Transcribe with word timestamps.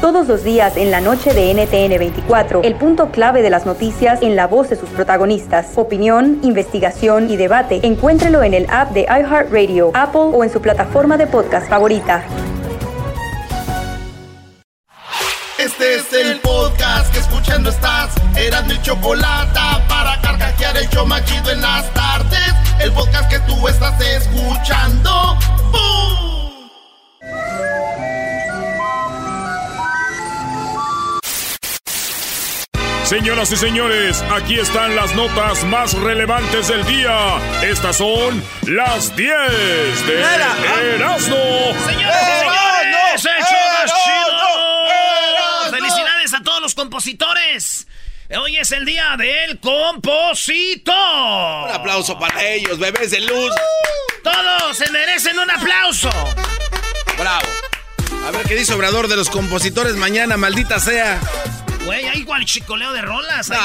Todos 0.00 0.26
los 0.26 0.42
días 0.42 0.76
en 0.76 0.90
la 0.90 1.00
noche 1.00 1.32
de 1.32 1.54
NTN 1.54 1.98
24, 1.98 2.62
el 2.64 2.74
punto 2.74 3.12
clave 3.12 3.42
de 3.42 3.50
las 3.50 3.64
noticias 3.64 4.22
en 4.22 4.34
la 4.34 4.48
voz 4.48 4.70
de 4.70 4.76
sus 4.76 4.88
protagonistas. 4.88 5.72
Opinión, 5.76 6.40
investigación 6.42 7.30
y 7.30 7.36
debate. 7.36 7.78
Encuéntrelo 7.84 8.42
en 8.42 8.54
el 8.54 8.66
app 8.70 8.90
de 8.90 9.02
iHeartRadio, 9.02 9.92
Apple 9.94 10.32
o 10.32 10.42
en 10.42 10.50
su 10.50 10.60
plataforma 10.60 11.16
de 11.16 11.28
podcast 11.28 11.68
favorita. 11.68 12.24
Este 15.58 15.94
es 15.94 16.12
el 16.12 16.40
podcast 16.40 17.12
que 17.12 17.20
escuchando 17.20 17.70
estás. 17.70 18.12
Eran 18.36 18.66
mi 18.66 18.82
chocolate 18.82 19.60
para 19.88 20.20
carcajear 20.22 20.76
el 20.76 20.88
yo 20.88 21.06
machido 21.06 21.52
en 21.52 21.60
las 21.60 21.88
tardes. 21.94 22.54
El 22.80 22.90
podcast 22.92 23.30
que 23.30 23.38
tú 23.40 23.68
estás 23.68 23.94
escuchando. 24.00 25.36
¡Bum! 25.70 26.29
Señoras 33.10 33.50
y 33.50 33.56
señores, 33.56 34.22
aquí 34.30 34.60
están 34.60 34.94
las 34.94 35.16
notas 35.16 35.64
más 35.64 35.94
relevantes 35.94 36.68
del 36.68 36.86
día. 36.86 37.40
Estas 37.60 37.96
son 37.96 38.40
las 38.68 39.16
10 39.16 40.06
de 40.06 40.20
Erasmo. 40.94 41.34
Señoras 41.88 42.22
y 43.16 43.18
señores, 43.18 43.24
más 43.24 43.92
chido. 44.04 45.70
Felicidades 45.72 46.34
a 46.34 46.42
todos 46.44 46.62
los 46.62 46.76
compositores. 46.76 47.88
Hoy 48.40 48.58
es 48.58 48.70
el 48.70 48.84
día 48.84 49.16
del 49.18 49.58
compositor. 49.58 50.94
Un 50.94 51.74
aplauso 51.74 52.16
para 52.16 52.44
ellos, 52.44 52.78
bebés 52.78 53.10
de 53.10 53.22
luz. 53.22 53.52
Todos 54.22 54.76
se 54.76 54.88
merecen 54.92 55.36
un 55.36 55.50
aplauso. 55.50 56.10
Bravo. 57.18 57.48
A 58.24 58.30
ver 58.30 58.46
qué 58.46 58.54
dice 58.54 58.72
Obrador 58.72 59.08
de 59.08 59.16
los 59.16 59.30
compositores 59.30 59.96
mañana, 59.96 60.36
maldita 60.36 60.78
sea. 60.78 61.18
Güey, 61.96 62.06
hay 62.08 62.18
igual 62.20 62.44
chicoleo 62.44 62.92
de 62.92 63.02
rolas. 63.02 63.48
No, 63.48 63.56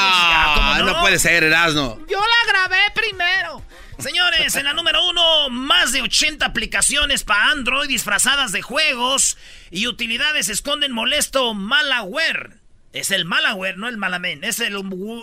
¿cómo 0.54 0.92
no? 0.92 1.00
puede 1.00 1.18
ser, 1.18 1.44
Erasmo. 1.44 1.98
Yo 2.08 2.18
la 2.20 2.52
grabé 2.52 2.78
primero. 2.94 3.62
Señores, 3.98 4.54
en 4.56 4.64
la 4.64 4.74
número 4.74 5.06
uno, 5.08 5.48
más 5.48 5.92
de 5.92 6.02
80 6.02 6.44
aplicaciones 6.44 7.24
para 7.24 7.50
Android 7.50 7.88
disfrazadas 7.88 8.52
de 8.52 8.60
juegos 8.60 9.38
y 9.70 9.86
utilidades 9.86 10.48
esconden 10.50 10.92
molesto 10.92 11.54
malware. 11.54 12.58
Es 12.92 13.10
el 13.10 13.24
malware, 13.24 13.78
no 13.78 13.88
el 13.88 13.96
malamen. 13.96 14.44
Es 14.44 14.60
el, 14.60 14.74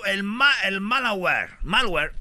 el, 0.06 0.24
ma- 0.24 0.62
el 0.64 0.82
malware. 0.82 1.58
Malware. 1.62 2.14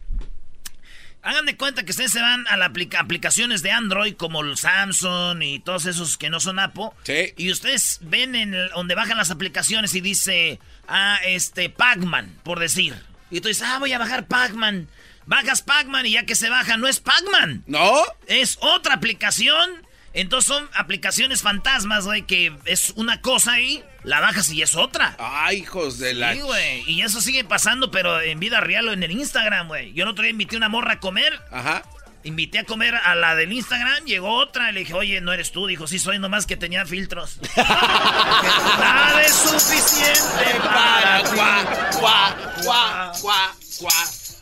Hagan 1.22 1.46
de 1.46 1.56
cuenta 1.56 1.84
que 1.84 1.92
ustedes 1.92 2.10
se 2.10 2.20
van 2.20 2.46
a 2.48 2.56
las 2.56 2.70
aplicaciones 2.98 3.62
de 3.62 3.70
Android 3.70 4.14
como 4.16 4.40
el 4.42 4.56
Samsung 4.56 5.40
y 5.42 5.60
todos 5.60 5.86
esos 5.86 6.18
que 6.18 6.30
no 6.30 6.40
son 6.40 6.58
Apple. 6.58 6.90
Sí. 7.04 7.32
Y 7.36 7.52
ustedes 7.52 8.00
ven 8.02 8.34
en 8.34 8.54
el- 8.54 8.70
donde 8.70 8.94
bajan 8.96 9.16
las 9.18 9.30
aplicaciones 9.30 9.94
y 9.94 10.00
dice, 10.00 10.58
ah, 10.88 11.18
este, 11.24 11.70
Pac-Man, 11.70 12.38
por 12.42 12.58
decir. 12.58 12.94
Y 13.30 13.40
tú 13.40 13.48
dices, 13.48 13.62
ah, 13.66 13.78
voy 13.78 13.92
a 13.92 13.98
bajar 13.98 14.26
Pac-Man. 14.26 14.88
Bajas 15.24 15.62
Pac-Man 15.62 16.06
y 16.06 16.12
ya 16.12 16.26
que 16.26 16.34
se 16.34 16.48
baja, 16.48 16.76
no 16.76 16.88
es 16.88 16.98
Pac-Man. 16.98 17.62
¿No? 17.68 18.02
Es 18.26 18.58
otra 18.60 18.94
aplicación. 18.94 19.86
Entonces 20.14 20.46
son 20.48 20.68
aplicaciones 20.74 21.42
fantasmas, 21.42 22.04
güey, 22.04 22.22
que 22.22 22.52
es 22.66 22.92
una 22.96 23.20
cosa 23.20 23.52
ahí, 23.52 23.82
la 24.04 24.20
bajas 24.20 24.50
y 24.50 24.60
es 24.62 24.74
otra. 24.76 25.16
Ay, 25.18 25.58
hijos 25.58 25.98
de 25.98 26.14
la... 26.14 26.34
Sí, 26.34 26.40
güey. 26.40 26.82
Y 26.90 27.02
eso 27.02 27.20
sigue 27.20 27.44
pasando, 27.44 27.90
pero 27.90 28.20
en 28.20 28.38
vida 28.38 28.60
real 28.60 28.88
o 28.88 28.92
en 28.92 29.02
el 29.02 29.10
Instagram, 29.12 29.68
güey. 29.68 29.92
Yo 29.94 30.04
el 30.04 30.10
otro 30.10 30.22
día 30.22 30.30
invité 30.30 30.56
a 30.56 30.58
una 30.58 30.68
morra 30.68 30.92
a 30.94 31.00
comer. 31.00 31.40
Ajá. 31.50 31.82
Invité 32.24 32.60
a 32.60 32.64
comer 32.64 32.94
a 32.94 33.14
la 33.16 33.34
del 33.34 33.52
Instagram, 33.52 34.04
llegó 34.04 34.36
otra, 34.36 34.70
y 34.70 34.74
le 34.74 34.80
dije, 34.80 34.94
oye, 34.94 35.20
no 35.20 35.32
eres 35.32 35.50
tú. 35.50 35.66
Dijo, 35.66 35.88
sí, 35.88 35.98
soy 35.98 36.18
nomás 36.20 36.46
que 36.46 36.56
tenía 36.56 36.86
filtros. 36.86 37.38
Nada 37.56 39.22
es 39.22 39.34
suficiente 39.34 40.60
para 40.62 41.22
ti. 41.24 41.30
Guá, 41.34 41.90
guá, 42.00 42.36
guá, 42.62 43.12
guá, 43.22 43.56
guá. 43.80 43.92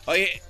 Oye, 0.05 0.41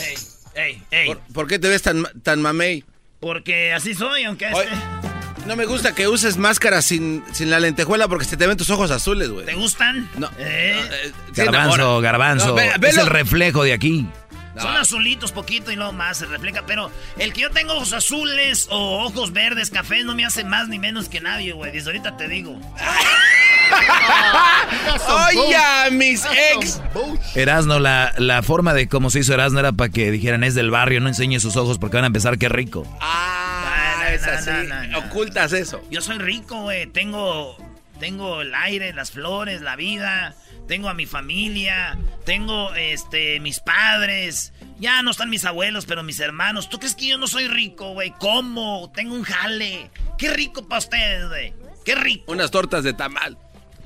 Ey, 0.00 0.16
ey, 0.54 0.82
ey. 0.90 1.06
¿por, 1.06 1.18
por 1.32 1.46
qué 1.48 1.58
te 1.58 1.68
ves 1.68 1.82
tan, 1.82 2.04
tan 2.22 2.42
mamey? 2.42 2.84
Porque 3.24 3.72
así 3.72 3.94
soy, 3.94 4.24
aunque 4.24 4.48
Oye, 4.52 4.68
este- 4.70 5.46
no 5.46 5.56
me 5.56 5.64
gusta 5.64 5.94
que 5.94 6.08
uses 6.08 6.36
máscara 6.36 6.82
sin, 6.82 7.24
sin 7.32 7.48
la 7.50 7.58
lentejuela 7.58 8.06
porque 8.06 8.26
se 8.26 8.36
te 8.36 8.46
ven 8.46 8.58
tus 8.58 8.68
ojos 8.68 8.90
azules, 8.90 9.30
güey. 9.30 9.46
¿Te 9.46 9.54
gustan? 9.54 10.10
No. 10.18 10.28
¿Eh? 10.38 10.76
no, 10.78 10.94
eh, 10.94 11.12
Garbanzo, 11.34 12.00
garbanzo. 12.02 12.48
No, 12.48 12.54
ve- 12.54 12.70
es 12.86 12.98
el 12.98 13.06
reflejo 13.06 13.64
de 13.64 13.72
aquí. 13.72 14.06
Son 14.60 14.76
azulitos 14.76 15.32
poquito 15.32 15.72
y 15.72 15.76
luego 15.76 15.92
más 15.92 16.18
se 16.18 16.26
refleja, 16.26 16.62
pero 16.66 16.90
el 17.18 17.32
que 17.32 17.40
yo 17.42 17.50
tengo 17.50 17.72
ojos 17.74 17.92
azules 17.92 18.68
o 18.70 19.04
ojos 19.04 19.32
verdes, 19.32 19.70
cafés, 19.70 20.04
no 20.04 20.14
me 20.14 20.24
hace 20.24 20.44
más 20.44 20.68
ni 20.68 20.78
menos 20.78 21.08
que 21.08 21.20
nadie, 21.20 21.52
güey. 21.52 21.72
Desde 21.72 21.90
ahorita 21.90 22.16
te 22.16 22.28
digo. 22.28 22.58
Oye, 25.36 25.90
mis 25.92 26.24
ex. 26.54 26.80
Erasno, 27.34 27.78
la, 27.78 28.12
la 28.18 28.42
forma 28.42 28.74
de 28.74 28.88
cómo 28.88 29.10
se 29.10 29.20
hizo 29.20 29.34
Erasno 29.34 29.60
era 29.60 29.72
para 29.72 29.90
que 29.90 30.10
dijeran 30.10 30.44
es 30.44 30.54
del 30.54 30.70
barrio, 30.70 31.00
no 31.00 31.08
enseñe 31.08 31.40
sus 31.40 31.56
ojos 31.56 31.78
porque 31.78 31.96
van 31.96 32.04
a 32.04 32.08
empezar 32.08 32.38
qué 32.38 32.48
rico. 32.48 32.86
Ah, 33.00 33.96
No, 33.98 34.04
no, 34.04 34.08
es 34.10 34.22
no, 34.26 34.32
así. 34.32 34.50
no, 34.50 34.62
no, 34.64 34.86
no. 34.86 34.98
Ocultas 35.00 35.52
eso. 35.52 35.82
Yo 35.90 36.00
soy 36.00 36.18
rico, 36.18 36.62
güey. 36.62 36.86
Tengo, 36.86 37.56
tengo 37.98 38.42
el 38.42 38.54
aire, 38.54 38.92
las 38.92 39.10
flores, 39.10 39.60
la 39.62 39.76
vida. 39.76 40.34
Tengo 40.66 40.88
a 40.88 40.94
mi 40.94 41.06
familia. 41.06 41.98
Tengo, 42.24 42.74
este, 42.74 43.40
mis 43.40 43.60
padres. 43.60 44.52
Ya 44.78 45.02
no 45.02 45.10
están 45.10 45.30
mis 45.30 45.44
abuelos, 45.44 45.86
pero 45.86 46.02
mis 46.02 46.20
hermanos. 46.20 46.68
¿Tú 46.68 46.78
crees 46.78 46.94
que 46.94 47.08
yo 47.08 47.18
no 47.18 47.26
soy 47.26 47.48
rico, 47.48 47.92
güey? 47.92 48.12
¿Cómo? 48.18 48.90
Tengo 48.94 49.14
un 49.14 49.22
jale. 49.24 49.90
Qué 50.18 50.30
rico 50.30 50.66
para 50.66 50.78
ustedes, 50.78 51.28
güey. 51.28 51.54
Qué 51.84 51.94
rico. 51.94 52.32
Unas 52.32 52.50
tortas 52.50 52.82
de 52.84 52.94
tamal. 52.94 53.36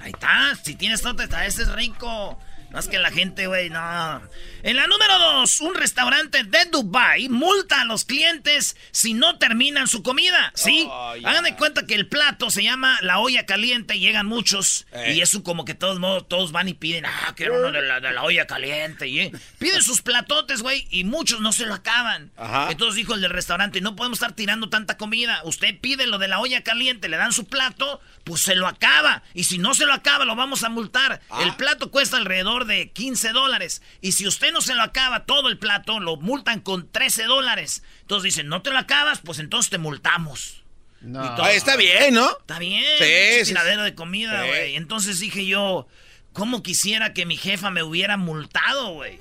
Ahí 0.01 0.13
está. 0.13 0.55
Si 0.63 0.77
tienes 0.77 1.03
torta, 1.03 1.47
ese 1.47 1.63
es 1.63 1.73
rico. 1.73 2.39
No 2.71 2.79
es 2.79 2.87
que 2.87 2.99
la 2.99 3.11
gente, 3.11 3.47
güey, 3.47 3.71
no. 3.71 4.21
En 4.63 4.77
la 4.77 4.87
número 4.87 5.19
dos, 5.19 5.61
un 5.61 5.75
restaurante 5.75 6.45
de 6.45 6.67
Dubai 6.71 7.29
multa 7.31 7.81
a 7.81 7.85
los 7.87 8.05
clientes 8.05 8.77
si 8.91 9.15
no 9.15 9.39
terminan 9.39 9.89
su 9.89 10.03
comida. 10.03 10.53
¿Sí? 10.55 10.87
Oh. 10.87 11.15
Hagan 11.25 11.45
de 11.45 11.57
cuenta 11.57 11.87
que 11.87 11.95
el 11.95 12.09
plato 12.09 12.51
se 12.51 12.63
llama 12.63 12.99
la 13.01 13.21
olla 13.21 13.47
caliente 13.47 13.97
y 13.97 14.01
llegan 14.01 14.27
muchos. 14.27 14.87
Eh. 14.93 15.15
Y 15.15 15.23
eso 15.23 15.43
como 15.43 15.65
que 15.65 15.75
todos 15.75 15.99
modos, 15.99 16.29
todos 16.29 16.53
van 16.53 16.69
y 16.69 16.75
piden, 16.75 17.07
ah, 17.07 17.33
quiero 17.37 17.59
uno 17.59 17.73
de 17.73 17.81
la, 17.81 18.01
de 18.01 18.13
la 18.13 18.23
olla 18.23 18.47
caliente. 18.47 19.09
Y, 19.09 19.21
eh, 19.21 19.33
piden 19.59 19.83
sus 19.83 20.03
platotes, 20.03 20.61
güey, 20.61 20.87
y 20.91 21.05
muchos 21.05 21.41
no 21.41 21.53
se 21.53 21.65
lo 21.65 21.73
acaban. 21.73 22.33
Ajá. 22.37 22.69
Entonces 22.71 22.97
dijo 22.97 23.15
el 23.15 23.23
del 23.23 23.31
restaurante, 23.31 23.81
no 23.81 23.97
podemos 23.97 24.19
estar 24.19 24.33
tirando 24.33 24.69
tanta 24.69 24.99
comida. 24.99 25.41
Usted 25.45 25.81
pide 25.81 26.07
lo 26.07 26.19
de 26.19 26.29
la 26.29 26.41
olla 26.41 26.63
caliente, 26.63 27.09
le 27.09 27.17
dan 27.17 27.33
su 27.33 27.47
plato, 27.47 28.03
pues 28.25 28.43
se 28.43 28.57
lo 28.57 28.67
acaba. 28.67 29.23
Y 29.33 29.45
si 29.45 29.57
no 29.57 29.73
se 29.73 29.87
lo 29.87 29.95
acaba, 29.95 30.27
lo 30.27 30.37
vamos 30.37 30.65
a 30.65 30.69
multar. 30.69 31.23
Ah. 31.31 31.43
El 31.43 31.55
plato 31.57 31.91
cuesta 31.91 32.19
alrededor 32.19 32.58
de 32.67 32.91
15 32.91 33.33
dólares. 33.33 33.83
Y 34.01 34.13
si 34.13 34.27
usted 34.27 34.53
no 34.53 34.61
se 34.61 34.75
lo 34.75 34.83
acaba 34.83 35.25
todo 35.25 35.49
el 35.49 35.59
plato, 35.59 36.01
lo 36.01 36.17
multan 36.17 36.61
con 36.61 36.89
13 36.91 37.25
dólares. 37.25 37.83
Entonces 38.03 38.35
dicen, 38.35 38.49
no 38.49 38.63
te 38.63 38.71
lo 38.71 38.79
acabas, 38.79 39.21
pues 39.21 39.39
entonces 39.39 39.71
te 39.71 39.79
multamos. 39.79 40.63
Y 41.01 41.13
todo. 41.13 41.45
Ah, 41.45 41.53
está 41.53 41.77
bien, 41.77 42.15
¿no? 42.15 42.29
Está 42.41 42.59
bien, 42.59 42.83
Sí, 42.99 43.55
de 43.55 43.95
comida, 43.95 44.43
Sí. 44.43 44.49
güey. 44.49 44.77
Entonces 44.77 45.21
dije 45.21 45.47
yo, 45.47 45.87
¿cómo 46.33 46.63
quisiera 46.63 47.13
que 47.13 47.25
mi 47.25 47.37
jefa 47.37 47.71
me 47.71 47.83
hubiera 47.83 48.17
multado, 48.17 48.95
güey? 48.95 49.21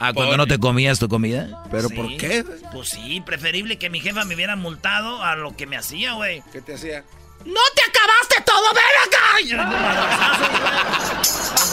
Ah, 0.00 0.12
cuando 0.12 0.36
no 0.36 0.46
te 0.46 0.58
comías 0.58 0.98
tu 0.98 1.08
comida. 1.08 1.64
¿Pero 1.70 1.88
Sí. 1.88 1.94
por 1.94 2.16
qué? 2.16 2.44
Pues 2.72 2.90
sí, 2.90 3.22
preferible 3.24 3.78
que 3.78 3.88
mi 3.90 4.00
jefa 4.00 4.24
me 4.24 4.34
hubiera 4.34 4.54
multado 4.56 5.22
a 5.22 5.34
lo 5.36 5.56
que 5.56 5.66
me 5.66 5.76
hacía, 5.76 6.12
güey. 6.12 6.42
¿Qué 6.52 6.60
te 6.60 6.74
hacía? 6.74 7.04
¡No 7.44 7.60
te 7.74 7.82
acabaste 7.82 8.40
todo! 8.44 8.72
¡Ven 8.74 8.84
acá! 9.06 9.24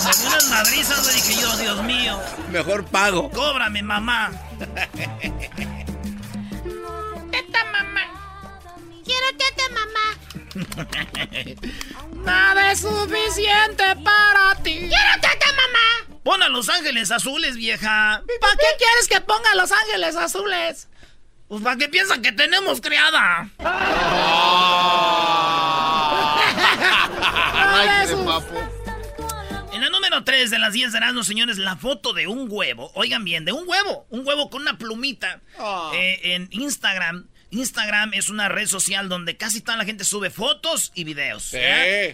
Me 0.06 0.12
dio 0.18 0.28
unas 0.28 0.48
madrizas. 0.50 1.14
Dije 1.14 1.42
yo, 1.42 1.56
Dios 1.58 1.84
mío, 1.84 2.20
Mejor 2.50 2.86
pago. 2.86 3.30
cóbrame, 3.32 3.82
mamá. 3.82 4.32
Teta 7.32 7.66
mamá. 7.72 8.02
Quiero 9.06 9.28
teta 9.38 9.64
mamá. 9.70 10.18
Nada 12.26 12.72
es 12.72 12.80
suficiente 12.82 13.84
para 14.04 14.56
ti. 14.64 14.80
Quiero 14.80 15.14
teta 15.22 15.48
mamá. 15.48 16.18
Pon 16.24 16.44
a 16.44 16.50
Los 16.50 16.70
Ángeles 16.70 17.12
Azules, 17.12 17.56
vieja. 17.56 18.22
¿Para 18.42 18.56
qué 18.56 18.68
quieres 18.78 19.08
que 19.10 19.22
ponga 19.22 19.56
Los 19.56 19.72
Ángeles 19.72 20.16
Azules? 20.16 20.88
Pues 21.48 21.62
para 21.64 21.76
qué 21.78 21.90
piensan 21.90 22.22
que 22.22 22.32
tenemos 22.32 22.80
criada. 22.80 23.50
En 29.74 29.82
la 29.82 29.90
número 29.90 30.24
3 30.24 30.50
de 30.50 30.58
las 30.58 30.72
10 30.72 30.94
de 30.94 30.98
Erasmus, 31.00 31.28
señores, 31.28 31.58
la 31.58 31.76
foto 31.76 32.14
de 32.14 32.28
un 32.28 32.48
huevo. 32.50 32.90
Oigan 32.96 33.26
bien, 33.26 33.44
de 33.44 33.52
un 33.52 33.68
huevo. 33.68 34.06
Un 34.10 34.26
huevo 34.26 34.50
con 34.50 34.62
una 34.62 34.78
plumita. 34.78 35.42
Ah. 35.60 35.92
eh, 35.94 36.20
en 36.24 36.48
Instagram. 36.52 37.28
Instagram 37.50 38.14
es 38.14 38.30
una 38.30 38.48
red 38.48 38.68
social 38.68 39.10
donde 39.10 39.36
casi 39.36 39.60
toda 39.60 39.78
la 39.78 39.84
gente 39.84 40.06
sube 40.06 40.30
fotos 40.30 40.94
y 40.96 41.04
videos. 41.04 41.44
Sí. 41.44 41.58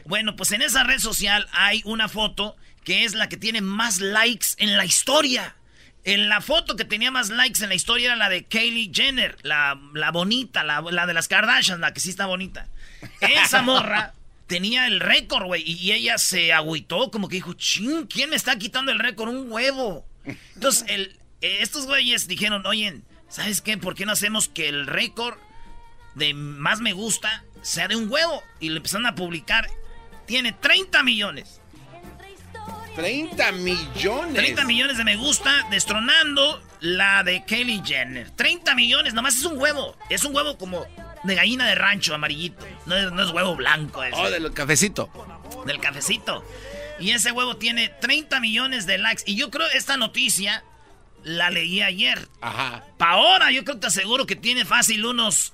Bueno, 0.05 0.35
pues 0.35 0.51
en 0.53 0.63
esa 0.63 0.83
red 0.83 0.97
social 0.97 1.47
hay 1.51 1.83
una 1.85 2.09
foto 2.09 2.55
que 2.83 3.03
es 3.03 3.13
la 3.13 3.29
que 3.29 3.37
tiene 3.37 3.61
más 3.61 3.99
likes 3.99 4.47
en 4.57 4.75
la 4.75 4.85
historia. 4.85 5.55
En 6.03 6.29
la 6.29 6.41
foto 6.41 6.75
que 6.75 6.85
tenía 6.85 7.11
más 7.11 7.29
likes 7.29 7.61
en 7.61 7.69
la 7.69 7.75
historia 7.75 8.07
era 8.07 8.15
la 8.15 8.29
de 8.29 8.45
Kylie 8.45 8.89
Jenner, 8.91 9.37
la, 9.43 9.79
la 9.93 10.09
bonita, 10.09 10.63
la, 10.63 10.81
la 10.81 11.05
de 11.05 11.13
las 11.13 11.27
Kardashians, 11.27 11.79
la 11.79 11.93
que 11.93 11.99
sí 11.99 12.09
está 12.09 12.25
bonita. 12.25 12.67
Esa 13.19 13.61
morra 13.61 14.13
tenía 14.47 14.87
el 14.87 14.99
récord, 14.99 15.45
güey, 15.45 15.63
y, 15.65 15.91
ella 15.91 16.17
se 16.17 16.53
agüitó, 16.53 17.11
como 17.11 17.27
que 17.27 17.35
dijo, 17.35 17.53
ching, 17.53 18.07
¿quién 18.07 18.29
me 18.29 18.35
está 18.35 18.57
quitando 18.57 18.91
el 18.91 18.99
récord? 18.99 19.29
Un 19.29 19.51
huevo. 19.51 20.05
Entonces, 20.55 20.85
el, 20.87 21.19
eh, 21.41 21.59
estos 21.61 21.85
güeyes 21.85 22.27
dijeron, 22.27 22.65
oye, 22.65 23.01
¿sabes 23.29 23.61
qué? 23.61 23.77
¿Por 23.77 23.95
qué 23.95 24.05
no 24.05 24.13
hacemos 24.13 24.47
que 24.47 24.69
el 24.69 24.87
récord 24.87 25.37
de 26.15 26.33
más 26.33 26.79
me 26.79 26.93
gusta 26.93 27.43
sea 27.61 27.87
de 27.87 27.95
un 27.95 28.09
huevo? 28.09 28.41
Y 28.59 28.69
lo 28.69 28.77
empezaron 28.77 29.05
a 29.05 29.15
publicar. 29.15 29.69
Tiene 30.25 30.53
30 30.53 31.03
millones. 31.03 31.61
30 32.95 33.51
millones. 33.51 34.33
30 34.33 34.65
millones 34.65 34.97
de 34.97 35.03
me 35.03 35.17
gusta, 35.17 35.67
destronando 35.69 36.61
la 36.79 37.23
de 37.23 37.45
Kylie 37.45 37.83
Jenner. 37.85 38.31
30 38.31 38.73
millones, 38.73 39.13
nomás 39.13 39.37
es 39.37 39.45
un 39.45 39.59
huevo. 39.59 39.95
Es 40.09 40.25
un 40.25 40.35
huevo 40.35 40.57
como 40.57 40.85
de 41.23 41.35
gallina 41.35 41.65
de 41.67 41.75
rancho, 41.75 42.13
amarillito. 42.15 42.65
No 42.85 42.95
es, 42.95 43.11
no 43.11 43.23
es 43.23 43.29
huevo 43.31 43.55
blanco 43.55 44.03
ese. 44.03 44.15
Oh, 44.17 44.29
del 44.29 44.53
cafecito. 44.53 45.09
Del 45.65 45.79
cafecito. 45.79 46.43
Y 46.99 47.11
ese 47.11 47.31
huevo 47.31 47.57
tiene 47.57 47.89
30 47.89 48.39
millones 48.39 48.85
de 48.87 48.97
likes. 48.97 49.23
Y 49.25 49.35
yo 49.35 49.49
creo 49.51 49.67
esta 49.73 49.97
noticia 49.97 50.63
la 51.23 51.49
leí 51.49 51.81
ayer. 51.81 52.27
Ajá. 52.41 52.83
Pa' 52.97 53.11
ahora 53.11 53.51
yo 53.51 53.63
creo 53.63 53.75
que 53.75 53.81
te 53.81 53.87
aseguro 53.87 54.25
que 54.25 54.35
tiene 54.35 54.65
fácil 54.65 55.05
unos 55.05 55.53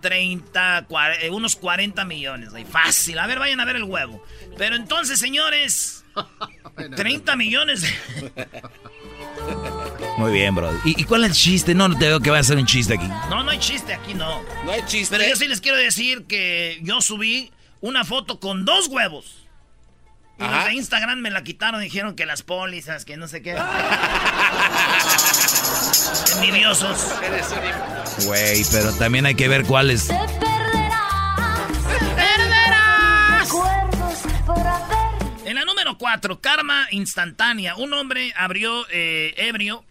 30, 0.00 0.86
cua- 0.86 1.16
eh, 1.20 1.30
unos 1.30 1.56
40 1.56 2.04
millones. 2.04 2.50
Fácil. 2.70 3.18
A 3.18 3.26
ver, 3.26 3.38
vayan 3.38 3.58
a 3.60 3.64
ver 3.64 3.76
el 3.76 3.84
huevo. 3.84 4.22
Pero 4.56 4.76
entonces, 4.76 5.18
señores, 5.18 6.04
30 6.96 7.34
millones 7.36 7.82
de... 7.82 8.48
Muy 10.16 10.32
bien, 10.32 10.54
bro. 10.54 10.70
¿Y, 10.84 11.00
y 11.00 11.04
cuál 11.04 11.24
es 11.24 11.30
el 11.30 11.36
chiste? 11.36 11.74
No, 11.74 11.88
no 11.88 11.98
te 11.98 12.06
veo 12.06 12.20
que 12.20 12.30
va 12.30 12.38
a 12.38 12.42
ser 12.42 12.56
un 12.58 12.66
chiste 12.66 12.94
aquí. 12.94 13.06
No, 13.30 13.42
no 13.44 13.50
hay 13.50 13.58
chiste 13.58 13.94
aquí, 13.94 14.14
no. 14.14 14.42
No 14.64 14.72
hay 14.72 14.82
chiste. 14.86 15.16
Pero 15.16 15.28
yo 15.28 15.36
sí 15.36 15.46
les 15.48 15.60
quiero 15.60 15.76
decir 15.78 16.24
que 16.26 16.78
yo 16.82 17.00
subí 17.00 17.50
una 17.80 18.04
foto 18.04 18.40
con 18.40 18.64
dos 18.64 18.88
huevos. 18.88 19.46
Y 20.38 20.42
los 20.42 20.52
Ajá. 20.52 20.66
de 20.66 20.74
Instagram 20.74 21.18
me 21.20 21.30
la 21.30 21.42
quitaron, 21.42 21.80
dijeron 21.80 22.14
que 22.14 22.26
las 22.26 22.42
pólizas, 22.42 23.04
que 23.04 23.16
no 23.16 23.26
sé 23.26 23.42
qué. 23.42 23.56
Envidiosos. 26.36 27.12
Eres 27.22 27.46
un- 27.50 28.26
Güey, 28.26 28.64
pero 28.70 28.92
también 28.92 29.26
hay 29.26 29.34
que 29.34 29.48
ver 29.48 29.64
cuál 29.64 29.90
4, 35.98 36.40
karma 36.40 36.86
instantánea. 36.90 37.76
Un 37.76 37.92
hombre 37.92 38.32
abrió 38.36 38.86
eh, 38.90 39.34
ebrio, 39.36 39.84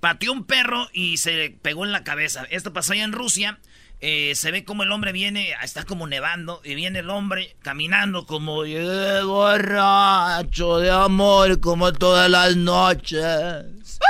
pateó 0.00 0.32
un 0.32 0.44
perro 0.44 0.88
y 0.92 1.16
se 1.18 1.56
pegó 1.62 1.84
en 1.84 1.92
la 1.92 2.04
cabeza. 2.04 2.46
Esto 2.50 2.72
pasó 2.72 2.92
allá 2.92 3.04
en 3.04 3.12
Rusia. 3.12 3.58
Eh, 4.02 4.32
se 4.34 4.50
ve 4.50 4.64
como 4.64 4.82
el 4.82 4.92
hombre 4.92 5.12
viene, 5.12 5.54
está 5.62 5.84
como 5.84 6.06
nevando, 6.06 6.62
y 6.64 6.74
viene 6.74 7.00
el 7.00 7.10
hombre 7.10 7.54
caminando 7.60 8.24
como 8.24 8.64
"Eh, 8.64 9.22
borracho 9.24 10.78
de 10.78 10.90
amor 10.90 11.60
como 11.60 11.92
todas 11.92 12.30
las 12.30 12.56
noches. 12.56 14.00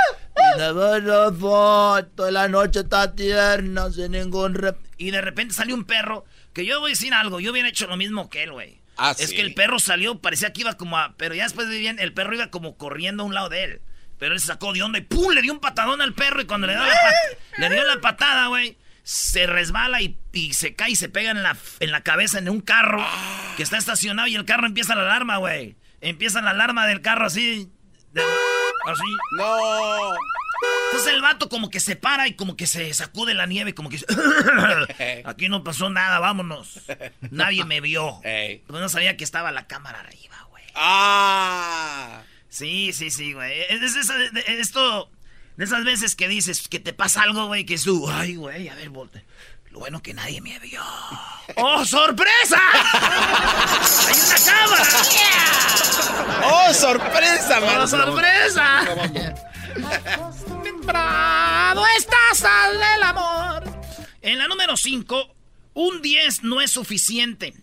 Y 0.55 0.59
de 0.61 1.01
la 1.03 1.33
foto, 1.33 2.31
la 2.31 2.47
noche 2.47 2.81
está 2.81 3.13
tierna, 3.15 3.91
sin 3.91 4.13
ningún 4.13 4.55
rep- 4.55 4.77
Y 4.97 5.11
de 5.11 5.21
repente 5.21 5.55
salió 5.55 5.75
un 5.75 5.85
perro, 5.85 6.25
que 6.53 6.65
yo 6.65 6.79
voy 6.81 6.91
a 6.91 6.95
decir 6.95 7.13
algo, 7.13 7.41
yo 7.41 7.51
hubiera 7.51 7.69
hecho 7.69 7.89
lo 7.89 7.97
mismo 7.97 8.31
que 8.31 8.45
él, 8.45 8.53
güey. 8.53 8.80
Ah, 9.03 9.15
es 9.19 9.31
sí. 9.31 9.35
que 9.37 9.41
el 9.43 9.55
perro 9.55 9.79
salió, 9.79 10.21
parecía 10.21 10.53
que 10.53 10.61
iba 10.61 10.75
como 10.75 10.99
a... 10.99 11.15
Pero 11.17 11.35
ya 11.35 11.45
después 11.45 11.69
de 11.69 11.79
bien, 11.79 11.99
el 11.99 12.13
perro 12.13 12.35
iba 12.35 12.51
como 12.51 12.77
corriendo 12.77 13.23
a 13.23 13.27
un 13.27 13.35
lado 13.35 13.49
de 13.49 13.65
él. 13.65 13.83
Pero 14.19 14.35
él 14.35 14.41
se 14.41 14.49
sacó 14.49 14.73
de 14.75 14.83
onda 14.83 14.99
y 14.99 15.03
¡pum! 15.03 15.33
Le 15.33 15.41
dio 15.43 15.53
un 15.53 15.61
patadón 15.61 16.03
al 16.03 16.13
perro 16.13 16.43
y 16.43 16.45
cuando 16.45 16.67
le 16.67 16.75
dio 16.75 16.83
la, 16.85 16.93
pat- 16.93 17.39
le 17.59 17.71
dio 17.71 17.85
la 17.85 18.01
patada, 18.03 18.49
güey, 18.49 18.77
se 19.03 19.47
resbala 19.47 20.03
y, 20.03 20.19
y 20.33 20.53
se 20.53 20.75
cae 20.75 20.91
y 20.91 20.97
se 20.97 21.09
pega 21.09 21.31
en 21.31 21.43
la, 21.43 21.57
en 21.81 21.91
la 21.91 22.03
cabeza 22.03 22.39
en 22.39 22.49
un 22.51 22.61
carro 22.61 23.03
que 23.57 23.63
está 23.63 23.79
estacionado 23.79 24.29
y 24.29 24.35
el 24.37 24.45
carro 24.45 24.67
empieza 24.67 24.95
la 24.95 25.03
alarma, 25.03 25.39
güey. 25.39 25.77
Empieza 26.03 26.43
la 26.43 26.51
alarma 26.51 26.87
del 26.87 27.01
carro 27.01 27.25
así... 27.27 27.71
de- 28.13 28.23
así. 28.87 29.03
No. 29.39 30.15
Entonces 30.91 31.13
el 31.15 31.23
vato 31.23 31.49
como 31.49 31.71
que 31.71 31.79
se 31.81 31.95
para 31.97 32.27
y 32.27 32.35
como 32.35 32.57
que 32.57 32.67
se 32.67 32.93
sacude 32.95 33.35
la 33.35 33.47
nieve, 33.47 33.75
como 33.75 33.89
que 33.89 33.97
dice, 33.97 34.07
aquí 35.25 35.49
no 35.49 35.63
pasó 35.63 35.89
nada, 35.89 36.19
vámonos. 36.19 36.81
Nadie 37.31 37.65
me 37.65 37.81
vio. 37.81 38.19
Pero 38.23 38.63
no 38.81 38.89
sabía 38.89 39.17
que 39.17 39.25
estaba 39.25 39.53
la 39.53 39.67
cámara 39.67 40.01
arriba, 40.01 40.47
güey. 40.51 40.65
Ah. 40.75 42.23
Sí, 42.49 42.93
sí, 42.93 43.11
sí, 43.11 43.33
güey. 43.33 43.61
Es, 43.69 43.95
es 43.95 44.11
esto, 44.47 45.09
de 45.57 45.65
esas 45.65 45.85
veces 45.85 46.17
que 46.17 46.27
dices 46.27 46.67
que 46.69 46.81
te 46.81 46.93
pasa 46.93 47.23
algo, 47.23 47.47
güey, 47.47 47.65
que 47.65 47.75
es 47.75 47.85
tú, 47.85 48.11
ay, 48.11 48.35
güey, 48.35 48.69
a 48.69 48.75
ver, 48.75 48.89
volte. 48.91 49.25
Lo 49.71 49.79
bueno 49.79 50.03
que 50.03 50.13
nadie 50.15 50.41
me 50.41 50.59
vio. 50.59 50.83
¡Oh, 51.57 51.85
sorpresa! 51.85 52.61
¡Hay 54.09 54.15
una 54.27 54.37
cámara! 54.45 54.85
¡Oh, 56.45 56.75
sorpresa, 56.75 57.59
¡Oh, 57.61 57.67
man! 57.67 57.89
sorpresa! 57.89 58.85
Bravo, 60.83 61.85
estás 61.97 62.45
al 62.45 62.73
del 62.73 63.03
amor. 63.03 63.63
En 64.23 64.39
la 64.39 64.49
número 64.49 64.77
5, 64.77 65.35
un 65.75 66.03
10 66.03 66.43
no 66.45 66.61
es 66.61 66.71
suficiente. 66.71 67.55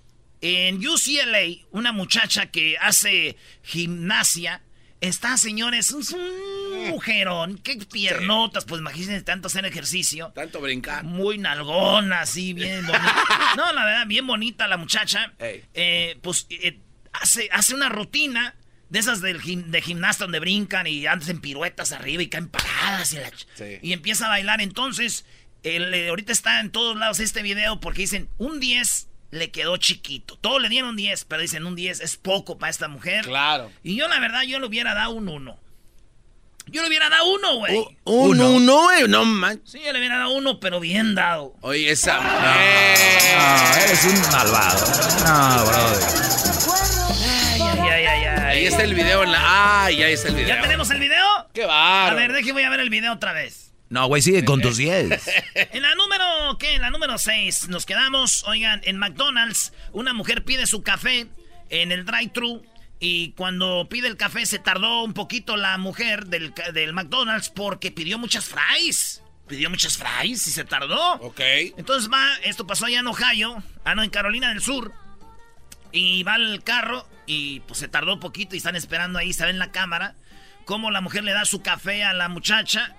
En 0.41 0.77
UCLA, 0.77 1.65
una 1.71 1.91
muchacha 1.91 2.51
que 2.51 2.77
hace 2.79 3.37
gimnasia 3.63 4.61
está, 5.01 5.37
señores, 5.37 5.91
es 5.91 6.11
un 6.11 6.89
mujerón. 6.89 7.57
Qué 7.57 7.77
piernotas, 7.91 8.65
pues 8.65 8.81
imagínense 8.81 9.23
tanto 9.23 9.47
hacer 9.47 9.65
ejercicio. 9.65 10.31
Tanto 10.35 10.61
brincar. 10.61 11.03
Muy 11.03 11.37
nalgona, 11.37 12.21
así, 12.21 12.53
bien 12.53 12.85
bonita. 12.85 13.15
No, 13.57 13.73
la 13.73 13.85
verdad, 13.85 14.07
bien 14.07 14.27
bonita 14.27 14.67
la 14.67 14.77
muchacha. 14.77 15.33
Eh, 15.39 16.19
pues 16.21 16.45
eh, 16.49 16.79
hace, 17.13 17.49
hace 17.51 17.73
una 17.73 17.89
rutina 17.89 18.55
de 18.89 18.99
esas 18.99 19.21
del 19.21 19.41
gim- 19.41 19.65
de 19.65 19.81
gimnasta 19.81 20.23
donde 20.25 20.39
brincan 20.39 20.87
y 20.87 21.05
hacen 21.07 21.41
piruetas 21.41 21.91
arriba 21.91 22.23
y 22.23 22.27
caen 22.29 22.47
paradas 22.49 23.11
y, 23.13 23.17
la 23.17 23.29
ch- 23.31 23.45
Sí. 23.55 23.79
y 23.81 23.93
empieza 23.93 24.25
a 24.27 24.29
bailar. 24.29 24.61
Entonces, 24.61 25.25
el, 25.63 25.93
eh, 25.93 26.09
ahorita 26.09 26.31
está 26.31 26.59
en 26.59 26.71
todos 26.71 26.95
lados 26.97 27.19
este 27.19 27.41
video 27.41 27.79
porque 27.79 28.01
dicen 28.03 28.29
un 28.37 28.59
10 28.59 29.07
le 29.31 29.51
quedó 29.51 29.75
chiquito. 29.77 30.37
Todos 30.37 30.61
le 30.61 30.69
dieron 30.69 30.95
10, 30.95 31.25
pero 31.25 31.41
dicen 31.41 31.65
un 31.65 31.75
10 31.75 31.99
es 31.99 32.15
poco 32.15 32.57
para 32.57 32.69
esta 32.69 32.87
mujer. 32.87 33.25
Claro. 33.25 33.69
Y 33.83 33.95
yo, 33.97 34.07
la 34.07 34.19
verdad, 34.21 34.43
yo 34.43 34.59
le 34.59 34.67
hubiera 34.67 34.93
dado 34.93 35.11
un 35.11 35.27
1. 35.27 35.59
Yo 36.69 36.81
le 36.81 36.89
hubiera 36.89 37.09
dado 37.09 37.25
uno, 37.33 37.55
güey. 37.59 37.77
Un 38.03 38.41
uno, 38.41 38.83
güey. 38.83 39.07
No 39.07 39.23
man. 39.23 39.61
Sí, 39.65 39.79
yo 39.85 39.91
le 39.93 39.99
hubiera 39.99 40.17
dado 40.17 40.31
uno, 40.31 40.59
pero 40.59 40.81
bien 40.81 41.15
dado. 41.15 41.55
Oye, 41.61 41.89
esa. 41.91 42.19
No, 42.19 43.81
eres 43.83 44.03
un 44.03 44.21
malvado. 44.31 44.85
No, 45.25 45.65
brother. 45.65 46.56
Ahí 48.67 48.71
está 48.73 48.83
el 48.83 48.95
video 48.95 49.23
en 49.23 49.31
la. 49.31 49.85
Ah, 49.85 49.91
ya 49.91 50.09
está 50.09 50.27
el 50.27 50.35
video. 50.35 50.49
¿Ya 50.49 50.61
tenemos 50.61 50.91
el 50.91 50.99
video? 50.99 51.23
¡Qué 51.53 51.63
A 51.63 51.67
bárbaro! 51.67 52.17
ver, 52.17 52.33
déjeme 52.33 52.51
voy 52.51 52.63
a 52.63 52.69
ver 52.69 52.81
el 52.81 52.89
video 52.89 53.13
otra 53.13 53.31
vez. 53.31 53.71
No, 53.87 54.07
güey, 54.07 54.21
sigue 54.21 54.43
con 54.43 54.59
tus 54.61 54.75
10. 54.75 55.09
En 55.55 55.81
la 55.83 55.95
número, 55.95 56.57
¿qué? 56.59 56.75
En 56.75 56.81
la 56.81 56.89
número 56.89 57.17
6 57.17 57.69
nos 57.69 57.85
quedamos, 57.85 58.43
oigan, 58.43 58.81
en 58.83 58.97
McDonald's, 58.97 59.71
una 59.93 60.13
mujer 60.13 60.43
pide 60.43 60.65
su 60.65 60.83
café 60.83 61.27
en 61.69 61.93
el 61.93 62.03
drive-thru 62.03 62.61
y 62.99 63.31
cuando 63.37 63.87
pide 63.89 64.09
el 64.09 64.17
café 64.17 64.45
se 64.45 64.59
tardó 64.59 65.03
un 65.03 65.13
poquito 65.13 65.55
la 65.55 65.77
mujer 65.77 66.25
del, 66.25 66.53
del 66.73 66.91
McDonald's 66.91 67.47
porque 67.47 67.93
pidió 67.93 68.17
muchas 68.17 68.43
fries. 68.43 69.23
Pidió 69.47 69.69
muchas 69.69 69.97
fries 69.97 70.45
y 70.45 70.51
se 70.51 70.65
tardó. 70.65 71.13
Ok. 71.21 71.39
Entonces 71.77 72.11
va, 72.11 72.35
esto 72.43 72.67
pasó 72.67 72.87
allá 72.87 72.99
en 72.99 73.07
Ohio, 73.07 73.63
ah 73.85 73.95
no, 73.95 74.03
en 74.03 74.09
Carolina 74.09 74.49
del 74.49 74.61
Sur. 74.61 74.91
Y 75.91 76.23
va 76.23 76.35
el 76.35 76.63
carro 76.63 77.07
y 77.25 77.59
pues 77.61 77.79
se 77.79 77.87
tardó 77.87 78.19
poquito 78.19 78.55
y 78.55 78.57
están 78.57 78.75
esperando 78.75 79.19
ahí, 79.19 79.33
se 79.33 79.43
ve 79.43 79.51
en 79.51 79.59
la 79.59 79.71
cámara, 79.71 80.15
cómo 80.65 80.91
la 80.91 81.01
mujer 81.01 81.23
le 81.23 81.33
da 81.33 81.45
su 81.45 81.61
café 81.61 82.03
a 82.03 82.13
la 82.13 82.29
muchacha, 82.29 82.95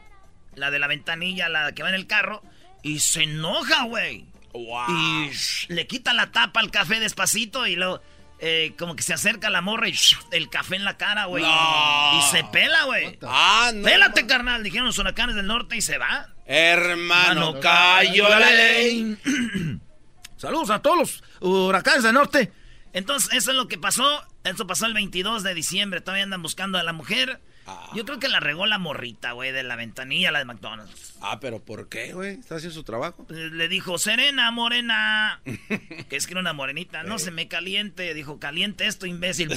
la 0.54 0.70
de 0.70 0.78
la 0.78 0.86
ventanilla, 0.86 1.48
la 1.48 1.72
que 1.72 1.82
va 1.82 1.88
en 1.88 1.94
el 1.94 2.06
carro, 2.06 2.42
y 2.82 3.00
se 3.00 3.24
enoja, 3.24 3.84
güey. 3.84 4.26
Wow. 4.52 4.86
Y 4.88 5.30
shh, 5.30 5.66
le 5.68 5.86
quita 5.86 6.12
la 6.12 6.30
tapa 6.30 6.60
al 6.60 6.70
café 6.70 7.00
despacito 7.00 7.66
y 7.66 7.76
luego 7.76 8.00
eh, 8.40 8.74
como 8.78 8.96
que 8.96 9.02
se 9.02 9.12
acerca 9.12 9.48
a 9.48 9.50
la 9.50 9.60
morra 9.60 9.88
y 9.88 9.92
shh, 9.92 10.16
el 10.32 10.48
café 10.48 10.76
en 10.76 10.84
la 10.84 10.96
cara, 10.96 11.26
güey. 11.26 11.42
No. 11.42 12.18
Y 12.18 12.22
se 12.30 12.44
pela, 12.44 12.84
güey. 12.84 13.18
Ah, 13.22 13.70
no. 13.74 13.84
Pélate, 13.84 14.26
carnal, 14.26 14.62
dijeron 14.62 14.86
los 14.86 14.98
huracanes 14.98 15.36
del 15.36 15.46
norte 15.46 15.76
y 15.76 15.80
se 15.80 15.98
va. 15.98 16.28
Hermano, 16.46 17.52
Mano, 17.52 17.60
cayó 17.60 18.28
la 18.28 18.50
ley. 18.50 19.18
Saludos 20.36 20.70
a 20.70 20.80
todos 20.80 20.98
los 20.98 21.24
huracanes 21.40 22.02
del 22.02 22.14
norte. 22.14 22.52
Entonces, 22.92 23.32
eso 23.32 23.50
es 23.50 23.56
lo 23.56 23.68
que 23.68 23.78
pasó. 23.78 24.22
Eso 24.44 24.66
pasó 24.66 24.86
el 24.86 24.94
22 24.94 25.42
de 25.42 25.54
diciembre. 25.54 26.00
Todavía 26.00 26.24
andan 26.24 26.42
buscando 26.42 26.78
a 26.78 26.82
la 26.82 26.92
mujer. 26.92 27.40
Ah. 27.66 27.90
Yo 27.94 28.04
creo 28.06 28.18
que 28.18 28.28
la 28.28 28.40
regó 28.40 28.64
la 28.64 28.78
morrita, 28.78 29.32
güey, 29.32 29.52
de 29.52 29.62
la 29.62 29.76
ventanilla, 29.76 30.30
la 30.30 30.38
de 30.38 30.46
McDonald's. 30.46 31.14
Ah, 31.20 31.38
pero 31.38 31.60
¿por 31.60 31.88
qué, 31.88 32.14
güey? 32.14 32.38
¿Está 32.40 32.56
haciendo 32.56 32.74
su 32.74 32.82
trabajo? 32.82 33.24
Pues, 33.26 33.52
le 33.52 33.68
dijo, 33.68 33.98
Serena, 33.98 34.50
morena. 34.50 35.42
que 36.08 36.16
es 36.16 36.26
que 36.26 36.32
era 36.32 36.40
una 36.40 36.54
morenita. 36.54 37.02
No 37.02 37.18
se 37.18 37.30
me 37.30 37.46
caliente. 37.46 38.14
Dijo, 38.14 38.38
caliente 38.38 38.86
esto, 38.86 39.04
imbécil. 39.06 39.52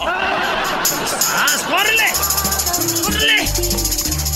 ¡Ah, 0.00 0.84
córrele! 1.68 2.04
¡Córrele! 3.02 4.27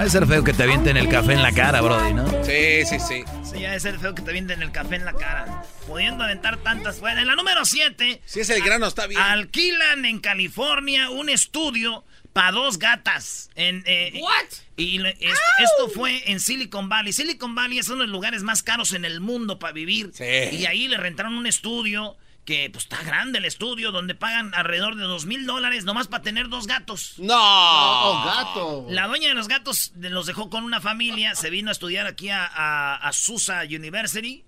Ha 0.00 0.04
de 0.04 0.08
ser 0.08 0.26
feo 0.26 0.42
que 0.42 0.54
te 0.54 0.62
avienten 0.62 0.96
el 0.96 1.10
café 1.10 1.34
en 1.34 1.42
la 1.42 1.52
cara, 1.52 1.82
Brody, 1.82 2.14
¿no? 2.14 2.26
Sí, 2.42 2.86
sí, 2.86 2.98
sí. 2.98 3.22
Sí, 3.44 3.66
ha 3.66 3.72
de 3.72 3.80
ser 3.80 3.98
feo 3.98 4.14
que 4.14 4.22
te 4.22 4.30
avienten 4.30 4.62
el 4.62 4.72
café 4.72 4.94
en 4.96 5.04
la 5.04 5.12
cara. 5.12 5.62
Pudiendo 5.86 6.24
aventar 6.24 6.56
tantas. 6.56 7.00
Bueno, 7.00 7.20
en 7.20 7.26
la 7.26 7.36
número 7.36 7.66
7. 7.66 8.22
Si 8.24 8.40
es 8.40 8.48
el 8.48 8.62
grano, 8.62 8.86
está 8.86 9.06
bien. 9.06 9.20
Alquilan 9.20 10.06
en 10.06 10.20
California 10.20 11.10
un 11.10 11.28
estudio 11.28 12.02
para 12.32 12.52
dos 12.52 12.78
gatas. 12.78 13.50
En, 13.56 13.82
eh, 13.84 14.18
¿What? 14.22 14.46
Y 14.78 15.02
esto, 15.04 15.90
fue 15.94 16.30
en 16.30 16.40
Silicon 16.40 16.88
Valley. 16.88 17.12
Silicon 17.12 17.54
Valley 17.54 17.80
es 17.80 17.88
uno 17.90 17.98
de 17.98 18.06
los 18.06 18.12
lugares 18.12 18.42
más 18.42 18.62
caros 18.62 18.94
en 18.94 19.04
el 19.04 19.20
mundo 19.20 19.58
para 19.58 19.74
vivir. 19.74 20.12
Sí. 20.14 20.24
Y 20.24 20.64
ahí 20.64 20.88
le 20.88 20.96
rentaron 20.96 21.34
un 21.34 21.46
estudio 21.46 22.16
que 22.44 22.70
pues 22.70 22.84
está 22.84 23.02
grande 23.02 23.38
el 23.38 23.44
estudio, 23.44 23.92
donde 23.92 24.14
pagan 24.14 24.54
alrededor 24.54 24.96
de 24.96 25.04
dos 25.04 25.26
mil 25.26 25.46
dólares 25.46 25.84
nomás 25.84 26.08
para 26.08 26.22
tener 26.22 26.48
dos 26.48 26.66
gatos. 26.66 27.14
¡No! 27.18 27.36
¡Oh, 27.36 28.24
gato! 28.24 28.86
La 28.90 29.06
dueña 29.06 29.28
de 29.28 29.34
los 29.34 29.48
gatos 29.48 29.92
los 29.96 30.26
dejó 30.26 30.50
con 30.50 30.64
una 30.64 30.80
familia, 30.80 31.34
se 31.34 31.50
vino 31.50 31.68
a 31.68 31.72
estudiar 31.72 32.06
aquí 32.06 32.28
a, 32.30 32.96
a, 32.96 33.12
Susa 33.12 33.62
University. 33.64 34.44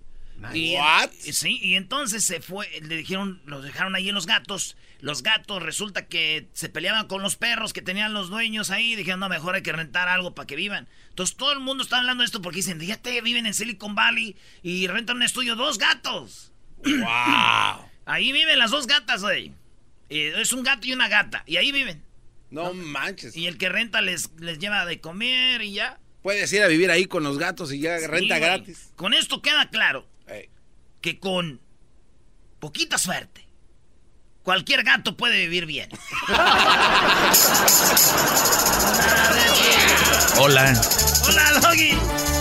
Y, 0.53 0.75
¿What? 0.75 1.11
sí, 1.31 1.59
y 1.61 1.75
entonces 1.75 2.25
se 2.25 2.41
fue, 2.41 2.67
le 2.81 2.97
dijeron, 2.97 3.41
los 3.45 3.63
dejaron 3.63 3.95
ahí 3.95 4.09
en 4.09 4.15
los 4.15 4.25
gatos. 4.25 4.75
Los 4.99 5.21
gatos 5.21 5.61
resulta 5.61 6.07
que 6.07 6.47
se 6.53 6.69
peleaban 6.69 7.07
con 7.07 7.21
los 7.21 7.35
perros 7.35 7.73
que 7.73 7.81
tenían 7.81 8.13
los 8.13 8.29
dueños 8.29 8.69
ahí. 8.69 8.95
Dijeron, 8.95 9.19
no, 9.19 9.29
mejor 9.29 9.55
hay 9.55 9.61
que 9.61 9.73
rentar 9.73 10.07
algo 10.07 10.33
para 10.33 10.47
que 10.47 10.55
vivan. 10.55 10.87
Entonces 11.09 11.35
todo 11.35 11.51
el 11.51 11.59
mundo 11.59 11.83
está 11.83 11.99
hablando 11.99 12.21
de 12.21 12.25
esto 12.25 12.41
porque 12.41 12.57
dicen, 12.57 12.79
te 12.79 13.21
viven 13.21 13.45
en 13.45 13.53
Silicon 13.53 13.95
Valley 13.95 14.35
y 14.63 14.87
rentan 14.87 15.17
un 15.17 15.23
estudio 15.23 15.55
dos 15.55 15.77
gatos. 15.77 16.52
¡Wow! 16.85 17.89
ahí 18.05 18.31
viven 18.31 18.59
las 18.59 18.71
dos 18.71 18.87
gatas, 18.87 19.21
güey. 19.21 19.53
Es 20.09 20.53
un 20.53 20.63
gato 20.63 20.85
y 20.85 20.93
una 20.93 21.07
gata. 21.07 21.43
Y 21.45 21.57
ahí 21.57 21.71
viven. 21.71 22.03
No, 22.51 22.73
manches. 22.73 23.35
Y 23.35 23.47
el 23.47 23.57
que 23.57 23.69
renta 23.69 24.01
les, 24.01 24.29
les 24.39 24.59
lleva 24.59 24.85
de 24.85 25.01
comer 25.01 25.61
y 25.61 25.73
ya. 25.73 25.99
Puedes 26.21 26.53
ir 26.53 26.61
a 26.61 26.67
vivir 26.67 26.91
ahí 26.91 27.05
con 27.05 27.23
los 27.23 27.37
gatos 27.39 27.73
y 27.73 27.79
ya 27.79 27.97
renta 28.07 28.37
gratis. 28.37 28.91
Con 28.95 29.13
esto 29.13 29.41
queda 29.41 29.69
claro 29.69 30.07
que 31.03 31.19
con 31.19 31.59
poquita 32.59 32.97
suerte, 32.97 33.45
cualquier 34.41 34.83
gato 34.83 35.17
puede 35.17 35.37
vivir 35.41 35.65
bien. 35.65 35.89
Hola. 40.39 40.81
Hola, 41.27 41.59
Doggy. 41.59 42.32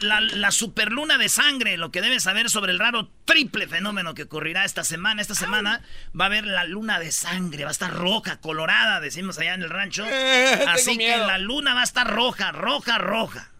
La, 0.00 0.20
la 0.20 0.50
superluna 0.50 1.18
de 1.18 1.28
sangre, 1.28 1.76
lo 1.76 1.90
que 1.90 2.00
debes 2.00 2.22
saber 2.22 2.50
sobre 2.50 2.72
el 2.72 2.78
raro 2.78 3.10
triple 3.24 3.66
fenómeno 3.66 4.14
que 4.14 4.24
ocurrirá 4.24 4.64
esta 4.64 4.84
semana. 4.84 5.22
Esta 5.22 5.34
semana 5.34 5.82
va 6.18 6.24
a 6.24 6.28
haber 6.28 6.46
la 6.46 6.64
luna 6.64 6.98
de 6.98 7.12
sangre, 7.12 7.64
va 7.64 7.70
a 7.70 7.72
estar 7.72 7.92
roja, 7.92 8.40
colorada, 8.40 9.00
decimos 9.00 9.38
allá 9.38 9.54
en 9.54 9.62
el 9.62 9.70
rancho. 9.70 10.04
Eh, 10.06 10.64
Así 10.68 10.96
que 10.96 11.16
la 11.16 11.38
luna 11.38 11.74
va 11.74 11.80
a 11.80 11.84
estar 11.84 12.08
roja, 12.08 12.52
roja, 12.52 12.98
roja. 12.98 13.52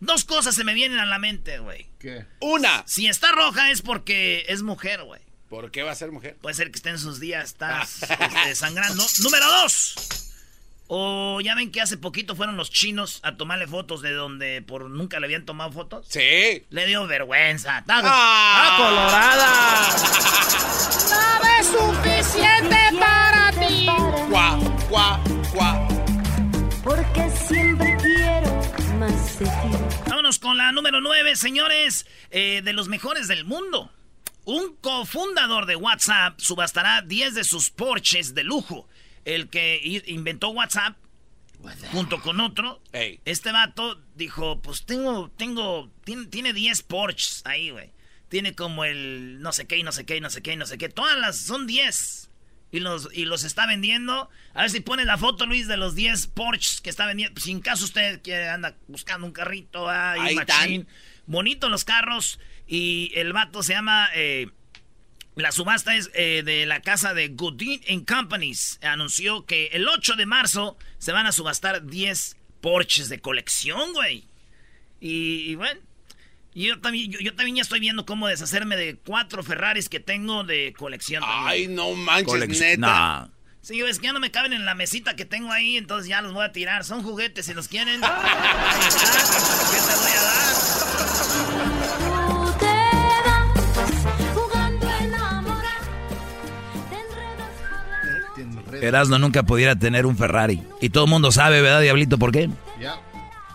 Dos 0.00 0.24
cosas 0.24 0.54
se 0.54 0.64
me 0.64 0.74
vienen 0.74 0.98
a 0.98 1.06
la 1.06 1.18
mente, 1.18 1.58
güey. 1.58 1.86
¿Qué? 1.98 2.26
Una. 2.40 2.82
Si 2.86 3.08
está 3.08 3.32
roja 3.32 3.70
es 3.70 3.80
porque 3.82 4.44
es 4.48 4.62
mujer, 4.62 5.02
güey. 5.02 5.22
¿Por 5.48 5.70
qué 5.70 5.82
va 5.82 5.92
a 5.92 5.94
ser 5.94 6.10
mujer? 6.10 6.36
Puede 6.42 6.54
ser 6.54 6.70
que 6.70 6.76
esté 6.76 6.90
en 6.90 6.98
sus 6.98 7.20
días, 7.20 7.44
está 7.44 7.82
este, 7.82 8.54
sangrando. 8.54 9.04
Número 9.22 9.46
dos. 9.46 9.94
O 10.86 11.40
ya 11.40 11.54
ven 11.54 11.70
que 11.70 11.80
hace 11.80 11.96
poquito 11.96 12.36
fueron 12.36 12.56
los 12.56 12.70
chinos 12.70 13.20
a 13.22 13.36
tomarle 13.36 13.66
fotos 13.66 14.02
de 14.02 14.12
donde 14.12 14.60
por 14.60 14.90
nunca 14.90 15.18
le 15.18 15.26
habían 15.26 15.46
tomado 15.46 15.72
fotos. 15.72 16.06
Sí. 16.08 16.66
Le 16.68 16.86
dio 16.86 17.06
vergüenza. 17.06 17.78
Está, 17.78 18.02
¡Ah! 18.04 18.76
colorada. 18.76 19.88
¡No 21.40 21.60
es 21.60 21.66
suficiente 21.66 22.76
para 23.00 23.50
ti. 23.52 23.86
Cuá, 24.28 24.58
cuá, 24.90 25.20
cuá. 25.54 25.88
Porque 26.82 27.30
siempre 27.48 27.96
quiero 28.02 28.62
más 28.98 29.38
de 29.38 29.46
ti. 29.46 30.00
Vámonos 30.06 30.38
con 30.38 30.58
la 30.58 30.70
número 30.72 31.00
9, 31.00 31.34
señores, 31.36 32.06
eh, 32.30 32.60
de 32.62 32.72
los 32.74 32.88
mejores 32.88 33.26
del 33.26 33.46
mundo. 33.46 33.90
Un 34.44 34.76
cofundador 34.82 35.64
de 35.64 35.76
WhatsApp 35.76 36.38
subastará 36.38 37.00
10 37.00 37.34
de 37.34 37.44
sus 37.44 37.70
Porsches 37.70 38.34
de 38.34 38.44
lujo 38.44 38.86
el 39.24 39.48
que 39.48 40.02
inventó 40.06 40.50
WhatsApp, 40.50 40.96
junto 41.92 42.20
con 42.20 42.40
otro, 42.40 42.82
este 42.92 43.52
vato 43.52 44.00
dijo, 44.14 44.60
pues 44.60 44.84
tengo, 44.84 45.30
tengo, 45.36 45.90
tiene 46.30 46.52
10 46.52 46.82
Porsches 46.82 47.42
ahí, 47.44 47.70
güey. 47.70 47.92
Tiene 48.28 48.54
como 48.54 48.84
el 48.84 49.40
no 49.40 49.52
sé 49.52 49.66
qué, 49.66 49.78
y 49.78 49.82
no 49.82 49.92
sé 49.92 50.04
qué, 50.04 50.16
y 50.16 50.20
no 50.20 50.30
sé 50.30 50.42
qué, 50.42 50.54
y 50.54 50.56
no 50.56 50.66
sé 50.66 50.76
qué. 50.76 50.88
Todas 50.88 51.16
las 51.18 51.36
son 51.36 51.66
10. 51.66 52.30
Y 52.72 52.80
los, 52.80 53.08
y 53.12 53.24
los 53.24 53.44
está 53.44 53.66
vendiendo. 53.66 54.28
A 54.52 54.62
ver 54.62 54.70
si 54.70 54.80
pone 54.80 55.04
la 55.04 55.16
foto, 55.16 55.46
Luis, 55.46 55.68
de 55.68 55.76
los 55.76 55.94
10 55.94 56.26
Porsches 56.28 56.80
que 56.80 56.90
está 56.90 57.06
vendiendo. 57.06 57.40
Sin 57.40 57.60
caso 57.60 57.84
usted 57.84 58.20
que 58.22 58.48
anda 58.48 58.76
buscando 58.88 59.26
un 59.26 59.32
carrito, 59.32 59.88
ahí 59.88 60.34
machín. 60.34 60.88
Bonito 61.26 61.68
los 61.68 61.84
carros. 61.84 62.40
Y 62.66 63.12
el 63.14 63.32
vato 63.32 63.62
se 63.62 63.74
llama... 63.74 64.08
Eh, 64.14 64.48
la 65.36 65.52
subasta 65.52 65.94
es 65.96 66.10
eh, 66.14 66.42
de 66.44 66.66
la 66.66 66.80
casa 66.80 67.14
de 67.14 67.28
Goodin 67.28 68.04
Companies. 68.04 68.80
Anunció 68.82 69.46
que 69.46 69.68
el 69.68 69.88
8 69.88 70.14
de 70.14 70.26
marzo 70.26 70.76
se 70.98 71.12
van 71.12 71.26
a 71.26 71.32
subastar 71.32 71.86
10 71.86 72.36
Porsches 72.60 73.08
de 73.08 73.20
colección, 73.20 73.92
güey. 73.92 74.24
Y, 75.00 75.54
bueno, 75.56 75.80
yo 76.54 76.80
también, 76.80 77.10
yo, 77.10 77.34
también 77.34 77.56
ya 77.56 77.62
estoy 77.62 77.78
viendo 77.78 78.06
cómo 78.06 78.26
deshacerme 78.26 78.74
de 78.76 78.96
cuatro 78.96 79.42
Ferraris 79.42 79.90
que 79.90 80.00
tengo 80.00 80.44
de 80.44 80.72
colección. 80.78 81.22
Ay, 81.26 81.66
no 81.66 81.92
manches, 81.92 82.60
neta. 82.60 83.28
Sí, 83.60 83.80
es 83.80 83.98
que 83.98 84.06
ya 84.06 84.14
no 84.14 84.20
me 84.20 84.30
caben 84.30 84.54
en 84.54 84.64
la 84.64 84.74
mesita 84.74 85.16
que 85.16 85.24
tengo 85.24 85.50
ahí, 85.52 85.76
entonces 85.76 86.08
ya 86.08 86.22
los 86.22 86.32
voy 86.32 86.44
a 86.44 86.52
tirar. 86.52 86.84
Son 86.84 87.02
juguetes, 87.02 87.46
si 87.46 87.54
los 87.54 87.66
quieren. 87.68 88.00
¿Qué 88.00 88.06
te 88.06 88.12
voy 90.00 90.12
a 90.12 90.22
dar? 90.22 90.44
Erasmo 98.84 99.18
nunca 99.18 99.42
pudiera 99.42 99.76
tener 99.76 100.06
un 100.06 100.16
Ferrari. 100.16 100.62
Y 100.80 100.90
todo 100.90 101.04
el 101.04 101.10
mundo 101.10 101.32
sabe, 101.32 101.60
¿verdad, 101.60 101.80
Diablito? 101.80 102.18
¿Por 102.18 102.32
qué? 102.32 102.50
Ya. 102.80 103.00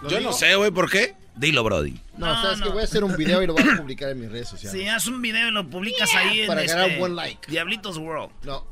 Yo 0.10 0.20
no 0.22 0.34
sé, 0.34 0.56
güey, 0.56 0.72
¿por 0.72 0.90
qué? 0.90 1.16
Dilo, 1.36 1.64
Brody. 1.64 2.00
No, 2.18 2.26
sabes 2.42 2.62
que 2.62 2.70
voy 2.70 2.82
a 2.82 2.84
hacer 2.84 3.04
un 3.04 3.16
video 3.16 3.42
y 3.42 3.48
lo 3.48 3.54
voy 3.54 3.64
a 3.64 3.78
publicar 3.78 4.10
en 4.10 4.20
mis 4.20 4.30
redes 4.30 4.50
sociales. 4.50 4.80
Sí, 4.80 4.88
haz 4.88 5.08
un 5.08 5.22
video 5.22 5.48
y 5.48 5.52
lo 5.52 5.70
publicas 5.70 6.14
ahí 6.16 6.46
Para 6.48 6.62
en 6.62 6.68
ganar 6.68 6.84
este 6.86 6.94
un 6.96 7.00
buen 7.00 7.16
like. 7.16 7.50
Diablitos 7.50 7.98
World. 7.98 8.32
No. 8.44 8.66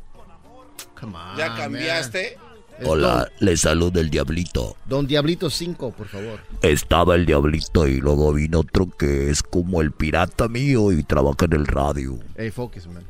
Come 0.99 1.17
on, 1.17 1.37
¿Ya 1.37 1.55
cambiaste? 1.55 2.37
Hola, 2.83 3.27
le 3.39 3.57
saluda 3.57 4.01
el 4.01 4.09
Diablito. 4.09 4.75
Don 4.85 5.07
Diablito 5.07 5.49
5, 5.49 5.91
por 5.91 6.07
favor. 6.07 6.39
Estaba 6.61 7.15
el 7.15 7.25
Diablito 7.25 7.87
y 7.87 7.99
luego 7.99 8.33
vino 8.33 8.59
otro 8.59 8.89
que 8.89 9.29
es 9.29 9.41
como 9.41 9.81
el 9.81 9.91
pirata 9.91 10.47
mío 10.47 10.91
y 10.91 11.03
trabaja 11.03 11.45
en 11.45 11.53
el 11.53 11.65
radio. 11.65 12.19
Hey, 12.35 12.51
focus, 12.51 12.85
man. 12.87 13.03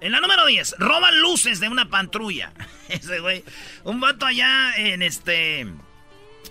En 0.00 0.12
la 0.12 0.20
número 0.20 0.46
10, 0.46 0.76
roban 0.78 1.20
luces 1.20 1.60
de 1.60 1.68
una 1.68 1.88
patrulla. 1.88 2.52
Ese 2.88 3.20
güey. 3.20 3.44
Un 3.84 4.00
vato 4.00 4.26
allá 4.26 4.74
en 4.76 5.02
este. 5.02 5.66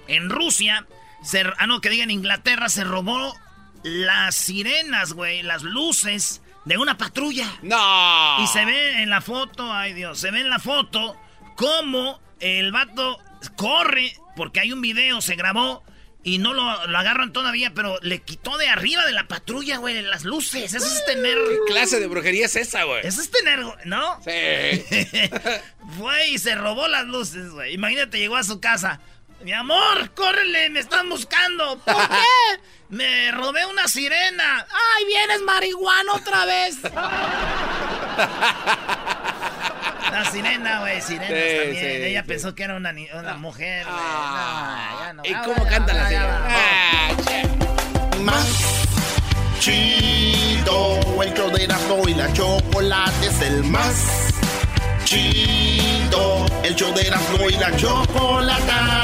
En 0.07 0.29
Rusia. 0.29 0.85
ah, 1.57 1.67
no, 1.67 1.81
que 1.81 1.89
diga 1.89 2.03
en 2.03 2.11
Inglaterra. 2.11 2.69
Se 2.69 2.83
robó 2.83 3.35
las 3.83 4.35
sirenas, 4.35 5.13
güey. 5.13 5.43
Las 5.43 5.63
luces 5.63 6.41
de 6.65 6.77
una 6.77 6.97
patrulla. 6.97 7.47
¡No! 7.61 8.43
Y 8.43 8.47
se 8.47 8.65
ve 8.65 9.01
en 9.01 9.09
la 9.09 9.21
foto. 9.21 9.71
Ay, 9.71 9.93
Dios. 9.93 10.19
Se 10.19 10.31
ve 10.31 10.41
en 10.41 10.49
la 10.49 10.59
foto 10.59 11.15
cómo 11.55 12.19
el 12.39 12.71
vato 12.71 13.19
corre. 13.55 14.13
Porque 14.35 14.59
hay 14.59 14.71
un 14.71 14.81
video, 14.81 15.21
se 15.21 15.35
grabó 15.35 15.83
y 16.27 16.37
no 16.39 16.53
lo, 16.53 16.69
agarran 16.69 17.31
todavía, 17.31 17.71
pero 17.73 17.97
le 18.01 18.19
quitó 18.19 18.57
de 18.57 18.67
arriba 18.67 19.05
de 19.05 19.13
la 19.13 19.29
patrulla, 19.29 19.77
güey, 19.77 20.01
las 20.01 20.25
luces. 20.25 20.73
Eso 20.73 20.85
es 20.85 21.05
tener. 21.05 21.37
¿Qué 21.37 21.71
clase 21.71 22.01
de 22.01 22.07
brujería 22.07 22.47
es 22.47 22.57
esa, 22.57 22.83
güey? 22.83 23.07
Eso 23.07 23.21
es 23.21 23.31
tener, 23.31 23.59
¿no? 23.85 24.19
Sí. 24.25 24.29
Fue 25.97 26.27
y 26.27 26.37
se 26.37 26.55
robó 26.55 26.89
las 26.89 27.05
luces, 27.05 27.49
güey. 27.51 27.75
Imagínate, 27.75 28.19
llegó 28.19 28.35
a 28.35 28.43
su 28.43 28.59
casa. 28.59 28.99
Mi 29.41 29.53
amor, 29.53 30.11
córrele, 30.15 30.69
me 30.69 30.81
están 30.81 31.07
buscando. 31.07 31.79
¿Por 31.79 31.95
qué? 32.09 32.59
Me 32.89 33.31
robé 33.31 33.65
una 33.65 33.87
sirena. 33.87 34.67
¡Ay, 34.69 35.05
vienes 35.05 35.41
marihuana 35.43 36.13
otra 36.13 36.43
vez! 36.43 36.75
La 40.11 40.25
sirena, 40.25 40.79
güey, 40.81 41.01
sirena 41.01 41.27
Sí, 41.27 41.33
también. 41.57 41.75
sí, 41.75 41.85
Ella 42.05 42.21
sí. 42.21 42.27
pensó 42.27 42.55
que 42.55 42.63
era 42.63 42.75
una, 42.75 42.93
una 43.19 43.33
mujer, 43.35 43.85
güey. 43.85 43.95
Ah. 43.99 44.89
No, 44.91 44.99
ya 45.05 45.13
no. 45.13 45.23
¿Y 45.25 45.33
Ah, 45.33 45.41
cómo 45.45 45.63
ya, 45.63 45.69
canta 45.69 45.93
ya, 45.93 45.99
la 46.03 46.03
ya, 46.03 46.07
señora? 46.09 46.47
ya. 46.47 46.55
Ah, 46.57 47.09
che. 48.15 48.19
Más 48.23 48.47
chido, 49.59 50.99
el 51.23 51.33
show 51.33 51.49
de 51.51 51.63
Erasmo 51.65 52.07
y 52.07 52.13
la 52.13 52.31
chocolate 52.33 53.25
es 53.27 53.41
el 53.41 53.63
más 53.65 54.33
chido. 55.03 56.45
El 56.63 56.75
show 56.75 56.93
de 56.93 57.01
Erasmo 57.07 57.49
y 57.49 57.53
la 57.53 57.75
chocolata. 57.75 59.03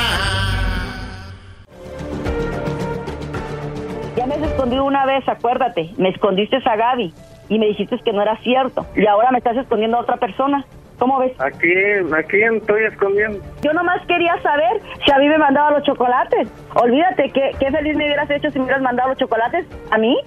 Ya 4.15 4.25
me 4.27 4.35
has 4.35 4.41
escondido 4.43 4.83
una 4.85 5.05
vez, 5.05 5.27
acuérdate. 5.27 5.91
Me 5.97 6.09
escondiste 6.09 6.57
a 6.63 6.75
Gaby 6.75 7.13
y 7.49 7.59
me 7.59 7.65
dijiste 7.67 7.97
que 8.03 8.13
no 8.13 8.21
era 8.21 8.37
cierto. 8.37 8.85
Y 8.95 9.05
ahora 9.07 9.31
me 9.31 9.39
estás 9.39 9.57
escondiendo 9.57 9.97
a 9.97 10.01
otra 10.01 10.17
persona. 10.17 10.65
¿Cómo 10.99 11.19
ves? 11.19 11.33
Aquí, 11.39 11.73
aquí 12.17 12.37
estoy 12.43 12.83
escondiendo. 12.85 13.43
Yo 13.61 13.73
nomás 13.73 14.05
quería 14.07 14.39
saber 14.41 14.81
si 15.03 15.11
a 15.11 15.17
mí 15.17 15.27
me 15.27 15.37
mandaba 15.37 15.71
los 15.71 15.83
chocolates. 15.83 16.47
Olvídate, 16.75 17.29
¿qué, 17.31 17.51
qué 17.59 17.71
feliz 17.71 17.95
me 17.97 18.05
hubieras 18.05 18.29
hecho 18.29 18.49
si 18.51 18.59
me 18.59 18.65
hubieras 18.65 18.81
mandado 18.83 19.09
los 19.09 19.17
chocolates 19.17 19.65
a 19.91 19.97
mí. 19.97 20.17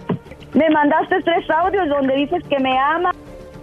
Me 0.54 0.68
mandaste 0.70 1.22
tres 1.22 1.48
audios 1.50 1.88
donde 1.88 2.14
dices 2.16 2.42
que 2.48 2.58
me 2.58 2.78
amas, 2.78 3.14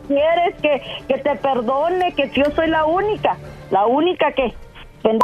quieres 0.07 0.55
que, 0.62 0.81
que 1.07 1.17
te 1.19 1.36
perdone, 1.36 2.13
que 2.15 2.29
yo 2.31 2.45
soy 2.55 2.67
la 2.67 2.86
única. 2.86 3.36
¿La 3.72 3.86
única 3.86 4.31
qué? 4.33 4.53
¿Pende- 5.03 5.19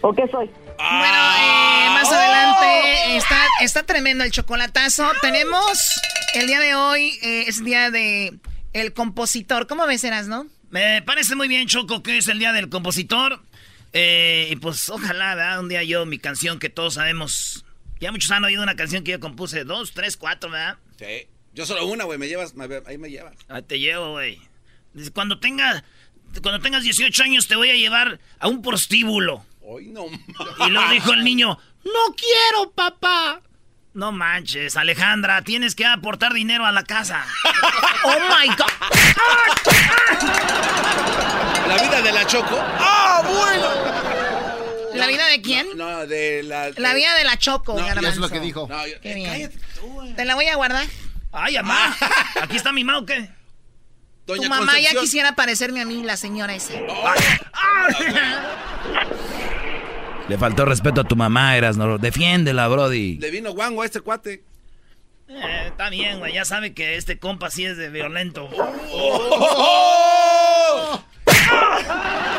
¿O 0.00 0.12
qué 0.12 0.26
soy? 0.28 0.50
Bueno, 0.78 1.18
eh, 1.40 1.88
más 1.92 2.12
adelante 2.12 3.16
está, 3.16 3.36
está 3.62 3.82
tremendo 3.84 4.24
el 4.24 4.30
chocolatazo. 4.30 5.10
Tenemos 5.20 6.00
el 6.34 6.46
día 6.46 6.60
de 6.60 6.74
hoy, 6.74 7.18
eh, 7.22 7.44
es 7.48 7.64
día 7.64 7.90
de 7.90 8.32
el 8.72 8.92
compositor. 8.92 9.66
¿Cómo 9.66 9.86
ves, 9.86 10.04
Eras, 10.04 10.28
no? 10.28 10.46
Me 10.70 11.02
parece 11.02 11.34
muy 11.34 11.48
bien, 11.48 11.66
Choco, 11.66 12.02
que 12.02 12.18
es 12.18 12.28
el 12.28 12.38
día 12.38 12.52
del 12.52 12.68
compositor. 12.68 13.40
Eh, 13.92 14.48
y 14.50 14.56
pues 14.56 14.88
ojalá, 14.90 15.34
¿verdad? 15.34 15.60
Un 15.60 15.68
día 15.68 15.82
yo, 15.82 16.04
mi 16.06 16.18
canción 16.18 16.58
que 16.58 16.68
todos 16.68 16.94
sabemos. 16.94 17.64
Ya 18.00 18.12
muchos 18.12 18.30
han 18.30 18.44
oído 18.44 18.62
una 18.62 18.76
canción 18.76 19.02
que 19.02 19.12
yo 19.12 19.20
compuse. 19.20 19.64
Dos, 19.64 19.92
tres, 19.92 20.16
cuatro, 20.16 20.50
¿verdad? 20.50 20.76
Sí. 20.98 21.26
Yo 21.54 21.64
solo 21.66 21.86
una, 21.86 22.04
güey, 22.04 22.18
me 22.18 22.28
llevas, 22.28 22.54
me- 22.54 22.82
ahí 22.86 22.98
me 22.98 23.10
llevas. 23.10 23.34
Ahí 23.48 23.62
te 23.62 23.78
llevo, 23.80 24.12
güey. 24.12 24.40
Cuando 25.14 25.40
tengas, 25.40 25.82
cuando 26.42 26.60
tengas 26.60 26.82
18 26.84 27.22
años 27.22 27.48
te 27.48 27.56
voy 27.56 27.70
a 27.70 27.74
llevar 27.74 28.20
a 28.38 28.48
un 28.48 28.62
prostíbulo. 28.62 29.44
Hoy 29.62 29.88
no 29.88 30.06
Y 30.06 30.70
luego 30.70 30.90
dijo 30.92 31.12
el 31.14 31.24
niño, 31.24 31.58
no 31.84 32.14
quiero, 32.16 32.70
papá. 32.72 33.42
No 33.98 34.12
manches, 34.12 34.76
Alejandra, 34.76 35.42
tienes 35.42 35.74
que 35.74 35.84
aportar 35.84 36.32
dinero 36.32 36.64
a 36.64 36.70
la 36.70 36.84
casa. 36.84 37.26
oh 38.04 38.14
my 38.30 38.46
God. 38.46 38.70
La 41.66 41.82
vida 41.82 42.00
de 42.02 42.12
la 42.12 42.24
Choco. 42.24 42.56
¡Ah, 42.78 43.24
bueno! 43.26 44.94
¿La 44.94 45.08
vida 45.08 45.26
de 45.26 45.42
quién? 45.42 45.66
No, 45.74 46.06
de 46.06 46.44
la... 46.44 46.70
La 46.76 46.94
vida 46.94 47.12
de 47.16 47.24
la 47.24 47.38
Choco, 47.38 47.76
No, 47.76 47.84
garbanzo. 47.84 48.10
es 48.10 48.16
lo 48.18 48.28
que 48.30 48.38
dijo. 48.38 48.68
No, 48.70 48.86
yo- 48.86 49.00
Qué 49.00 49.10
eh, 49.10 49.14
bien. 49.16 49.30
cállate 49.30 50.14
Te 50.14 50.24
la 50.24 50.36
voy 50.36 50.46
a 50.46 50.54
guardar. 50.54 50.86
Ay, 51.32 51.56
mamá. 51.56 51.96
Aquí 52.40 52.54
está 52.56 52.72
mi 52.72 52.84
mamá, 52.84 53.00
¿o 53.00 53.04
qué? 53.04 53.28
tu 54.26 54.44
mamá 54.44 54.78
ya 54.78 54.90
quisiera 54.90 55.34
parecerme 55.34 55.80
a 55.80 55.84
mí, 55.84 56.04
la 56.04 56.16
señora 56.16 56.54
esa. 56.54 56.74
Le 60.28 60.36
faltó 60.36 60.64
respeto 60.66 61.00
a 61.00 61.04
tu 61.04 61.16
mamá, 61.16 61.56
eras, 61.56 61.76
no. 61.76 61.98
Defiéndela, 61.98 62.68
Brody. 62.68 63.16
Le 63.16 63.30
vino 63.30 63.52
guango 63.52 63.82
a 63.82 63.86
este 63.86 64.00
cuate. 64.00 64.44
Eh, 65.28 65.64
está 65.68 65.88
bien, 65.90 66.18
güey. 66.18 66.34
Ya 66.34 66.44
sabe 66.44 66.74
que 66.74 66.96
este 66.96 67.18
compa 67.18 67.50
sí 67.50 67.64
es 67.64 67.76
de 67.76 67.88
violento. 67.88 68.48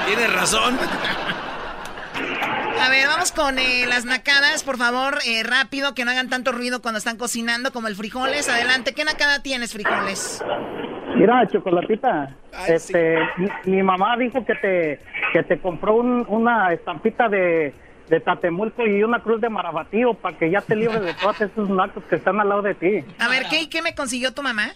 Tienes 0.05 0.33
razón. 0.33 0.77
A 2.79 2.89
ver, 2.89 3.07
vamos 3.07 3.31
con 3.31 3.59
eh, 3.59 3.85
las 3.87 4.05
nacadas, 4.05 4.63
por 4.63 4.77
favor, 4.77 5.19
eh, 5.25 5.43
rápido, 5.43 5.93
que 5.93 6.05
no 6.05 6.11
hagan 6.11 6.29
tanto 6.29 6.51
ruido 6.51 6.81
cuando 6.81 6.97
están 6.97 7.17
cocinando 7.17 7.73
como 7.73 7.87
el 7.87 7.95
frijoles. 7.95 8.47
Adelante, 8.47 8.93
¿qué 8.93 9.03
nacada 9.03 9.43
tienes, 9.43 9.73
frijoles? 9.73 10.41
Mira, 11.19 11.47
chocolatita, 11.47 12.35
este, 12.67 13.17
mi, 13.37 13.47
mi 13.65 13.83
mamá 13.83 14.15
dijo 14.17 14.45
que 14.45 14.55
te, 14.55 14.99
que 15.33 15.43
te 15.43 15.59
compró 15.59 15.95
un- 15.95 16.25
una 16.27 16.71
estampita 16.73 17.27
de, 17.29 17.73
de 18.09 18.19
Tatemulco 18.19 18.85
y 18.87 19.03
una 19.03 19.19
cruz 19.21 19.41
de 19.41 19.49
Marabatío 19.49 20.13
para 20.15 20.37
que 20.37 20.49
ya 20.49 20.61
te 20.61 20.75
libres 20.75 21.01
de 21.01 21.13
todos 21.15 21.39
esos 21.41 21.69
nacos 21.69 22.03
que 22.05 22.15
están 22.15 22.39
al 22.39 22.49
lado 22.49 22.61
de 22.61 22.73
ti. 22.75 23.03
A 23.19 23.27
ver, 23.27 23.43
¿qué, 23.49 23.69
qué 23.69 23.81
me 23.81 23.93
consiguió 23.93 24.33
tu 24.33 24.41
mamá? 24.41 24.69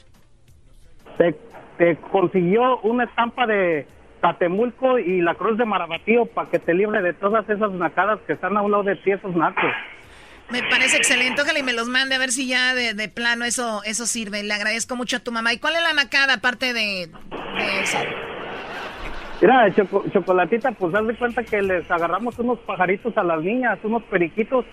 Te, 1.17 1.35
te 1.77 1.95
consiguió 1.97 2.79
una 2.81 3.05
estampa 3.05 3.45
de 3.47 3.87
Tatemulco 4.21 4.99
y 4.99 5.21
la 5.21 5.35
cruz 5.35 5.57
de 5.57 5.65
Marabatío 5.65 6.25
para 6.27 6.49
que 6.49 6.59
te 6.59 6.73
libre 6.73 7.01
de 7.01 7.13
todas 7.13 7.49
esas 7.49 7.71
nacadas 7.71 8.19
que 8.27 8.33
están 8.33 8.55
a 8.57 8.61
un 8.61 8.71
lado 8.71 8.83
de 8.83 8.95
ti, 8.97 9.11
esos 9.11 9.35
nacos. 9.35 9.71
Me 10.53 10.61
parece 10.61 10.97
excelente, 10.97 11.41
ojalá 11.41 11.57
y 11.57 11.63
me 11.63 11.73
los 11.73 11.89
mande 11.89 12.13
a 12.13 12.19
ver 12.19 12.29
si 12.29 12.47
ya 12.47 12.75
de, 12.75 12.93
de 12.93 13.09
plano 13.09 13.43
eso, 13.43 13.81
eso 13.85 14.05
sirve. 14.05 14.43
Le 14.43 14.53
agradezco 14.53 14.95
mucho 14.95 15.17
a 15.17 15.19
tu 15.19 15.31
mamá. 15.31 15.51
¿Y 15.51 15.57
cuál 15.57 15.73
es 15.73 15.81
la 15.81 15.93
nacada 15.93 16.35
aparte 16.35 16.73
de, 16.73 17.07
de 17.09 17.81
eso? 17.81 17.97
Mira, 19.41 19.73
Choco- 19.73 20.05
chocolatita, 20.13 20.71
pues 20.73 20.93
haz 20.93 21.07
de 21.07 21.15
cuenta 21.15 21.43
que 21.43 21.59
les 21.63 21.89
agarramos 21.89 22.37
unos 22.37 22.59
pajaritos 22.59 23.17
a 23.17 23.23
las 23.23 23.41
niñas, 23.41 23.79
unos 23.81 24.03
periquitos, 24.03 24.63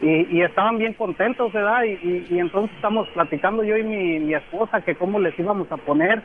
y, 0.00 0.42
estaban 0.42 0.78
bien 0.78 0.94
contentos, 0.94 1.52
¿verdad? 1.52 1.84
Y, 1.84 2.36
entonces 2.40 2.74
estamos 2.74 3.06
platicando 3.10 3.62
yo 3.62 3.76
y 3.76 3.84
mi 3.84 4.34
esposa 4.34 4.80
que 4.80 4.96
cómo 4.96 5.20
les 5.20 5.38
íbamos 5.38 5.70
a 5.70 5.76
poner. 5.76 6.20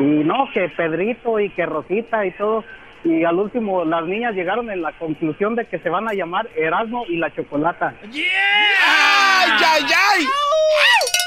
Y 0.00 0.02
no, 0.02 0.48
que 0.52 0.68
Pedrito 0.70 1.38
y 1.38 1.50
que 1.50 1.66
Rosita 1.66 2.26
y 2.26 2.32
todo. 2.32 2.64
Y 3.04 3.24
al 3.24 3.36
último 3.36 3.84
las 3.84 4.04
niñas 4.04 4.34
llegaron 4.34 4.70
en 4.70 4.80
la 4.82 4.96
conclusión 4.98 5.54
de 5.54 5.66
que 5.66 5.78
se 5.78 5.90
van 5.90 6.08
a 6.08 6.14
llamar 6.14 6.48
Erasmo 6.56 7.04
y 7.06 7.18
la 7.18 7.34
Chocolata. 7.34 7.94
¡Ay, 8.02 9.50
ay, 9.50 9.82
ay! 9.82 10.26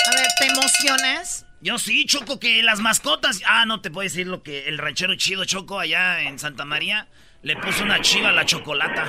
A 0.07 0.15
ver, 0.15 0.27
¿te 0.39 0.45
emocionas? 0.47 1.45
Yo 1.61 1.77
sí, 1.77 2.05
Choco, 2.05 2.39
que 2.39 2.63
las 2.63 2.79
mascotas. 2.79 3.41
Ah, 3.45 3.65
no 3.65 3.81
te 3.81 3.91
puedo 3.91 4.03
decir 4.03 4.27
lo 4.27 4.41
que 4.41 4.67
el 4.67 4.77
ranchero 4.77 5.15
chido 5.15 5.45
Choco 5.45 5.79
allá 5.79 6.21
en 6.21 6.39
Santa 6.39 6.65
María 6.65 7.07
le 7.41 7.55
puso 7.55 7.83
una 7.83 7.99
chiva 8.01 8.29
a 8.29 8.31
la 8.31 8.45
chocolata. 8.45 9.05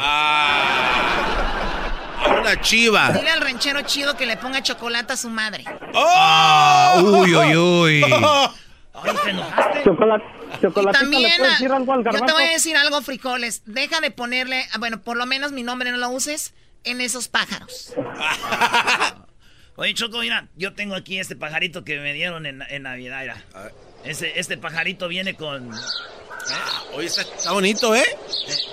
Una 2.40 2.60
chiva. 2.60 3.10
Dile 3.12 3.30
al 3.30 3.40
ranchero 3.40 3.80
chido 3.82 4.16
que 4.16 4.26
le 4.26 4.36
ponga 4.36 4.62
chocolate 4.62 5.12
a 5.12 5.16
su 5.16 5.30
madre. 5.30 5.64
Ah, 5.94 7.00
uy, 7.02 7.34
uy, 7.34 7.56
uy. 7.56 8.04
Ay, 8.94 9.16
¿te 9.24 9.30
enojaste? 9.30 9.84
Chocolate, 9.84 10.24
¿le 10.62 10.92
también, 10.92 11.32
puedes 11.38 11.52
decir 11.52 11.72
algo 11.72 11.92
al 11.92 12.04
yo 12.04 12.24
te 12.24 12.32
voy 12.32 12.42
a 12.44 12.50
decir 12.50 12.76
algo, 12.76 13.02
frijoles. 13.02 13.62
Deja 13.66 14.00
de 14.00 14.10
ponerle, 14.10 14.66
bueno, 14.78 15.00
por 15.00 15.16
lo 15.16 15.26
menos 15.26 15.52
mi 15.52 15.62
nombre 15.62 15.90
no 15.90 15.96
lo 15.96 16.10
uses 16.10 16.54
en 16.84 17.00
esos 17.00 17.28
pájaros. 17.28 17.94
Oye, 19.76 19.94
Choco, 19.94 20.18
mira, 20.18 20.48
yo 20.56 20.74
tengo 20.74 20.96
aquí 20.96 21.20
este 21.20 21.36
pajarito 21.36 21.84
que 21.84 22.00
me 22.00 22.12
dieron 22.12 22.46
en, 22.46 22.62
en 22.68 22.82
Navidad. 22.82 23.20
mira. 23.20 23.44
Ese, 24.04 24.38
este 24.38 24.56
pajarito 24.58 25.06
viene 25.06 25.34
con. 25.34 25.70
Oye, 26.94 27.06
está, 27.06 27.22
está 27.22 27.52
bonito, 27.52 27.94
¿eh? 27.94 28.04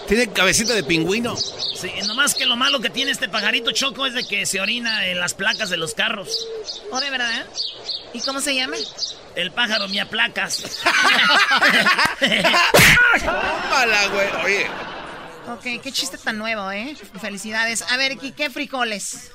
Tiene 0.08 0.32
cabecita 0.32 0.74
de 0.74 0.84
pingüino. 0.84 1.36
Sí, 1.36 1.91
nomás 2.08 2.34
que 2.34 2.45
lo 2.45 2.56
malo 2.56 2.80
que 2.80 2.89
tiene 2.89 3.12
este 3.12 3.28
pajarito 3.28 3.71
Choco 3.71 4.06
es 4.06 4.13
de 4.13 4.26
que 4.26 4.45
se 4.45 4.62
orina 4.62 5.08
en 5.08 5.19
las 5.19 5.34
placas 5.34 5.69
de 5.69 5.78
los 5.78 5.93
carros. 5.93 6.48
¿O 6.91 7.00
de 7.00 7.10
verdad? 7.10 7.45
¿Y 8.13 8.21
cómo 8.21 8.39
se 8.39 8.56
llama? 8.56 8.78
El 9.36 9.52
pájaro 9.52 9.88
me 9.89 10.00
aplacas. 10.02 10.82
Tómala, 13.24 14.08
güey. 14.13 14.28
Oye. 14.45 14.65
Ok, 15.54 15.82
qué 15.84 15.91
chiste 15.91 16.17
tan 16.17 16.38
nuevo, 16.38 16.71
¿eh? 16.71 16.95
Felicidades. 17.21 17.86
A 17.91 17.98
ver, 17.98 18.13
¿y 18.21 18.32
qué 18.32 18.50
frijoles? 18.50 19.32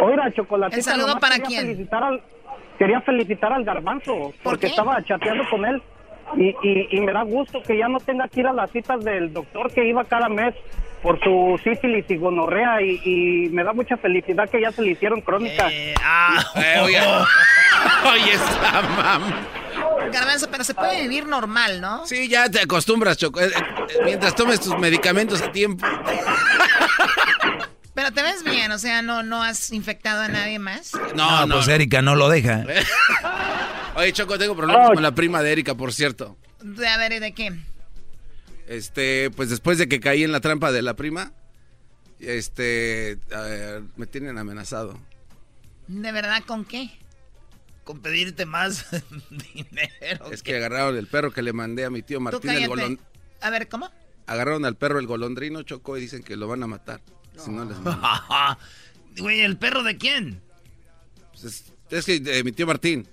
Oiga, 0.00 0.32
Chocolatita, 0.34 0.76
¿El 0.76 0.82
saludo 0.82 1.18
para 1.20 1.36
quería 1.36 1.48
quién? 1.48 1.60
Felicitar 1.66 2.02
al, 2.04 2.22
quería 2.78 3.00
felicitar 3.02 3.52
al 3.52 3.64
garbanzo, 3.64 4.32
porque 4.42 4.62
qué? 4.62 4.66
estaba 4.68 5.02
chateando 5.04 5.44
con 5.50 5.64
él 5.64 5.82
y, 6.36 6.48
y, 6.62 6.88
y 6.90 7.00
me 7.00 7.12
da 7.12 7.22
gusto 7.22 7.62
que 7.62 7.76
ya 7.78 7.88
no 7.88 7.98
tenga 8.00 8.28
que 8.28 8.40
ir 8.40 8.46
a 8.46 8.52
las 8.52 8.70
citas 8.70 9.04
del 9.04 9.32
doctor 9.32 9.72
que 9.72 9.84
iba 9.88 10.04
cada 10.04 10.28
mes 10.28 10.54
por 11.02 11.18
su 11.22 11.58
sífilis 11.62 12.04
y 12.08 12.16
gonorrea 12.16 12.82
y, 12.82 13.00
y 13.04 13.48
me 13.50 13.62
da 13.62 13.72
mucha 13.72 13.96
felicidad 13.96 14.48
que 14.50 14.60
ya 14.60 14.72
se 14.72 14.82
le 14.82 14.90
hicieron 14.92 15.20
crónica. 15.20 15.68
ah, 16.02 16.44
Eh, 16.56 16.84
oye. 18.12 18.32
Esta 18.34 18.82
mam. 18.82 19.22
Garbanzo, 20.12 20.48
pero 20.50 20.64
se 20.64 20.74
puede 20.74 21.02
vivir 21.02 21.26
normal, 21.26 21.80
¿no? 21.80 22.06
Sí, 22.06 22.28
ya 22.28 22.48
te 22.48 22.60
acostumbras, 22.60 23.16
Choco. 23.18 23.40
Eh, 23.40 23.46
eh, 23.54 23.98
Mientras 24.04 24.34
tomes 24.34 24.60
tus 24.60 24.76
medicamentos 24.78 25.40
a 25.42 25.52
tiempo. 25.52 25.86
Pero 27.94 28.12
te 28.12 28.22
ves 28.22 28.44
bien, 28.44 28.70
o 28.70 28.78
sea, 28.78 29.02
no, 29.02 29.24
no 29.24 29.42
has 29.42 29.72
infectado 29.72 30.22
a 30.22 30.28
nadie 30.28 30.60
más. 30.60 30.92
No, 31.16 31.46
no. 31.46 31.56
pues 31.56 31.66
Erika 31.66 32.00
no 32.00 32.14
lo 32.14 32.28
deja. 32.28 32.64
Oye, 33.96 34.12
Choco, 34.12 34.38
tengo 34.38 34.54
problemas 34.56 34.90
Oh. 34.90 34.94
con 34.94 35.02
la 35.02 35.12
prima 35.16 35.42
de 35.42 35.50
Erika, 35.50 35.74
por 35.74 35.92
cierto. 35.92 36.36
De- 36.62 36.86
A 36.86 36.96
ver, 36.96 37.18
¿de 37.18 37.32
qué? 37.32 37.52
Este, 38.68 39.30
pues 39.34 39.50
después 39.50 39.78
de 39.78 39.88
que 39.88 39.98
caí 39.98 40.22
en 40.22 40.30
la 40.30 40.38
trampa 40.40 40.70
de 40.70 40.82
la 40.82 40.94
prima, 40.94 41.32
este, 42.20 43.18
a 43.34 43.40
ver, 43.40 43.82
me 43.96 44.06
tienen 44.06 44.38
amenazado. 44.38 44.96
¿De 45.88 46.12
verdad 46.12 46.42
con 46.46 46.64
qué? 46.64 46.90
Con 47.88 48.00
pedirte 48.00 48.44
más 48.44 48.84
dinero. 49.54 50.30
Es 50.30 50.42
que 50.42 50.54
agarraron 50.54 50.98
el 50.98 51.06
perro 51.06 51.32
que 51.32 51.40
le 51.40 51.54
mandé 51.54 51.86
a 51.86 51.90
mi 51.90 52.02
tío 52.02 52.20
Martín 52.20 52.50
el 52.50 52.68
golondrino. 52.68 53.02
A 53.40 53.48
ver, 53.48 53.66
¿cómo? 53.66 53.90
Agarraron 54.26 54.66
al 54.66 54.76
perro 54.76 54.98
el 54.98 55.06
golondrino, 55.06 55.62
Choco, 55.62 55.96
y 55.96 56.02
dicen 56.02 56.22
que 56.22 56.36
lo 56.36 56.46
van 56.48 56.62
a 56.62 56.66
matar. 56.66 57.00
Si 57.38 57.50
no 57.50 57.64
les 57.64 57.78
Güey, 59.18 59.40
¿el 59.40 59.56
perro 59.56 59.82
de 59.84 59.96
quién? 59.96 60.42
Pues 61.30 61.72
es, 61.88 62.04
que 62.04 62.20
de 62.20 62.44
mi 62.44 62.52
tío 62.52 62.66
Martín. 62.66 63.08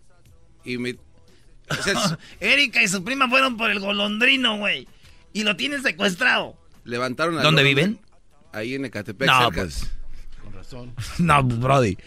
Y 0.66 0.78
mi... 0.78 1.00
Erika 2.42 2.84
y 2.84 2.90
su 2.90 3.02
prima 3.02 3.30
fueron 3.30 3.56
por 3.56 3.72
el 3.72 3.80
golondrino, 3.80 4.58
güey. 4.58 4.90
Y 5.32 5.44
lo 5.44 5.56
tienen 5.56 5.84
secuestrado. 5.84 6.58
Levantaron 6.84 7.42
¿Dónde 7.42 7.64
viven? 7.64 8.02
Ahí 8.52 8.76
en 8.76 8.84
Ecatepec. 8.84 9.26
No, 9.26 9.52
pues. 9.54 9.90
Con 10.44 10.52
razón. 10.52 10.94
No, 11.20 11.42
Brody. 11.44 11.98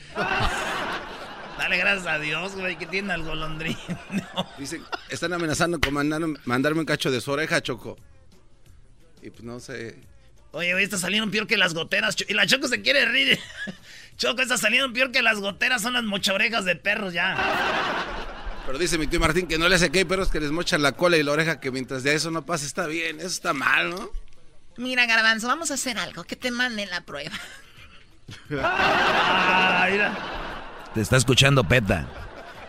Dale 1.59 1.77
gracias 1.77 2.07
a 2.07 2.19
Dios, 2.21 2.55
güey, 2.55 2.79
que 2.79 2.87
tiene 2.87 3.13
al 3.13 3.25
golondrino. 3.25 3.79
Dicen, 4.59 4.85
están 5.09 5.33
amenazando 5.33 5.81
con 5.81 5.93
mandarme 5.93 6.81
un 6.81 6.87
cacho 6.87 7.11
de 7.11 7.21
su 7.21 7.33
oreja, 7.33 7.61
Choco. 7.61 7.97
Y 9.23 9.31
pues 9.31 9.43
no 9.43 9.59
sé. 9.59 9.99
Oye, 10.53 10.73
güey, 10.73 10.85
está 10.85 10.99
saliendo 10.99 11.31
peor 11.31 11.49
que 11.49 11.57
las 11.57 11.75
goteras. 11.75 12.17
Y 12.29 12.35
la 12.35 12.47
Choco 12.47 12.69
se 12.69 12.81
quiere 12.81 13.07
rir. 13.07 13.39
Choco 14.17 14.41
está 14.41 14.57
saliendo 14.57 14.93
peor 14.93 15.11
que 15.11 15.21
las 15.21 15.41
goteras, 15.41 15.83
son 15.83 15.95
las 15.95 16.05
mochorejas 16.05 16.65
de 16.65 16.77
perros 16.77 17.13
ya. 17.13 17.37
Pero 18.65 18.79
dice 18.79 18.99
mi 18.99 19.07
tío 19.07 19.19
Martín 19.19 19.47
que 19.47 19.59
no 19.59 19.69
le 19.69 19.75
hace 19.75 19.91
que 19.91 20.01
hay 20.01 20.05
perros 20.05 20.29
que 20.29 20.41
les 20.41 20.51
mochan 20.51 20.83
la 20.83 20.93
cola 20.93 21.17
y 21.17 21.23
la 21.23 21.33
oreja, 21.33 21.59
que 21.59 21.71
mientras 21.71 22.03
de 22.03 22.15
eso 22.15 22.31
no 22.31 22.45
pase 22.45 22.67
está 22.67 22.87
bien, 22.87 23.19
eso 23.19 23.29
está 23.29 23.53
mal, 23.53 23.91
¿no? 23.91 24.11
Mira, 24.77 25.07
Garbanzo, 25.07 25.49
vamos 25.49 25.71
a 25.71 25.75
hacer 25.75 25.99
algo, 25.99 26.23
que 26.25 26.37
te 26.37 26.51
manden 26.51 26.89
la 26.91 27.01
prueba. 27.01 27.37
ah, 28.53 29.89
mira. 29.91 30.38
Te 30.99 31.03
está 31.03 31.17
escuchando 31.17 31.63
Peta. 31.63 32.09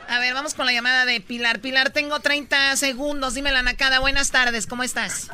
A 0.07 0.19
ver, 0.19 0.35
vamos 0.35 0.53
con 0.53 0.67
la 0.67 0.71
llamada 0.71 1.05
de 1.05 1.19
Pilar. 1.19 1.61
Pilar, 1.61 1.89
tengo 1.89 2.19
30 2.19 2.75
segundos. 2.75 3.33
Dime 3.33 3.51
la 3.51 3.63
nacada. 3.63 3.97
Buenas 3.97 4.29
tardes, 4.29 4.67
¿cómo 4.67 4.83
estás? 4.83 5.31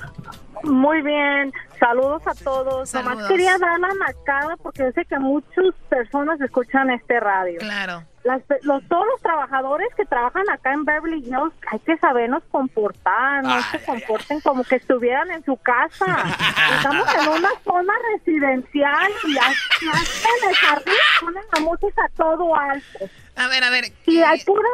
Muy 0.63 1.01
bien, 1.01 1.53
saludos 1.79 2.21
a 2.25 2.33
todos. 2.33 2.89
Saludos. 2.89 3.15
Nomás 3.15 3.27
quería 3.27 3.57
dar 3.57 3.79
la 3.79 3.93
nacada 3.93 4.55
porque 4.57 4.83
yo 4.83 4.91
sé 4.91 5.05
que 5.05 5.19
muchas 5.19 5.73
personas 5.89 6.39
escuchan 6.41 6.89
este 6.91 7.19
radio. 7.19 7.59
Claro. 7.59 8.03
Las, 8.23 8.41
los, 8.63 8.83
todos 8.87 9.05
los 9.05 9.21
trabajadores 9.21 9.87
que 9.95 10.03
trabajan 10.05 10.49
acá 10.49 10.73
en 10.73 10.83
Beverly 10.83 11.19
Hills 11.19 11.53
hay 11.71 11.77
que 11.79 11.95
sabernos 11.97 12.41
comportar, 12.49 13.43
no 13.43 13.61
se 13.61 13.83
comporten 13.85 14.41
como 14.41 14.63
que 14.63 14.77
estuvieran 14.77 15.29
en 15.29 15.45
su 15.45 15.55
casa. 15.57 16.05
Estamos 16.77 17.07
en 17.13 17.29
una 17.29 17.49
zona 17.63 17.93
residencial 18.13 19.11
y 19.27 19.37
hasta 19.37 20.27
en 20.41 20.49
el 20.49 20.55
jardín 20.55 20.93
ponen 21.21 21.43
la 21.53 21.59
música 21.61 22.03
a 22.03 22.09
todo 22.17 22.55
alto. 22.55 23.09
A 23.35 23.47
ver, 23.47 23.63
a 23.63 23.69
ver. 23.69 23.85
Y 24.07 24.21
hay 24.23 24.43
pura 24.43 24.69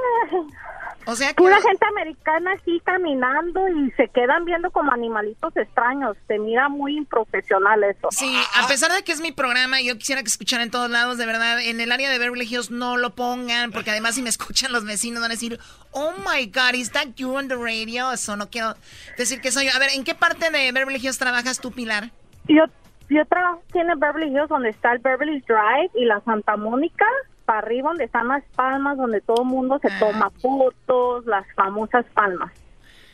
o 1.05 1.15
sea, 1.15 1.33
pura 1.33 1.59
gente 1.61 1.85
americana 1.87 2.51
así 2.53 2.81
caminando 2.83 3.67
y 3.69 3.91
se 3.91 4.07
quedan 4.09 4.45
viendo 4.45 4.69
como 4.71 4.91
animalitos 4.91 5.55
extraños. 5.57 6.15
Se 6.27 6.37
mira 6.39 6.69
muy 6.69 6.97
improfesional 6.97 7.83
eso. 7.83 8.09
Sí, 8.11 8.35
a 8.55 8.67
pesar 8.67 8.91
de 8.91 9.03
que 9.03 9.11
es 9.11 9.21
mi 9.21 9.31
programa, 9.31 9.81
yo 9.81 9.97
quisiera 9.97 10.21
que 10.21 10.27
escucharan 10.27 10.65
en 10.65 10.71
todos 10.71 10.89
lados, 10.89 11.17
de 11.17 11.25
verdad. 11.25 11.59
En 11.61 11.81
el 11.81 11.91
área 11.91 12.09
de 12.09 12.19
Beverly 12.19 12.45
Hills 12.45 12.71
no 12.71 12.97
lo 12.97 13.15
pongan, 13.15 13.71
porque 13.71 13.91
además 13.91 14.15
si 14.15 14.21
me 14.21 14.29
escuchan 14.29 14.71
los 14.71 14.85
vecinos 14.85 15.21
van 15.21 15.31
a 15.31 15.33
decir, 15.33 15.59
oh 15.91 16.13
my 16.17 16.45
God, 16.45 16.73
is 16.73 16.91
that 16.91 17.07
you 17.15 17.35
on 17.35 17.47
the 17.47 17.55
radio? 17.55 18.11
Eso 18.11 18.35
no 18.35 18.49
quiero 18.49 18.75
decir 19.17 19.41
que 19.41 19.51
soy 19.51 19.65
yo. 19.65 19.71
A 19.75 19.79
ver, 19.79 19.89
¿en 19.95 20.03
qué 20.03 20.15
parte 20.15 20.49
de 20.49 20.71
Beverly 20.71 20.99
Hills 20.99 21.17
trabajas 21.17 21.59
tú, 21.59 21.71
Pilar? 21.71 22.11
Yo, 22.47 22.63
yo 23.09 23.25
trabajo 23.25 23.61
aquí 23.69 23.79
en 23.79 23.99
Beverly 23.99 24.27
Hills, 24.27 24.49
donde 24.49 24.69
está 24.69 24.93
el 24.93 24.99
Beverly 24.99 25.41
Drive 25.41 25.91
y 25.95 26.05
la 26.05 26.21
Santa 26.21 26.57
Mónica 26.57 27.05
arriba 27.45 27.89
donde 27.89 28.05
están 28.05 28.27
las 28.27 28.43
palmas, 28.55 28.97
donde 28.97 29.21
todo 29.21 29.41
el 29.41 29.47
mundo 29.47 29.79
se 29.81 29.89
toma 29.99 30.31
ah. 30.33 30.39
fotos, 30.41 31.25
las 31.25 31.45
famosas 31.55 32.05
palmas. 32.13 32.51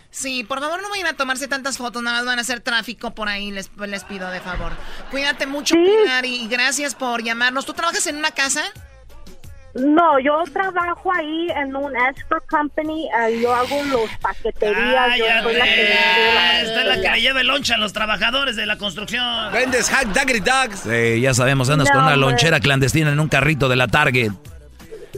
Sí, 0.09 0.43
por 0.43 0.59
favor 0.59 0.81
no 0.81 0.89
vayan 0.89 1.07
a 1.07 1.13
tomarse 1.13 1.47
tantas 1.47 1.77
fotos, 1.77 2.01
nada 2.01 2.17
más 2.17 2.25
van 2.25 2.39
a 2.39 2.41
hacer 2.41 2.61
tráfico 2.61 3.11
por 3.11 3.27
ahí, 3.27 3.51
les, 3.51 3.69
les 3.77 4.03
pido 4.03 4.29
de 4.29 4.39
favor. 4.39 4.71
Cuídate 5.11 5.45
mucho, 5.45 5.75
Pilar, 5.75 6.25
y 6.25 6.47
gracias 6.47 6.95
por 6.95 7.21
llamarnos. 7.23 7.65
¿Tú 7.65 7.73
trabajas 7.73 8.07
en 8.07 8.17
una 8.17 8.31
casa? 8.31 8.63
No, 9.77 10.19
yo 10.19 10.43
trabajo 10.51 11.13
ahí 11.13 11.47
en 11.55 11.75
un 11.75 11.95
expert 11.95 12.45
company, 12.49 13.05
uh, 13.05 13.41
yo 13.41 13.53
hago 13.53 13.83
los 13.85 14.09
paqueterías, 14.21 14.95
ah, 14.97 15.17
yo 15.17 15.25
soy 15.43 15.55
la 15.55 15.65
que 15.65 15.89
la 16.33 16.61
Esta 16.61 16.81
es 16.81 16.87
la 16.87 17.01
que 17.01 17.09
le 17.09 17.21
lleva 17.21 17.41
el 17.41 17.47
loncha 17.47 17.75
a 17.75 17.77
los 17.77 17.93
trabajadores 17.93 18.55
de 18.55 18.65
la 18.65 18.77
construcción. 18.77 19.51
Vendes 19.53 19.89
hack 19.89 20.07
daggery 20.07 20.39
dogs. 20.39 20.79
Sí, 20.79 21.21
ya 21.21 21.33
sabemos, 21.33 21.69
andas 21.69 21.91
con 21.91 22.01
una 22.01 22.15
lonchera 22.15 22.59
clandestina 22.59 23.11
en 23.11 23.19
un 23.19 23.29
carrito 23.29 23.69
de 23.69 23.75
la 23.75 23.87
Target. 23.87 24.31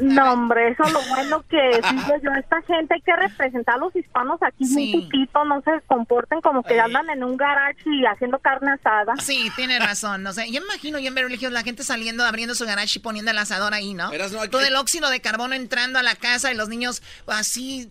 No, 0.02 0.34
hombre, 0.34 0.70
eso 0.70 0.84
es 0.84 0.94
lo 0.94 1.02
bueno 1.10 1.44
que 1.50 1.58
digo 1.92 2.14
yo. 2.24 2.32
Esta 2.40 2.62
gente 2.64 2.94
hay 2.94 3.02
que 3.02 3.16
representar 3.16 3.76
a 3.76 3.78
los 3.80 3.96
hispanos 3.96 4.40
aquí 4.42 4.64
un 4.64 5.04
poquito, 5.04 5.46
no 5.46 5.62
se 5.62 5.72
comporten 5.88 6.42
como 6.42 6.64
que 6.64 6.80
andan 6.80 7.10
en 7.10 7.24
un 7.24 7.38
garage 7.38 7.84
y 7.86 8.06
haciendo 8.06 8.40
carne 8.40 8.72
asada. 8.72 9.16
Sí, 9.18 9.52
tiene 9.56 9.80
razón. 9.80 10.24
No 10.24 10.34
sé, 10.34 10.52
yo 10.52 10.62
imagino 10.62 11.00
yo 11.00 11.08
en 11.08 11.16
Beverly 11.16 11.40
la 11.50 11.64
gente 11.64 11.84
saliendo, 11.84 12.26
abriendo 12.26 12.56
su 12.56 12.66
garage 12.66 13.00
y 13.00 13.02
poniendo 13.02 13.32
el 13.32 13.38
asador 13.38 13.74
ahí, 13.74 13.94
¿no? 13.94 14.12
Todo 14.52 14.62
el 14.62 14.76
óxido 14.76 15.10
de 15.10 15.22
carbono 15.22 15.56
entrando 15.56 16.00
a 16.00 16.04
la 16.04 16.16
casa 16.16 16.52
y 16.52 16.56
los 16.56 16.70
niños 16.70 17.02
así 17.28 17.90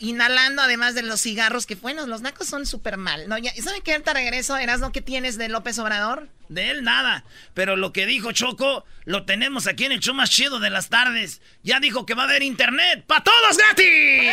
inhalando 0.00 0.62
además 0.62 0.94
de 0.94 1.02
los 1.02 1.20
cigarros, 1.20 1.66
que 1.66 1.76
bueno, 1.76 2.06
los 2.06 2.22
nacos 2.22 2.48
son 2.48 2.66
súper 2.66 2.96
mal, 2.96 3.28
¿no? 3.28 3.38
Ya, 3.38 3.52
¿Saben 3.62 3.82
qué? 3.82 3.92
Ahorita 3.92 4.14
regreso, 4.14 4.56
Erasmo, 4.56 4.90
¿qué 4.92 5.02
tienes 5.02 5.38
de 5.38 5.48
López 5.48 5.78
Obrador? 5.78 6.28
De 6.48 6.70
él 6.70 6.82
nada, 6.82 7.24
pero 7.54 7.76
lo 7.76 7.92
que 7.92 8.06
dijo 8.06 8.32
Choco, 8.32 8.84
lo 9.04 9.24
tenemos 9.24 9.68
aquí 9.68 9.84
en 9.84 9.92
el 9.92 10.00
show 10.00 10.14
más 10.14 10.30
chido 10.30 10.58
de 10.58 10.70
las 10.70 10.88
tardes. 10.88 11.40
Ya 11.62 11.78
dijo 11.78 12.06
que 12.06 12.14
va 12.14 12.22
a 12.22 12.24
haber 12.24 12.42
internet 12.42 13.04
para 13.06 13.22
todos 13.22 13.56
gratis. 13.56 14.32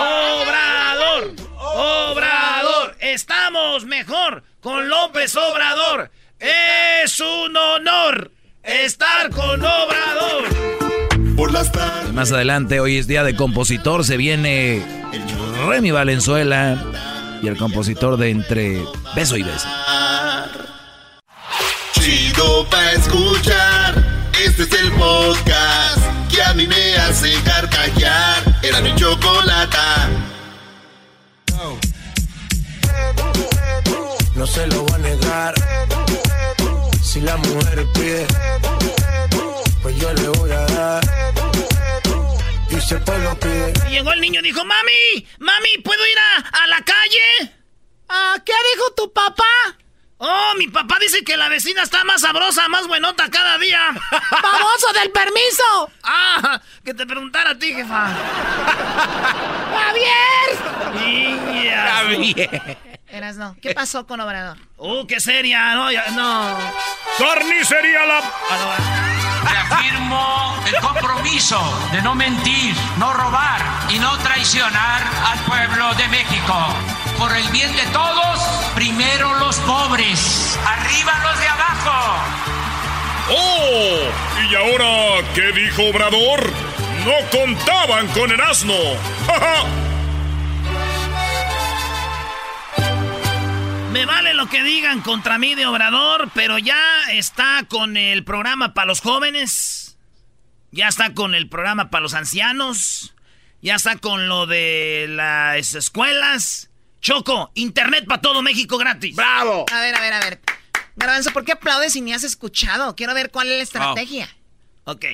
¡Obrador! 0.00 1.34
¡Obrador! 1.58 2.96
Estamos 2.98 3.84
mejor 3.84 4.42
con 4.60 4.88
López 4.88 5.36
Obrador. 5.36 6.10
Es 6.40 7.20
un 7.20 7.56
honor 7.56 8.32
estar 8.62 9.30
con 9.30 9.62
Obrador. 9.64 10.48
Más 12.12 12.32
adelante, 12.32 12.80
hoy 12.80 12.98
es 12.98 13.06
día 13.06 13.22
de 13.22 13.36
compositor, 13.36 14.04
se 14.04 14.16
viene 14.16 14.84
Remy 15.68 15.90
Valenzuela 15.90 16.76
y 17.42 17.46
el 17.46 17.56
compositor 17.56 18.16
de 18.16 18.30
Entre 18.30 18.84
Beso 19.14 19.36
y 19.36 19.42
Beso. 19.42 19.68
Chido 21.92 22.66
pa' 22.68 22.92
escuchar, 22.92 24.04
este 24.44 24.64
es 24.64 24.72
el 24.72 24.90
podcast 24.92 25.98
que 26.28 26.42
a 26.42 26.52
mí 26.54 26.66
me 26.66 26.96
hace 26.96 27.32
carcajear. 27.44 28.58
Era 28.62 28.80
mi 28.80 28.94
chocolata. 28.96 30.08
No 34.34 34.46
se 34.46 34.66
lo 34.66 34.82
voy 34.82 34.94
a 34.94 34.98
negar. 34.98 35.54
Si 37.02 37.20
la 37.20 37.36
mujer 37.36 37.86
pide, 37.94 38.26
pues 39.82 39.96
yo 39.96 40.12
le 40.12 40.28
voy 40.28 40.50
a 40.50 40.60
dar 40.66 41.29
Llegó 43.88 44.12
el 44.12 44.20
niño 44.20 44.40
y 44.40 44.42
dijo, 44.42 44.64
mami, 44.64 45.26
mami, 45.38 45.78
¿puedo 45.84 46.04
ir 46.08 46.18
a, 46.18 46.66
la 46.66 46.78
calle? 46.78 47.54
Ah, 48.08 48.34
¿qué 48.44 48.52
dijo 48.74 48.92
tu 48.96 49.12
papá? 49.12 49.44
Oh, 50.18 50.54
mi 50.58 50.66
papá 50.66 50.98
dice 51.00 51.22
que 51.22 51.36
la 51.36 51.48
vecina 51.48 51.82
está 51.82 52.02
más 52.02 52.22
sabrosa, 52.22 52.66
más 52.66 52.88
buenota 52.88 53.30
cada 53.30 53.58
día. 53.58 53.92
¡Famoso 54.30 54.92
del 54.94 55.12
permiso! 55.12 55.92
Ah, 56.02 56.60
que 56.84 56.92
te 56.92 57.06
preguntara 57.06 57.50
a 57.50 57.58
ti, 57.58 57.72
jefa. 57.72 58.08
¡Javier! 59.78 61.00
Niña. 61.00 61.90
Javier. 61.92 62.78
Eras 63.06 63.36
no. 63.36 63.56
¿Qué 63.62 63.72
pasó 63.72 64.04
con 64.06 64.20
Obrador? 64.20 64.58
Uh, 64.78 65.06
qué 65.06 65.20
seria, 65.20 65.74
no, 65.74 65.92
ya, 65.92 66.10
no. 66.10 66.58
Carnicería 67.18 68.04
la. 68.04 68.18
Ah, 68.50 69.19
Reafirmo 69.42 70.54
el 70.66 70.76
compromiso 70.80 71.60
de 71.92 72.02
no 72.02 72.14
mentir, 72.14 72.74
no 72.98 73.12
robar 73.12 73.60
y 73.88 73.98
no 73.98 74.16
traicionar 74.18 75.02
al 75.26 75.38
pueblo 75.40 75.94
de 75.94 76.08
México. 76.08 76.54
Por 77.18 77.34
el 77.36 77.48
bien 77.50 77.74
de 77.74 77.84
todos, 77.86 78.40
primero 78.74 79.34
los 79.38 79.56
pobres, 79.60 80.58
arriba 80.66 81.12
los 81.22 81.40
de 81.40 81.48
abajo. 81.48 82.16
¡Oh! 83.30 84.50
¿Y 84.50 84.54
ahora 84.54 85.28
qué 85.34 85.52
dijo 85.52 85.82
Obrador? 85.90 86.52
No 87.04 87.38
contaban 87.38 88.08
con 88.08 88.30
el 88.30 88.40
asno. 88.40 88.74
Me 93.92 94.06
vale 94.06 94.34
lo 94.34 94.48
que 94.48 94.62
digan 94.62 95.00
contra 95.00 95.36
mí 95.38 95.56
de 95.56 95.66
Obrador, 95.66 96.30
pero 96.32 96.58
ya 96.58 96.78
está 97.10 97.64
con 97.68 97.96
el 97.96 98.24
programa 98.24 98.72
para 98.72 98.86
los 98.86 99.00
jóvenes. 99.00 99.98
Ya 100.70 100.86
está 100.86 101.12
con 101.12 101.34
el 101.34 101.48
programa 101.48 101.90
para 101.90 102.02
los 102.02 102.14
ancianos. 102.14 103.14
Ya 103.60 103.74
está 103.74 103.96
con 103.96 104.28
lo 104.28 104.46
de 104.46 105.06
las 105.08 105.74
escuelas. 105.74 106.70
Choco, 107.00 107.50
internet 107.54 108.04
para 108.06 108.20
todo 108.20 108.42
México 108.42 108.78
gratis. 108.78 109.16
¡Bravo! 109.16 109.66
A 109.72 109.80
ver, 109.80 109.94
a 109.96 110.00
ver, 110.00 110.12
a 110.12 110.20
ver. 110.20 110.40
Garbanzo, 110.94 111.32
¿por 111.32 111.44
qué 111.44 111.52
aplaudes 111.52 111.92
si 111.92 112.00
ni 112.00 112.12
has 112.12 112.22
escuchado? 112.22 112.94
Quiero 112.94 113.12
ver 113.12 113.30
cuál 113.32 113.50
es 113.50 113.56
la 113.56 113.62
estrategia. 113.64 114.28
Ok. 114.84 115.04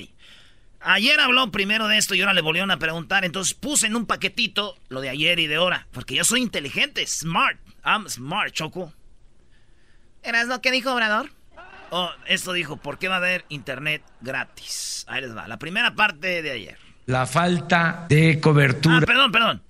Ayer 0.89 1.19
habló 1.19 1.51
primero 1.51 1.89
de 1.89 1.97
esto 1.97 2.15
y 2.15 2.21
ahora 2.21 2.33
le 2.33 2.39
volvieron 2.39 2.71
a 2.71 2.79
preguntar. 2.79 3.25
Entonces 3.25 3.53
puse 3.53 3.87
en 3.87 3.97
un 3.97 4.05
paquetito 4.05 4.77
lo 4.87 5.01
de 5.01 5.09
ayer 5.09 5.37
y 5.37 5.45
de 5.45 5.55
ahora. 5.55 5.85
Porque 5.91 6.15
yo 6.15 6.23
soy 6.23 6.41
inteligente, 6.41 7.05
smart. 7.05 7.59
I'm 7.83 8.07
smart, 8.07 8.53
Choco. 8.53 8.93
¿Eras 10.23 10.47
lo 10.47 10.61
que 10.61 10.71
dijo 10.71 10.93
Obrador? 10.93 11.29
Oh, 11.89 12.09
esto 12.25 12.53
dijo, 12.53 12.77
¿por 12.77 12.99
qué 12.99 13.09
va 13.09 13.15
a 13.15 13.17
haber 13.17 13.43
internet 13.49 14.01
gratis? 14.21 15.03
Ahí 15.09 15.19
les 15.19 15.35
va, 15.35 15.45
la 15.49 15.59
primera 15.59 15.93
parte 15.93 16.41
de 16.41 16.51
ayer. 16.51 16.77
La 17.05 17.25
falta 17.25 18.05
de 18.07 18.39
cobertura. 18.39 18.99
Ah, 18.99 19.01
perdón, 19.01 19.33
perdón. 19.33 19.63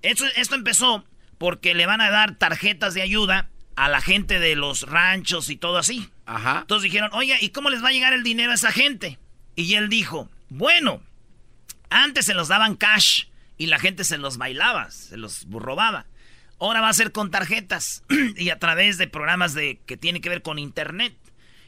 Esto, 0.00 0.24
esto 0.34 0.54
empezó 0.54 1.04
porque 1.36 1.74
le 1.74 1.84
van 1.84 2.00
a 2.00 2.10
dar 2.10 2.36
tarjetas 2.36 2.94
de 2.94 3.02
ayuda 3.02 3.50
a 3.76 3.90
la 3.90 4.00
gente 4.00 4.38
de 4.38 4.56
los 4.56 4.88
ranchos 4.88 5.50
y 5.50 5.56
todo 5.56 5.76
así. 5.76 6.08
Ajá. 6.24 6.60
Entonces 6.62 6.84
dijeron, 6.84 7.10
oye, 7.12 7.36
¿y 7.38 7.50
cómo 7.50 7.68
les 7.68 7.84
va 7.84 7.88
a 7.88 7.92
llegar 7.92 8.14
el 8.14 8.22
dinero 8.22 8.52
a 8.52 8.54
esa 8.54 8.72
gente? 8.72 9.18
Y 9.54 9.74
él 9.74 9.90
dijo, 9.90 10.30
bueno, 10.48 11.02
antes 11.90 12.26
se 12.26 12.34
los 12.34 12.48
daban 12.48 12.76
cash 12.76 13.24
y 13.56 13.66
la 13.66 13.78
gente 13.78 14.04
se 14.04 14.18
los 14.18 14.38
bailaba, 14.38 14.90
se 14.90 15.16
los 15.16 15.46
robaba. 15.50 16.06
Ahora 16.60 16.80
va 16.80 16.88
a 16.88 16.94
ser 16.94 17.12
con 17.12 17.30
tarjetas 17.30 18.02
y 18.36 18.50
a 18.50 18.58
través 18.58 18.98
de 18.98 19.06
programas 19.06 19.54
de 19.54 19.80
que 19.86 19.96
tienen 19.96 20.22
que 20.22 20.28
ver 20.28 20.42
con 20.42 20.58
internet. 20.58 21.14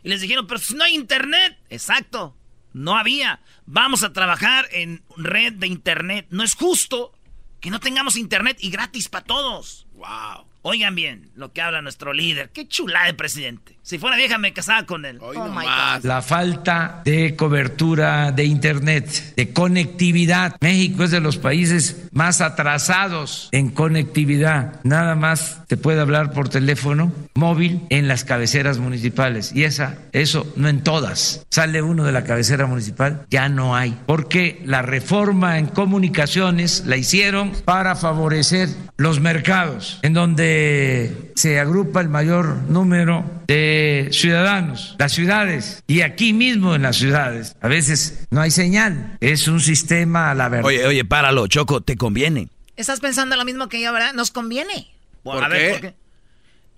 Y 0.03 0.09
les 0.09 0.21
dijeron, 0.21 0.47
pero 0.47 0.59
si 0.59 0.75
no 0.75 0.85
hay 0.85 0.95
internet, 0.95 1.59
exacto, 1.69 2.37
no 2.73 2.97
había. 2.97 3.41
Vamos 3.67 4.03
a 4.03 4.13
trabajar 4.13 4.67
en 4.73 5.03
red 5.17 5.53
de 5.53 5.67
internet. 5.67 6.27
No 6.31 6.43
es 6.43 6.55
justo 6.55 7.13
que 7.61 7.71
no 7.71 7.81
tengamos 7.81 8.17
internet 8.17 8.57
y 8.61 8.71
gratis 8.71 9.09
para 9.09 9.25
todos. 9.25 9.87
Wow. 9.95 10.47
Oigan 10.63 10.95
bien 10.95 11.31
lo 11.35 11.53
que 11.53 11.63
habla 11.63 11.83
nuestro 11.83 12.13
líder. 12.13 12.51
Qué 12.51 12.67
chula 12.67 13.05
de 13.05 13.15
presidente. 13.15 13.79
Si 13.83 13.99
fuera 13.99 14.17
vieja 14.17 14.39
me 14.39 14.53
casaba 14.53 14.85
con 14.87 15.05
él. 15.05 15.19
oh 15.21 15.33
my 15.49 15.65
God. 15.65 16.05
La 16.05 16.23
falta 16.23 17.03
de 17.05 17.35
cobertura 17.35 18.31
de 18.31 18.45
internet, 18.45 19.35
de 19.37 19.53
conectividad. 19.53 20.57
México 20.61 21.05
es 21.05 21.11
de 21.11 21.21
los 21.21 21.39
países 21.39 22.09
más 22.13 22.41
atrasados 22.41 23.49
en 23.53 23.71
conectividad. 23.71 24.81
Nada 24.85 25.15
más 25.15 25.63
te 25.67 25.77
puede 25.77 26.01
hablar 26.01 26.33
por 26.33 26.49
teléfono 26.49 27.13
móvil 27.35 27.81
en 27.91 28.07
las 28.07 28.25
cabeceras 28.25 28.79
municipales 28.79 29.53
y 29.55 29.65
esa 29.65 29.99
eso 30.13 30.47
no 30.57 30.69
en 30.69 30.83
todas. 30.83 31.47
Sale 31.51 31.83
uno 31.83 32.05
de 32.05 32.13
la 32.13 32.25
cabecera 32.25 32.67
municipal, 32.67 33.27
ya 33.31 33.49
no 33.49 33.75
hay, 33.75 33.99
porque 34.07 34.63
la 34.65 34.83
reforma 34.83 35.59
en 35.59 35.67
comunicaciones 35.67 36.85
la 36.87 36.97
hicieron 36.97 37.53
para 37.65 37.97
favorecer 37.97 38.69
los 38.97 39.21
mercados 39.21 39.99
en 40.03 40.13
donde 40.13 41.30
se 41.41 41.59
agrupa 41.59 42.03
el 42.03 42.11
mayor 42.11 42.55
número 42.69 43.25
de 43.47 44.11
ciudadanos, 44.13 44.95
las 44.99 45.13
ciudades, 45.13 45.83
y 45.87 46.03
aquí 46.03 46.35
mismo 46.35 46.75
en 46.75 46.83
las 46.83 46.97
ciudades. 46.97 47.57
A 47.63 47.69
veces 47.69 48.27
no 48.31 48.43
hay 48.43 48.51
señal, 48.51 49.17
es 49.21 49.49
un 49.49 49.61
sistema 49.61 50.31
a 50.31 50.35
la 50.35 50.51
verdad. 50.51 50.67
Oye, 50.67 50.87
oye, 50.87 51.03
páralo, 51.07 51.47
Choco, 51.47 51.81
te 51.81 51.97
conviene. 51.97 52.51
Estás 52.77 53.01
pensando 53.01 53.37
lo 53.37 53.47
mismo 53.47 53.71
que 53.71 53.81
yo, 53.81 53.91
¿verdad? 53.91 54.13
Nos 54.13 54.31
conviene. 54.31 54.91
¿Por, 55.23 55.43
a 55.43 55.49
qué? 55.49 55.55
Ver, 55.55 55.73
¿por 55.73 55.81
qué? 55.81 55.95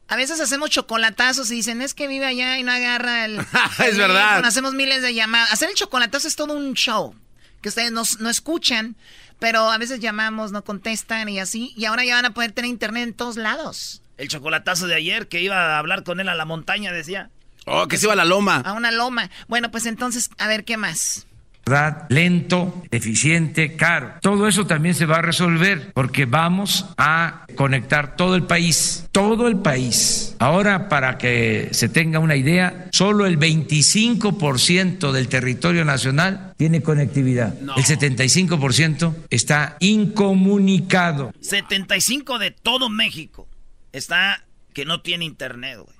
A 0.07 0.17
veces 0.17 0.41
hacemos 0.41 0.71
chocolatazos 0.71 1.51
y 1.51 1.57
dicen, 1.57 1.83
es 1.83 1.93
que 1.93 2.07
vive 2.07 2.27
allá 2.27 2.57
y 2.59 2.63
no 2.63 2.71
agarra 2.71 3.25
el... 3.25 3.41
es 3.85 3.99
verdad. 3.99 4.45
Hacemos 4.45 4.75
miles 4.75 5.03
de 5.03 5.13
llamadas. 5.13 5.53
Hacer 5.53 5.71
el 5.71 5.75
chocolatazo 5.75 6.29
es 6.29 6.37
todo 6.37 6.55
un 6.55 6.75
show, 6.75 7.17
que 7.63 7.69
ustedes 7.69 7.91
no, 7.91 8.05
no 8.21 8.31
escuchan, 8.31 8.95
pero 9.41 9.71
a 9.73 9.79
veces 9.79 9.99
llamamos, 9.99 10.53
no 10.53 10.63
contestan 10.63 11.29
y 11.29 11.41
así, 11.41 11.73
y 11.77 11.87
ahora 11.87 12.05
ya 12.05 12.15
van 12.15 12.27
a 12.27 12.35
poder 12.35 12.53
tener 12.53 12.71
internet 12.71 13.09
en 13.09 13.15
todos 13.15 13.37
lados. 13.37 14.02
El 14.23 14.29
chocolatazo 14.29 14.87
de 14.87 14.95
ayer 14.95 15.27
que 15.27 15.43
iba 15.43 15.75
a 15.75 15.79
hablar 15.81 16.05
con 16.05 16.21
él 16.21 16.29
a 16.29 16.37
la 16.37 16.45
montaña 16.45 16.93
decía. 16.93 17.31
Oh, 17.67 17.89
que 17.89 17.97
se 17.97 18.07
iba 18.07 18.13
a 18.13 18.17
la 18.17 18.25
loma. 18.25 18.63
A 18.65 18.73
una 18.73 18.93
loma. 18.93 19.29
Bueno, 19.49 19.73
pues 19.73 19.85
entonces, 19.85 20.31
a 20.39 20.47
ver 20.47 20.63
qué 20.63 20.77
más. 20.77 21.27
¿verdad? 21.67 22.07
Lento, 22.09 22.85
eficiente, 22.93 23.75
caro. 23.75 24.13
Todo 24.21 24.47
eso 24.47 24.65
también 24.65 24.95
se 24.95 25.07
va 25.07 25.17
a 25.17 25.23
resolver 25.23 25.93
porque 25.93 26.25
vamos 26.25 26.87
a 26.97 27.47
conectar 27.57 28.15
todo 28.15 28.37
el 28.37 28.45
país, 28.45 29.09
todo 29.11 29.49
el 29.49 29.57
país. 29.57 30.37
Ahora, 30.39 30.89
para 30.89 31.19
que 31.19 31.71
se 31.73 31.89
tenga 31.89 32.21
una 32.21 32.37
idea, 32.37 32.89
solo 32.93 33.27
el 33.27 33.41
25% 33.41 35.11
del 35.11 35.27
territorio 35.27 35.85
nacional 35.85 36.55
tiene 36.57 36.81
conectividad. 36.81 37.55
No. 37.61 37.75
El 37.75 37.83
75% 37.83 39.15
está 39.31 39.77
incomunicado. 39.81 41.33
75 41.41 42.39
de 42.39 42.53
todo 42.53 42.89
México 42.89 43.49
está 43.93 44.45
que 44.75 44.85
no 44.85 45.03
tiene 45.03 45.25
internet, 45.25 45.79
güey. 45.79 45.97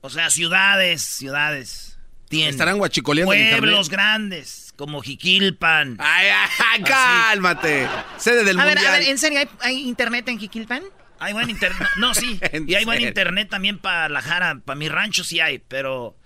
O 0.00 0.10
sea, 0.10 0.30
ciudades, 0.30 1.02
ciudades. 1.02 1.98
Tienen. 2.28 2.50
Estarán 2.50 2.78
guachicoleando 2.78 3.32
Pueblos 3.32 3.88
grandes, 3.88 4.72
como 4.76 5.00
Jiquilpan. 5.00 5.96
Ay, 6.00 6.28
ay, 6.72 6.82
cálmate. 6.82 7.88
Sede 8.16 8.44
del 8.44 8.58
a 8.58 8.64
mundial. 8.64 8.84
ver, 8.84 8.86
a 8.86 8.98
ver, 8.98 9.08
¿en 9.08 9.18
serio 9.18 9.38
hay, 9.38 9.48
hay 9.60 9.88
internet 9.88 10.28
en 10.28 10.38
Jiquilpan? 10.38 10.82
Hay 11.18 11.32
buen 11.32 11.48
internet. 11.50 11.88
No, 11.96 12.14
sí. 12.14 12.38
y 12.66 12.74
hay 12.74 12.84
buen 12.84 13.00
internet 13.00 13.48
también 13.48 13.78
para 13.78 14.08
la 14.08 14.22
Jara, 14.22 14.60
para 14.64 14.76
mi 14.76 14.88
rancho 14.88 15.24
sí 15.24 15.40
hay, 15.40 15.58
pero 15.58 16.16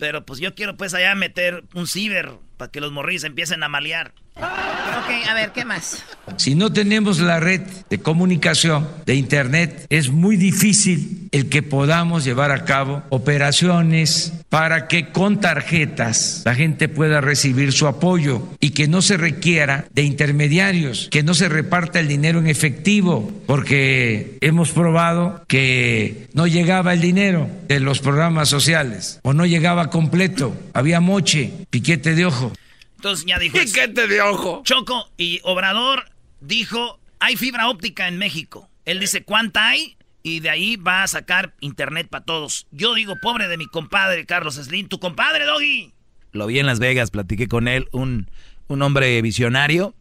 pero 0.00 0.24
pues 0.24 0.40
yo 0.40 0.54
quiero 0.54 0.76
pues 0.76 0.94
allá 0.94 1.14
meter 1.14 1.64
un 1.74 1.86
ciber 1.86 2.32
para 2.56 2.70
que 2.70 2.80
los 2.80 2.90
morrillos 2.90 3.24
empiecen 3.24 3.62
a 3.62 3.68
malear. 3.68 4.14
Ok, 4.36 5.28
a 5.28 5.34
ver, 5.34 5.52
¿qué 5.52 5.64
más? 5.64 6.04
Si 6.36 6.54
no 6.54 6.72
tenemos 6.72 7.20
la 7.20 7.40
red 7.40 7.62
de 7.88 7.98
comunicación, 7.98 8.88
de 9.06 9.14
Internet, 9.14 9.86
es 9.90 10.10
muy 10.10 10.36
difícil 10.36 11.28
el 11.32 11.48
que 11.48 11.62
podamos 11.62 12.24
llevar 12.24 12.50
a 12.50 12.64
cabo 12.64 13.02
operaciones 13.08 14.32
para 14.48 14.88
que 14.88 15.10
con 15.10 15.40
tarjetas 15.40 16.42
la 16.44 16.54
gente 16.54 16.88
pueda 16.88 17.20
recibir 17.20 17.72
su 17.72 17.86
apoyo 17.86 18.48
y 18.60 18.70
que 18.70 18.88
no 18.88 19.02
se 19.02 19.16
requiera 19.16 19.86
de 19.92 20.02
intermediarios, 20.02 21.08
que 21.10 21.22
no 21.22 21.34
se 21.34 21.48
reparta 21.48 22.00
el 22.00 22.08
dinero 22.08 22.38
en 22.38 22.46
efectivo, 22.46 23.32
porque 23.46 24.38
hemos 24.40 24.70
probado 24.72 25.44
que 25.46 26.28
no 26.34 26.46
llegaba 26.46 26.92
el 26.92 27.00
dinero 27.00 27.48
de 27.68 27.80
los 27.80 28.00
programas 28.00 28.48
sociales 28.48 29.20
o 29.22 29.32
no 29.32 29.46
llegaba 29.46 29.90
completo, 29.90 30.56
había 30.72 31.00
moche, 31.00 31.52
piquete 31.70 32.14
de 32.14 32.26
ojo. 32.26 32.52
Entonces 33.00 33.24
ya 33.24 33.38
dijo. 33.38 33.56
Piquete 33.58 34.06
de 34.06 34.20
ojo. 34.20 34.60
Choco 34.62 35.10
y 35.16 35.40
Obrador 35.42 36.10
dijo: 36.42 37.00
hay 37.18 37.38
fibra 37.38 37.70
óptica 37.70 38.08
en 38.08 38.18
México. 38.18 38.68
Él 38.84 39.00
dice: 39.00 39.24
¿cuánta 39.24 39.68
hay? 39.68 39.96
Y 40.22 40.40
de 40.40 40.50
ahí 40.50 40.76
va 40.76 41.02
a 41.02 41.08
sacar 41.08 41.54
internet 41.60 42.08
para 42.10 42.26
todos. 42.26 42.66
Yo 42.70 42.92
digo: 42.92 43.14
pobre 43.22 43.48
de 43.48 43.56
mi 43.56 43.66
compadre 43.66 44.26
Carlos 44.26 44.56
Slim, 44.56 44.86
tu 44.86 45.00
compadre, 45.00 45.46
Doggy. 45.46 45.94
Lo 46.32 46.46
vi 46.46 46.58
en 46.58 46.66
Las 46.66 46.78
Vegas, 46.78 47.10
platiqué 47.10 47.48
con 47.48 47.68
él, 47.68 47.88
un, 47.90 48.30
un 48.68 48.82
hombre 48.82 49.22
visionario. 49.22 49.94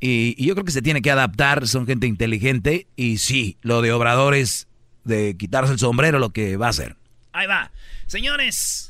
Y, 0.00 0.34
y 0.36 0.46
yo 0.46 0.54
creo 0.54 0.64
que 0.64 0.72
se 0.72 0.82
tiene 0.82 1.02
que 1.02 1.10
adaptar, 1.12 1.68
son 1.68 1.86
gente 1.86 2.08
inteligente. 2.08 2.88
Y 2.96 3.18
sí, 3.18 3.58
lo 3.62 3.80
de 3.80 3.92
Obrador 3.92 4.34
es 4.34 4.66
de 5.04 5.36
quitarse 5.38 5.72
el 5.72 5.78
sombrero 5.78 6.18
lo 6.18 6.30
que 6.30 6.56
va 6.56 6.66
a 6.66 6.70
hacer. 6.70 6.96
Ahí 7.32 7.46
va. 7.46 7.70
Señores, 8.08 8.89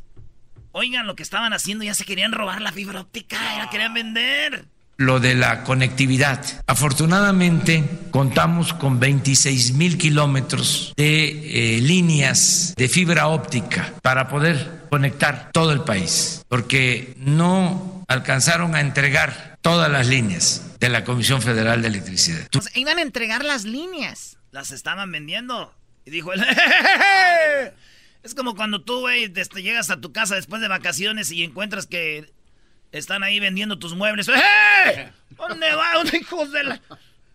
Oigan 0.73 1.07
lo 1.07 1.17
que 1.17 1.23
estaban 1.23 1.53
haciendo, 1.53 1.85
ya 1.85 1.95
se 1.95 2.05
querían 2.05 2.33
robar 2.33 2.61
la 2.61 2.73
fibra 2.73 3.01
óptica, 3.01 3.37
ya 3.37 3.65
la 3.65 3.71
querían 3.71 3.95
vender. 3.95 4.67
Lo 4.97 5.19
de 5.19 5.35
la 5.35 5.65
conectividad. 5.65 6.45
Afortunadamente 6.67 7.85
contamos 8.11 8.75
con 8.75 9.01
26 9.01 9.73
mil 9.73 9.97
kilómetros 9.97 10.93
de 10.97 11.77
eh, 11.77 11.81
líneas 11.81 12.75
de 12.77 12.89
fibra 12.89 13.29
óptica 13.29 13.95
para 14.03 14.29
poder 14.29 14.87
conectar 14.91 15.51
todo 15.53 15.73
el 15.73 15.81
país, 15.81 16.45
porque 16.49 17.15
no 17.17 18.05
alcanzaron 18.09 18.75
a 18.75 18.81
entregar 18.81 19.59
todas 19.63 19.91
las 19.91 20.07
líneas 20.07 20.79
de 20.79 20.89
la 20.89 21.05
Comisión 21.05 21.43
Federal 21.43 21.83
de 21.83 21.89
Electricidad. 21.89 22.47
O 22.57 22.61
sea, 22.61 22.73
iban 22.75 22.99
a 22.99 23.03
entregar 23.03 23.45
las 23.45 23.65
líneas. 23.65 24.37
Las 24.51 24.71
estaban 24.71 25.11
vendiendo. 25.13 25.73
Y 26.05 26.11
dijo 26.11 26.33
él, 26.33 26.45
Es 28.23 28.35
como 28.35 28.55
cuando 28.55 28.83
tú, 28.83 29.01
güey, 29.01 29.33
este, 29.35 29.63
llegas 29.63 29.91
a 29.91 30.01
tu 30.01 30.13
casa 30.13 30.35
después 30.35 30.61
de 30.61 30.69
vacaciones 30.69 31.31
y 31.31 31.43
encuentras 31.43 31.87
que 31.87 32.33
están 32.93 33.23
ahí 33.23 33.41
vendiendo 33.41 33.79
tus 33.79 33.95
muebles. 33.95 34.29
¡Eh! 34.95 35.11
¿Dónde 35.31 35.75
va? 35.75 35.95
¿Dónde 35.95 36.17
hijos 36.21 36.53
de 36.53 36.65
la...? 36.65 36.81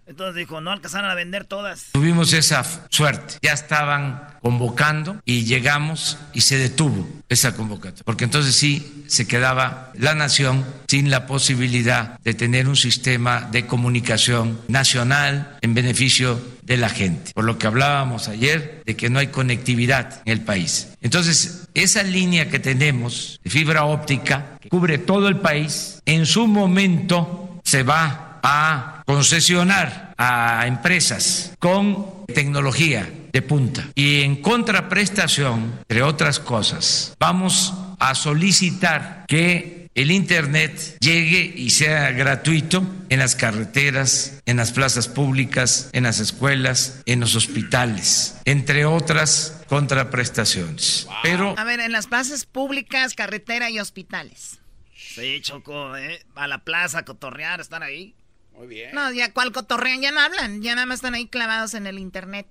Entonces 0.07 0.35
dijo, 0.35 0.61
no 0.61 0.71
alcanzaron 0.71 1.09
a 1.09 1.15
vender 1.15 1.45
todas. 1.45 1.87
Tuvimos 1.93 2.33
esa 2.33 2.63
suerte. 2.89 3.35
Ya 3.41 3.53
estaban 3.53 4.35
convocando 4.41 5.19
y 5.25 5.45
llegamos 5.45 6.17
y 6.33 6.41
se 6.41 6.57
detuvo 6.57 7.07
esa 7.27 7.55
convocatoria. 7.55 8.03
Porque 8.05 8.25
entonces 8.25 8.55
sí 8.55 9.03
se 9.07 9.27
quedaba 9.27 9.91
la 9.95 10.13
nación 10.13 10.65
sin 10.87 11.09
la 11.09 11.25
posibilidad 11.25 12.19
de 12.19 12.33
tener 12.33 12.67
un 12.67 12.75
sistema 12.75 13.41
de 13.51 13.65
comunicación 13.65 14.61
nacional 14.67 15.57
en 15.61 15.73
beneficio 15.73 16.39
de 16.61 16.77
la 16.77 16.89
gente. 16.89 17.31
Por 17.33 17.45
lo 17.45 17.57
que 17.57 17.67
hablábamos 17.67 18.27
ayer 18.27 18.83
de 18.85 18.95
que 18.95 19.09
no 19.09 19.19
hay 19.19 19.27
conectividad 19.27 20.21
en 20.25 20.33
el 20.33 20.41
país. 20.41 20.89
Entonces, 21.01 21.67
esa 21.73 22.03
línea 22.03 22.49
que 22.49 22.59
tenemos 22.59 23.39
de 23.43 23.49
fibra 23.49 23.85
óptica 23.85 24.57
que 24.59 24.69
cubre 24.69 24.97
todo 24.97 25.27
el 25.27 25.37
país, 25.37 26.01
en 26.05 26.25
su 26.25 26.47
momento 26.47 27.61
se 27.63 27.83
va 27.83 28.39
a 28.43 28.94
concesionar 29.05 30.13
a 30.17 30.65
empresas 30.67 31.53
con 31.59 32.25
tecnología 32.27 33.09
de 33.31 33.41
punta. 33.41 33.89
Y 33.95 34.21
en 34.21 34.41
contraprestación, 34.41 35.73
entre 35.81 36.03
otras 36.03 36.39
cosas, 36.39 37.15
vamos 37.19 37.73
a 37.99 38.15
solicitar 38.15 39.25
que 39.27 39.89
el 39.95 40.11
Internet 40.11 40.97
llegue 40.99 41.53
y 41.55 41.69
sea 41.69 42.11
gratuito 42.11 42.85
en 43.07 43.19
las 43.19 43.35
carreteras, 43.35 44.41
en 44.45 44.57
las 44.57 44.73
plazas 44.73 45.07
públicas, 45.07 45.89
en 45.93 46.03
las 46.03 46.19
escuelas, 46.19 47.01
en 47.05 47.21
los 47.21 47.35
hospitales, 47.35 48.35
entre 48.43 48.85
otras 48.85 49.63
contraprestaciones. 49.67 51.07
Pero 51.23 51.55
A 51.57 51.63
ver, 51.63 51.79
en 51.79 51.93
las 51.93 52.07
plazas 52.07 52.45
públicas, 52.45 53.13
carretera 53.13 53.69
y 53.69 53.79
hospitales. 53.79 54.59
Sí, 54.93 55.39
Choco, 55.41 55.95
¿eh? 55.95 56.25
A 56.35 56.47
la 56.47 56.65
plaza, 56.65 56.99
a 56.99 57.05
cotorrear, 57.05 57.61
estar 57.61 57.81
ahí. 57.81 58.15
Muy 58.57 58.67
bien. 58.67 58.91
No, 58.93 59.11
ya 59.11 59.31
cuál 59.33 59.51
cotorrean, 59.51 60.01
ya 60.01 60.11
no 60.11 60.19
hablan, 60.19 60.61
ya 60.61 60.75
nada 60.75 60.85
más 60.85 60.95
están 60.97 61.13
ahí 61.13 61.27
clavados 61.27 61.73
en 61.73 61.87
el 61.87 61.99
internet. 61.99 62.47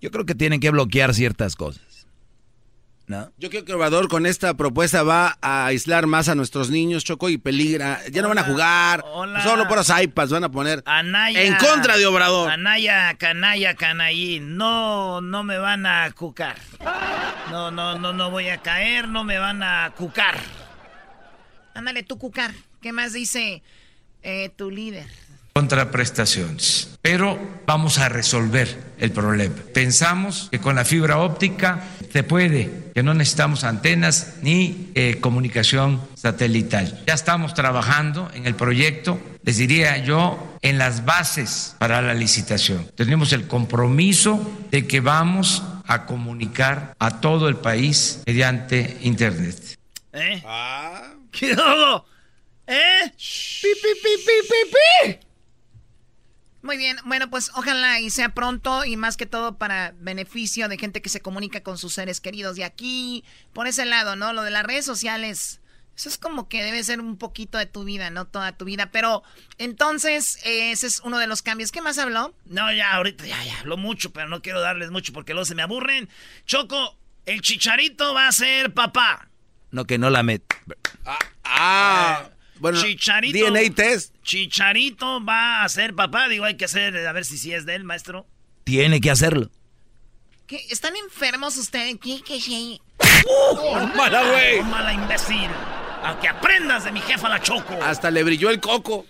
Yo 0.00 0.10
creo 0.10 0.26
que 0.26 0.34
tienen 0.34 0.60
que 0.60 0.70
bloquear 0.70 1.14
ciertas 1.14 1.56
cosas. 1.56 2.06
¿No? 3.06 3.30
Yo 3.38 3.50
creo 3.50 3.64
que 3.64 3.72
Obrador 3.72 4.08
con 4.08 4.26
esta 4.26 4.54
propuesta 4.54 5.04
va 5.04 5.38
a 5.40 5.66
aislar 5.66 6.06
más 6.08 6.28
a 6.28 6.34
nuestros 6.34 6.70
niños, 6.70 7.04
Choco, 7.04 7.28
y 7.28 7.38
peligra. 7.38 8.00
Ya 8.10 8.20
no 8.20 8.28
van 8.28 8.38
a 8.38 8.42
jugar. 8.42 9.04
hola. 9.06 9.44
Solo 9.44 9.68
por 9.68 9.76
los 9.76 9.88
iPads 9.88 10.32
van 10.32 10.42
a 10.42 10.48
poner. 10.50 10.82
Anaya. 10.86 11.40
En 11.42 11.54
contra 11.54 11.96
de 11.96 12.04
Obrador. 12.04 12.50
Anaya, 12.50 13.14
canalla, 13.16 13.74
canallí. 13.76 14.40
No, 14.40 15.20
no 15.20 15.44
me 15.44 15.56
van 15.56 15.86
a 15.86 16.10
cucar. 16.10 16.56
No, 17.52 17.70
no, 17.70 17.96
no, 17.96 18.12
no 18.12 18.30
voy 18.30 18.48
a 18.48 18.58
caer, 18.58 19.06
no 19.06 19.22
me 19.22 19.38
van 19.38 19.62
a 19.62 19.92
cucar. 19.96 20.40
Ándale, 21.74 22.02
tú, 22.02 22.18
Cucar. 22.18 22.52
¿Qué 22.80 22.92
más 22.92 23.12
dice 23.12 23.62
eh, 24.26 24.50
tu 24.54 24.70
líder? 24.70 25.06
contraprestaciones. 25.56 26.98
Pero 27.00 27.38
vamos 27.64 27.96
a 27.96 28.10
resolver 28.10 28.92
el 28.98 29.10
problema. 29.10 29.54
Pensamos 29.72 30.48
que 30.50 30.60
con 30.60 30.76
la 30.76 30.84
fibra 30.84 31.16
óptica 31.16 31.82
se 32.12 32.22
puede, 32.22 32.90
que 32.94 33.02
no 33.02 33.14
necesitamos 33.14 33.64
antenas 33.64 34.34
ni 34.42 34.90
eh, 34.94 35.16
comunicación 35.18 36.02
satelital. 36.14 37.02
Ya 37.06 37.14
estamos 37.14 37.54
trabajando 37.54 38.30
en 38.34 38.46
el 38.46 38.54
proyecto, 38.54 39.18
les 39.44 39.56
diría 39.56 39.96
yo, 39.96 40.58
en 40.60 40.76
las 40.76 41.06
bases 41.06 41.74
para 41.78 42.02
la 42.02 42.12
licitación. 42.12 42.86
Tenemos 42.94 43.32
el 43.32 43.46
compromiso 43.46 44.38
de 44.70 44.86
que 44.86 45.00
vamos 45.00 45.62
a 45.86 46.04
comunicar 46.04 46.94
a 46.98 47.22
todo 47.22 47.48
el 47.48 47.56
país 47.56 48.20
mediante 48.26 48.98
Internet. 49.00 49.78
¿Eh? 50.12 50.42
¿Qué 51.30 51.52
hago? 51.52 52.04
¿Eh? 52.66 53.12
¡Pi, 53.16 53.68
pi, 53.82 53.88
pi, 54.02 54.10
pi, 54.24 54.48
pi, 54.48 54.70
pi! 54.70 55.26
Muy 56.62 56.78
bien, 56.78 56.96
bueno, 57.04 57.30
pues 57.30 57.52
ojalá 57.54 58.00
y 58.00 58.10
sea 58.10 58.30
pronto 58.30 58.84
y 58.84 58.96
más 58.96 59.16
que 59.16 59.24
todo 59.24 59.56
para 59.56 59.94
beneficio 60.00 60.68
de 60.68 60.76
gente 60.76 61.00
que 61.00 61.08
se 61.08 61.20
comunica 61.20 61.62
con 61.62 61.78
sus 61.78 61.94
seres 61.94 62.20
queridos. 62.20 62.58
Y 62.58 62.64
aquí, 62.64 63.24
por 63.52 63.68
ese 63.68 63.84
lado, 63.84 64.16
¿no? 64.16 64.32
Lo 64.32 64.42
de 64.42 64.50
las 64.50 64.64
redes 64.64 64.84
sociales, 64.84 65.60
eso 65.96 66.08
es 66.08 66.18
como 66.18 66.48
que 66.48 66.64
debe 66.64 66.82
ser 66.82 67.00
un 67.00 67.18
poquito 67.18 67.56
de 67.56 67.66
tu 67.66 67.84
vida, 67.84 68.10
no 68.10 68.24
toda 68.24 68.56
tu 68.56 68.64
vida. 68.64 68.90
Pero 68.90 69.22
entonces, 69.58 70.44
eh, 70.44 70.72
ese 70.72 70.88
es 70.88 71.00
uno 71.04 71.18
de 71.18 71.28
los 71.28 71.40
cambios. 71.40 71.70
¿Qué 71.70 71.80
más 71.82 71.98
habló? 71.98 72.34
No, 72.46 72.72
ya, 72.72 72.94
ahorita 72.94 73.24
ya, 73.26 73.44
ya, 73.44 73.60
hablo 73.60 73.76
mucho, 73.76 74.12
pero 74.12 74.28
no 74.28 74.42
quiero 74.42 74.60
darles 74.60 74.90
mucho 74.90 75.12
porque 75.12 75.34
luego 75.34 75.44
se 75.44 75.54
me 75.54 75.62
aburren. 75.62 76.08
Choco, 76.46 76.98
el 77.26 77.42
chicharito 77.42 78.12
va 78.12 78.26
a 78.26 78.32
ser 78.32 78.74
papá. 78.74 79.28
No, 79.70 79.84
que 79.84 79.98
no 79.98 80.10
la 80.10 80.24
met. 80.24 80.42
Ah, 81.44 82.28
bueno, 82.58 82.80
Chicharito. 82.82 83.50
DNA 83.50 83.74
test. 83.74 84.14
Chicharito 84.22 85.24
va 85.24 85.62
a 85.64 85.68
ser 85.68 85.94
papá. 85.94 86.28
Digo, 86.28 86.44
hay 86.44 86.56
que 86.56 86.64
hacer, 86.64 86.96
a 87.06 87.12
ver 87.12 87.24
si 87.24 87.38
sí 87.38 87.52
es 87.52 87.66
de 87.66 87.74
él, 87.74 87.84
maestro. 87.84 88.26
Tiene 88.64 89.00
que 89.00 89.10
hacerlo. 89.10 89.50
¿Qué? 90.46 90.64
¿Están 90.70 90.94
enfermos 90.96 91.56
ustedes? 91.56 91.96
¿Qué? 92.02 92.20
¿Qué? 92.22 92.38
qué? 92.40 92.80
mala, 93.96 94.22
güey. 94.22 94.62
Mala 94.62 94.92
imbécil. 94.92 95.50
A 96.02 96.18
que 96.20 96.28
aprendas 96.28 96.84
de 96.84 96.92
mi 96.92 97.00
jefa 97.00 97.28
la 97.28 97.40
Choco. 97.40 97.82
Hasta 97.82 98.10
le 98.10 98.22
brilló 98.22 98.50
el 98.50 98.60
coco. 98.60 99.06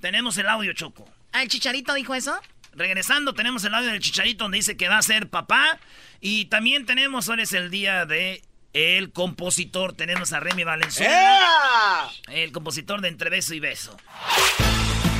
Tenemos 0.00 0.36
el 0.38 0.48
audio, 0.48 0.72
Choco. 0.72 1.08
¿Ah, 1.32 1.42
el 1.42 1.48
chicharito 1.48 1.94
dijo 1.94 2.14
eso? 2.14 2.38
Regresando, 2.72 3.34
tenemos 3.34 3.64
el 3.64 3.74
audio 3.74 3.90
del 3.90 4.00
Chicharito 4.00 4.44
donde 4.44 4.58
dice 4.58 4.76
que 4.76 4.88
va 4.88 4.98
a 4.98 5.02
ser 5.02 5.28
papá. 5.28 5.78
Y 6.20 6.46
también 6.46 6.86
tenemos, 6.86 7.28
hoy 7.28 7.40
es 7.42 7.52
el 7.52 7.70
día 7.70 8.06
de 8.06 8.42
el 8.78 9.10
compositor. 9.12 9.92
Tenemos 9.92 10.32
a 10.32 10.40
Remy 10.40 10.62
Valenzuela. 10.62 12.10
El 12.28 12.52
compositor 12.52 13.00
de 13.00 13.08
Entre 13.08 13.28
Beso 13.28 13.54
y 13.54 13.60
Beso. 13.60 13.96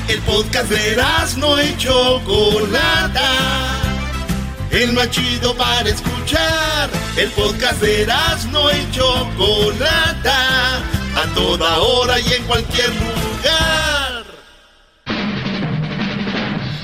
El 0.09 0.21
podcast 0.23 0.71
de 0.71 0.97
no 1.39 1.61
y 1.63 1.77
Chocolata. 1.77 3.33
El 4.71 4.93
más 4.93 5.11
chido 5.11 5.57
para 5.57 5.89
escuchar. 5.89 6.89
El 7.17 7.31
podcast 7.31 7.81
de 7.83 8.07
no 8.53 8.71
y 8.71 8.91
Chocolata. 8.93 10.77
A 11.17 11.35
toda 11.35 11.79
hora 11.79 12.21
y 12.21 12.33
en 12.35 12.45
cualquier 12.45 12.91
lugar. 12.91 13.98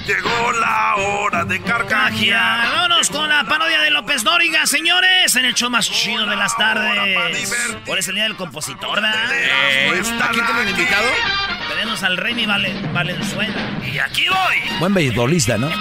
Llegó 0.07 0.53
la 0.61 0.97
hora 0.97 1.45
de 1.47 1.61
carcajear. 1.62 2.69
Vámonos 2.69 3.09
con 3.09 3.27
la 3.29 3.45
parodia 3.45 3.81
de 3.81 3.90
López 3.90 4.23
Dóriga, 4.23 4.67
señores, 4.67 5.35
en 5.37 5.47
el 5.47 5.55
show 5.55 5.71
más 5.71 5.90
chido 5.90 6.27
de 6.27 6.37
las 6.37 6.55
tardes. 6.59 7.49
Por 7.87 7.99
ese 7.99 8.12
día 8.12 8.25
del 8.25 8.37
compositor, 8.37 8.97
¿verdad? 9.01 9.14
¿A 9.14 10.29
quién 10.31 10.45
tienen 10.47 10.69
invitado? 10.69 11.07
Tenemos 11.71 12.03
al 12.03 12.19
Remy 12.19 12.45
Valen- 12.47 12.93
Valenzuela. 12.93 13.55
Y 13.90 13.99
aquí 13.99 14.27
voy. 14.29 14.79
Buen 14.79 14.93
beisbolista, 14.93 15.57
¿no? 15.57 15.71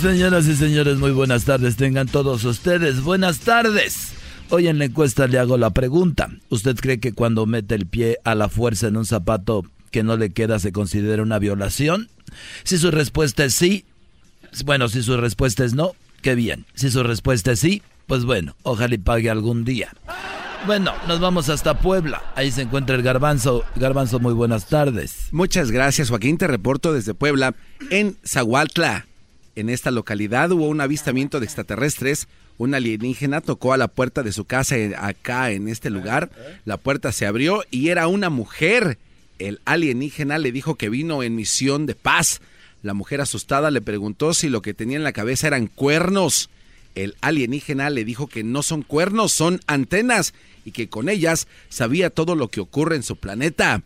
Señoras 0.00 0.46
y 0.46 0.56
señores, 0.56 0.96
muy 0.98 1.10
buenas 1.12 1.44
tardes. 1.44 1.76
Tengan 1.76 2.06
todos 2.08 2.44
ustedes 2.44 3.02
buenas 3.02 3.40
tardes. 3.40 4.12
Hoy 4.50 4.68
en 4.68 4.78
la 4.78 4.84
encuesta 4.86 5.26
le 5.26 5.38
hago 5.38 5.56
la 5.58 5.70
pregunta. 5.70 6.28
¿Usted 6.48 6.76
cree 6.76 7.00
que 7.00 7.12
cuando 7.12 7.46
mete 7.46 7.74
el 7.74 7.86
pie 7.86 8.18
a 8.24 8.34
la 8.34 8.48
fuerza 8.48 8.86
en 8.88 8.96
un 8.96 9.06
zapato 9.06 9.64
que 9.92 10.02
no 10.02 10.16
le 10.16 10.30
queda 10.30 10.58
se 10.58 10.72
considera 10.72 11.22
una 11.22 11.38
violación? 11.38 12.08
Si 12.64 12.78
su 12.78 12.90
respuesta 12.90 13.44
es 13.44 13.54
sí, 13.54 13.84
bueno, 14.64 14.88
si 14.88 15.02
su 15.02 15.16
respuesta 15.16 15.64
es 15.64 15.74
no, 15.74 15.92
qué 16.22 16.34
bien. 16.34 16.64
Si 16.74 16.90
su 16.90 17.04
respuesta 17.04 17.52
es 17.52 17.60
sí, 17.60 17.82
pues 18.06 18.24
bueno, 18.24 18.56
ojalá 18.64 18.94
y 18.96 18.98
pague 18.98 19.30
algún 19.30 19.64
día. 19.64 19.92
Bueno, 20.66 20.92
nos 21.08 21.18
vamos 21.18 21.48
hasta 21.48 21.78
Puebla. 21.78 22.22
Ahí 22.36 22.50
se 22.52 22.62
encuentra 22.62 22.94
el 22.94 23.02
garbanzo. 23.02 23.64
Garbanzo, 23.74 24.20
muy 24.20 24.32
buenas 24.32 24.66
tardes. 24.66 25.28
Muchas 25.32 25.70
gracias, 25.72 26.08
Joaquín. 26.08 26.38
Te 26.38 26.46
reporto 26.46 26.92
desde 26.92 27.14
Puebla. 27.14 27.54
En 27.90 28.16
Zahualtla, 28.24 29.06
en 29.56 29.68
esta 29.68 29.90
localidad, 29.90 30.52
hubo 30.52 30.68
un 30.68 30.80
avistamiento 30.80 31.40
de 31.40 31.46
extraterrestres. 31.46 32.28
Un 32.58 32.74
alienígena 32.74 33.40
tocó 33.40 33.72
a 33.72 33.76
la 33.76 33.88
puerta 33.88 34.22
de 34.22 34.30
su 34.30 34.44
casa 34.44 34.76
eh, 34.76 34.94
acá 34.96 35.50
en 35.50 35.68
este 35.68 35.90
lugar. 35.90 36.30
La 36.64 36.76
puerta 36.76 37.10
se 37.10 37.26
abrió 37.26 37.64
y 37.70 37.88
era 37.88 38.06
una 38.06 38.30
mujer. 38.30 38.98
El 39.38 39.60
alienígena 39.64 40.38
le 40.38 40.52
dijo 40.52 40.76
que 40.76 40.88
vino 40.88 41.22
en 41.22 41.34
misión 41.34 41.86
de 41.86 41.94
paz. 41.94 42.40
La 42.82 42.94
mujer 42.94 43.20
asustada 43.20 43.70
le 43.70 43.80
preguntó 43.80 44.34
si 44.34 44.48
lo 44.48 44.62
que 44.62 44.74
tenía 44.74 44.96
en 44.96 45.04
la 45.04 45.12
cabeza 45.12 45.46
eran 45.46 45.66
cuernos. 45.66 46.50
El 46.94 47.16
alienígena 47.20 47.90
le 47.90 48.04
dijo 48.04 48.26
que 48.26 48.44
no 48.44 48.62
son 48.62 48.82
cuernos, 48.82 49.32
son 49.32 49.60
antenas 49.66 50.34
y 50.64 50.72
que 50.72 50.88
con 50.88 51.08
ellas 51.08 51.48
sabía 51.68 52.10
todo 52.10 52.34
lo 52.34 52.48
que 52.48 52.60
ocurre 52.60 52.96
en 52.96 53.02
su 53.02 53.16
planeta. 53.16 53.82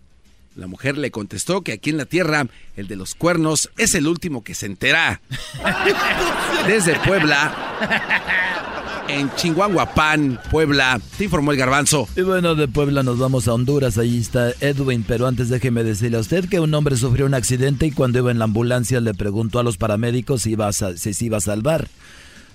La 0.57 0.67
mujer 0.67 0.97
le 0.97 1.11
contestó 1.11 1.61
que 1.61 1.73
aquí 1.73 1.91
en 1.91 1.99
la 1.99 2.07
Tierra 2.07 2.49
el 2.77 2.89
de 2.89 2.97
los 2.97 3.15
cuernos 3.15 3.71
es 3.77 3.95
el 3.95 4.07
último 4.07 4.43
que 4.43 4.55
se 4.55 4.65
entera. 4.65 5.21
Desde 6.67 6.99
Puebla, 7.01 8.76
en 9.09 9.31
Chinguanguapán, 9.37 10.41
Puebla, 10.51 11.01
te 11.17 11.25
informó 11.25 11.53
el 11.53 11.59
garbanzo. 11.59 12.09
Y 12.17 12.23
bueno, 12.23 12.55
de 12.55 12.69
Puebla 12.69 13.03
nos 13.03 13.19
vamos 13.19 13.49
a 13.49 13.55
Honduras, 13.55 13.99
ahí 13.99 14.19
está 14.19 14.53
Edwin, 14.61 15.05
pero 15.07 15.27
antes 15.27 15.49
déjeme 15.49 15.85
decirle 15.85 16.17
a 16.17 16.21
usted 16.21 16.49
que 16.49 16.61
un 16.61 16.75
hombre 16.75 16.97
sufrió 16.97 17.27
un 17.27 17.35
accidente 17.35 17.87
y 17.87 17.91
cuando 17.91 18.19
iba 18.19 18.31
en 18.31 18.39
la 18.39 18.45
ambulancia 18.45 19.01
le 19.01 19.15
preguntó 19.15 19.59
a 19.59 19.63
los 19.63 19.77
paramédicos 19.77 20.43
si, 20.43 20.53
iba 20.53 20.69
a 20.69 20.73
si 20.73 21.15
se 21.15 21.25
iba 21.25 21.39
a 21.39 21.41
salvar. 21.41 21.89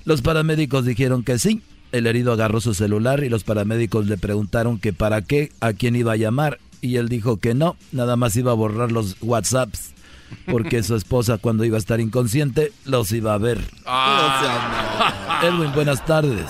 Los 0.05 0.21
paramédicos 0.21 0.85
dijeron 0.85 1.23
que 1.23 1.39
sí. 1.39 1.61
El 1.91 2.07
herido 2.07 2.31
agarró 2.31 2.61
su 2.61 2.73
celular 2.73 3.23
y 3.23 3.29
los 3.29 3.43
paramédicos 3.43 4.07
le 4.07 4.17
preguntaron 4.17 4.79
que 4.79 4.93
para 4.93 5.21
qué, 5.21 5.51
a 5.59 5.73
quién 5.73 5.95
iba 5.95 6.13
a 6.13 6.17
llamar. 6.17 6.59
Y 6.79 6.95
él 6.95 7.09
dijo 7.09 7.37
que 7.37 7.53
no, 7.53 7.75
nada 7.91 8.15
más 8.15 8.35
iba 8.35 8.51
a 8.51 8.55
borrar 8.55 8.91
los 8.91 9.17
WhatsApps. 9.21 9.91
Porque 10.45 10.83
su 10.83 10.95
esposa 10.95 11.37
cuando 11.37 11.63
iba 11.65 11.77
a 11.77 11.79
estar 11.79 11.99
inconsciente 11.99 12.71
los 12.85 13.11
iba 13.11 13.33
a 13.33 13.37
ver. 13.37 13.59
Edwin, 15.43 15.71
buenas 15.73 16.05
tardes. 16.05 16.45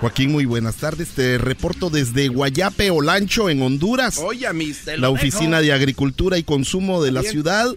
Joaquín, 0.00 0.30
muy 0.32 0.44
buenas 0.44 0.76
tardes. 0.76 1.08
Te 1.10 1.38
reporto 1.38 1.88
desde 1.88 2.28
Guayape 2.28 2.90
Olancho, 2.90 3.48
en 3.48 3.62
Honduras. 3.62 4.18
Oye, 4.18 4.52
mis. 4.52 4.86
La 4.98 5.08
Oficina 5.08 5.60
de 5.60 5.72
Agricultura 5.72 6.36
y 6.36 6.42
Consumo 6.42 7.02
de 7.02 7.12
la 7.12 7.20
Bien. 7.20 7.32
ciudad 7.32 7.74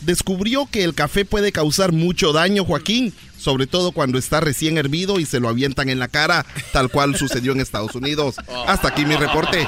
descubrió 0.00 0.66
que 0.70 0.84
el 0.84 0.94
café 0.94 1.24
puede 1.24 1.52
causar 1.52 1.92
mucho 1.92 2.32
daño, 2.32 2.64
Joaquín, 2.64 3.12
sobre 3.36 3.66
todo 3.66 3.92
cuando 3.92 4.18
está 4.18 4.40
recién 4.40 4.78
hervido 4.78 5.18
y 5.20 5.26
se 5.26 5.40
lo 5.40 5.48
avientan 5.48 5.88
en 5.88 5.98
la 5.98 6.08
cara, 6.08 6.46
tal 6.72 6.88
cual 6.88 7.16
sucedió 7.16 7.52
en 7.52 7.60
Estados 7.60 7.94
Unidos. 7.94 8.36
Hasta 8.66 8.88
aquí 8.88 9.04
mi 9.04 9.16
reporte. 9.16 9.66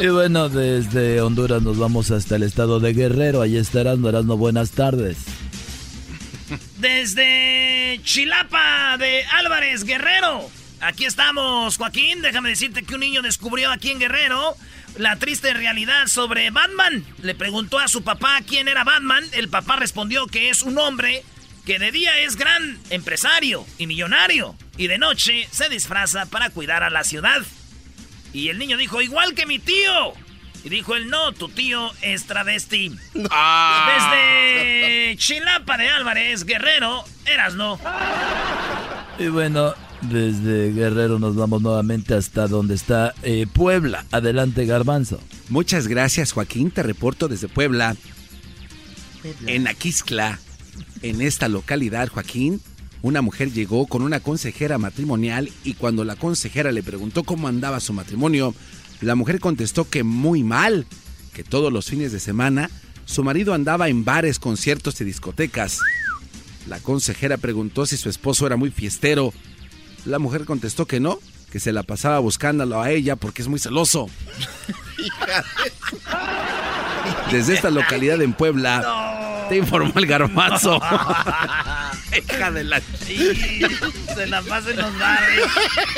Y 0.00 0.08
bueno, 0.08 0.48
desde 0.48 1.20
Honduras 1.20 1.62
nos 1.62 1.78
vamos 1.78 2.10
hasta 2.10 2.36
el 2.36 2.42
estado 2.42 2.80
de 2.80 2.92
Guerrero. 2.92 3.42
Ahí 3.42 3.56
está 3.56 3.82
Erasmo. 3.82 4.08
Erasmo, 4.08 4.36
buenas 4.36 4.72
tardes. 4.72 5.18
Desde 6.78 8.00
Chilapa 8.02 8.96
de 8.98 9.24
Álvarez 9.24 9.84
Guerrero. 9.84 10.50
Aquí 10.80 11.04
estamos, 11.04 11.76
Joaquín. 11.76 12.22
Déjame 12.22 12.50
decirte 12.50 12.82
que 12.82 12.94
un 12.94 13.00
niño 13.00 13.22
descubrió 13.22 13.70
aquí 13.70 13.90
en 13.90 14.00
Guerrero 14.00 14.56
la 14.98 15.16
triste 15.16 15.54
realidad 15.54 16.08
sobre 16.08 16.50
Batman. 16.50 17.04
Le 17.22 17.34
preguntó 17.34 17.78
a 17.78 17.88
su 17.88 18.02
papá 18.02 18.40
quién 18.46 18.66
era 18.66 18.84
Batman. 18.84 19.24
El 19.32 19.48
papá 19.48 19.76
respondió 19.76 20.26
que 20.26 20.50
es 20.50 20.62
un 20.62 20.76
hombre 20.76 21.24
que 21.64 21.78
de 21.78 21.92
día 21.92 22.18
es 22.18 22.36
gran 22.36 22.78
empresario 22.90 23.64
y 23.78 23.86
millonario 23.86 24.56
y 24.76 24.88
de 24.88 24.98
noche 24.98 25.48
se 25.50 25.68
disfraza 25.68 26.26
para 26.26 26.50
cuidar 26.50 26.82
a 26.82 26.90
la 26.90 27.04
ciudad. 27.04 27.42
Y 28.34 28.48
el 28.48 28.58
niño 28.58 28.76
dijo, 28.76 29.00
igual 29.00 29.34
que 29.34 29.46
mi 29.46 29.60
tío. 29.60 30.12
Y 30.64 30.68
dijo 30.68 30.96
él, 30.96 31.08
no, 31.08 31.32
tu 31.32 31.48
tío 31.48 31.90
es 32.02 32.24
travesti. 32.24 32.90
Desde 33.14 35.16
Chilapa 35.16 35.78
de 35.78 35.88
Álvarez, 35.88 36.44
Guerrero, 36.44 37.04
eras 37.26 37.54
no. 37.54 37.78
Y 39.18 39.28
bueno, 39.28 39.74
desde 40.00 40.72
Guerrero 40.72 41.18
nos 41.18 41.36
vamos 41.36 41.62
nuevamente 41.62 42.14
hasta 42.14 42.48
donde 42.48 42.74
está 42.74 43.14
eh, 43.22 43.46
Puebla. 43.50 44.04
Adelante, 44.10 44.66
Garbanzo. 44.66 45.20
Muchas 45.48 45.86
gracias, 45.86 46.32
Joaquín. 46.32 46.72
Te 46.72 46.82
reporto 46.82 47.28
desde 47.28 47.48
Puebla. 47.48 47.96
En 49.46 49.68
Aquiscla, 49.68 50.38
en 51.02 51.22
esta 51.22 51.48
localidad, 51.48 52.08
Joaquín, 52.08 52.60
una 53.04 53.20
mujer 53.20 53.52
llegó 53.52 53.86
con 53.86 54.00
una 54.00 54.20
consejera 54.20 54.78
matrimonial 54.78 55.52
y 55.62 55.74
cuando 55.74 56.04
la 56.04 56.16
consejera 56.16 56.72
le 56.72 56.82
preguntó 56.82 57.22
cómo 57.22 57.48
andaba 57.48 57.78
su 57.78 57.92
matrimonio, 57.92 58.54
la 59.02 59.14
mujer 59.14 59.40
contestó 59.40 59.86
que 59.86 60.02
muy 60.02 60.42
mal, 60.42 60.86
que 61.34 61.44
todos 61.44 61.70
los 61.70 61.84
fines 61.84 62.12
de 62.12 62.18
semana 62.18 62.70
su 63.04 63.22
marido 63.22 63.52
andaba 63.52 63.90
en 63.90 64.06
bares, 64.06 64.38
conciertos 64.38 64.98
y 65.02 65.04
discotecas. 65.04 65.80
La 66.66 66.80
consejera 66.80 67.36
preguntó 67.36 67.84
si 67.84 67.98
su 67.98 68.08
esposo 68.08 68.46
era 68.46 68.56
muy 68.56 68.70
fiestero. 68.70 69.34
La 70.06 70.18
mujer 70.18 70.46
contestó 70.46 70.86
que 70.86 70.98
no, 70.98 71.18
que 71.52 71.60
se 71.60 71.72
la 71.72 71.82
pasaba 71.82 72.20
buscándolo 72.20 72.80
a 72.80 72.90
ella 72.90 73.16
porque 73.16 73.42
es 73.42 73.48
muy 73.48 73.58
celoso. 73.58 74.08
Desde 77.30 77.54
esta 77.54 77.70
localidad 77.70 78.20
en 78.22 78.32
Puebla, 78.32 79.46
te 79.48 79.56
informó 79.56 79.92
el 79.96 80.06
garbanzo. 80.06 80.80
Hija 82.16 82.50
de 82.52 82.64
la 82.64 82.80
Se 84.14 84.26
la 84.28 84.40
pasa 84.42 84.70
en 84.70 84.76
los 84.76 84.98
bares. 84.98 85.40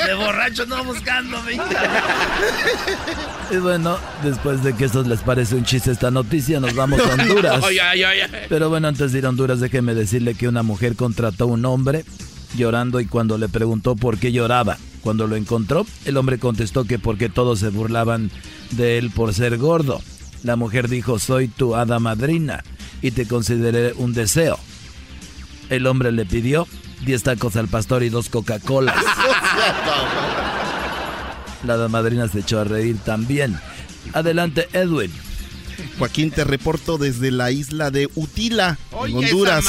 De 0.05 0.13
borracho 0.15 0.65
no 0.65 0.83
buscándome. 0.83 1.59
Y 3.51 3.57
bueno, 3.57 3.97
después 4.23 4.63
de 4.63 4.75
que 4.75 4.85
eso 4.85 5.03
les 5.03 5.19
parece 5.21 5.55
un 5.55 5.63
chiste 5.63 5.91
esta 5.91 6.09
noticia, 6.09 6.59
nos 6.59 6.73
vamos 6.73 6.99
a 6.99 7.03
Honduras. 7.13 7.63
Ay, 7.63 7.77
ay, 7.79 8.03
ay, 8.03 8.19
ay. 8.21 8.45
Pero 8.49 8.69
bueno, 8.69 8.87
antes 8.87 9.11
de 9.11 9.19
ir 9.19 9.25
a 9.25 9.29
Honduras, 9.29 9.59
déjeme 9.59 9.93
decirle 9.93 10.33
que 10.33 10.47
una 10.47 10.63
mujer 10.63 10.95
contrató 10.95 11.43
a 11.43 11.47
un 11.47 11.65
hombre 11.65 12.03
llorando 12.55 12.99
y 12.99 13.05
cuando 13.05 13.37
le 13.37 13.47
preguntó 13.47 13.95
por 13.95 14.17
qué 14.17 14.31
lloraba, 14.31 14.77
cuando 15.07 15.25
lo 15.25 15.37
encontró, 15.37 15.87
el 16.03 16.17
hombre 16.17 16.37
contestó 16.37 16.83
que 16.83 16.99
porque 16.99 17.29
todos 17.29 17.59
se 17.59 17.69
burlaban 17.69 18.29
de 18.71 18.97
él 18.97 19.09
por 19.09 19.33
ser 19.33 19.57
gordo. 19.57 20.01
La 20.43 20.57
mujer 20.57 20.89
dijo, 20.89 21.17
soy 21.17 21.47
tu 21.47 21.75
hada 21.75 21.97
madrina 21.97 22.65
y 23.01 23.11
te 23.11 23.25
consideré 23.25 23.93
un 23.93 24.11
deseo. 24.11 24.59
El 25.69 25.87
hombre 25.87 26.11
le 26.11 26.25
pidió 26.25 26.67
10 27.05 27.23
tacos 27.23 27.55
al 27.55 27.69
pastor 27.69 28.03
y 28.03 28.09
dos 28.09 28.27
Coca-Colas. 28.27 28.97
La 31.63 31.75
hada 31.75 31.87
madrina 31.87 32.27
se 32.27 32.41
echó 32.41 32.59
a 32.59 32.65
reír 32.65 32.97
también. 32.97 33.57
Adelante, 34.11 34.67
Edwin. 34.73 35.13
Joaquín, 35.99 36.31
te 36.31 36.43
reporto 36.43 36.97
desde 36.97 37.31
la 37.31 37.49
isla 37.51 37.91
de 37.91 38.09
Utila, 38.13 38.77
en 39.05 39.15
Honduras. 39.15 39.63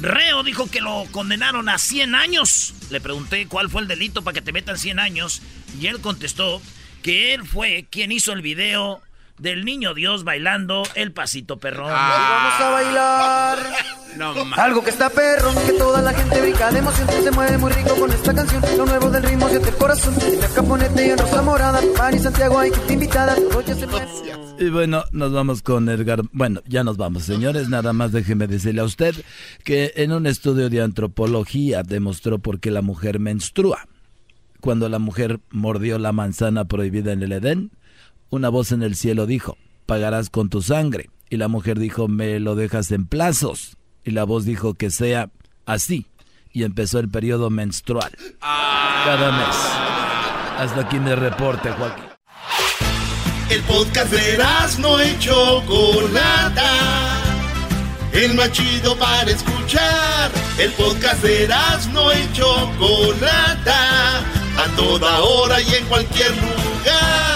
reo, 0.00 0.42
dijo 0.42 0.70
que 0.70 0.80
lo 0.80 1.06
condenaron 1.10 1.68
a 1.68 1.78
100 1.78 2.14
años. 2.14 2.74
Le 2.90 3.00
pregunté 3.00 3.46
cuál 3.46 3.68
fue 3.68 3.82
el 3.82 3.88
delito 3.88 4.22
para 4.22 4.34
que 4.34 4.42
te 4.42 4.52
metan 4.52 4.78
100 4.78 4.98
años. 4.98 5.42
Y 5.80 5.86
él 5.86 6.00
contestó 6.00 6.62
que 7.02 7.34
él 7.34 7.44
fue 7.44 7.86
quien 7.90 8.10
hizo 8.10 8.32
el 8.32 8.42
video 8.42 9.02
del 9.38 9.64
niño 9.64 9.94
Dios 9.94 10.24
bailando 10.24 10.82
el 10.94 11.12
pasito 11.12 11.58
perrón. 11.58 11.90
Vamos 11.90 12.60
a 12.60 12.70
bailar. 12.70 13.58
Algo 14.56 14.82
que 14.82 14.90
está 14.90 15.10
perro, 15.10 15.52
que 15.66 15.72
toda 15.74 16.00
la 16.00 16.12
gente 16.12 16.40
brinca 16.40 16.70
de 16.70 16.78
emoción. 16.78 17.06
Se 17.22 17.30
mueve 17.30 17.58
muy 17.58 17.70
rico 17.72 17.94
con 17.96 18.10
esta 18.10 18.34
canción. 18.34 18.62
Lo 18.76 18.86
nuevo 18.86 19.10
del 19.10 19.22
ritmo 19.22 19.48
siente 19.48 19.68
el 19.68 19.74
corazón. 19.76 20.14
La 20.40 20.48
caponete 20.48 21.06
y 21.06 21.10
en 21.10 21.18
Rosa 21.18 21.42
Morada. 21.42 21.80
Pani 21.96 22.18
Santiago, 22.18 22.58
hay 22.58 22.70
que 22.70 22.78
te 22.80 22.92
invitada. 22.94 23.36
Y 24.58 24.70
bueno, 24.70 25.04
nos 25.12 25.32
vamos 25.32 25.60
con 25.60 25.88
Edgar. 25.88 26.22
Bueno, 26.32 26.62
ya 26.66 26.82
nos 26.82 26.96
vamos, 26.96 27.24
señores. 27.24 27.68
Nada 27.68 27.92
más 27.92 28.12
déjeme 28.12 28.46
decirle 28.46 28.80
a 28.80 28.84
usted 28.84 29.14
que 29.64 29.92
en 29.96 30.12
un 30.12 30.26
estudio 30.26 30.70
de 30.70 30.80
antropología 30.80 31.82
demostró 31.82 32.38
por 32.38 32.58
qué 32.58 32.70
la 32.70 32.80
mujer 32.80 33.18
menstrua. 33.18 33.86
Cuando 34.60 34.88
la 34.88 34.98
mujer 34.98 35.40
mordió 35.50 35.98
la 35.98 36.12
manzana 36.12 36.64
prohibida 36.64 37.12
en 37.12 37.22
el 37.22 37.32
Edén, 37.32 37.70
una 38.30 38.48
voz 38.48 38.72
en 38.72 38.82
el 38.82 38.96
cielo 38.96 39.26
dijo, 39.26 39.56
pagarás 39.86 40.30
con 40.30 40.48
tu 40.48 40.62
sangre. 40.62 41.10
Y 41.28 41.36
la 41.36 41.48
mujer 41.48 41.78
dijo, 41.78 42.08
me 42.08 42.38
lo 42.40 42.54
dejas 42.54 42.90
en 42.92 43.06
plazos. 43.06 43.76
Y 44.04 44.12
la 44.12 44.24
voz 44.24 44.44
dijo 44.44 44.74
que 44.74 44.90
sea 44.90 45.30
así. 45.64 46.06
Y 46.52 46.62
empezó 46.64 46.98
el 46.98 47.08
periodo 47.08 47.50
menstrual. 47.50 48.12
Cada 48.40 49.32
mes. 49.32 49.56
Hasta 50.58 50.80
aquí 50.82 50.98
mi 50.98 51.14
reporte, 51.14 51.70
Joaquín. 51.70 52.04
El 53.50 53.62
podcast 53.62 54.10
de 54.10 54.38
no 54.80 55.04
y 55.04 55.18
Chocolata. 55.18 56.72
El 58.12 58.34
más 58.34 58.50
chido 58.52 58.96
para 58.96 59.30
escuchar. 59.30 60.30
El 60.58 60.72
podcast 60.72 61.22
de 61.22 61.48
no 61.92 62.12
y 62.12 62.32
Chocolata. 62.32 64.18
A 64.18 64.76
toda 64.76 65.20
hora 65.22 65.60
y 65.60 65.74
en 65.74 65.84
cualquier 65.86 66.30
lugar. 66.30 67.35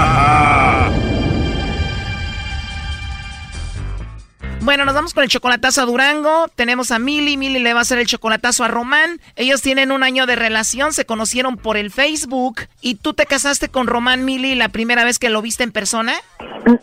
Bueno, 4.63 4.85
nos 4.85 4.93
vamos 4.93 5.15
con 5.15 5.23
el 5.23 5.29
chocolatazo 5.29 5.81
a 5.81 5.85
Durango. 5.85 6.47
Tenemos 6.49 6.91
a 6.91 6.99
Mili. 6.99 7.35
Mili 7.35 7.57
le 7.57 7.73
va 7.73 7.79
a 7.79 7.81
hacer 7.81 7.97
el 7.97 8.05
chocolatazo 8.05 8.63
a 8.63 8.67
Román. 8.67 9.19
Ellos 9.35 9.63
tienen 9.63 9.91
un 9.91 10.03
año 10.03 10.27
de 10.27 10.35
relación, 10.35 10.93
se 10.93 11.03
conocieron 11.03 11.57
por 11.57 11.77
el 11.77 11.89
Facebook. 11.89 12.61
¿Y 12.79 12.95
tú 12.95 13.15
te 13.15 13.25
casaste 13.25 13.69
con 13.69 13.87
Román 13.87 14.23
Mili 14.23 14.53
la 14.53 14.69
primera 14.69 15.03
vez 15.03 15.17
que 15.17 15.31
lo 15.31 15.41
viste 15.41 15.63
en 15.63 15.71
persona? 15.71 16.13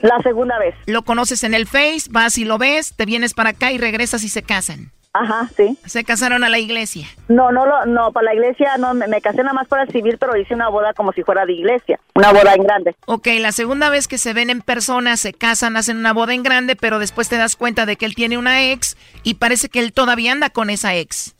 La 0.02 0.18
segunda 0.24 0.58
vez. 0.58 0.74
Lo 0.86 1.02
conoces 1.02 1.44
en 1.44 1.54
el 1.54 1.68
Face, 1.68 2.08
vas 2.10 2.36
y 2.36 2.44
lo 2.44 2.58
ves, 2.58 2.94
te 2.96 3.06
vienes 3.06 3.32
para 3.32 3.50
acá 3.50 3.70
y 3.70 3.78
regresas 3.78 4.24
y 4.24 4.28
se 4.28 4.42
casan. 4.42 4.90
Ajá, 5.12 5.48
sí. 5.56 5.76
Se 5.86 6.04
casaron 6.04 6.44
a 6.44 6.48
la 6.48 6.58
iglesia. 6.58 7.06
No, 7.28 7.50
no, 7.50 7.66
lo- 7.66 7.86
no, 7.86 8.12
para 8.12 8.26
la 8.26 8.34
iglesia 8.34 8.76
no, 8.78 8.94
me, 8.94 9.08
me 9.08 9.20
casé 9.20 9.38
nada 9.38 9.52
más 9.54 9.66
para 9.66 9.82
el 9.84 9.90
civil, 9.90 10.16
pero 10.18 10.36
hice 10.36 10.54
una 10.54 10.68
boda 10.68 10.92
como 10.92 11.12
si 11.12 11.22
fuera 11.22 11.44
de 11.46 11.54
iglesia, 11.54 11.98
una 12.14 12.30
boda 12.32 12.54
en 12.54 12.62
grande. 12.62 12.94
Ok, 13.06 13.26
la 13.40 13.52
segunda 13.52 13.88
vez 13.90 14.06
que 14.06 14.18
se 14.18 14.32
ven 14.34 14.50
en 14.50 14.60
persona, 14.60 15.16
se 15.16 15.32
casan, 15.32 15.76
hacen 15.76 15.96
una 15.96 16.12
boda 16.12 16.34
en 16.34 16.42
grande, 16.42 16.76
pero 16.76 16.98
después 16.98 17.28
te 17.28 17.36
das 17.38 17.56
cuenta 17.56 17.86
de 17.86 17.96
que 17.96 18.04
él 18.06 18.14
tiene 18.14 18.38
una 18.38 18.70
ex 18.70 18.96
y 19.22 19.34
parece 19.34 19.68
que 19.68 19.80
él 19.80 19.92
todavía 19.92 20.32
anda 20.32 20.50
con 20.50 20.70
esa 20.70 20.94
ex. 20.94 21.34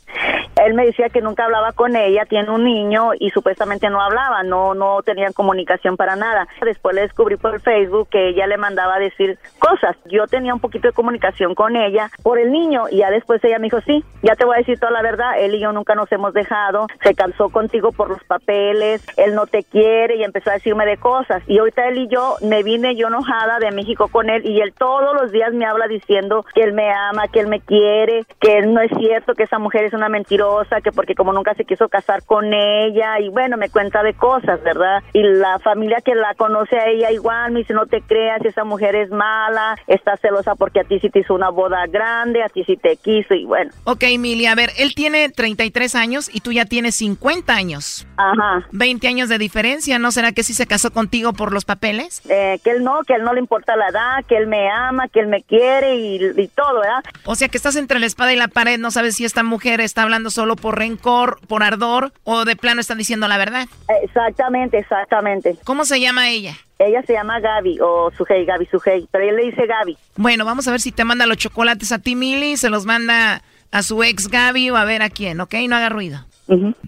Él 0.67 0.75
me 0.75 0.87
decía 0.87 1.09
que 1.09 1.21
nunca 1.21 1.45
hablaba 1.45 1.73
con 1.73 1.97
ella, 1.97 2.25
tiene 2.27 2.51
un 2.51 2.65
niño 2.65 3.11
y 3.19 3.31
supuestamente 3.31 3.91
no 3.91 4.01
hablaba, 4.01 4.43
no 4.43 4.75
no 4.75 5.03
tenían 5.03 5.33
comunicación 5.33 5.97
para 5.97 6.17
nada. 6.17 6.49
Después 6.63 6.95
le 6.95 7.03
descubrí 7.03 7.37
por 7.37 7.61
Facebook 7.61 8.09
que 8.11 8.29
ella 8.29 8.47
le 8.47 8.57
mandaba 8.57 8.97
a 8.97 8.99
decir 8.99 9.39
cosas. 9.59 9.97
Yo 10.07 10.27
tenía 10.27 10.55
un 10.55 10.61
poquito 10.61 10.89
de 10.89 10.95
comunicación 10.95 11.55
con 11.55 11.77
ella 11.77 12.11
por 12.23 12.39
el 12.39 12.51
niño 12.51 12.85
y 12.91 12.99
ya 12.99 13.11
después 13.11 13.43
ella 13.45 13.59
me 13.59 13.67
dijo, 13.67 13.81
sí, 13.83 14.05
ya 14.23 14.35
te 14.35 14.45
voy 14.45 14.57
a 14.57 14.59
decir 14.59 14.79
toda 14.79 14.93
la 14.93 15.03
verdad, 15.03 15.39
él 15.39 15.55
y 15.55 15.61
yo 15.61 15.73
nunca 15.73 15.95
nos 15.95 16.11
hemos 16.13 16.33
dejado, 16.33 16.87
se 17.03 17.15
cansó 17.15 17.49
contigo 17.51 17.93
por 17.93 18.09
los 18.09 18.23
papeles, 18.25 19.05
él 19.17 19.35
no 19.35 19.47
te 19.47 19.65
quiere 19.65 20.17
y 20.17 20.25
empezó 20.25 20.51
a 20.51 20.55
decirme 20.55 20.87
de 20.87 20.97
cosas. 20.97 21.43
Y 21.47 21.59
ahorita 21.59 21.89
él 21.89 21.99
y 21.99 22.09
yo 22.09 22.37
me 22.43 22.63
vine 22.63 22.97
yo 22.97 23.09
enojada 23.09 23.59
de 23.59 23.71
México 23.71 24.09
con 24.09 24.31
él 24.31 24.45
y 24.45 24.61
él 24.61 24.73
todos 24.77 25.15
los 25.15 25.33
días 25.33 25.53
me 25.53 25.67
habla 25.67 25.87
diciendo 25.87 26.45
que 26.55 26.63
él 26.63 26.73
me 26.73 26.91
ama, 26.91 27.29
que 27.29 27.41
él 27.41 27.49
me 27.49 27.61
quiere, 27.61 28.25
que 28.41 28.63
no 28.63 28.81
es 28.81 28.91
cierto, 28.99 29.35
que 29.35 29.45
esa 29.45 29.59
mujer 29.59 29.85
es 29.85 29.93
una 29.93 30.09
mentirosa, 30.09 30.48
que 30.83 30.93
porque 30.93 31.15
como 31.15 31.33
nunca 31.33 31.55
se 31.55 31.65
quiso 31.65 31.89
casar 31.89 32.23
con 32.25 32.53
ella 32.53 33.21
y 33.21 33.29
bueno, 33.29 33.57
me 33.57 33.69
cuenta 33.69 34.03
de 34.03 34.15
cosas, 34.15 34.63
¿verdad? 34.63 35.03
Y 35.13 35.23
la 35.23 35.59
familia 35.59 35.99
que 36.05 36.15
la 36.15 36.35
conoce 36.35 36.77
a 36.77 36.89
ella 36.89 37.11
igual 37.11 37.53
me 37.53 37.61
dice, 37.61 37.75
no 37.75 37.87
te 37.87 38.01
creas, 38.03 38.45
esa 38.45 38.65
mujer 38.65 38.95
es 38.95 39.11
mala, 39.11 39.77
está 39.87 40.17
celosa 40.17 40.55
porque 40.55 40.81
a 40.81 40.85
ti 40.85 40.99
sí 41.01 41.11
te 41.11 41.21
hizo 41.21 41.35
una 41.35 41.51
boda 41.51 41.87
grande, 41.87 42.43
a 42.43 42.49
ti 42.49 42.65
sí 42.65 42.77
te 42.77 42.97
quiso 42.97 43.35
y 43.35 43.45
bueno. 43.45 43.71
Ok, 43.85 44.05
Mili, 44.19 44.47
a 44.47 44.55
ver, 44.55 44.71
él 44.79 44.95
tiene 44.95 45.29
33 45.29 45.95
años 45.95 46.31
y 46.33 46.41
tú 46.41 46.53
ya 46.53 46.65
tienes 46.65 46.97
50 46.97 47.53
años. 47.53 48.07
Ajá. 48.17 48.67
20 48.73 49.09
años 49.09 49.29
de 49.29 49.39
diferencia, 49.39 49.99
¿no 49.99 50.11
será 50.13 50.33
que 50.33 50.43
sí 50.43 50.55
se 50.55 50.67
casó 50.67 50.91
contigo 50.93 51.33
por 51.33 51.53
los 51.53 51.65
papeles? 51.65 52.23
Eh, 52.29 52.59
que 52.63 52.71
él 52.71 52.85
no, 52.85 53.03
que 53.07 53.15
él 53.15 53.23
no 53.23 53.33
le 53.33 53.41
importa 53.41 53.77
la 53.77 53.89
edad, 53.89 54.25
que 54.27 54.37
él 54.37 54.47
me 54.47 54.71
ama, 54.71 55.09
que 55.09 55.21
él 55.21 55.29
me 55.29 55.43
quiere 55.43 55.97
y, 55.97 56.17
y 56.37 56.49
todo, 56.49 56.81
¿verdad? 56.81 57.03
O 57.25 57.35
sea 57.35 57.49
que 57.49 57.57
estás 57.57 57.77
entre 57.77 57.99
la 57.99 58.07
espada 58.07 58.33
y 58.33 58.37
la 58.37 58.49
pared, 58.49 58.79
no 58.79 58.91
sabes 58.91 59.17
si 59.17 59.25
esta 59.25 59.43
mujer 59.43 59.81
está 59.81 60.03
hablando 60.03 60.31
solo 60.39 60.55
por 60.55 60.79
rencor, 60.79 61.41
por 61.49 61.65
ardor 61.65 62.13
o 62.23 62.45
de 62.45 62.55
plano 62.55 62.81
está 62.81 62.95
diciendo 62.95 63.27
la 63.27 63.39
verdad. 63.39 63.67
Exactamente, 64.05 64.79
exactamente. 64.79 65.57
¿Cómo 65.65 65.85
se 65.85 65.99
llama 65.99 66.31
ella? 66.31 66.55
Ella 66.79 67.03
se 67.03 67.15
llama 67.15 67.41
Gaby 67.41 67.81
o 67.81 68.13
Sujei, 68.17 68.45
Gaby 68.45 68.67
Sujei, 68.67 69.09
pero 69.11 69.29
él 69.29 69.35
le 69.35 69.47
dice 69.47 69.67
Gaby. 69.67 69.99
Bueno, 70.15 70.45
vamos 70.45 70.69
a 70.69 70.71
ver 70.71 70.81
si 70.81 70.93
te 70.93 71.03
manda 71.03 71.27
los 71.27 71.39
chocolates 71.39 71.91
a 71.91 71.99
ti, 71.99 72.15
Mili, 72.15 72.57
se 72.57 72.71
los 72.71 72.87
manda 72.87 73.43
a 73.73 73.83
su 73.83 74.05
ex 74.05 74.29
Gaby 74.29 74.71
o 74.71 74.77
a 74.77 74.85
ver 74.85 75.03
a 75.03 75.11
quién, 75.11 75.41
¿ok? 75.41 75.55
No 75.69 75.75
haga 75.75 75.89
ruido. 75.89 76.21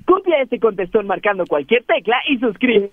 Copia 0.06 0.40
este 0.40 0.60
contestón 0.60 1.08
marcando 1.08 1.44
cualquier 1.44 1.82
tecla 1.82 2.18
y 2.28 2.38
suscribe. 2.38 2.92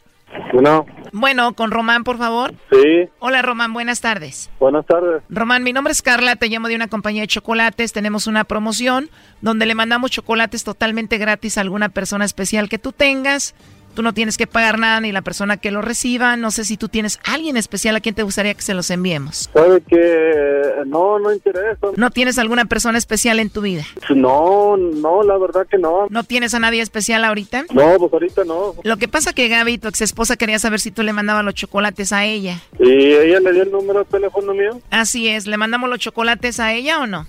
Bueno, 0.53 0.85
Bueno, 1.13 1.53
con 1.53 1.71
Román, 1.71 2.03
por 2.03 2.17
favor. 2.17 2.53
sí, 2.71 3.09
Hola, 3.19 3.41
Román, 3.41 3.73
buenas 3.73 4.01
tardes. 4.01 4.49
buenas 4.59 4.85
tardes. 4.85 5.23
Román, 5.29 5.63
mi 5.63 5.73
nombre 5.73 5.91
es 5.91 6.01
Carla, 6.01 6.35
te 6.35 6.47
llamo 6.47 6.67
de 6.67 6.75
una 6.75 6.87
compañía 6.87 7.21
de 7.21 7.27
chocolates. 7.27 7.93
Tenemos 7.93 8.27
una 8.27 8.43
promoción 8.43 9.09
donde 9.41 9.65
le 9.65 9.75
mandamos 9.75 10.11
chocolates 10.11 10.63
totalmente 10.63 11.17
gratis 11.17 11.57
a 11.57 11.61
alguna 11.61 11.89
persona 11.89 12.25
especial 12.25 12.69
que 12.69 12.77
tú 12.79 12.91
tengas. 12.91 13.55
Tú 13.97 14.03
no 14.03 14.13
tienes 14.13 14.37
que 14.37 14.45
pagar 14.45 14.77
nada 14.77 15.01
ni 15.01 15.11
la 15.11 15.23
persona 15.23 15.57
que 15.57 15.71
lo 15.71 15.81
reciba. 15.81 16.37
No 16.37 16.51
sé 16.51 16.65
si 16.65 16.77
tú 16.77 16.87
tienes 16.87 17.19
alguien 17.23 17.57
especial 17.57 17.95
a 17.95 17.99
quien 17.99 18.13
te 18.13 18.21
gustaría 18.21 18.53
que 18.53 18.61
se 18.61 18.75
los 18.75 18.91
enviemos. 18.91 19.49
¿Sabe 19.51 19.81
que 19.81 20.83
no, 20.85 21.17
no 21.17 21.33
interesa? 21.33 21.87
¿No 21.95 22.11
tienes 22.11 22.37
alguna 22.37 22.65
persona 22.65 22.99
especial 22.99 23.39
en 23.39 23.49
tu 23.49 23.61
vida? 23.61 23.85
No, 24.13 24.77
no, 24.77 25.23
la 25.23 25.39
verdad 25.39 25.65
que 25.65 25.79
no. 25.79 26.05
¿No 26.11 26.23
tienes 26.23 26.53
a 26.53 26.59
nadie 26.59 26.83
especial 26.83 27.25
ahorita? 27.25 27.65
No, 27.73 27.97
pues 27.97 28.13
ahorita 28.13 28.43
no. 28.43 28.75
Lo 28.83 28.97
que 28.97 29.07
pasa 29.07 29.33
que 29.33 29.47
Gaby, 29.47 29.79
tu 29.79 29.87
ex 29.87 30.01
esposa, 30.01 30.37
quería 30.37 30.59
saber 30.59 30.79
si 30.79 30.91
tú 30.91 31.01
le 31.01 31.11
mandabas 31.11 31.43
los 31.43 31.55
chocolates 31.55 32.13
a 32.13 32.23
ella. 32.23 32.61
¿Y 32.79 33.13
ella 33.13 33.39
le 33.39 33.51
dio 33.51 33.63
el 33.63 33.71
número 33.71 34.03
de 34.03 34.05
teléfono 34.05 34.53
mío? 34.53 34.79
Así 34.91 35.27
es, 35.27 35.47
¿le 35.47 35.57
mandamos 35.57 35.89
los 35.89 35.97
chocolates 35.97 36.59
a 36.59 36.71
ella 36.71 36.99
o 36.99 37.07
no? 37.07 37.25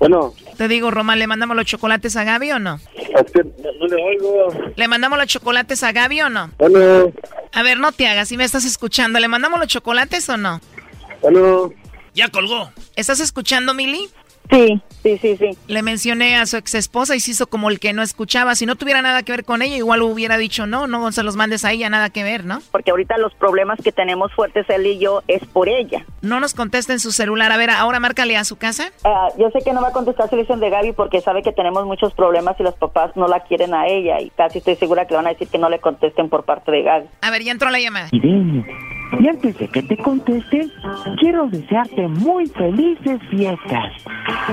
Bueno, 0.00 0.34
Te 0.56 0.66
digo, 0.66 0.90
Román, 0.90 1.18
¿le 1.18 1.26
mandamos 1.26 1.56
los 1.56 1.66
chocolates 1.66 2.16
a 2.16 2.24
Gaby 2.24 2.52
o 2.52 2.58
no? 2.58 2.80
es 2.96 3.32
que 3.32 3.42
no 3.44 3.86
le 3.86 4.02
oigo. 4.02 4.48
¿Le 4.74 4.88
mandamos 4.88 5.18
los 5.18 5.28
chocolates 5.28 5.82
a 5.82 5.92
Gaby 5.92 6.22
o 6.22 6.30
no? 6.30 6.50
Bueno, 6.58 7.12
A 7.52 7.62
ver, 7.62 7.78
no 7.78 7.92
te 7.92 8.06
hagas, 8.08 8.28
si 8.28 8.36
me 8.38 8.44
estás 8.44 8.64
escuchando, 8.64 9.20
¿le 9.20 9.28
mandamos 9.28 9.58
los 9.60 9.68
chocolates 9.68 10.28
o 10.30 10.36
no? 10.36 10.60
bueno. 11.22 11.70
Ya 12.12 12.28
colgó. 12.28 12.72
¿Estás 12.96 13.20
escuchando, 13.20 13.72
Mili? 13.72 14.08
Sí, 14.50 14.82
sí, 15.02 15.18
sí, 15.18 15.36
sí. 15.36 15.50
Le 15.68 15.82
mencioné 15.82 16.36
a 16.36 16.46
su 16.46 16.56
ex 16.56 16.74
esposa 16.74 17.14
y 17.14 17.20
se 17.20 17.30
hizo 17.30 17.46
como 17.46 17.70
el 17.70 17.78
que 17.78 17.92
no 17.92 18.02
escuchaba. 18.02 18.54
Si 18.54 18.66
no 18.66 18.76
tuviera 18.76 19.00
nada 19.00 19.22
que 19.22 19.32
ver 19.32 19.44
con 19.44 19.62
ella, 19.62 19.76
igual 19.76 20.02
hubiera 20.02 20.38
dicho 20.38 20.66
no, 20.66 20.86
no 20.86 21.12
se 21.12 21.22
los 21.22 21.36
mandes 21.36 21.64
a 21.64 21.72
ella, 21.72 21.88
nada 21.88 22.10
que 22.10 22.24
ver, 22.24 22.44
¿no? 22.44 22.60
Porque 22.72 22.90
ahorita 22.90 23.16
los 23.18 23.32
problemas 23.34 23.78
que 23.82 23.92
tenemos 23.92 24.32
fuertes 24.34 24.68
él 24.68 24.86
y 24.86 24.98
yo 24.98 25.22
es 25.28 25.44
por 25.46 25.68
ella. 25.68 26.04
No 26.22 26.40
nos 26.40 26.54
contesta 26.54 26.92
en 26.92 27.00
su 27.00 27.12
celular. 27.12 27.52
A 27.52 27.56
ver, 27.56 27.70
ahora 27.70 28.00
márcale 28.00 28.36
a 28.36 28.44
su 28.44 28.56
casa. 28.56 28.90
Ah, 29.04 29.28
yo 29.38 29.50
sé 29.50 29.60
que 29.64 29.72
no 29.72 29.82
va 29.82 29.88
a 29.88 29.92
contestar 29.92 30.28
si 30.28 30.36
le 30.36 30.42
dicen 30.42 30.60
de 30.60 30.70
Gaby 30.70 30.92
porque 30.92 31.20
sabe 31.20 31.42
que 31.42 31.52
tenemos 31.52 31.84
muchos 31.86 32.12
problemas 32.14 32.56
y 32.58 32.62
los 32.62 32.74
papás 32.74 33.16
no 33.16 33.28
la 33.28 33.40
quieren 33.40 33.74
a 33.74 33.86
ella 33.86 34.20
y 34.20 34.30
casi 34.30 34.58
estoy 34.58 34.76
segura 34.76 35.06
que 35.06 35.12
le 35.12 35.16
van 35.16 35.26
a 35.26 35.30
decir 35.30 35.48
que 35.48 35.58
no 35.58 35.68
le 35.68 35.78
contesten 35.78 36.28
por 36.28 36.44
parte 36.44 36.70
de 36.72 36.82
Gaby. 36.82 37.06
A 37.20 37.30
ver, 37.30 37.42
ya 37.42 37.52
entró 37.52 37.70
la 37.70 37.80
llamada. 37.80 38.08
Y 39.18 39.28
antes 39.28 39.58
de 39.58 39.68
que 39.68 39.82
te 39.82 39.96
conteste, 39.96 40.68
quiero 41.18 41.48
desearte 41.48 42.06
muy 42.08 42.46
felices 42.48 43.20
fiestas. 43.30 43.92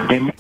De- 0.10 0.34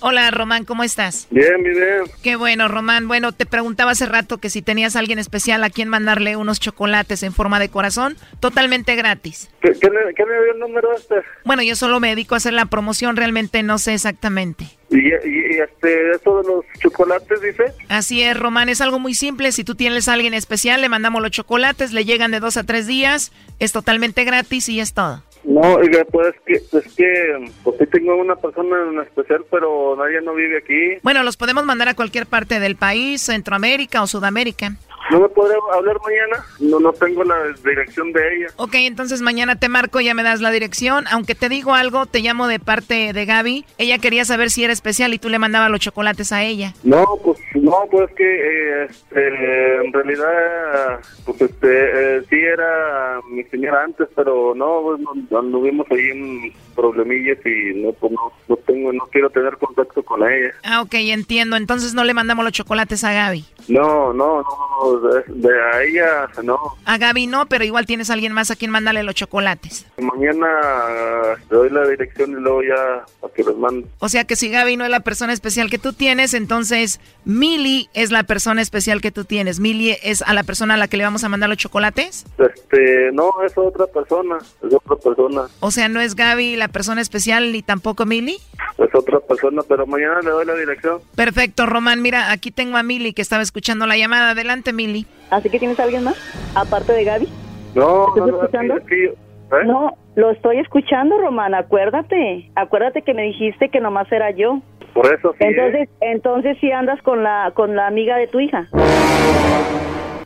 Hola, 0.00 0.30
Román, 0.30 0.64
¿cómo 0.64 0.84
estás? 0.84 1.26
bien, 1.30 1.62
mi 1.62 1.70
bien. 1.70 2.02
Qué 2.22 2.36
bueno, 2.36 2.68
Román. 2.68 3.08
Bueno, 3.08 3.32
te 3.32 3.46
preguntaba 3.46 3.92
hace 3.92 4.06
rato 4.06 4.38
que 4.38 4.50
si 4.50 4.62
tenías 4.62 4.94
a 4.94 4.98
alguien 4.98 5.18
especial 5.18 5.64
a 5.64 5.70
quien 5.70 5.88
mandarle 5.88 6.36
unos 6.36 6.60
chocolates 6.60 7.22
en 7.22 7.32
forma 7.32 7.58
de 7.58 7.68
corazón, 7.68 8.16
totalmente 8.40 8.94
gratis. 8.94 9.48
¿Qué, 9.62 9.72
qué 9.72 9.88
le, 9.88 10.14
qué 10.14 10.24
le 10.24 10.44
dio 10.44 10.52
el 10.52 10.58
número 10.60 10.94
este? 10.94 11.16
Bueno, 11.44 11.62
yo 11.62 11.74
solo 11.76 11.98
me 11.98 12.08
dedico 12.08 12.34
a 12.34 12.38
hacer 12.38 12.52
la 12.52 12.66
promoción, 12.66 13.16
realmente 13.16 13.62
no 13.62 13.78
sé 13.78 13.94
exactamente. 13.94 14.66
Y, 14.90 14.98
y, 14.98 15.56
y, 15.56 15.58
este, 15.58 16.12
eso 16.12 16.42
de 16.42 16.48
los 16.48 16.64
chocolates, 16.80 17.40
dice. 17.40 17.72
Así 17.88 18.22
es, 18.22 18.38
Román, 18.38 18.68
es 18.68 18.80
algo 18.80 18.98
muy 18.98 19.14
simple. 19.14 19.50
Si 19.50 19.64
tú 19.64 19.74
tienes 19.74 20.08
a 20.08 20.12
alguien 20.12 20.34
especial, 20.34 20.80
le 20.80 20.88
mandamos 20.88 21.22
los 21.22 21.30
chocolates, 21.30 21.92
le 21.92 22.04
llegan 22.04 22.30
de 22.30 22.40
dos 22.40 22.56
a 22.56 22.64
tres 22.64 22.86
días, 22.86 23.32
es 23.58 23.72
totalmente 23.72 24.24
gratis 24.24 24.68
y 24.68 24.78
es 24.80 24.92
todo. 24.94 25.24
No, 25.46 25.78
pues 26.10 26.34
que, 26.44 26.54
es 26.54 26.94
que, 26.96 27.50
pues 27.62 27.90
tengo 27.90 28.16
una 28.16 28.34
persona 28.34 28.76
en 28.90 29.00
especial, 29.00 29.44
pero 29.48 29.96
nadie 29.96 30.20
no 30.20 30.34
vive 30.34 30.58
aquí. 30.58 30.98
Bueno, 31.04 31.22
los 31.22 31.36
podemos 31.36 31.64
mandar 31.64 31.88
a 31.88 31.94
cualquier 31.94 32.26
parte 32.26 32.58
del 32.58 32.74
país, 32.74 33.22
Centroamérica 33.22 34.02
o 34.02 34.08
Sudamérica. 34.08 34.76
¿No 35.10 35.20
me 35.20 35.28
podré 35.28 35.54
hablar 35.72 35.96
mañana? 36.04 36.44
No, 36.58 36.80
no 36.80 36.92
tengo 36.92 37.22
la 37.24 37.36
dirección 37.64 38.12
de 38.12 38.36
ella. 38.36 38.46
Ok, 38.56 38.74
entonces 38.74 39.22
mañana 39.22 39.56
te 39.56 39.68
marco, 39.68 40.00
ya 40.00 40.14
me 40.14 40.22
das 40.22 40.40
la 40.40 40.50
dirección. 40.50 41.04
Aunque 41.10 41.34
te 41.34 41.48
digo 41.48 41.74
algo, 41.74 42.06
te 42.06 42.20
llamo 42.20 42.48
de 42.48 42.58
parte 42.58 43.12
de 43.12 43.24
Gaby. 43.24 43.64
Ella 43.78 43.98
quería 43.98 44.24
saber 44.24 44.50
si 44.50 44.64
era 44.64 44.72
especial 44.72 45.14
y 45.14 45.18
tú 45.18 45.28
le 45.28 45.38
mandabas 45.38 45.70
los 45.70 45.80
chocolates 45.80 46.32
a 46.32 46.42
ella. 46.42 46.74
No, 46.82 47.04
pues 47.22 47.38
no, 47.54 47.84
pues 47.90 48.10
que 48.14 48.24
eh, 48.24 48.86
este, 48.90 49.76
en 49.84 49.92
realidad, 49.92 51.00
pues 51.24 51.40
este, 51.40 52.16
eh, 52.18 52.22
sí 52.28 52.36
era 52.36 53.20
mi 53.30 53.44
señora 53.44 53.84
antes, 53.84 54.08
pero 54.14 54.54
no, 54.54 54.82
pues, 54.82 55.00
no, 55.30 55.38
anduvimos 55.38 55.86
ahí 55.90 56.10
en 56.10 56.52
problemillas 56.76 57.38
y 57.44 57.74
no, 57.80 57.92
pues 57.92 58.12
no, 58.12 58.32
no 58.48 58.56
tengo, 58.56 58.92
no 58.92 59.06
quiero 59.10 59.30
tener 59.30 59.56
contacto 59.56 60.02
con 60.02 60.22
ella. 60.22 60.52
Ah, 60.62 60.82
ok, 60.82 60.94
entiendo. 60.94 61.56
Entonces 61.56 61.94
no 61.94 62.04
le 62.04 62.14
mandamos 62.14 62.44
los 62.44 62.52
chocolates 62.52 63.02
a 63.04 63.12
Gaby. 63.12 63.44
No, 63.68 64.12
no, 64.12 64.42
no, 64.42 65.00
de, 65.00 65.24
de 65.26 65.62
a 65.62 65.82
ella 65.82 66.28
no. 66.44 66.58
A 66.84 66.98
Gaby 66.98 67.26
no, 67.26 67.46
pero 67.46 67.64
igual 67.64 67.86
tienes 67.86 68.10
a 68.10 68.12
alguien 68.12 68.32
más 68.32 68.50
a 68.50 68.56
quien 68.56 68.70
mandarle 68.70 69.02
los 69.02 69.14
chocolates. 69.14 69.86
Mañana 69.98 70.46
eh, 70.88 71.34
te 71.48 71.54
doy 71.54 71.70
la 71.70 71.86
dirección 71.88 72.30
y 72.30 72.34
luego 72.34 72.62
ya 72.62 73.04
para 73.20 73.34
que 73.34 73.42
los 73.42 73.56
mande. 73.56 73.86
O 73.98 74.08
sea 74.08 74.24
que 74.24 74.36
si 74.36 74.50
Gaby 74.50 74.76
no 74.76 74.84
es 74.84 74.90
la 74.90 75.00
persona 75.00 75.32
especial 75.32 75.70
que 75.70 75.78
tú 75.78 75.92
tienes, 75.92 76.34
entonces 76.34 77.00
Mili 77.24 77.88
es 77.94 78.10
la 78.12 78.22
persona 78.22 78.62
especial 78.62 79.00
que 79.00 79.10
tú 79.10 79.24
tienes. 79.24 79.58
Mili 79.58 79.96
es 80.02 80.22
a 80.22 80.32
la 80.32 80.44
persona 80.44 80.74
a 80.74 80.76
la 80.76 80.88
que 80.88 80.96
le 80.96 81.04
vamos 81.04 81.24
a 81.24 81.28
mandar 81.28 81.48
los 81.48 81.58
chocolates. 81.58 82.24
Este, 82.38 83.10
no, 83.12 83.32
es 83.44 83.56
otra 83.56 83.86
persona, 83.86 84.38
es 84.38 84.74
otra 84.74 84.96
persona, 84.96 85.42
O 85.60 85.70
sea, 85.70 85.88
no 85.88 86.00
es 86.00 86.14
Gaby 86.14 86.56
la 86.56 86.65
persona 86.68 87.00
especial 87.00 87.52
ni 87.52 87.62
tampoco 87.62 88.04
Mili. 88.06 88.36
es 88.78 88.94
otra 88.94 89.20
persona, 89.20 89.62
pero 89.68 89.86
mañana 89.86 90.20
le 90.22 90.30
doy 90.30 90.44
la 90.46 90.54
dirección. 90.54 90.98
Perfecto, 91.14 91.66
Román. 91.66 92.02
Mira, 92.02 92.30
aquí 92.32 92.50
tengo 92.50 92.76
a 92.76 92.82
Mili 92.82 93.12
que 93.12 93.22
estaba 93.22 93.42
escuchando 93.42 93.86
la 93.86 93.96
llamada. 93.96 94.30
Adelante, 94.30 94.72
Mili. 94.72 95.06
¿Así 95.30 95.50
que 95.50 95.58
tienes 95.58 95.78
a 95.80 95.84
alguien 95.84 96.04
más? 96.04 96.16
Aparte 96.54 96.92
de 96.92 97.04
Gaby. 97.04 97.28
No, 97.74 98.08
¿Estás 98.08 98.26
no, 98.26 98.26
no, 98.32 98.42
escuchando? 98.42 98.76
es 98.78 98.84
que 98.84 99.04
yo- 99.06 99.56
¿eh? 99.58 99.64
No, 99.66 99.96
Lo 100.14 100.30
estoy 100.30 100.58
escuchando, 100.60 101.18
Román, 101.18 101.54
acuérdate. 101.54 102.50
Acuérdate 102.54 103.02
que 103.02 103.12
me 103.12 103.22
dijiste 103.24 103.68
que 103.68 103.80
nomás 103.80 104.10
era 104.10 104.30
yo. 104.30 104.60
Por 104.94 105.04
eso 105.12 105.32
sí. 105.38 105.44
Entonces, 105.44 105.90
entonces 106.00 106.56
sí 106.60 106.72
andas 106.72 107.02
con 107.02 107.22
la 107.22 107.52
con 107.54 107.76
la 107.76 107.86
amiga 107.86 108.16
de 108.16 108.26
tu 108.28 108.40
hija. 108.40 108.66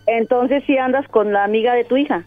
Entonces 0.06 0.62
sí 0.66 0.78
andas 0.78 1.06
con 1.08 1.32
la 1.32 1.42
amiga 1.42 1.74
de 1.74 1.84
tu 1.84 1.96
hija. 1.96 2.22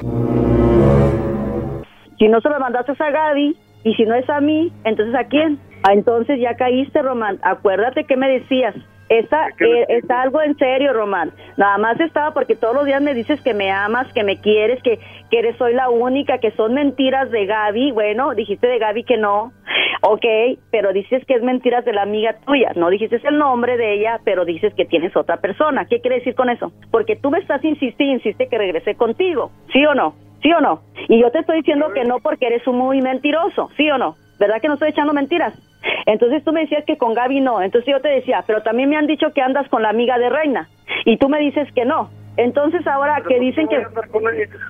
Si 2.20 2.28
no 2.28 2.40
se 2.42 2.50
lo 2.50 2.60
mandaste 2.60 2.92
a 3.00 3.12
Gaby 3.12 3.58
y 3.84 3.94
si 3.96 4.04
no 4.06 4.16
es 4.16 4.30
a 4.30 4.40
mí, 4.40 4.72
entonces 4.84 5.16
a 5.16 5.26
quién? 5.26 5.60
Ah, 5.84 5.94
entonces 5.94 6.40
ya 6.40 6.56
caíste, 6.56 7.02
Román. 7.02 7.40
Acuérdate 7.42 8.06
que 8.06 8.16
me 8.16 8.30
decías. 8.30 8.76
Está, 9.10 9.50
eh, 9.60 9.86
está 9.90 10.22
algo 10.22 10.42
en 10.42 10.58
serio, 10.58 10.94
Román. 10.94 11.32
Nada 11.58 11.78
más 11.78 12.00
estaba 12.00 12.34
porque 12.34 12.56
todos 12.56 12.74
los 12.74 12.86
días 12.86 13.02
me 13.02 13.14
dices 13.14 13.42
que 13.42 13.54
me 13.54 13.70
amas, 13.70 14.12
que 14.14 14.24
me 14.24 14.40
quieres, 14.40 14.82
que, 14.82 14.98
que 15.30 15.40
eres 15.40 15.58
soy 15.58 15.74
la 15.74 15.90
única, 15.90 16.38
que 16.38 16.52
son 16.52 16.74
mentiras 16.74 17.30
de 17.30 17.46
Gaby. 17.46 17.92
Bueno, 17.92 18.34
dijiste 18.34 18.66
de 18.66 18.80
Gaby 18.80 19.04
que 19.04 19.18
no. 19.18 19.52
Ok, 20.02 20.26
pero 20.72 20.94
dices 20.94 21.24
que 21.26 21.36
es 21.36 21.44
mentiras 21.44 21.86
de 21.86 21.94
la 21.94 22.04
amiga 22.04 22.38
tuya. 22.46 22.72
No 22.76 22.90
dijiste 22.90 23.22
el 23.24 23.38
nombre 23.38 23.78
de 23.78 23.94
ella, 23.94 24.20
pero 24.24 24.46
dices 24.46 24.74
que 24.74 24.86
tienes 24.86 25.16
otra 25.16 25.38
persona. 25.38 25.86
¿Qué 25.86 26.00
quiere 26.00 26.18
decir 26.18 26.34
con 26.34 26.50
eso? 26.50 26.72
Porque 26.90 27.16
tú 27.16 27.30
me 27.30 27.40
estás 27.40 27.64
insiste 27.64 28.04
insiste 28.04 28.48
que 28.48 28.58
regrese 28.58 28.96
contigo. 28.96 29.52
¿Sí 29.72 29.86
o 29.86 29.94
no? 29.94 30.16
¿Sí 30.44 30.52
o 30.52 30.62
no? 30.62 30.82
Y 31.08 31.20
yo 31.20 31.32
te 31.32 31.40
estoy 31.40 31.58
diciendo 31.58 31.92
que 31.94 32.04
no 32.04 32.20
porque 32.20 32.48
eres 32.48 32.68
un 32.68 32.78
muy 32.78 33.02
mentiroso. 33.02 33.70
¿Sí 33.78 33.90
o 33.90 33.98
no? 33.98 34.16
¿Verdad 34.40 34.62
que 34.62 34.68
no 34.68 34.74
estoy 34.76 34.90
echando 34.90 35.14
mentiras? 35.14 35.54
Entonces 36.06 36.44
tú 36.44 36.52
me 36.52 36.62
decías 36.62 36.84
que 36.86 36.98
con 36.98 37.14
Gaby 37.14 37.42
no. 37.42 37.62
Entonces 37.62 37.92
yo 37.92 38.02
te 38.02 38.10
decía, 38.10 38.44
pero 38.46 38.62
también 38.62 38.90
me 38.90 38.98
han 38.98 39.08
dicho 39.08 39.32
que 39.34 39.42
andas 39.42 39.68
con 39.70 39.82
la 39.82 39.90
amiga 39.90 40.18
de 40.20 40.30
Reina. 40.30 40.70
Y 41.06 41.18
tú 41.18 41.30
me 41.30 41.40
dices 41.40 41.72
que 41.74 41.86
no. 41.86 42.10
Entonces 42.38 42.86
ahora 42.88 43.22
que 43.28 43.40
dicen 43.40 43.68
que... 43.68 43.80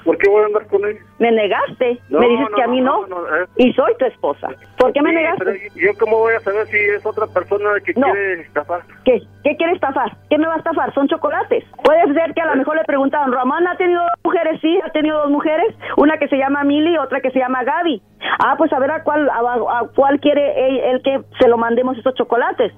¿Por 0.03 0.17
qué 0.17 0.29
voy 0.29 0.43
a 0.43 0.45
andar 0.47 0.67
con 0.67 0.85
ella? 0.85 0.99
Me 1.19 1.31
negaste. 1.31 1.99
No, 2.09 2.19
me 2.19 2.27
dices 2.27 2.47
no, 2.49 2.55
que 2.55 2.63
a 2.63 2.67
mí 2.67 2.81
no. 2.81 3.03
eh. 3.05 3.45
Y 3.57 3.73
soy 3.73 3.93
tu 3.97 4.05
esposa. 4.05 4.49
¿Por 4.77 4.91
qué 4.91 5.01
me 5.01 5.09
Sí, 5.11 5.15
negaste? 5.15 5.69
yo 5.75 5.91
cómo 5.99 6.17
voy 6.19 6.33
a 6.33 6.39
saber 6.41 6.67
si 6.67 6.77
es 6.77 7.05
otra 7.05 7.25
persona 7.27 7.69
que 7.85 7.93
quiere 7.93 8.41
estafar. 8.41 8.81
¿Qué? 9.05 9.21
¿Qué 9.43 9.55
quiere 9.55 9.73
estafar? 9.73 10.11
¿Qué 10.29 10.37
me 10.37 10.47
va 10.47 10.55
a 10.55 10.57
estafar? 10.57 10.93
Son 10.93 11.07
chocolates. 11.07 11.63
Puede 11.83 12.13
ser 12.13 12.33
que 12.33 12.41
a 12.41 12.47
lo 12.47 12.55
mejor 12.55 12.75
le 12.75 12.83
preguntaron, 12.83 13.31
Román 13.31 13.67
ha 13.67 13.75
tenido 13.77 14.01
dos 14.01 14.11
mujeres, 14.25 14.59
sí, 14.61 14.79
ha 14.85 14.89
tenido 14.89 15.19
dos 15.21 15.29
mujeres, 15.29 15.73
una 15.97 16.17
que 16.17 16.27
se 16.27 16.37
llama 16.37 16.63
Mili 16.63 16.93
y 16.93 16.97
otra 16.97 17.21
que 17.21 17.31
se 17.31 17.39
llama 17.39 17.63
Gaby. 17.63 18.01
Ah, 18.39 18.55
pues 18.57 18.71
a 18.73 18.79
ver 18.79 18.91
a 18.91 19.03
cuál, 19.03 19.29
a, 19.29 19.35
a 19.39 19.87
cuál 19.95 20.19
quiere 20.19 20.67
él, 20.67 20.79
él 20.79 21.01
que 21.03 21.21
se 21.39 21.47
lo 21.47 21.57
mandemos 21.57 21.97
estos 21.97 22.15
chocolates. 22.15 22.73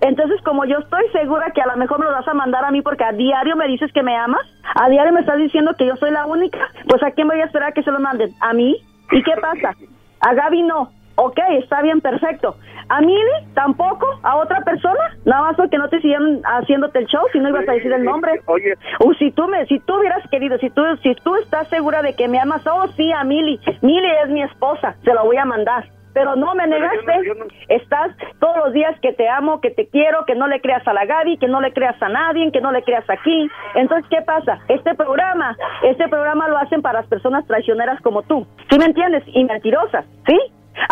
Entonces, 0.00 0.40
como 0.42 0.64
yo 0.64 0.78
estoy 0.78 1.08
segura 1.12 1.50
que 1.50 1.62
a 1.62 1.66
lo 1.66 1.76
mejor 1.76 1.98
me 1.98 2.06
lo 2.06 2.12
vas 2.12 2.28
a 2.28 2.34
mandar 2.34 2.64
a 2.64 2.70
mí 2.70 2.82
porque 2.82 3.04
a 3.04 3.12
diario 3.12 3.56
me 3.56 3.68
dices 3.68 3.92
que 3.92 4.02
me 4.02 4.16
amas, 4.16 4.42
a 4.74 4.88
diario 4.88 5.12
me 5.12 5.20
estás 5.20 5.38
diciendo 5.38 5.74
que 5.76 5.86
yo 5.86 5.96
soy 5.96 6.10
la 6.10 6.26
única, 6.26 6.58
pues 6.88 7.02
¿a 7.02 7.10
quién 7.10 7.28
voy 7.28 7.40
a 7.40 7.44
esperar 7.44 7.72
que 7.72 7.82
se 7.82 7.90
lo 7.90 8.00
manden? 8.00 8.34
¿A 8.40 8.52
mí? 8.52 8.76
¿Y 9.12 9.22
qué 9.22 9.32
pasa? 9.40 9.74
A 10.20 10.34
Gaby 10.34 10.62
no. 10.62 10.90
Ok, 11.16 11.38
está 11.60 11.80
bien, 11.82 12.00
perfecto. 12.00 12.56
¿A 12.88 13.00
Mili? 13.00 13.54
¿Tampoco? 13.54 14.06
¿A 14.22 14.36
otra 14.36 14.60
persona? 14.62 15.16
Nada 15.24 15.42
más 15.42 15.56
porque 15.56 15.78
no 15.78 15.88
te 15.88 16.00
siguieron 16.00 16.42
haciéndote 16.44 16.98
el 16.98 17.06
show, 17.06 17.22
si 17.32 17.38
no 17.38 17.48
ibas 17.48 17.68
a 17.68 17.72
decir 17.72 17.92
el 17.92 18.04
nombre. 18.04 18.40
Oye. 18.46 18.74
Uh, 19.00 19.14
si 19.14 19.30
tú 19.30 19.46
me, 19.46 19.64
si 19.66 19.78
tú 19.80 19.94
hubieras 19.94 20.28
querido, 20.28 20.58
si 20.58 20.70
tú, 20.70 20.82
si 21.02 21.14
tú 21.16 21.36
estás 21.36 21.68
segura 21.68 22.02
de 22.02 22.14
que 22.14 22.28
me 22.28 22.40
amas, 22.40 22.66
oh 22.66 22.88
sí, 22.96 23.12
a 23.12 23.24
Mili. 23.24 23.60
Mili 23.80 24.08
es 24.24 24.30
mi 24.30 24.42
esposa, 24.42 24.96
se 25.04 25.14
la 25.14 25.22
voy 25.22 25.36
a 25.36 25.44
mandar. 25.44 25.84
Pero 26.14 26.36
no 26.36 26.54
me 26.54 26.66
negaste. 26.66 27.12
Estás 27.68 28.12
todos 28.38 28.56
los 28.64 28.72
días 28.72 28.98
que 29.00 29.12
te 29.12 29.28
amo, 29.28 29.60
que 29.60 29.70
te 29.70 29.88
quiero, 29.88 30.24
que 30.24 30.34
no 30.34 30.46
le 30.46 30.60
creas 30.60 30.86
a 30.86 30.92
la 30.92 31.04
Gaby, 31.04 31.38
que 31.38 31.48
no 31.48 31.60
le 31.60 31.72
creas 31.72 32.00
a 32.00 32.08
nadie, 32.08 32.50
que 32.52 32.60
no 32.60 32.72
le 32.72 32.82
creas 32.82 33.04
aquí. 33.10 33.50
Entonces, 33.74 34.08
¿qué 34.08 34.22
pasa? 34.22 34.60
Este 34.68 34.94
programa, 34.94 35.56
este 35.82 36.08
programa 36.08 36.48
lo 36.48 36.56
hacen 36.56 36.80
para 36.80 37.00
las 37.00 37.08
personas 37.08 37.46
traicioneras 37.46 38.00
como 38.00 38.22
tú. 38.22 38.46
¿Sí 38.70 38.78
me 38.78 38.86
entiendes? 38.86 39.24
Y 39.26 39.44
mentirosas, 39.44 40.06
¿sí? 40.26 40.38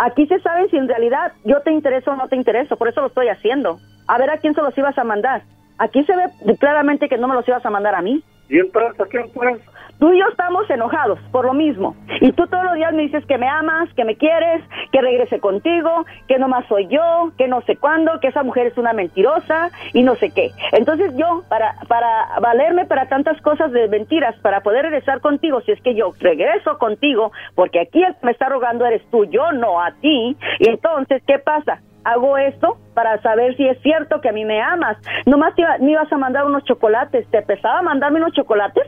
Aquí 0.03 0.27
se 0.27 0.41
sabe 0.41 0.69
si 0.69 0.77
en 0.77 0.89
realidad 0.89 1.33
yo 1.45 1.61
te 1.61 1.73
intereso 1.73 2.13
o 2.13 2.17
no 2.17 2.29
te 2.29 2.37
intereso, 2.37 2.77
por 2.77 2.89
eso 2.89 3.01
lo 3.01 3.09
estoy 3.09 3.29
haciendo. 3.29 3.79
A 4.09 4.19
ver 4.19 4.31
a 4.31 4.39
quién 4.39 4.55
se 4.55 4.63
los 4.63 4.77
ibas 4.77 4.97
a 4.99 5.05
mandar. 5.05 5.43
Aquí 5.79 6.05
se 6.05 6.15
ve 6.15 6.57
claramente 6.59 7.09
que 7.09 7.19
no 7.19 7.29
me 7.29 7.35
los 7.35 7.47
ibas 7.47 7.65
a 7.65 7.71
mandar 7.71 7.95
a 7.95 8.03
mí. 8.03 8.23
¿Y 8.49 8.59
entonces 8.59 9.01
a 9.01 9.07
quién 9.07 9.31
pues? 9.33 9.61
Tú 9.99 10.13
y 10.13 10.19
yo 10.19 10.27
estamos 10.29 10.69
enojados 10.69 11.19
por 11.31 11.45
lo 11.45 11.53
mismo. 11.55 11.95
Y 12.21 12.33
tú 12.33 12.47
todos 12.49 12.65
los 12.65 12.75
días 12.75 12.93
me 12.93 13.03
dices 13.03 13.25
que 13.27 13.39
me 13.39 13.49
amas, 13.49 13.89
que 13.95 14.05
me 14.05 14.17
quieres, 14.17 14.63
que 14.91 15.01
regrese 15.01 15.39
contigo, 15.39 16.05
que 16.27 16.39
nomás 16.39 16.67
soy 16.67 16.89
yo, 16.89 17.31
que 17.39 17.47
no 17.47 17.61
sé 17.63 17.77
cuándo, 17.77 18.19
que 18.21 18.29
esa 18.29 18.43
mujer 18.43 18.67
es 18.67 18.77
una 18.79 18.93
mentirosa 18.93 19.71
y 19.93 20.03
no 20.03 20.17
sé 20.17 20.31
qué. 20.31 20.51
Entonces 20.73 21.15
yo, 21.17 21.43
para, 21.49 21.77
para 21.87 22.41
valerme 22.41 22.85
para 22.87 23.07
tantas 23.09 23.41
cosas 23.43 23.71
de 23.71 23.87
mentiras, 23.89 24.35
para 24.43 24.61
poder 24.63 24.83
regresar 24.83 25.21
contigo, 25.21 25.61
si 25.61 25.73
es 25.73 25.81
que 25.83 25.95
yo 25.95 26.13
regreso 26.21 26.79
contigo, 26.79 27.31
porque 27.55 27.81
aquí 27.81 28.03
el 28.03 28.15
que 28.17 28.27
me 28.27 28.33
está 28.33 28.49
rogando 28.49 28.85
eres 28.85 29.03
tú, 29.11 29.25
yo 29.27 29.53
no 29.53 29.81
a 29.81 29.93
ti, 30.01 30.37
y 30.59 30.69
entonces, 30.69 31.23
¿qué 31.27 31.39
pasa? 31.39 31.81
Hago 32.05 32.37
esto 32.39 32.77
para 32.95 33.23
saber 33.23 33.57
si 33.57 33.69
es 33.69 33.81
cierto 33.83 34.21
que 34.21 34.31
a 34.31 34.33
mí 34.33 34.45
me 34.45 34.61
amas. 34.61 34.97
Nomás 35.27 35.55
te 35.55 35.63
iba- 35.63 35.79
me 35.79 35.93
ibas 35.93 36.13
a 36.13 36.19
mandar 36.19 36.45
unos 36.45 36.65
chocolates. 36.65 37.31
¿Te 37.31 37.43
pesaba 37.43 37.81
mandarme 37.83 38.19
unos 38.19 38.33
chocolates? 38.33 38.83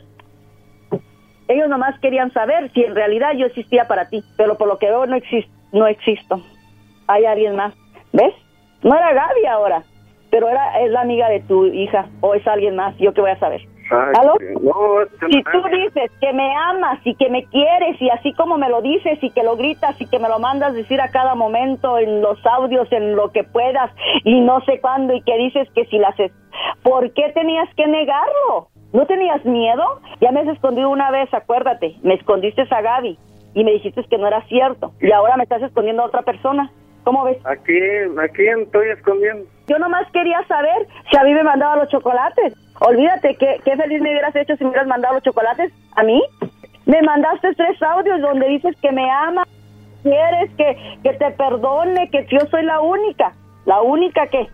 Ellos 1.48 1.68
nomás 1.68 1.98
querían 2.00 2.32
saber 2.32 2.70
si 2.72 2.84
en 2.84 2.94
realidad 2.94 3.32
yo 3.36 3.46
existía 3.46 3.86
para 3.86 4.08
ti, 4.08 4.22
pero 4.36 4.56
por 4.56 4.68
lo 4.68 4.78
que 4.78 4.86
veo 4.86 5.06
no 5.06 5.16
existo, 5.16 5.52
no 5.72 5.86
existo. 5.86 6.40
Hay 7.06 7.26
alguien 7.26 7.56
más, 7.56 7.74
¿ves? 8.12 8.34
No 8.82 8.94
era 8.94 9.12
Gaby 9.12 9.46
ahora, 9.46 9.82
pero 10.30 10.48
era 10.48 10.80
es 10.80 10.90
la 10.90 11.02
amiga 11.02 11.28
de 11.28 11.40
tu 11.40 11.66
hija 11.66 12.06
o 12.20 12.34
es 12.34 12.46
alguien 12.46 12.76
más. 12.76 12.96
Yo 12.98 13.12
qué 13.12 13.20
voy 13.20 13.30
a 13.30 13.38
saber. 13.38 13.60
Ay, 13.90 14.12
¿Aló? 14.18 14.34
No, 14.62 15.28
Si 15.30 15.42
tú 15.42 15.62
dices 15.70 16.10
que 16.20 16.32
me 16.32 16.54
amas 16.56 16.98
y 17.04 17.14
que 17.16 17.28
me 17.28 17.44
quieres 17.44 18.00
y 18.00 18.08
así 18.08 18.32
como 18.32 18.56
me 18.56 18.68
lo 18.68 18.80
dices 18.80 19.18
y 19.22 19.30
que 19.30 19.42
lo 19.42 19.56
gritas 19.56 20.00
y 20.00 20.06
que 20.06 20.18
me 20.18 20.28
lo 20.28 20.38
mandas 20.38 20.74
decir 20.74 21.00
a 21.00 21.10
cada 21.10 21.34
momento 21.34 21.98
en 21.98 22.22
los 22.22 22.38
audios, 22.46 22.90
en 22.92 23.14
lo 23.14 23.30
que 23.30 23.44
puedas 23.44 23.90
y 24.24 24.40
no 24.40 24.60
sé 24.62 24.80
cuándo 24.80 25.14
y 25.14 25.22
que 25.22 25.36
dices 25.36 25.68
que 25.74 25.84
si 25.86 25.98
las... 25.98 26.14
¿Por 26.82 27.12
qué 27.12 27.30
tenías 27.34 27.68
que 27.74 27.86
negarlo? 27.86 28.68
¿No 28.94 29.06
tenías 29.06 29.44
miedo? 29.44 30.00
Ya 30.20 30.30
me 30.30 30.40
has 30.40 30.46
escondido 30.46 30.88
una 30.88 31.10
vez, 31.10 31.28
acuérdate. 31.34 31.96
Me 32.04 32.14
escondiste 32.14 32.62
a 32.62 32.80
Gaby 32.80 33.18
y 33.52 33.64
me 33.64 33.72
dijiste 33.72 34.04
que 34.04 34.18
no 34.18 34.28
era 34.28 34.40
cierto. 34.46 34.92
Y 35.00 35.10
ahora 35.10 35.36
me 35.36 35.42
estás 35.42 35.62
escondiendo 35.62 36.02
a 36.02 36.06
otra 36.06 36.22
persona. 36.22 36.70
¿Cómo 37.02 37.24
ves? 37.24 37.36
Aquí, 37.44 37.76
aquí 38.22 38.46
estoy 38.46 38.90
escondiendo. 38.90 39.46
Yo 39.66 39.80
nomás 39.80 40.08
quería 40.12 40.46
saber 40.46 40.86
si 41.10 41.16
a 41.16 41.24
mí 41.24 41.34
me 41.34 41.42
mandaba 41.42 41.74
los 41.74 41.88
chocolates. 41.88 42.54
Olvídate, 42.80 43.34
qué, 43.34 43.60
qué 43.64 43.76
feliz 43.76 44.00
me 44.00 44.10
hubieras 44.10 44.36
hecho 44.36 44.54
si 44.56 44.62
me 44.62 44.70
hubieras 44.70 44.86
mandado 44.86 45.14
los 45.14 45.24
chocolates 45.24 45.72
a 45.96 46.04
mí. 46.04 46.22
Me 46.86 47.02
mandaste 47.02 47.52
tres 47.54 47.82
audios 47.82 48.20
donde 48.20 48.46
dices 48.46 48.76
que 48.80 48.92
me 48.92 49.10
amas, 49.10 49.48
quieres 50.04 50.50
que, 50.56 50.98
que 51.02 51.14
te 51.14 51.32
perdone, 51.32 52.10
que 52.10 52.28
yo 52.30 52.46
soy 52.48 52.62
la 52.62 52.80
única. 52.80 53.32
¿La 53.66 53.82
única 53.82 54.28
qué? 54.28 54.46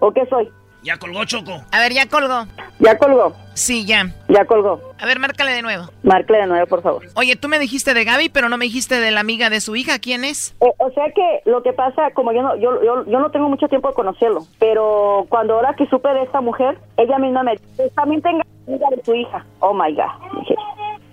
¿O 0.00 0.12
qué 0.12 0.26
soy? 0.26 0.52
Ya 0.82 0.96
colgó 0.96 1.24
Choco. 1.24 1.52
A 1.70 1.78
ver, 1.78 1.92
ya 1.92 2.06
colgó. 2.06 2.46
¿Ya 2.80 2.98
colgó? 2.98 3.32
Sí, 3.54 3.86
ya. 3.86 4.10
Ya 4.28 4.44
colgó. 4.44 4.80
A 4.98 5.06
ver, 5.06 5.20
márcale 5.20 5.52
de 5.52 5.62
nuevo. 5.62 5.84
Márcale 6.02 6.40
de 6.40 6.46
nuevo, 6.48 6.66
por 6.66 6.82
favor. 6.82 7.04
Oye, 7.14 7.36
tú 7.36 7.48
me 7.48 7.60
dijiste 7.60 7.94
de 7.94 8.02
Gaby, 8.04 8.28
pero 8.30 8.48
no 8.48 8.56
me 8.56 8.64
dijiste 8.64 8.98
de 8.98 9.12
la 9.12 9.20
amiga 9.20 9.50
de 9.50 9.60
su 9.60 9.76
hija. 9.76 10.00
¿Quién 10.00 10.24
es? 10.24 10.54
Eh, 10.60 10.72
o 10.78 10.90
sea 10.90 11.04
que 11.14 11.42
lo 11.44 11.62
que 11.62 11.72
pasa, 11.72 12.10
como 12.14 12.32
yo 12.32 12.42
no, 12.42 12.56
yo, 12.56 12.82
yo, 12.82 13.04
yo 13.06 13.20
no 13.20 13.30
tengo 13.30 13.48
mucho 13.48 13.68
tiempo 13.68 13.88
de 13.88 13.94
conocerlo, 13.94 14.46
pero 14.58 15.26
cuando 15.28 15.54
ahora 15.54 15.74
que 15.76 15.86
supe 15.86 16.08
de 16.08 16.22
esta 16.22 16.40
mujer, 16.40 16.78
ella 16.96 17.18
misma 17.18 17.44
me 17.44 17.52
dice, 17.52 17.90
también 17.94 18.20
te 18.22 18.30
engaña 18.30 18.50
amiga 18.66 18.86
de 18.90 18.96
tu 18.98 19.14
hija. 19.14 19.44
Oh 19.60 19.74
my 19.74 19.94
God. 19.94 20.46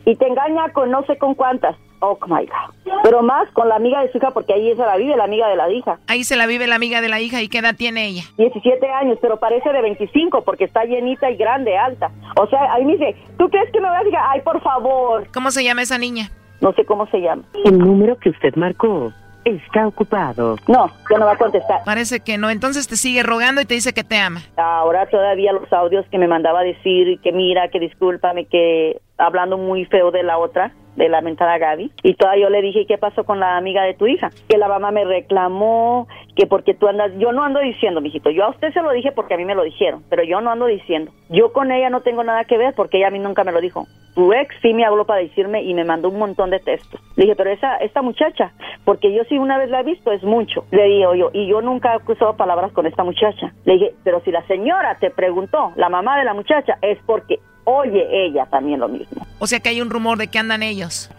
Y 0.05 0.15
te 0.15 0.27
engaña 0.27 0.69
con 0.73 0.89
no 0.89 1.03
sé 1.05 1.17
con 1.17 1.35
cuántas. 1.35 1.75
Oh 2.01 2.17
my 2.27 2.45
God. 2.45 2.93
Pero 3.03 3.21
más 3.21 3.49
con 3.51 3.67
la 3.69 3.75
amiga 3.75 4.01
de 4.01 4.11
su 4.11 4.17
hija, 4.17 4.31
porque 4.31 4.53
ahí 4.53 4.69
se 4.75 4.77
la 4.77 4.97
vive 4.97 5.15
la 5.17 5.25
amiga 5.25 5.47
de 5.47 5.55
la 5.55 5.69
hija. 5.69 5.99
Ahí 6.07 6.23
se 6.23 6.35
la 6.35 6.45
vive 6.45 6.67
la 6.67 6.75
amiga 6.75 7.01
de 7.01 7.09
la 7.09 7.19
hija. 7.19 7.41
¿Y 7.41 7.49
qué 7.49 7.59
edad 7.59 7.75
tiene 7.75 8.05
ella? 8.07 8.23
17 8.37 8.89
años, 8.89 9.17
pero 9.21 9.37
parece 9.37 9.71
de 9.71 9.81
25 9.81 10.43
porque 10.43 10.65
está 10.65 10.85
llenita 10.85 11.29
y 11.29 11.35
grande, 11.35 11.77
alta. 11.77 12.11
O 12.37 12.47
sea, 12.47 12.73
ahí 12.73 12.85
me 12.85 12.93
dice, 12.93 13.15
¿tú 13.37 13.49
crees 13.49 13.71
que 13.71 13.81
me 13.81 13.87
vas 13.87 14.01
a 14.01 14.03
decir, 14.03 14.17
ay, 14.21 14.41
por 14.41 14.61
favor? 14.61 15.27
¿Cómo 15.33 15.51
se 15.51 15.63
llama 15.63 15.81
esa 15.81 15.97
niña? 15.97 16.29
No 16.61 16.73
sé 16.73 16.85
cómo 16.85 17.07
se 17.07 17.19
llama. 17.19 17.43
El 17.65 17.77
número 17.77 18.17
que 18.17 18.29
usted 18.29 18.55
marcó 18.55 19.13
está 19.45 19.87
ocupado. 19.87 20.57
No, 20.67 20.91
ya 21.09 21.17
no 21.17 21.25
va 21.25 21.33
a 21.33 21.37
contestar. 21.37 21.81
Parece 21.85 22.19
que 22.19 22.37
no. 22.37 22.49
Entonces 22.49 22.87
te 22.87 22.95
sigue 22.95 23.23
rogando 23.23 23.61
y 23.61 23.65
te 23.65 23.73
dice 23.73 23.93
que 23.93 24.03
te 24.03 24.17
ama. 24.17 24.41
Ahora 24.57 25.05
todavía 25.07 25.53
los 25.53 25.71
audios 25.71 26.05
que 26.11 26.17
me 26.17 26.27
mandaba 26.27 26.61
decir 26.61 27.19
que 27.21 27.31
mira, 27.31 27.69
que 27.69 27.79
discúlpame, 27.79 28.45
que 28.45 28.99
hablando 29.17 29.57
muy 29.57 29.85
feo 29.85 30.11
de 30.11 30.23
la 30.23 30.37
otra, 30.37 30.73
de 30.95 31.09
la 31.09 31.21
mentada 31.21 31.57
Gaby. 31.57 31.91
Y 32.03 32.13
todavía 32.15 32.43
yo 32.43 32.49
le 32.49 32.61
dije, 32.61 32.85
¿qué 32.85 32.97
pasó 32.97 33.23
con 33.23 33.39
la 33.39 33.57
amiga 33.57 33.83
de 33.83 33.93
tu 33.93 34.07
hija? 34.07 34.29
Que 34.47 34.57
la 34.57 34.67
mamá 34.67 34.91
me 34.91 35.05
reclamó, 35.05 36.07
que 36.35 36.47
porque 36.47 36.73
tú 36.73 36.87
andas... 36.87 37.11
Yo 37.17 37.31
no 37.31 37.43
ando 37.43 37.59
diciendo, 37.59 38.01
mijito. 38.01 38.29
Yo 38.29 38.45
a 38.45 38.49
usted 38.49 38.73
se 38.73 38.81
lo 38.81 38.91
dije 38.91 39.11
porque 39.11 39.33
a 39.33 39.37
mí 39.37 39.45
me 39.45 39.55
lo 39.55 39.63
dijeron, 39.63 40.03
pero 40.09 40.23
yo 40.23 40.41
no 40.41 40.51
ando 40.51 40.65
diciendo. 40.65 41.11
Yo 41.29 41.53
con 41.53 41.71
ella 41.71 41.89
no 41.89 42.01
tengo 42.01 42.23
nada 42.23 42.43
que 42.45 42.57
ver 42.57 42.73
porque 42.75 42.97
ella 42.97 43.07
a 43.07 43.11
mí 43.11 43.19
nunca 43.19 43.43
me 43.43 43.51
lo 43.51 43.61
dijo. 43.61 43.85
Tu 44.15 44.33
ex 44.33 44.53
sí 44.61 44.73
me 44.73 44.85
habló 44.85 45.05
para 45.05 45.21
decirme 45.21 45.63
y 45.63 45.73
me 45.73 45.85
mandó 45.85 46.09
un 46.09 46.19
montón 46.19 46.49
de 46.49 46.59
textos. 46.59 46.99
Le 47.15 47.23
dije, 47.23 47.35
pero 47.35 47.51
esa, 47.51 47.77
esta 47.77 48.01
muchacha, 48.01 48.51
porque 48.83 49.13
yo 49.13 49.23
sí 49.25 49.37
una 49.37 49.57
vez 49.57 49.69
la 49.69 49.81
he 49.81 49.83
visto, 49.83 50.11
es 50.11 50.23
mucho. 50.23 50.65
Le 50.71 50.83
digo 50.85 51.15
yo, 51.15 51.29
y 51.33 51.47
yo 51.47 51.61
nunca 51.61 51.95
he 51.95 52.11
usado 52.11 52.35
palabras 52.35 52.71
con 52.71 52.85
esta 52.85 53.03
muchacha. 53.03 53.53
Le 53.65 53.73
dije, 53.73 53.93
pero 54.03 54.19
si 54.21 54.31
la 54.31 54.45
señora 54.47 54.97
te 54.99 55.11
preguntó, 55.11 55.71
la 55.75 55.89
mamá 55.89 56.17
de 56.17 56.25
la 56.25 56.33
muchacha, 56.33 56.77
es 56.81 56.97
porque 57.05 57.39
oye 57.69 58.07
ella 58.11 58.45
también 58.47 58.79
lo 58.79 58.87
mismo. 58.87 59.25
O 59.39 59.47
sea 59.47 59.59
que 59.59 59.69
hay 59.69 59.81
un 59.81 59.89
rumor 59.89 60.17
de 60.17 60.27
que 60.27 60.39
andan 60.39 60.63
ellos. 60.63 61.09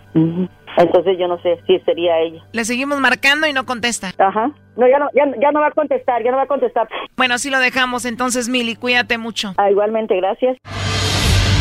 Entonces 0.76 1.16
yo 1.18 1.28
no 1.28 1.40
sé 1.42 1.60
si 1.66 1.78
sería 1.80 2.18
ella. 2.18 2.42
Le 2.52 2.64
seguimos 2.64 3.00
marcando 3.00 3.46
y 3.46 3.52
no 3.52 3.64
contesta. 3.64 4.12
Ajá. 4.18 4.50
No, 4.76 4.88
ya 4.88 4.98
no, 4.98 5.08
ya, 5.14 5.24
ya 5.40 5.52
no 5.52 5.60
va 5.60 5.68
a 5.68 5.72
contestar, 5.72 6.22
ya 6.22 6.30
no 6.30 6.36
va 6.36 6.44
a 6.44 6.46
contestar. 6.46 6.88
Bueno, 7.16 7.34
así 7.34 7.50
lo 7.50 7.58
dejamos 7.58 8.04
entonces, 8.04 8.48
Mili. 8.48 8.76
Cuídate 8.76 9.18
mucho. 9.18 9.54
Ah, 9.56 9.70
igualmente, 9.70 10.16
gracias. 10.16 10.56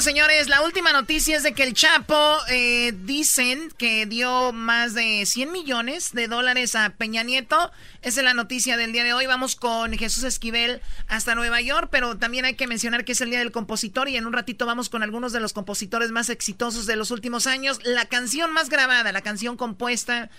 Bueno, 0.00 0.12
señores, 0.12 0.48
la 0.48 0.62
última 0.62 0.94
noticia 0.94 1.36
es 1.36 1.42
de 1.42 1.52
que 1.52 1.62
el 1.62 1.74
Chapo 1.74 2.38
eh, 2.48 2.94
dicen 3.04 3.70
que 3.76 4.06
dio 4.06 4.50
más 4.50 4.94
de 4.94 5.26
100 5.26 5.52
millones 5.52 6.14
de 6.14 6.26
dólares 6.26 6.74
a 6.74 6.88
Peña 6.88 7.22
Nieto. 7.22 7.70
Esa 8.00 8.20
es 8.20 8.24
la 8.24 8.32
noticia 8.32 8.78
del 8.78 8.92
día 8.92 9.04
de 9.04 9.12
hoy. 9.12 9.26
Vamos 9.26 9.56
con 9.56 9.92
Jesús 9.92 10.24
Esquivel 10.24 10.80
hasta 11.06 11.34
Nueva 11.34 11.60
York, 11.60 11.88
pero 11.90 12.16
también 12.16 12.46
hay 12.46 12.54
que 12.54 12.66
mencionar 12.66 13.04
que 13.04 13.12
es 13.12 13.20
el 13.20 13.28
Día 13.28 13.40
del 13.40 13.52
Compositor 13.52 14.08
y 14.08 14.16
en 14.16 14.26
un 14.26 14.32
ratito 14.32 14.64
vamos 14.64 14.88
con 14.88 15.02
algunos 15.02 15.34
de 15.34 15.40
los 15.40 15.52
compositores 15.52 16.12
más 16.12 16.30
exitosos 16.30 16.86
de 16.86 16.96
los 16.96 17.10
últimos 17.10 17.46
años. 17.46 17.78
La 17.84 18.06
canción 18.06 18.52
más 18.52 18.70
grabada, 18.70 19.12
la 19.12 19.20
canción 19.20 19.58
compuesta 19.58 20.30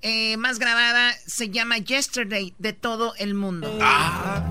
eh, 0.00 0.38
más 0.38 0.58
grabada 0.58 1.12
se 1.26 1.50
llama 1.50 1.76
Yesterday 1.76 2.54
de 2.58 2.72
todo 2.72 3.12
el 3.18 3.34
mundo. 3.34 3.70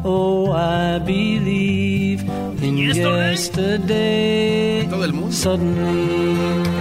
Oh, 0.04 0.54
I 0.54 1.00
believe 1.00 2.22
in 2.62 2.78
yesterday. 2.78 4.59
Todo 4.90 5.06
el 5.06 5.14
mundo. 5.14 5.36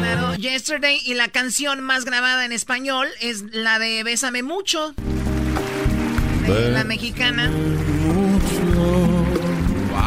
Claro, 0.00 0.34
Yesterday 0.36 1.00
y 1.04 1.14
la 1.14 1.28
canción 1.28 1.80
más 1.80 2.04
grabada 2.04 2.44
en 2.44 2.52
español 2.52 3.08
es 3.20 3.42
la 3.52 3.78
de 3.78 4.02
Bésame 4.04 4.42
mucho. 4.42 4.94
De 6.46 6.70
la 6.70 6.84
mexicana. 6.84 7.50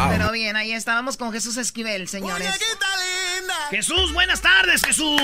Pero 0.10 0.32
bien, 0.32 0.56
ahí 0.56 0.72
estábamos 0.74 1.18
con 1.18 1.32
Jesús 1.32 1.58
Esquivel, 1.58 2.08
señores. 2.08 2.48
Jesús, 3.70 4.12
buenas 4.14 4.42
tardes, 4.42 4.82
Jesús. 4.84 5.22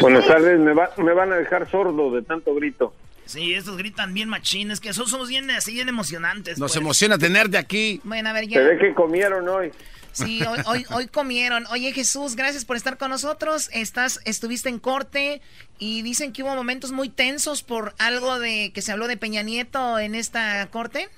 Buenas 0.00 0.26
tardes, 0.26 0.58
me, 0.60 0.72
va- 0.74 0.90
me 0.98 1.12
van 1.12 1.32
a 1.32 1.36
dejar 1.36 1.68
sordo 1.70 2.10
de 2.12 2.22
tanto 2.22 2.54
grito. 2.54 2.94
Sí, 3.28 3.52
estos 3.52 3.76
gritan 3.76 4.14
bien 4.14 4.30
machines, 4.30 4.80
que 4.80 4.88
esos 4.88 5.10
somos 5.10 5.28
bien 5.28 5.50
así, 5.50 5.74
bien 5.74 5.90
emocionantes. 5.90 6.58
Nos 6.58 6.72
pues. 6.72 6.80
emociona 6.80 7.18
tenerte 7.18 7.58
aquí. 7.58 8.00
Bueno, 8.02 8.30
a 8.30 8.32
ver, 8.32 8.44
Se 8.44 8.50
ya. 8.52 8.60
ve 8.62 8.78
que 8.78 8.94
comieron 8.94 9.46
hoy. 9.46 9.70
Sí, 10.12 10.40
hoy, 10.48 10.58
hoy, 10.66 10.84
hoy 10.94 11.08
comieron. 11.08 11.64
Oye, 11.70 11.92
Jesús, 11.92 12.36
gracias 12.36 12.64
por 12.64 12.76
estar 12.76 12.96
con 12.96 13.10
nosotros. 13.10 13.68
Estás, 13.74 14.22
estuviste 14.24 14.70
en 14.70 14.78
corte 14.78 15.42
y 15.78 16.00
dicen 16.00 16.32
que 16.32 16.42
hubo 16.42 16.54
momentos 16.54 16.90
muy 16.90 17.10
tensos 17.10 17.62
por 17.62 17.92
algo 17.98 18.40
de 18.40 18.72
que 18.74 18.80
se 18.80 18.92
habló 18.92 19.06
de 19.08 19.18
Peña 19.18 19.42
Nieto 19.42 19.98
en 19.98 20.14
esta 20.14 20.66
corte. 20.70 21.08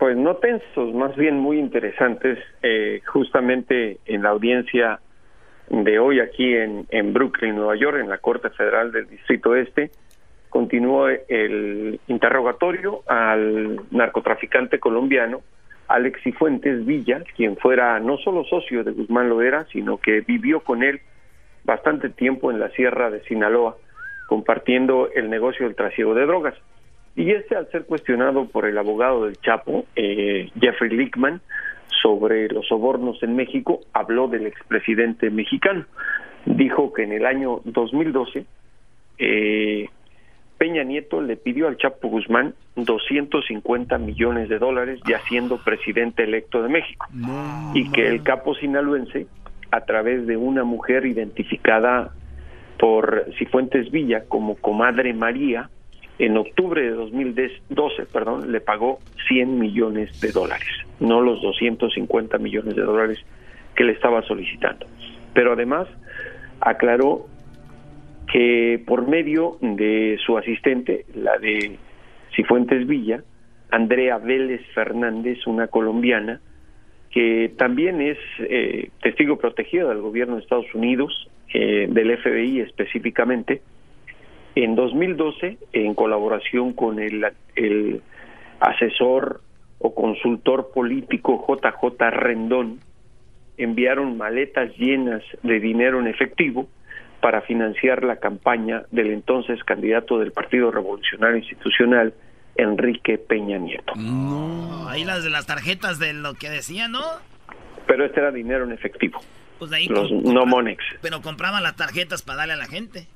Pues 0.00 0.16
no 0.16 0.38
tensos, 0.38 0.92
más 0.92 1.14
bien 1.14 1.38
muy 1.38 1.60
interesantes. 1.60 2.36
Eh, 2.64 3.00
justamente 3.06 4.00
en 4.06 4.24
la 4.24 4.30
audiencia 4.30 4.98
de 5.70 6.00
hoy 6.00 6.18
aquí 6.18 6.52
en, 6.52 6.88
en 6.90 7.12
Brooklyn, 7.12 7.54
Nueva 7.54 7.76
York, 7.76 7.98
en 8.00 8.08
la 8.08 8.18
Corte 8.18 8.50
Federal 8.50 8.90
del 8.90 9.08
Distrito 9.08 9.54
Este, 9.54 9.92
continuó 10.50 11.08
el 11.08 12.00
interrogatorio 12.08 13.02
al 13.06 13.80
narcotraficante 13.90 14.78
colombiano 14.78 15.42
Alex 15.88 16.22
Cifuentes 16.22 16.84
Villa, 16.84 17.22
quien 17.34 17.56
fuera 17.56 17.98
no 17.98 18.18
solo 18.18 18.44
socio 18.44 18.84
de 18.84 18.92
Guzmán 18.92 19.28
Loera, 19.28 19.66
sino 19.72 19.96
que 19.98 20.20
vivió 20.20 20.60
con 20.60 20.82
él 20.82 21.00
bastante 21.64 22.10
tiempo 22.10 22.50
en 22.50 22.60
la 22.60 22.68
sierra 22.70 23.10
de 23.10 23.22
Sinaloa, 23.24 23.76
compartiendo 24.28 25.08
el 25.14 25.30
negocio 25.30 25.66
del 25.66 25.74
trasiego 25.74 26.14
de 26.14 26.26
drogas. 26.26 26.54
Y 27.16 27.30
este, 27.30 27.56
al 27.56 27.70
ser 27.70 27.84
cuestionado 27.84 28.46
por 28.46 28.66
el 28.66 28.76
abogado 28.78 29.24
del 29.24 29.38
Chapo, 29.40 29.86
eh, 29.96 30.50
Jeffrey 30.60 30.90
Lickman, 30.90 31.40
sobre 32.02 32.48
los 32.48 32.66
sobornos 32.68 33.22
en 33.22 33.34
México, 33.34 33.80
habló 33.92 34.28
del 34.28 34.46
expresidente 34.46 35.30
mexicano. 35.30 35.84
Dijo 36.44 36.92
que 36.92 37.02
en 37.02 37.12
el 37.12 37.26
año 37.26 37.60
2012 37.64 38.46
eh, 39.18 39.88
Peña 40.58 40.82
Nieto 40.82 41.20
le 41.20 41.36
pidió 41.36 41.68
al 41.68 41.76
Chapo 41.76 42.08
Guzmán 42.08 42.54
250 42.74 43.96
millones 43.98 44.48
de 44.48 44.58
dólares 44.58 45.00
ya 45.08 45.20
siendo 45.28 45.58
presidente 45.58 46.24
electo 46.24 46.62
de 46.62 46.68
México 46.68 47.06
y 47.74 47.90
que 47.90 48.08
el 48.08 48.22
capo 48.24 48.54
sinaloense 48.56 49.28
a 49.70 49.82
través 49.82 50.26
de 50.26 50.36
una 50.36 50.64
mujer 50.64 51.06
identificada 51.06 52.12
por 52.78 53.26
Cifuentes 53.38 53.90
Villa 53.90 54.24
como 54.28 54.56
comadre 54.56 55.14
María 55.14 55.70
en 56.18 56.36
octubre 56.36 56.82
de 56.82 56.90
2012, 56.90 58.06
perdón, 58.06 58.50
le 58.50 58.60
pagó 58.60 58.98
100 59.28 59.58
millones 59.58 60.20
de 60.20 60.32
dólares, 60.32 60.68
no 60.98 61.20
los 61.20 61.40
250 61.42 62.38
millones 62.38 62.74
de 62.74 62.82
dólares 62.82 63.18
que 63.76 63.84
le 63.84 63.92
estaba 63.92 64.22
solicitando. 64.22 64.86
Pero 65.32 65.52
además 65.52 65.86
aclaró 66.60 67.26
que 68.32 68.82
por 68.86 69.08
medio 69.08 69.56
de 69.60 70.18
su 70.24 70.36
asistente, 70.36 71.06
la 71.14 71.38
de 71.38 71.78
Cifuentes 72.34 72.86
Villa, 72.86 73.22
Andrea 73.70 74.18
Vélez 74.18 74.62
Fernández, 74.74 75.46
una 75.46 75.68
colombiana, 75.68 76.40
que 77.10 77.52
también 77.56 78.00
es 78.02 78.18
eh, 78.38 78.90
testigo 79.02 79.38
protegido 79.38 79.88
del 79.88 80.00
gobierno 80.00 80.36
de 80.36 80.42
Estados 80.42 80.72
Unidos, 80.74 81.28
eh, 81.54 81.86
del 81.88 82.18
FBI 82.18 82.60
específicamente, 82.60 83.62
en 84.54 84.74
2012, 84.74 85.56
en 85.72 85.94
colaboración 85.94 86.72
con 86.72 86.98
el, 86.98 87.26
el 87.56 88.02
asesor 88.60 89.40
o 89.78 89.94
consultor 89.94 90.70
político 90.74 91.46
JJ 91.48 92.10
Rendón, 92.10 92.80
enviaron 93.56 94.16
maletas 94.18 94.76
llenas 94.76 95.22
de 95.42 95.60
dinero 95.60 96.00
en 96.00 96.08
efectivo 96.08 96.68
para 97.20 97.42
financiar 97.42 98.04
la 98.04 98.16
campaña 98.16 98.84
del 98.90 99.10
entonces 99.10 99.62
candidato 99.64 100.18
del 100.18 100.32
Partido 100.32 100.70
Revolucionario 100.70 101.38
Institucional, 101.38 102.14
Enrique 102.56 103.18
Peña 103.18 103.58
Nieto. 103.58 103.94
No, 103.96 104.88
ahí 104.88 105.04
las 105.04 105.24
de 105.24 105.30
las 105.30 105.46
tarjetas 105.46 105.98
de 105.98 106.12
lo 106.12 106.34
que 106.34 106.50
decía, 106.50 106.88
¿no? 106.88 107.02
Pero 107.86 108.04
este 108.04 108.20
era 108.20 108.30
dinero 108.30 108.64
en 108.64 108.72
efectivo, 108.72 109.20
Pues 109.58 109.72
ahí 109.72 109.86
los 109.86 110.10
no 110.12 110.46
Monex. 110.46 110.82
Pero 111.00 111.22
compraban 111.22 111.62
las 111.62 111.76
tarjetas 111.76 112.22
para 112.22 112.38
darle 112.38 112.54
a 112.54 112.56
la 112.58 112.66
gente. 112.66 113.06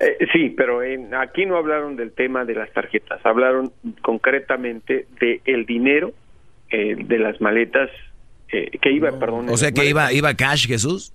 Eh, 0.00 0.26
sí, 0.32 0.50
pero 0.50 0.82
en, 0.82 1.14
aquí 1.14 1.46
no 1.46 1.56
hablaron 1.56 1.96
del 1.96 2.12
tema 2.12 2.44
de 2.44 2.54
las 2.54 2.72
tarjetas, 2.72 3.24
hablaron 3.24 3.72
concretamente 4.00 5.06
de 5.20 5.40
el 5.44 5.64
dinero 5.64 6.12
eh, 6.70 6.96
de 6.98 7.18
las 7.18 7.40
maletas 7.40 7.90
eh, 8.50 8.78
que 8.80 8.90
iba, 8.90 9.10
perdón. 9.18 9.48
O 9.48 9.56
sea 9.56 9.70
que 9.72 9.84
iba, 9.84 10.12
iba 10.12 10.34
cash, 10.34 10.66
Jesús. 10.66 11.12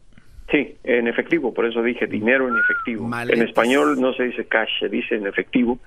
Sí, 0.50 0.76
en 0.84 1.08
efectivo, 1.08 1.54
por 1.54 1.66
eso 1.66 1.84
dije 1.84 2.08
dinero 2.08 2.48
en 2.48 2.56
efectivo. 2.58 3.10
En 3.28 3.42
español 3.42 4.00
no 4.00 4.14
se 4.14 4.24
dice 4.24 4.46
cash, 4.46 4.70
se 4.80 4.88
dice 4.88 5.16
en 5.16 5.28
efectivo. 5.28 5.80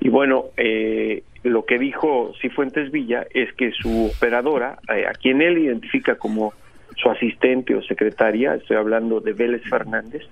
Y 0.00 0.10
bueno, 0.10 0.46
eh, 0.56 1.22
lo 1.44 1.64
que 1.64 1.78
dijo 1.78 2.32
Cifuentes 2.40 2.90
Villa 2.90 3.26
es 3.32 3.52
que 3.54 3.72
su 3.72 4.10
operadora, 4.14 4.78
eh, 4.94 5.06
a 5.06 5.12
quien 5.12 5.40
él 5.40 5.58
identifica 5.58 6.16
como 6.16 6.52
su 6.96 7.08
asistente 7.08 7.74
o 7.74 7.82
secretaria, 7.82 8.54
estoy 8.54 8.76
hablando 8.76 9.20
de 9.20 9.32
Vélez 9.32 9.62
Fernández, 9.68 10.22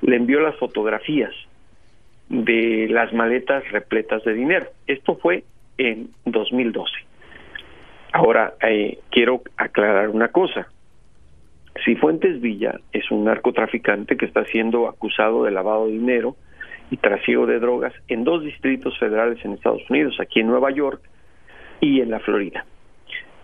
le 0.00 0.16
envió 0.16 0.40
las 0.40 0.56
fotografías 0.56 1.32
de 2.28 2.88
las 2.90 3.12
maletas 3.12 3.62
repletas 3.70 4.24
de 4.24 4.34
dinero. 4.34 4.66
Esto 4.86 5.16
fue 5.16 5.44
en 5.78 6.10
2012. 6.24 6.92
Ahora, 8.12 8.54
eh, 8.62 8.98
quiero 9.10 9.42
aclarar 9.56 10.08
una 10.08 10.28
cosa. 10.28 10.66
Cifuentes 11.84 12.40
Villa 12.40 12.80
es 12.92 13.10
un 13.10 13.24
narcotraficante 13.24 14.16
que 14.16 14.26
está 14.26 14.44
siendo 14.44 14.88
acusado 14.88 15.44
de 15.44 15.50
lavado 15.50 15.86
de 15.86 15.92
dinero 15.92 16.36
y 16.90 16.98
trasiego 16.98 17.46
de 17.46 17.58
drogas 17.58 17.94
en 18.08 18.24
dos 18.24 18.44
distritos 18.44 18.98
federales 18.98 19.42
en 19.44 19.52
Estados 19.52 19.82
Unidos, 19.88 20.16
aquí 20.20 20.40
en 20.40 20.48
Nueva 20.48 20.70
York 20.70 21.00
y 21.80 22.00
en 22.00 22.10
la 22.10 22.20
Florida. 22.20 22.66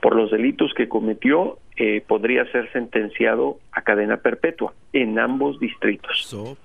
Por 0.00 0.14
los 0.14 0.30
delitos 0.30 0.72
que 0.74 0.88
cometió, 0.88 1.58
eh, 1.76 2.02
podría 2.06 2.44
ser 2.52 2.70
sentenciado 2.72 3.58
a 3.72 3.82
cadena 3.82 4.18
perpetua 4.18 4.74
en 4.92 5.18
ambos 5.18 5.58
distritos. 5.58 6.58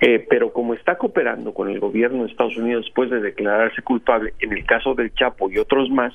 Eh, 0.00 0.24
pero 0.28 0.52
como 0.52 0.74
está 0.74 0.96
cooperando 0.96 1.52
con 1.52 1.68
el 1.68 1.78
gobierno 1.78 2.24
de 2.24 2.30
Estados 2.30 2.56
Unidos 2.56 2.84
después 2.86 3.10
de 3.10 3.20
declararse 3.20 3.82
culpable 3.82 4.34
en 4.40 4.52
el 4.52 4.64
caso 4.64 4.94
del 4.94 5.14
Chapo 5.14 5.50
y 5.50 5.58
otros 5.58 5.90
más, 5.90 6.12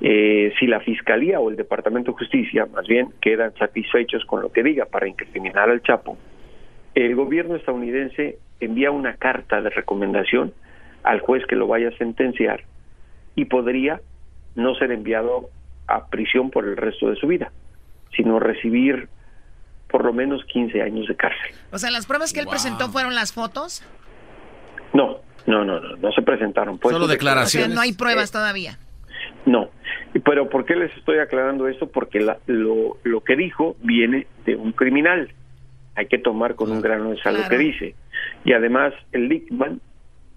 eh, 0.00 0.52
si 0.58 0.66
la 0.66 0.80
Fiscalía 0.80 1.40
o 1.40 1.50
el 1.50 1.56
Departamento 1.56 2.12
de 2.12 2.18
Justicia 2.18 2.66
más 2.66 2.86
bien 2.86 3.08
quedan 3.20 3.54
satisfechos 3.54 4.24
con 4.24 4.42
lo 4.42 4.52
que 4.52 4.62
diga 4.62 4.86
para 4.86 5.08
incriminar 5.08 5.70
al 5.70 5.82
Chapo, 5.82 6.18
el 6.94 7.14
gobierno 7.14 7.56
estadounidense 7.56 8.38
envía 8.60 8.90
una 8.90 9.14
carta 9.14 9.60
de 9.60 9.70
recomendación 9.70 10.52
al 11.02 11.20
juez 11.20 11.44
que 11.46 11.56
lo 11.56 11.66
vaya 11.66 11.88
a 11.88 11.96
sentenciar 11.96 12.64
y 13.34 13.46
podría 13.46 14.00
no 14.54 14.74
ser 14.74 14.92
enviado 14.92 15.50
a 15.86 16.06
prisión 16.06 16.50
por 16.50 16.64
el 16.64 16.76
resto 16.76 17.10
de 17.10 17.16
su 17.16 17.26
vida, 17.26 17.52
sino 18.16 18.38
recibir 18.38 19.08
por 19.88 20.04
lo 20.04 20.12
menos 20.12 20.44
15 20.46 20.82
años 20.82 21.06
de 21.06 21.16
cárcel. 21.16 21.54
O 21.70 21.78
sea, 21.78 21.90
las 21.90 22.06
pruebas 22.06 22.32
que 22.32 22.40
él 22.40 22.46
presentó 22.48 22.88
fueron 22.88 23.14
las 23.14 23.32
fotos. 23.32 23.84
No, 24.92 25.18
no, 25.46 25.64
no, 25.64 25.80
no, 25.80 25.96
no 25.96 26.12
se 26.12 26.22
presentaron. 26.22 26.78
Pues, 26.78 26.92
Solo 26.92 27.06
declaraciones. 27.06 27.68
O 27.68 27.70
sea, 27.70 27.74
no 27.74 27.80
hay 27.80 27.92
pruebas 27.92 28.30
todavía. 28.30 28.78
Pero 30.34 30.48
¿por 30.48 30.64
qué 30.64 30.74
les 30.74 30.92
estoy 30.96 31.18
aclarando 31.18 31.68
esto? 31.68 31.88
Porque 31.88 32.18
la- 32.18 32.38
lo, 32.48 32.96
lo 33.04 33.20
que 33.20 33.36
dijo 33.36 33.76
viene 33.84 34.26
de 34.44 34.56
un 34.56 34.72
criminal. 34.72 35.28
Hay 35.94 36.06
que 36.06 36.18
tomar 36.18 36.56
con 36.56 36.72
un 36.72 36.82
grano 36.82 37.10
de 37.10 37.18
sal 37.18 37.36
lo 37.40 37.48
que 37.48 37.56
dice. 37.56 37.94
Y 38.44 38.52
además 38.52 38.92
el 39.12 39.28
Lickman, 39.28 39.80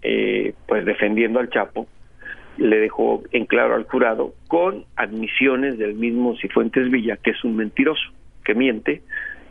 eh, 0.03 0.53
pues 0.67 0.85
defendiendo 0.85 1.39
al 1.39 1.49
Chapo, 1.49 1.87
le 2.57 2.77
dejó 2.77 3.23
en 3.31 3.47
claro 3.47 3.73
al 3.73 3.85
jurado 3.85 4.35
con 4.47 4.85
admisiones 4.97 5.79
del 5.79 5.95
mismo 5.95 6.37
Cifuentes 6.37 6.91
Villa, 6.91 7.17
que 7.17 7.31
es 7.31 7.43
un 7.43 7.55
mentiroso, 7.55 8.11
que 8.45 8.53
miente, 8.53 9.01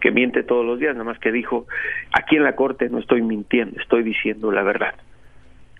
que 0.00 0.12
miente 0.12 0.44
todos 0.44 0.64
los 0.64 0.78
días, 0.78 0.92
nada 0.92 1.06
más 1.06 1.18
que 1.18 1.32
dijo, 1.32 1.66
aquí 2.12 2.36
en 2.36 2.44
la 2.44 2.54
corte 2.54 2.88
no 2.88 3.00
estoy 3.00 3.20
mintiendo, 3.20 3.80
estoy 3.80 4.04
diciendo 4.04 4.52
la 4.52 4.62
verdad. 4.62 4.94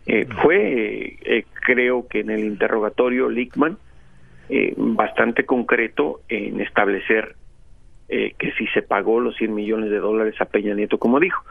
Eh, 0.07 0.27
fue, 0.43 0.57
eh, 0.57 1.17
eh, 1.25 1.45
creo 1.65 2.09
que 2.09 2.19
en 2.19 2.31
el 2.31 2.41
interrogatorio 2.41 3.29
Lickman, 3.29 3.79
eh, 4.49 4.75
bastante 4.77 5.45
concreto 5.45 6.21
en 6.29 6.61
establecer 6.61 7.35
eh, 8.09 8.35
que 8.39 8.53
si 8.53 8.69
se 8.69 8.83
pagó 8.83 9.19
los 9.19 9.35
100 9.37 9.53
millones 9.53 9.91
de 9.91 9.99
dólares 9.99 10.41
a 10.41 10.45
Peña 10.45 10.75
Nieto, 10.75 10.99
como 10.99 11.19
dijo. 11.19 11.43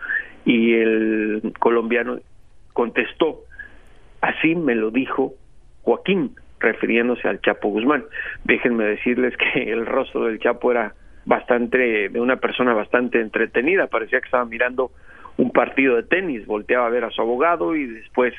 Y 0.45 0.73
el 0.73 1.53
colombiano 1.59 2.19
contestó, 2.71 3.41
así 4.21 4.55
me 4.55 4.75
lo 4.75 4.91
dijo 4.91 5.33
Joaquín, 5.81 6.35
refiriéndose 6.59 7.27
al 7.27 7.41
Chapo 7.41 7.69
Guzmán. 7.69 8.05
Déjenme 8.45 8.85
decirles 8.85 9.33
que 9.35 9.71
el 9.71 9.85
rostro 9.85 10.25
del 10.25 10.39
Chapo 10.39 10.71
era 10.71 10.93
bastante, 11.25 12.07
de 12.07 12.19
una 12.21 12.37
persona 12.37 12.73
bastante 12.73 13.19
entretenida, 13.19 13.87
parecía 13.87 14.21
que 14.21 14.25
estaba 14.25 14.45
mirando 14.45 14.91
un 15.37 15.51
partido 15.51 15.97
de 15.97 16.03
tenis, 16.03 16.45
volteaba 16.45 16.85
a 16.85 16.89
ver 16.89 17.03
a 17.03 17.09
su 17.09 17.21
abogado 17.21 17.75
y 17.75 17.85
después 17.87 18.33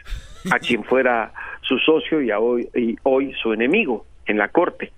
a 0.51 0.59
quien 0.59 0.85
fuera 0.85 1.33
su 1.61 1.79
socio 1.79 2.23
y, 2.23 2.31
a 2.31 2.39
hoy, 2.39 2.69
y 2.75 2.97
hoy 3.03 3.35
su 3.35 3.53
enemigo 3.53 4.07
en 4.27 4.39
la 4.39 4.49
corte. 4.49 4.93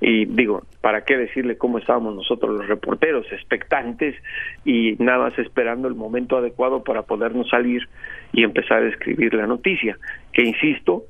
Y 0.00 0.26
digo, 0.26 0.62
¿para 0.80 1.04
qué 1.04 1.16
decirle 1.16 1.56
cómo 1.56 1.78
estábamos 1.78 2.14
nosotros 2.14 2.56
los 2.56 2.68
reporteros, 2.68 3.26
expectantes 3.32 4.14
y 4.64 4.96
nada 4.98 5.30
más 5.30 5.38
esperando 5.38 5.88
el 5.88 5.94
momento 5.94 6.36
adecuado 6.36 6.82
para 6.84 7.02
podernos 7.02 7.48
salir 7.48 7.88
y 8.32 8.42
empezar 8.42 8.82
a 8.82 8.88
escribir 8.88 9.34
la 9.34 9.46
noticia? 9.46 9.96
Que 10.32 10.42
insisto, 10.42 11.04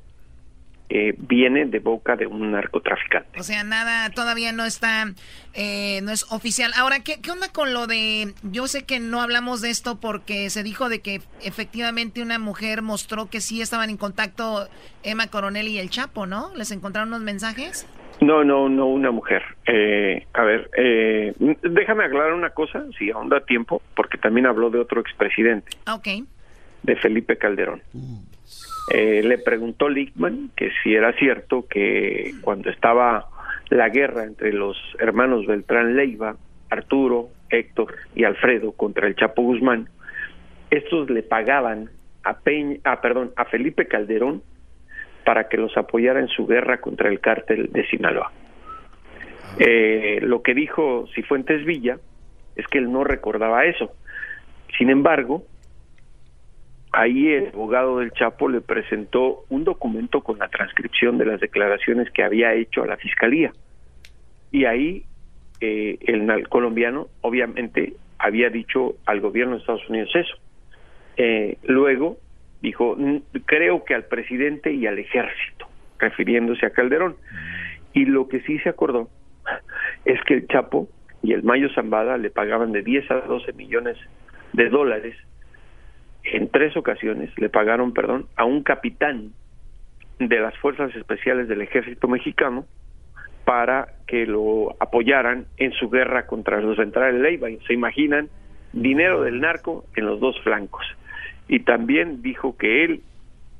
eh, 0.91 1.14
viene 1.18 1.64
de 1.66 1.78
boca 1.78 2.14
de 2.16 2.26
un 2.26 2.53
narcotraficante. 2.53 3.41
O 3.41 3.43
sea, 3.43 3.64
nada, 3.64 4.11
todavía 4.11 4.53
no 4.53 4.64
está, 4.64 5.12
eh, 5.55 6.01
no 6.03 6.12
es 6.12 6.30
oficial. 6.30 6.72
Ahora, 6.76 7.01
¿qué, 7.01 7.20
¿qué 7.20 7.30
onda 7.30 7.49
con 7.51 7.72
lo 7.72 7.87
de, 7.87 8.35
yo 8.43 8.66
sé 8.66 8.85
que 8.85 9.01
no 9.01 9.20
hablamos 9.22 9.61
de 9.62 9.70
esto 9.70 9.99
porque 9.99 10.51
se 10.51 10.62
dijo 10.62 10.89
de 10.89 11.01
que 11.01 11.20
efectivamente 11.43 12.22
una 12.22 12.39
mujer 12.39 12.82
mostró 12.82 13.30
que 13.30 13.41
sí 13.41 13.61
estaban 13.62 13.89
en 13.91 13.97
contacto 13.97 14.68
Emma 15.03 15.26
Coronel 15.28 15.68
y 15.68 15.78
el 15.78 15.91
Chapo, 15.91 16.26
¿no? 16.26 16.51
¿Les 16.55 16.70
encontraron 16.70 17.09
unos 17.09 17.22
mensajes? 17.22 17.87
No, 18.20 18.45
no, 18.45 18.68
no, 18.68 18.87
una 18.87 19.11
mujer. 19.11 19.43
Eh, 19.66 20.26
a 20.35 20.43
ver, 20.45 20.70
eh, 20.78 21.35
déjame 21.62 22.05
aclarar 22.05 22.32
una 22.35 22.51
cosa, 22.51 22.85
si 22.97 23.11
aún 23.11 23.28
da 23.28 23.41
tiempo, 23.45 23.82
porque 23.97 24.18
también 24.18 24.47
habló 24.47 24.70
de 24.70 24.78
otro 24.78 25.01
expresidente, 25.01 25.70
Ah, 25.87 25.95
Ok. 25.97 26.09
de 26.85 26.97
Felipe 26.97 27.37
Calderón. 27.37 27.82
Eh, 28.89 29.22
le 29.24 29.39
preguntó 29.39 29.89
Lickman 29.89 30.51
que 30.57 30.70
si 30.82 30.95
era 30.95 31.12
cierto 31.14 31.66
que 31.68 32.35
cuando 32.43 32.70
estaba 32.70 33.26
la 33.70 33.89
guerra 33.89 34.24
entre 34.24 34.53
los 34.53 34.76
hermanos 34.99 35.47
Beltrán 35.47 35.97
Leiva, 35.97 36.37
Arturo, 36.70 37.28
Héctor 37.49 37.95
y 38.14 38.24
Alfredo 38.24 38.72
contra 38.72 39.07
el 39.07 39.16
Chapo 39.16 39.43
Guzmán, 39.43 39.89
estos 40.70 41.09
le 41.09 41.22
pagaban 41.22 41.91
a 42.24 42.39
Peña, 42.41 42.78
ah, 42.85 43.01
perdón, 43.01 43.32
a 43.37 43.45
Felipe 43.47 43.87
Calderón 43.87 44.43
para 45.24 45.49
que 45.49 45.57
los 45.57 45.76
apoyara 45.76 46.20
en 46.20 46.28
su 46.28 46.47
guerra 46.47 46.80
contra 46.80 47.09
el 47.09 47.20
cártel 47.20 47.72
de 47.72 47.87
Sinaloa. 47.87 48.32
Eh, 49.59 50.18
lo 50.22 50.43
que 50.43 50.55
dijo 50.55 51.07
Cifuentes 51.14 51.64
Villa 51.64 51.99
es 52.57 52.66
que 52.66 52.78
él 52.78 52.93
no 52.93 53.05
recordaba 53.05 53.64
eso. 53.64 53.93
Sin 54.76 54.91
embargo, 54.91 55.45
ahí 56.95 57.32
el 57.32 57.49
abogado 57.49 57.99
del 57.99 58.12
Chapo 58.12 58.49
le 58.49 58.61
presentó 58.61 59.45
un 59.49 59.64
documento 59.64 60.22
con 60.22 60.38
la 60.38 60.49
transcripción 60.49 61.18
de 61.18 61.26
las 61.26 61.40
declaraciones 61.40 62.09
que 62.12 62.22
había 62.22 62.55
hecho 62.55 62.84
a 62.84 62.86
la 62.86 62.97
fiscalía. 62.97 63.53
Y 64.53 64.64
ahí 64.64 65.05
eh, 65.61 65.99
el 66.03 66.49
colombiano 66.49 67.09
obviamente 67.20 67.95
había 68.18 68.49
dicho 68.49 68.95
al 69.07 69.20
gobierno 69.20 69.55
de 69.55 69.61
Estados 69.61 69.88
Unidos 69.88 70.11
eso. 70.14 70.36
Eh, 71.16 71.59
luego 71.64 72.18
dijo, 72.62 72.95
"Mm, 72.97 73.16
creo 73.45 73.84
que 73.84 73.95
al 73.95 74.05
presidente 74.05 74.72
y 74.72 74.86
al 74.86 74.99
ejército, 74.99 75.66
refiriéndose 75.99 76.64
a 76.64 76.70
Calderón. 76.70 77.16
Y 77.92 78.05
lo 78.05 78.28
que 78.28 78.40
sí 78.42 78.59
se 78.61 78.68
acordó 78.68 79.09
es 80.05 80.22
que 80.22 80.34
el 80.34 80.47
Chapo 80.47 80.88
y 81.24 81.32
el 81.32 81.42
Mayo 81.42 81.68
Zambada 81.74 82.18
le 82.18 82.30
pagaban 82.30 82.70
de 82.70 82.82
10 82.82 83.11
a 83.11 83.20
12 83.22 83.53
millones 83.55 83.97
de 84.53 84.68
dólares 84.68 85.16
en 86.25 86.49
tres 86.49 86.77
ocasiones 86.77 87.31
le 87.39 87.49
pagaron, 87.49 87.93
perdón, 87.93 88.27
a 88.37 88.45
un 88.45 88.62
capitán 88.62 89.33
de 90.18 90.41
las 90.41 90.57
fuerzas 90.59 90.95
especiales 90.95 91.49
del 91.49 91.62
ejército 91.62 92.09
mexicano 92.09 92.64
para 93.45 93.89
que 94.07 94.27
lo 94.27 94.75
apoyaran 94.81 95.47
en 95.59 95.72
su 95.72 95.91
guerra 95.91 96.27
contra 96.27 96.61
los 96.61 96.77
centrales 96.77 97.20
Leiva. 97.20 97.49
Se 97.66 97.75
imaginan 97.75 98.29
dinero 98.72 99.22
del 99.22 99.41
narco 99.41 99.85
en 99.97 100.07
los 100.07 100.20
dos 100.20 100.41
flancos. 100.41 100.85
Y 101.47 101.61
también 101.61 102.22
dijo 102.22 102.57
que 102.57 102.85
él 102.85 103.03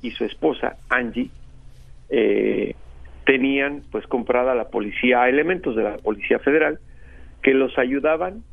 y 0.01 0.11
su 0.11 0.25
esposa 0.25 0.77
Angie 0.89 1.29
eh, 2.09 2.75
tenían 3.25 3.83
pues 3.91 4.07
comprada 4.07 4.55
la 4.55 4.69
policía, 4.69 5.27
elementos 5.29 5.75
de 5.75 5.83
la 5.83 5.97
policía 5.97 6.39
federal 6.39 6.79
que 7.41 7.53
los 7.53 7.77
ayudaban 7.77 8.43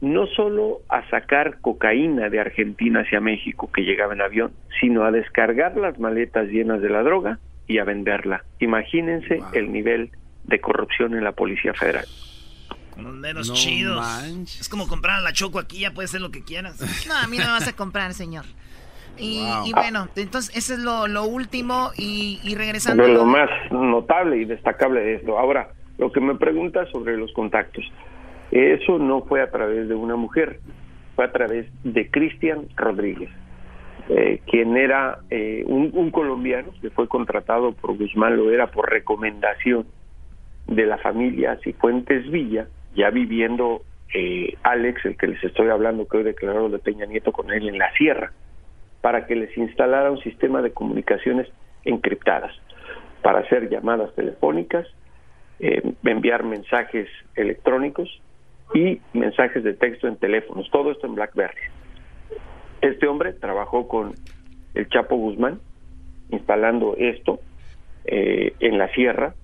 no 0.00 0.26
solo 0.26 0.80
a 0.88 1.08
sacar 1.08 1.58
cocaína 1.60 2.28
de 2.28 2.40
Argentina 2.40 3.00
hacia 3.00 3.20
México 3.20 3.70
que 3.72 3.82
llegaba 3.82 4.12
en 4.12 4.20
avión, 4.20 4.52
sino 4.80 5.04
a 5.04 5.10
descargar 5.10 5.76
las 5.76 5.98
maletas 5.98 6.48
llenas 6.48 6.82
de 6.82 6.90
la 6.90 7.02
droga 7.02 7.38
y 7.66 7.78
a 7.78 7.84
venderla. 7.84 8.44
Imagínense 8.60 9.40
el 9.54 9.72
nivel 9.72 10.10
de 10.44 10.60
corrupción 10.60 11.14
en 11.14 11.24
la 11.24 11.32
Policía 11.32 11.72
Federal. 11.74 12.04
Con 12.94 13.04
los 13.04 13.22
dedos 13.22 13.52
chidos. 13.54 14.06
Es 14.60 14.68
como 14.68 14.86
comprar 14.86 15.18
a 15.18 15.20
la 15.22 15.32
Choco 15.32 15.58
aquí, 15.58 15.80
ya 15.80 15.90
puedes 15.92 16.10
hacer 16.10 16.20
lo 16.20 16.30
que 16.30 16.42
quieras. 16.44 16.78
No, 17.08 17.14
a 17.14 17.26
mí 17.26 17.36
no 17.38 17.44
me 17.44 17.50
vas 17.50 17.68
a 17.68 17.72
comprar, 17.74 18.12
señor. 18.14 18.44
Y, 19.18 19.38
Wow. 19.40 19.66
y 19.66 19.72
bueno, 19.72 20.08
entonces 20.14 20.54
eso 20.54 20.74
es 20.74 20.80
lo, 20.80 21.06
lo 21.08 21.24
último 21.24 21.90
y, 21.96 22.38
y 22.44 22.54
regresando... 22.54 23.06
lo 23.08 23.14
lo- 23.14 23.24
más 23.24 23.48
notable 23.70 24.36
y 24.36 24.44
destacable 24.44 25.00
de 25.00 25.14
esto. 25.16 25.38
Ahora, 25.38 25.70
lo 25.98 26.12
que 26.12 26.20
me 26.20 26.34
pregunta 26.34 26.84
sobre 26.92 27.16
los 27.16 27.32
contactos. 27.32 27.84
Eso 28.50 28.98
no 28.98 29.22
fue 29.22 29.42
a 29.42 29.50
través 29.50 29.88
de 29.88 29.94
una 29.94 30.16
mujer, 30.16 30.60
fue 31.14 31.24
a 31.24 31.32
través 31.32 31.66
de 31.82 32.10
Cristian 32.10 32.68
Rodríguez, 32.76 33.30
eh, 34.08 34.40
quien 34.46 34.76
era 34.76 35.18
eh, 35.30 35.64
un, 35.66 36.10
colombiano 36.10 36.70
que 36.80 36.90
fue 36.90 37.08
contratado 37.08 37.72
por 37.72 37.96
Guzmán 37.96 38.36
Loera 38.36 38.68
por 38.68 38.88
recomendación 38.88 39.86
de 40.68 40.86
la 40.86 40.98
familia 40.98 41.58
Cifuentes 41.62 42.30
Villa, 42.30 42.68
ya 42.94 43.10
viviendo 43.10 43.82
eh, 44.14 44.56
Alex, 44.62 45.04
el 45.04 45.16
que 45.16 45.26
les 45.26 45.42
estoy 45.42 45.68
hablando, 45.68 46.06
que 46.06 46.18
hoy 46.18 46.22
declaró 46.22 46.68
de 46.68 46.78
Peña 46.78 47.06
Nieto 47.06 47.32
con 47.32 47.50
él 47.50 47.68
en 47.68 47.78
la 47.78 47.92
sierra, 47.94 48.32
para 49.00 49.26
que 49.26 49.34
les 49.34 49.56
instalara 49.56 50.10
un 50.10 50.20
sistema 50.20 50.62
de 50.62 50.72
comunicaciones 50.72 51.48
encriptadas, 51.84 52.52
para 53.22 53.40
hacer 53.40 53.68
llamadas 53.68 54.14
telefónicas, 54.14 54.86
eh, 55.58 55.82
enviar 56.04 56.44
mensajes 56.44 57.08
electrónicos 57.34 58.20
y 58.74 59.00
mensajes 59.12 59.62
de 59.62 59.74
texto 59.74 60.08
en 60.08 60.16
teléfonos, 60.16 60.68
todo 60.70 60.90
esto 60.90 61.06
en 61.06 61.14
BlackBerry. 61.14 61.60
Este 62.80 63.06
hombre 63.06 63.32
trabajó 63.32 63.88
con 63.88 64.14
el 64.74 64.88
Chapo 64.88 65.16
Guzmán 65.16 65.60
instalando 66.30 66.96
esto 66.98 67.40
eh, 68.04 68.54
en 68.60 68.78
la 68.78 68.88
sierra 68.92 69.34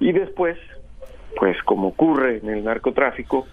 y 0.00 0.12
después, 0.12 0.58
pues 1.36 1.56
como 1.62 1.88
ocurre 1.88 2.38
en 2.38 2.48
el 2.48 2.64
narcotráfico, 2.64 3.46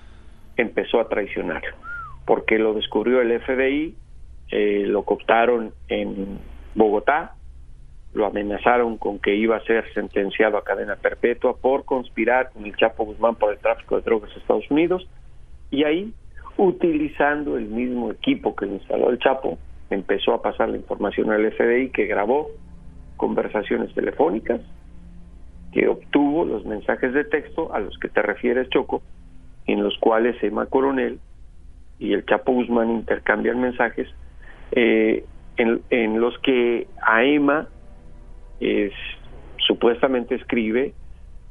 empezó 0.58 1.00
a 1.00 1.08
traicionar, 1.08 1.62
porque 2.26 2.58
lo 2.60 2.74
descubrió 2.74 3.22
el 3.22 3.40
FBI, 3.40 3.96
eh, 4.52 4.84
lo 4.86 5.04
cooptaron 5.04 5.74
en 5.88 6.40
Bogotá, 6.76 7.36
lo 8.14 8.26
amenazaron 8.26 8.98
con 8.98 9.20
que 9.20 9.36
iba 9.36 9.56
a 9.56 9.64
ser 9.64 9.86
sentenciado 9.94 10.58
a 10.58 10.64
cadena 10.64 10.96
perpetua 10.96 11.56
por 11.56 11.86
conspirar 11.86 12.52
con 12.52 12.66
el 12.66 12.76
Chapo 12.76 13.06
Guzmán 13.06 13.36
por 13.36 13.54
el 13.54 13.60
tráfico 13.60 13.96
de 13.96 14.02
drogas 14.02 14.32
a 14.36 14.40
Estados 14.40 14.70
Unidos 14.70 15.08
y 15.70 15.86
ahí 15.86 16.14
utilizando 16.58 17.58
el 17.58 17.68
mismo 17.68 18.12
equipo 18.12 18.56
que 18.56 18.66
instaló 18.66 19.10
el 19.10 19.20
Chapo, 19.20 19.58
empezó 19.90 20.34
a 20.34 20.42
pasar 20.42 20.70
la 20.70 20.78
información 20.78 21.32
al 21.32 21.50
FBI 21.52 21.90
que 21.90 22.06
grabó 22.06 22.50
conversaciones 23.18 23.94
telefónicas, 23.94 24.62
que 25.72 25.88
obtuvo 25.88 26.44
los 26.44 26.66
mensajes 26.66 27.14
de 27.14 27.24
texto 27.24 27.74
a 27.74 27.80
los 27.80 27.98
que 27.98 28.10
te 28.10 28.22
refieres, 28.22 28.70
Choco, 28.70 29.02
en 29.68 29.84
los 29.84 29.98
cuales 30.00 30.42
Emma 30.44 30.66
Coronel 30.66 31.20
y 32.00 32.14
el 32.14 32.26
Chapo 32.26 32.52
Guzmán 32.52 32.90
intercambian 32.90 33.62
mensajes 33.62 34.08
eh, 34.72 35.24
en, 35.58 35.82
en, 35.90 36.20
los 36.20 36.38
que 36.40 36.88
a 37.02 37.24
Emma 37.24 37.68
es, 38.62 38.94
supuestamente 39.68 40.36
escribe 40.36 40.94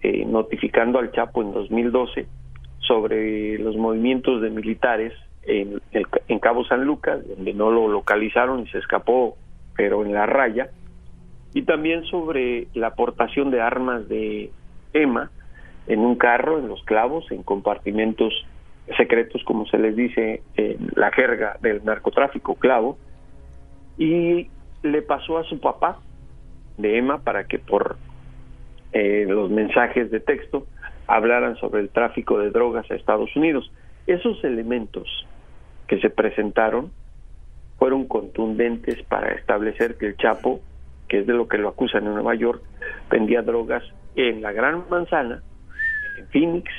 eh, 0.03 0.25
notificando 0.25 0.99
al 0.99 1.13
Chapo 1.13 1.43
en 1.43 1.53
2012 1.53 2.27
sobre 2.79 3.59
los 3.59 3.77
movimientos 3.77 4.41
de 4.41 4.51
militares 4.51 5.13
en, 5.43 5.81
en 5.93 6.39
Cabo 6.39 6.65
San 6.65 6.85
Lucas, 6.85 7.21
donde 7.29 7.53
no 7.53 7.71
lo 7.71 7.89
localizaron 7.89 8.61
y 8.61 8.69
se 8.69 8.79
escapó, 8.79 9.37
pero 9.77 10.05
en 10.05 10.13
la 10.13 10.27
raya, 10.27 10.71
y 11.53 11.63
también 11.63 12.05
sobre 12.05 12.69
la 12.75 12.89
aportación 12.89 13.51
de 13.51 13.61
armas 13.61 14.09
de 14.09 14.51
EMA 14.93 15.31
en 15.87 16.01
un 16.01 16.17
carro, 16.17 16.59
en 16.59 16.69
los 16.69 16.83
clavos, 16.85 17.31
en 17.31 17.43
compartimentos 17.43 18.33
secretos, 18.97 19.43
como 19.45 19.67
se 19.67 19.79
les 19.79 19.97
dice 19.97 20.43
en 20.57 20.91
la 20.95 21.11
jerga 21.11 21.57
del 21.61 21.85
narcotráfico, 21.85 22.55
clavo, 22.55 22.99
y 23.99 24.49
le 24.83 25.03
pasó 25.03 25.39
a 25.39 25.45
su 25.45 25.61
papá 25.61 25.99
de 26.77 26.99
Emma 26.99 27.19
para 27.19 27.45
que 27.45 27.59
por 27.59 27.97
eh, 28.93 29.27
los 29.29 29.51
mensajes 29.51 30.11
de 30.11 30.21
texto 30.21 30.67
hablaran 31.07 31.57
sobre 31.57 31.81
el 31.81 31.91
tráfico 31.91 32.39
de 32.39 32.51
drogas 32.51 32.91
a 32.91 32.95
Estados 32.95 33.35
Unidos. 33.37 33.71
Esos 34.07 34.43
elementos 34.45 35.27
que 35.87 36.01
se 36.01 36.11
presentaron 36.11 36.91
fueron 37.79 38.07
contundentes 38.07 39.03
para 39.05 39.33
establecer 39.33 39.97
que 39.97 40.07
el 40.07 40.17
Chapo, 40.17 40.61
que 41.09 41.21
es 41.21 41.27
de 41.27 41.33
lo 41.33 41.49
que 41.49 41.59
lo 41.59 41.69
acusan 41.69 42.07
en 42.07 42.15
Nueva 42.15 42.35
York, 42.35 42.63
vendía 43.11 43.43
drogas 43.43 43.83
en 44.15 44.43
la 44.43 44.53
Gran 44.53 44.85
Manzana, 44.89 45.43
en 46.19 46.27
Phoenix 46.29 46.71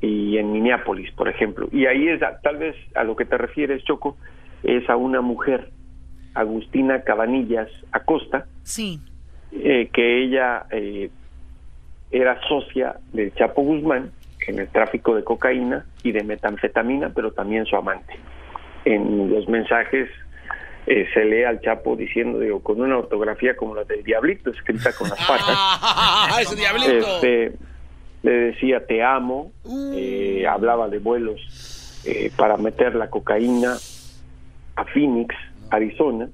y 0.00 0.38
en 0.38 0.52
Minneapolis, 0.52 1.10
por 1.12 1.28
ejemplo. 1.28 1.68
Y 1.72 1.86
ahí 1.86 2.08
es, 2.08 2.20
tal 2.42 2.58
vez 2.58 2.76
a 2.94 3.04
lo 3.04 3.16
que 3.16 3.24
te 3.24 3.38
refieres, 3.38 3.82
Choco, 3.84 4.16
es 4.62 4.88
a 4.88 4.96
una 4.96 5.20
mujer, 5.20 5.70
Agustina 6.36 7.02
Cabanillas 7.02 7.68
Acosta, 7.92 8.46
sí. 8.62 9.00
Eh, 9.52 9.88
que 9.92 10.22
ella 10.22 10.66
eh, 10.70 11.10
era 12.10 12.40
socia 12.48 12.96
del 13.12 13.32
Chapo 13.34 13.62
Guzmán 13.62 14.12
en 14.46 14.58
el 14.58 14.68
tráfico 14.68 15.14
de 15.14 15.24
cocaína 15.24 15.86
y 16.02 16.12
de 16.12 16.22
metanfetamina, 16.22 17.10
pero 17.14 17.32
también 17.32 17.66
su 17.66 17.76
amante. 17.76 18.14
En 18.84 19.30
los 19.30 19.48
mensajes 19.48 20.08
eh, 20.86 21.08
se 21.12 21.24
lee 21.24 21.42
al 21.42 21.60
Chapo 21.60 21.96
diciendo, 21.96 22.38
digo, 22.38 22.60
con 22.60 22.80
una 22.80 22.98
ortografía 22.98 23.56
como 23.56 23.74
la 23.74 23.84
del 23.84 24.04
Diablito, 24.04 24.50
escrita 24.50 24.92
con 24.92 25.08
las 25.08 25.18
patas. 25.26 26.40
¡Ese 26.40 26.54
Diablito! 26.54 27.16
Este, 27.16 27.52
le 28.22 28.32
decía 28.32 28.84
te 28.86 29.02
amo, 29.02 29.52
eh, 29.94 30.44
hablaba 30.48 30.88
de 30.88 30.98
vuelos 30.98 32.02
eh, 32.04 32.30
para 32.36 32.56
meter 32.56 32.94
la 32.94 33.08
cocaína 33.08 33.76
a 34.76 34.84
Phoenix, 34.84 35.34
Arizona, 35.70 36.28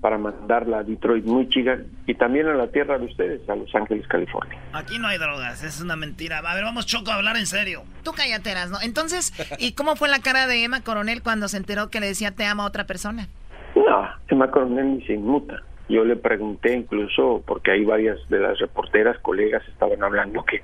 para 0.00 0.18
mandarla 0.18 0.78
a 0.78 0.82
Detroit, 0.84 1.24
Michigan 1.24 1.86
y 2.06 2.14
también 2.14 2.46
a 2.46 2.54
la 2.54 2.68
tierra 2.68 2.98
de 2.98 3.06
ustedes, 3.06 3.48
a 3.48 3.56
Los 3.56 3.74
Ángeles, 3.74 4.06
California. 4.06 4.58
Aquí 4.72 4.98
no 4.98 5.08
hay 5.08 5.18
drogas, 5.18 5.64
es 5.64 5.80
una 5.80 5.96
mentira. 5.96 6.38
A 6.38 6.54
ver, 6.54 6.64
vamos 6.64 6.86
Choco 6.86 7.10
a 7.10 7.16
hablar 7.16 7.36
en 7.36 7.46
serio. 7.46 7.82
Tú 8.04 8.12
cállateras, 8.12 8.70
¿no? 8.70 8.78
Entonces, 8.82 9.32
¿y 9.58 9.72
cómo 9.72 9.96
fue 9.96 10.08
la 10.08 10.20
cara 10.20 10.46
de 10.46 10.62
Emma 10.62 10.82
Coronel 10.82 11.22
cuando 11.22 11.48
se 11.48 11.56
enteró 11.56 11.90
que 11.90 12.00
le 12.00 12.06
decía 12.06 12.30
te 12.30 12.44
amo 12.44 12.62
a 12.62 12.66
otra 12.66 12.84
persona? 12.84 13.26
No, 13.74 14.08
Emma 14.28 14.50
Coronel 14.50 14.98
ni 14.98 15.02
se 15.06 15.14
inmuta. 15.14 15.62
Yo 15.88 16.04
le 16.04 16.16
pregunté 16.16 16.74
incluso, 16.74 17.42
porque 17.46 17.70
hay 17.70 17.84
varias 17.84 18.18
de 18.28 18.40
las 18.40 18.58
reporteras, 18.58 19.18
colegas, 19.20 19.62
estaban 19.68 20.02
hablando 20.02 20.44
que 20.44 20.60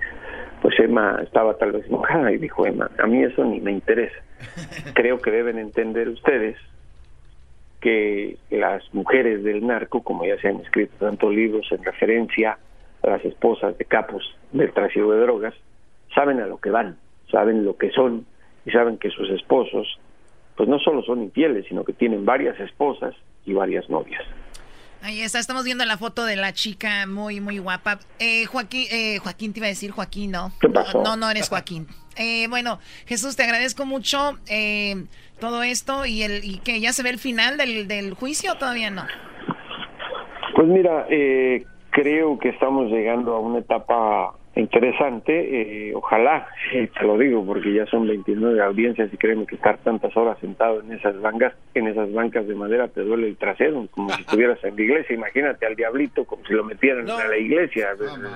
pues 0.61 0.79
Emma 0.79 1.19
estaba 1.23 1.57
tal 1.59 1.73
vez 1.73 1.87
enojada 1.87 2.31
y 2.31 2.39
dijo 2.39 2.65
Emma, 2.67 2.89
a 3.03 3.07
mí 3.07 3.23
eso 3.25 3.45
ni 3.45 3.61
me 3.61 3.73
interesa. 3.73 4.17
Creo 4.95 5.21
que 5.21 5.31
deben 5.31 5.59
entender 5.59 6.09
ustedes 6.09 6.57
que 7.83 8.37
las 8.51 8.83
mujeres 8.95 9.43
del 9.43 9.67
narco, 9.67 10.03
como 10.03 10.25
ya 10.25 10.39
se 10.39 10.49
han 10.49 10.61
escrito 10.61 10.95
tantos 10.99 11.35
libros 11.35 11.67
en 11.73 11.85
referencia 11.85 12.57
a 13.03 13.11
las 13.11 13.25
esposas 13.25 13.77
de 13.77 13.85
capos 13.85 14.23
del 14.53 14.73
tráfico 14.73 15.13
de 15.13 15.21
drogas, 15.21 15.55
saben 16.15 16.41
a 16.41 16.47
lo 16.47 16.59
que 16.59 16.71
van, 16.71 16.97
saben 17.31 17.65
lo 17.65 17.77
que 17.77 17.91
son 17.91 18.25
y 18.65 18.71
saben 18.71 18.99
que 18.99 19.11
sus 19.11 19.29
esposos 19.31 19.99
pues 20.57 20.69
no 20.69 20.79
solo 20.79 21.03
son 21.03 21.23
infieles, 21.23 21.67
sino 21.69 21.83
que 21.83 21.93
tienen 21.93 22.25
varias 22.25 22.59
esposas 22.61 23.15
y 23.45 23.53
varias 23.53 23.91
novias. 23.91 24.23
Ahí 25.03 25.21
está, 25.21 25.41
estamos 25.41 25.65
viendo 25.65 25.85
la 25.85 25.99
foto 25.99 26.25
de 26.25 26.37
la 26.37 26.53
chica 26.53 27.07
muy, 27.09 27.41
muy 27.41 27.59
guapa. 27.59 27.99
Eh, 28.21 28.47
Joaquín, 28.47 28.87
eh, 28.93 29.19
Joaquín 29.19 29.53
te 29.53 29.59
iba 29.59 29.67
a 29.67 29.71
decir 29.71 29.91
Joaquín, 29.91 30.31
¿no? 30.31 30.53
¿Qué 30.61 30.69
pasó? 30.69 31.03
No, 31.03 31.17
no 31.17 31.29
eres 31.29 31.49
Joaquín. 31.49 31.89
Eh, 32.17 32.47
bueno, 32.49 32.79
Jesús, 33.07 33.35
te 33.35 33.43
agradezco 33.43 33.85
mucho 33.85 34.39
eh, 34.49 35.07
todo 35.41 35.65
esto 35.65 36.07
y 36.07 36.23
el 36.23 36.45
y 36.45 36.59
que 36.59 36.81
ya 36.81 36.93
se 36.93 37.03
ve 37.03 37.11
el 37.11 37.19
final 37.19 37.57
del, 37.57 37.89
del 37.89 38.15
juicio, 38.15 38.55
todavía 38.55 38.91
no. 38.91 39.05
Pues 40.55 40.69
mira, 40.69 41.07
eh, 41.11 41.65
creo 41.91 42.39
que 42.39 42.51
estamos 42.51 42.89
llegando 42.89 43.35
a 43.35 43.41
una 43.41 43.59
etapa 43.59 44.35
interesante, 44.61 45.89
eh, 45.89 45.95
ojalá, 45.95 46.47
eh, 46.75 46.91
te 46.99 47.05
lo 47.07 47.17
digo, 47.19 47.45
porque 47.45 47.73
ya 47.73 47.87
son 47.87 48.07
29 48.07 48.61
audiencias 48.63 49.13
y 49.13 49.17
créeme 49.17 49.47
que 49.47 49.55
estar 49.57 49.79
tantas 49.79 50.17
horas 50.17 50.39
sentado 50.41 50.81
en 50.81 50.93
esas 50.93 51.21
bancas, 51.21 51.55
en 51.75 51.89
esas 51.89 52.13
bancas 52.13 52.47
de 52.47 52.55
madera 52.55 52.89
te 52.89 53.01
duele 53.03 53.29
el 53.29 53.37
trasero, 53.37 53.87
como 53.91 54.11
si 54.11 54.21
estuvieras 54.21 54.59
en 54.65 54.77
la 54.77 54.83
iglesia, 54.83 55.15
imagínate 55.15 55.67
al 55.67 55.75
diablito 55.77 56.25
como 56.25 56.45
si 56.47 56.53
lo 56.53 56.65
metieran 56.65 57.05
No. 57.07 57.17
a 57.17 57.25
la 57.27 57.37
iglesia, 57.39 57.89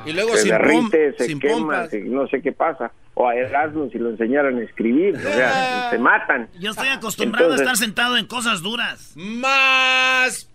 Y 0.06 0.12
luego 0.12 0.30
se 0.32 0.42
sin 0.42 0.50
derrite, 0.52 1.10
pom- 1.12 1.16
se 1.18 1.24
sin 1.26 1.40
quema, 1.40 1.86
se- 1.86 2.00
no 2.00 2.26
sé 2.28 2.40
qué 2.42 2.52
pasa, 2.52 2.92
o 3.14 3.28
a 3.28 3.34
Erasmo 3.34 3.88
si 3.90 3.98
lo 3.98 4.10
enseñaran 4.10 4.58
a 4.58 4.62
escribir, 4.62 5.14
o 5.16 5.18
sea, 5.20 5.90
se 5.90 5.98
matan. 5.98 6.48
Yo 6.58 6.70
estoy 6.70 6.88
acostumbrado 6.88 7.46
Entonces- 7.50 7.66
a 7.68 7.72
estar 7.72 7.84
sentado 7.86 8.16
en 8.16 8.26
cosas 8.26 8.62
duras. 8.62 9.14
Más. 9.16 10.50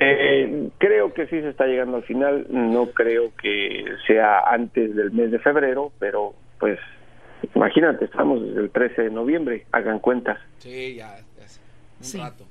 Eh, 0.00 0.68
creo 0.78 1.12
que 1.14 1.26
sí 1.26 1.40
se 1.40 1.48
está 1.48 1.66
llegando 1.66 1.96
al 1.98 2.04
final. 2.04 2.46
No 2.50 2.86
creo 2.90 3.32
que 3.40 3.84
sea 4.06 4.40
antes 4.50 4.94
del 4.94 5.10
mes 5.12 5.30
de 5.30 5.38
febrero, 5.38 5.92
pero 5.98 6.34
pues 6.58 6.78
imagínate, 7.54 8.04
estamos 8.06 8.42
desde 8.42 8.60
el 8.60 8.70
13 8.70 9.02
de 9.02 9.10
noviembre. 9.10 9.66
Hagan 9.72 9.98
cuentas. 9.98 10.38
Sí, 10.58 10.96
ya. 10.96 11.16
ya 11.38 11.48
sé. 11.48 11.60
Un 11.98 12.04
Sí. 12.04 12.18
rato. 12.18 12.44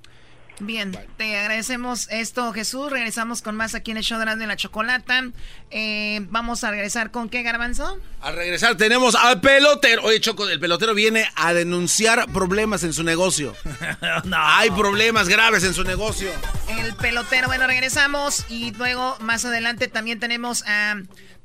Bien, 0.60 0.98
te 1.18 1.38
agradecemos 1.38 2.08
esto, 2.10 2.52
Jesús. 2.52 2.90
Regresamos 2.90 3.44
con 3.44 3.56
más 3.56 3.76
aquí 3.76 3.92
en 3.92 3.98
el 3.98 4.04
show 4.04 4.20
de 4.20 4.26
la, 4.26 4.36
de 4.36 4.48
la 4.48 4.56
chocolata. 4.56 5.24
Eh, 5.70 6.22
vamos 6.30 6.64
a 6.64 6.72
regresar 6.72 7.12
con 7.12 7.30
qué, 7.30 7.44
Garbanzo. 7.44 8.00
Al 8.22 8.36
regresar 8.36 8.76
tenemos 8.76 9.14
al 9.14 9.40
pelotero. 9.40 10.04
Oye, 10.04 10.20
Choco, 10.20 10.50
el 10.50 10.60
pelotero 10.60 10.96
viene 10.96 11.30
a 11.36 11.54
denunciar 11.54 12.32
problemas 12.34 12.84
en 12.84 12.94
su 12.94 13.04
negocio. 13.04 13.56
Hay 14.34 14.72
problemas 14.72 15.30
graves 15.30 15.64
en 15.64 15.76
su 15.76 15.84
negocio. 15.84 16.30
El 16.70 16.96
pelotero, 16.96 17.48
bueno, 17.48 17.68
regresamos 17.68 18.46
y 18.50 18.72
luego 18.72 19.16
más 19.20 19.46
adelante 19.46 19.88
también 19.88 20.20
tenemos 20.20 20.64
a 20.66 20.96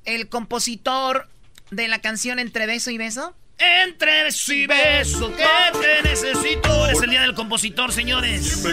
el 0.07 0.29
compositor 0.29 1.29
de 1.71 1.89
la 1.89 2.01
canción 2.01 2.39
Entre 2.39 2.67
Beso 2.67 2.91
y 2.91 2.97
Beso. 2.97 3.35
Entre 3.59 4.24
beso 4.24 4.53
y 4.53 4.66
beso 4.66 5.32
que 5.36 5.44
te 5.80 6.03
necesito. 6.09 6.88
Es 6.88 7.00
el 7.03 7.11
día 7.11 7.22
del 7.22 7.34
compositor, 7.34 7.92
señores. 7.92 8.64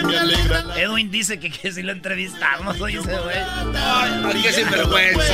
Edwin 0.75 1.11
dice 1.11 1.39
que, 1.39 1.51
que 1.51 1.71
si 1.71 1.83
lo 1.83 1.91
entrevistamos, 1.91 2.79
oye 2.81 2.99
ese 2.99 3.15
güey. 3.17 3.37
Ay, 3.75 4.41
qué 4.41 4.53
sinvergüenza. 4.53 5.33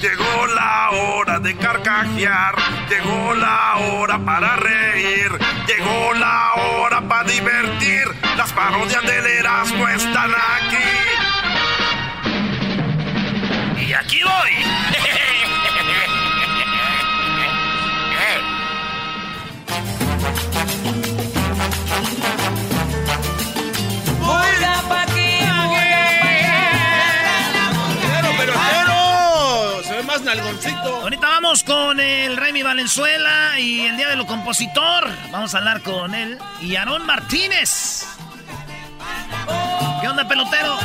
Llegó 0.00 0.46
la 0.54 0.90
hora 0.90 1.38
de 1.40 1.56
carcajear, 1.56 2.54
llegó 2.88 3.34
la 3.34 3.76
hora 3.76 4.18
para 4.24 4.56
reír, 4.56 5.30
llegó 5.66 6.14
la 6.14 6.52
hora 6.54 7.00
para 7.08 7.28
divertir. 7.28 8.04
Las 8.36 8.52
parodias 8.52 9.02
del 9.02 9.26
Erasmo 9.26 9.88
están 9.88 10.30
aquí. 10.30 11.15
Y 13.86 13.92
aquí 13.92 14.18
voy. 14.24 14.50
Oiga, 24.22 24.82
aquí, 25.02 25.38
Pelotero, 28.02 28.36
pelotero. 28.38 29.82
Se 29.84 29.92
ve 29.94 30.02
más 30.02 30.20
nalgoncito. 30.22 30.96
Ahorita 31.02 31.28
vamos 31.28 31.62
con 31.62 32.00
el 32.00 32.36
Remy 32.36 32.64
Valenzuela 32.64 33.60
y 33.60 33.82
el 33.82 33.96
día 33.96 34.08
de 34.08 34.16
lo 34.16 34.26
compositor. 34.26 35.08
Vamos 35.30 35.54
a 35.54 35.58
hablar 35.58 35.82
con 35.82 36.12
él 36.12 36.38
y 36.60 36.74
Aarón 36.74 37.06
Martínez. 37.06 38.04
¿Qué 40.00 40.08
onda, 40.08 40.26
pelotero? 40.26 40.76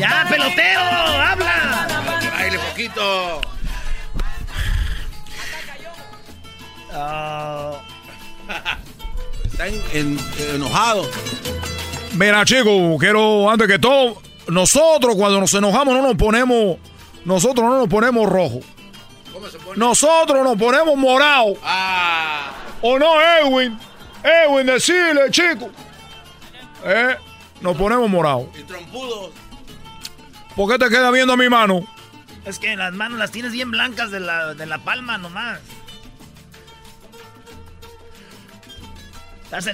Ya, 0.00 0.26
pelotero, 0.28 0.80
habla. 0.80 1.86
Choquito. 2.70 3.40
Ah. 6.92 7.72
Está 9.44 9.66
en- 9.68 9.82
en- 9.92 10.18
enojado. 10.54 11.08
Mira, 12.14 12.44
chicos, 12.44 12.96
quiero, 12.98 13.48
antes 13.50 13.68
que 13.68 13.78
todo, 13.78 14.20
nosotros 14.48 15.14
cuando 15.16 15.38
nos 15.40 15.52
enojamos 15.54 15.94
no 15.94 16.02
nos 16.02 16.16
ponemos, 16.16 16.78
nosotros 17.24 17.64
no 17.68 17.78
nos 17.78 17.88
ponemos 17.88 18.28
rojo. 18.28 18.60
Nosotros 19.76 20.42
nos 20.42 20.56
ponemos 20.58 20.96
morado. 20.96 21.54
Ah. 21.62 22.50
¿O 22.82 22.98
no, 22.98 23.20
Edwin? 23.20 23.78
Edwin, 24.24 24.66
decirle, 24.66 25.30
chico. 25.30 25.70
Eh, 26.84 27.16
nos 27.60 27.76
ponemos 27.76 28.08
morado. 28.10 28.48
Y 28.58 28.62
trompudos. 28.64 29.30
¿Por 30.56 30.70
qué 30.70 30.78
te 30.78 30.90
quedas 30.90 31.12
viendo 31.12 31.36
mi 31.36 31.48
mano? 31.48 31.86
Es 32.44 32.58
que 32.58 32.74
las 32.76 32.92
manos 32.92 33.18
las 33.18 33.30
tienes 33.30 33.52
bien 33.52 33.70
blancas 33.70 34.10
de 34.10 34.20
la, 34.20 34.54
de 34.54 34.66
la 34.66 34.78
palma 34.78 35.18
nomás. 35.18 35.60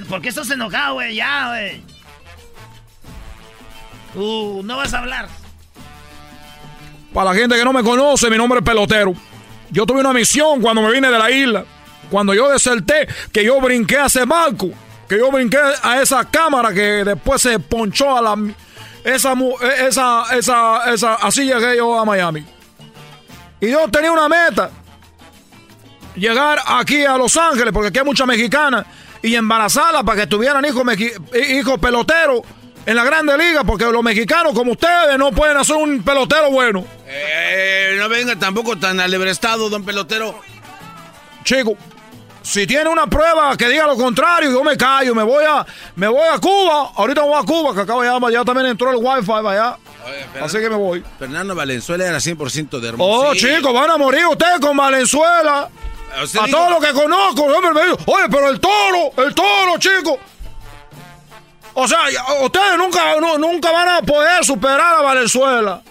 ¿Por 0.08 0.22
qué 0.22 0.30
estás 0.30 0.50
enojado, 0.50 0.94
güey? 0.94 1.16
Ya, 1.16 1.48
güey. 1.48 1.82
Uh, 4.14 4.62
no 4.64 4.76
vas 4.78 4.94
a 4.94 4.98
hablar. 5.00 5.28
Para 7.12 7.30
la 7.30 7.36
gente 7.36 7.56
que 7.56 7.64
no 7.64 7.72
me 7.72 7.82
conoce, 7.82 8.30
mi 8.30 8.36
nombre 8.36 8.60
es 8.60 8.64
Pelotero. 8.64 9.14
Yo 9.70 9.84
tuve 9.84 10.00
una 10.00 10.12
misión 10.12 10.60
cuando 10.62 10.82
me 10.82 10.92
vine 10.92 11.10
de 11.10 11.18
la 11.18 11.30
isla. 11.30 11.64
Cuando 12.10 12.34
yo 12.34 12.48
deserté, 12.48 13.08
que 13.32 13.44
yo 13.44 13.60
brinqué 13.60 13.98
a 13.98 14.06
ese 14.06 14.24
barco. 14.24 14.70
Que 15.08 15.18
yo 15.18 15.30
brinqué 15.30 15.58
a 15.82 16.00
esa 16.00 16.24
cámara 16.24 16.72
que 16.72 17.04
después 17.04 17.42
se 17.42 17.58
ponchó 17.58 18.16
a 18.16 18.22
la... 18.22 18.36
Esa, 19.06 19.32
eh, 19.34 19.86
esa, 19.88 20.24
esa, 20.36 20.92
esa, 20.92 21.14
así 21.14 21.44
llegué 21.44 21.76
yo 21.76 21.98
a 21.98 22.04
Miami. 22.04 22.44
Y 23.60 23.70
yo 23.70 23.88
tenía 23.88 24.10
una 24.10 24.28
meta. 24.28 24.70
Llegar 26.16 26.58
aquí 26.66 27.04
a 27.04 27.16
Los 27.16 27.36
Ángeles, 27.36 27.72
porque 27.72 27.88
aquí 27.88 27.98
hay 28.00 28.04
muchas 28.04 28.26
mexicanas. 28.26 28.84
Y 29.22 29.34
embarazarlas 29.34 30.02
para 30.02 30.22
que 30.22 30.26
tuvieran 30.26 30.64
hijos, 30.64 30.82
mequi- 30.84 31.12
hijos 31.58 31.78
peloteros 31.78 32.40
en 32.84 32.96
la 32.96 33.04
Grande 33.04 33.36
Liga. 33.38 33.64
Porque 33.64 33.84
los 33.84 34.02
mexicanos 34.02 34.52
como 34.54 34.72
ustedes 34.72 35.16
no 35.18 35.30
pueden 35.32 35.56
hacer 35.56 35.76
un 35.76 36.02
pelotero 36.02 36.50
bueno. 36.50 36.84
Eh, 37.06 37.96
no 37.98 38.08
venga 38.08 38.36
tampoco 38.36 38.76
tan 38.76 38.98
alebrestado, 38.98 39.68
don 39.70 39.84
pelotero. 39.84 40.38
Chico, 41.44 41.76
si 42.46 42.66
tiene 42.66 42.88
una 42.88 43.06
prueba 43.08 43.56
que 43.56 43.68
diga 43.68 43.86
lo 43.86 43.96
contrario, 43.96 44.50
yo 44.52 44.62
me 44.62 44.76
callo, 44.76 45.14
me 45.14 45.22
voy 45.24 45.44
a, 45.44 45.66
me 45.96 46.06
voy 46.08 46.26
a 46.32 46.38
Cuba. 46.38 46.92
Ahorita 46.96 47.22
voy 47.22 47.34
a 47.40 47.44
Cuba, 47.44 47.74
que 47.74 47.80
acá 47.80 47.94
ya, 48.04 48.30
ya 48.30 48.44
también 48.44 48.66
entró 48.68 48.90
el 48.90 48.96
wifi 48.98 49.32
allá. 49.32 49.76
Así 50.40 50.58
que 50.58 50.70
me 50.70 50.76
voy. 50.76 51.04
Fernando 51.18 51.54
Valenzuela 51.54 52.06
era 52.06 52.18
100% 52.18 52.78
de 52.78 52.86
Oh, 52.86 52.90
Hermosillo. 53.32 53.56
chicos, 53.56 53.74
van 53.74 53.90
a 53.90 53.96
morir 53.96 54.24
ustedes 54.26 54.60
con 54.60 54.76
Valenzuela. 54.76 55.68
Usted 56.22 56.38
A 56.38 56.44
dijo- 56.44 56.56
todos 56.56 56.70
los 56.70 56.84
que 56.86 56.92
conozco, 56.92 57.42
hombre, 57.42 57.72
me 57.74 57.82
dijo, 57.84 57.98
oye, 58.06 58.24
pero 58.30 58.48
el 58.48 58.60
toro, 58.60 59.12
el 59.26 59.34
toro, 59.34 59.78
chicos. 59.78 60.18
O 61.74 61.86
sea, 61.86 61.98
ustedes 62.42 62.78
nunca, 62.78 63.16
nu- 63.20 63.38
nunca 63.38 63.70
van 63.70 63.88
a 63.88 64.02
poder 64.02 64.44
superar 64.44 64.96
a 64.98 65.02
Valenzuela. 65.02 65.82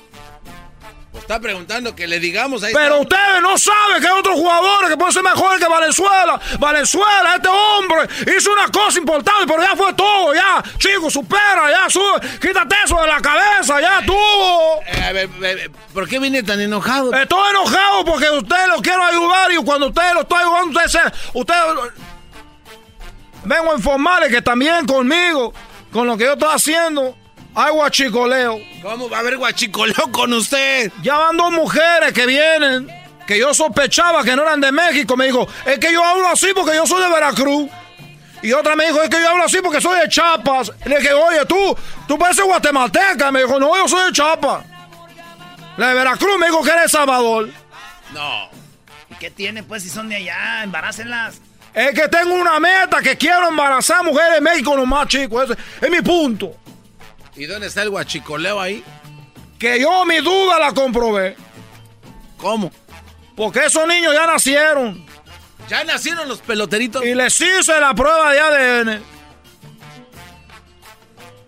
Está 1.26 1.40
preguntando 1.40 1.96
que 1.96 2.06
le 2.06 2.20
digamos 2.20 2.62
ahí. 2.62 2.72
Pero 2.72 3.02
está. 3.02 3.18
ustedes 3.18 3.42
no 3.42 3.58
saben 3.58 4.00
que 4.00 4.08
hay 4.08 4.20
otros 4.20 4.36
jugadores 4.36 4.92
que 4.92 4.96
pueden 4.96 5.12
ser 5.12 5.24
mejores 5.24 5.60
que 5.60 5.68
Valenzuela. 5.68 6.40
Valenzuela, 6.60 7.36
este 7.36 7.48
hombre, 7.48 8.08
hizo 8.38 8.54
una 8.54 8.68
cosa 8.68 9.00
importante, 9.00 9.48
pero 9.48 9.64
ya 9.64 9.76
fue 9.76 9.92
todo, 9.94 10.36
ya. 10.36 10.64
Chicos, 10.78 11.12
supera, 11.12 11.72
ya, 11.72 11.90
sube, 11.90 12.22
quítate 12.40 12.76
eso 12.86 13.02
de 13.02 13.08
la 13.08 13.20
cabeza, 13.22 13.82
ya 13.82 14.06
tuvo. 14.06 14.82
Eh, 14.86 15.28
eh, 15.42 15.70
¿Por 15.96 16.08
qué 16.08 16.20
viene 16.20 16.44
tan 16.44 16.62
enojado? 16.62 17.12
Estoy 17.12 17.50
enojado 17.50 18.06
porque 18.06 18.30
ustedes 18.30 18.68
lo 18.68 18.80
quiero 18.84 19.04
ayudar 19.04 19.52
y 19.52 19.56
cuando 19.64 19.88
ustedes 19.88 20.14
lo 20.14 20.22
estoy 20.22 20.44
ayudando, 20.44 20.80
ustedes 21.34 21.62
vengo 23.46 23.72
a 23.72 23.76
informarles 23.76 24.30
que 24.30 24.44
también 24.44 24.86
conmigo, 24.86 25.56
con 25.92 26.06
lo 26.06 26.18
que 26.18 26.26
yo 26.26 26.34
estoy 26.34 26.50
haciendo, 26.54 27.18
hay 27.56 27.72
guachicoleo. 27.72 28.60
¿Cómo 28.82 29.10
va 29.10 29.18
a 29.18 29.20
haber 29.22 29.38
guachicoleo 29.38 30.12
con 30.12 30.34
usted? 30.34 30.92
Ya 31.02 31.18
van 31.18 31.38
dos 31.38 31.52
mujeres 31.52 32.12
que 32.14 32.26
vienen, 32.26 32.88
que 33.26 33.40
yo 33.40 33.54
sospechaba 33.54 34.24
que 34.24 34.36
no 34.36 34.44
eran 34.44 34.60
de 34.62 34.72
México. 34.72 35.16
Me 35.16 35.26
dijo, 35.26 35.48
es 35.66 35.80
que 35.80 35.92
yo 35.92 36.04
hablo 36.04 36.28
así 36.28 36.48
porque 36.54 36.76
yo 36.76 36.86
soy 36.86 37.02
de 37.02 37.10
Veracruz. 37.10 37.70
Y 38.42 38.52
otra 38.54 38.76
me 38.76 38.86
dijo, 38.86 39.02
es 39.02 39.10
que 39.10 39.20
yo 39.20 39.30
hablo 39.30 39.46
así 39.46 39.58
porque 39.64 39.82
soy 39.82 40.00
de 40.00 40.10
Chiapas. 40.10 40.72
Le 40.86 41.00
dije, 41.00 41.14
oye, 41.14 41.46
tú, 41.46 41.76
tú 42.08 42.18
pareces 42.18 42.46
guatemalteca. 42.46 43.32
Me 43.32 43.42
dijo, 43.42 43.60
no, 43.60 43.76
yo 43.76 43.88
soy 43.88 44.06
de 44.08 44.12
Chiapas. 44.12 44.66
La 45.78 45.90
de 45.90 45.96
Veracruz 45.96 46.38
me 46.38 46.48
dijo 46.48 46.62
que 46.62 46.72
de 46.72 46.88
Salvador. 46.88 47.50
No. 48.14 48.50
¿Y 49.10 49.16
qué 49.16 49.32
tiene, 49.32 49.64
pues, 49.64 49.84
si 49.84 49.90
son 49.90 50.10
de 50.10 50.18
allá? 50.18 50.64
Embarácenlas. 50.64 51.42
Es 51.74 51.94
que 51.94 52.08
tengo 52.08 52.36
una 52.36 52.60
meta 52.60 53.02
que 53.02 53.18
quiero 53.18 53.50
embarazar 53.50 54.04
mujeres 54.04 54.36
de 54.36 54.42
México 54.42 54.78
nomás, 54.78 55.08
chicos. 55.08 55.50
Ese 55.50 55.60
es 55.82 55.90
mi 55.90 56.02
punto. 56.02 56.56
¿Y 57.36 57.46
dónde 57.46 57.68
está 57.68 57.82
el 57.84 57.90
guachicoleo 57.90 58.60
ahí? 58.60 58.84
Que 59.60 59.80
yo 59.80 60.06
mi 60.06 60.18
duda 60.18 60.60
la 60.60 60.74
comprobé. 60.74 61.36
¿Cómo? 62.38 62.72
Porque 63.36 63.66
esos 63.66 63.88
niños 63.88 64.14
ya 64.14 64.26
nacieron. 64.26 65.06
¿Ya 65.68 65.84
nacieron 65.84 66.28
los 66.30 66.40
peloteritos? 66.40 67.04
Y 67.04 67.16
les 67.16 67.40
hice 67.42 67.80
la 67.80 67.94
prueba 67.94 68.32
de 68.32 68.40
ADN. 68.40 69.04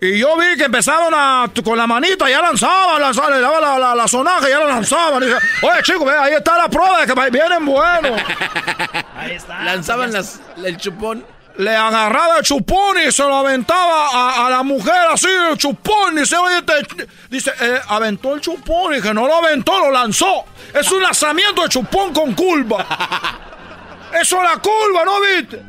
Y 0.00 0.18
yo 0.18 0.36
vi 0.36 0.56
que 0.56 0.64
empezaron 0.64 1.12
a, 1.12 1.50
con 1.64 1.76
la 1.76 1.86
manita, 1.86 2.30
ya 2.30 2.40
lanzaban, 2.40 3.00
lanzaban, 3.00 3.32
le 3.32 3.40
daban 3.40 3.60
la, 3.60 3.78
la, 3.78 3.94
la 3.96 4.06
sonaja, 4.06 4.48
ya 4.48 4.60
la 4.60 4.66
lanzaban. 4.66 5.22
Y 5.22 5.26
dije, 5.26 5.38
Oye, 5.62 5.82
chicos, 5.82 6.04
ve, 6.06 6.12
ahí 6.16 6.34
está 6.34 6.56
la 6.56 6.68
prueba 6.68 7.04
de 7.04 7.12
que 7.12 7.30
vienen 7.30 7.66
buenos. 7.66 8.20
Ahí 9.16 9.32
está. 9.32 9.64
Lanzaban 9.64 10.12
las, 10.12 10.40
el 10.64 10.76
chupón. 10.76 11.24
Le 11.58 11.74
agarraba 11.74 12.38
el 12.38 12.44
chupón 12.44 12.96
y 13.06 13.10
se 13.10 13.22
lo 13.24 13.34
aventaba 13.34 14.08
a, 14.12 14.46
a 14.46 14.50
la 14.50 14.62
mujer 14.62 14.94
así, 15.12 15.26
el 15.50 15.58
chupón. 15.58 16.14
Dice, 16.14 16.36
oye, 16.36 16.62
te- 16.62 17.06
dice, 17.28 17.52
eh, 17.60 17.80
aventó 17.88 18.34
el 18.34 18.40
chupón. 18.40 18.94
Y 18.96 19.00
que 19.02 19.12
no 19.12 19.26
lo 19.26 19.34
aventó, 19.34 19.78
lo 19.80 19.90
lanzó. 19.90 20.44
Es 20.72 20.90
un 20.92 21.02
lanzamiento 21.02 21.62
de 21.62 21.68
chupón 21.68 22.12
con 22.14 22.32
curva. 22.34 22.86
Eso 24.20 24.36
es 24.36 24.42
la 24.44 24.56
curva, 24.62 25.04
¿no 25.04 25.20
viste? 25.20 25.62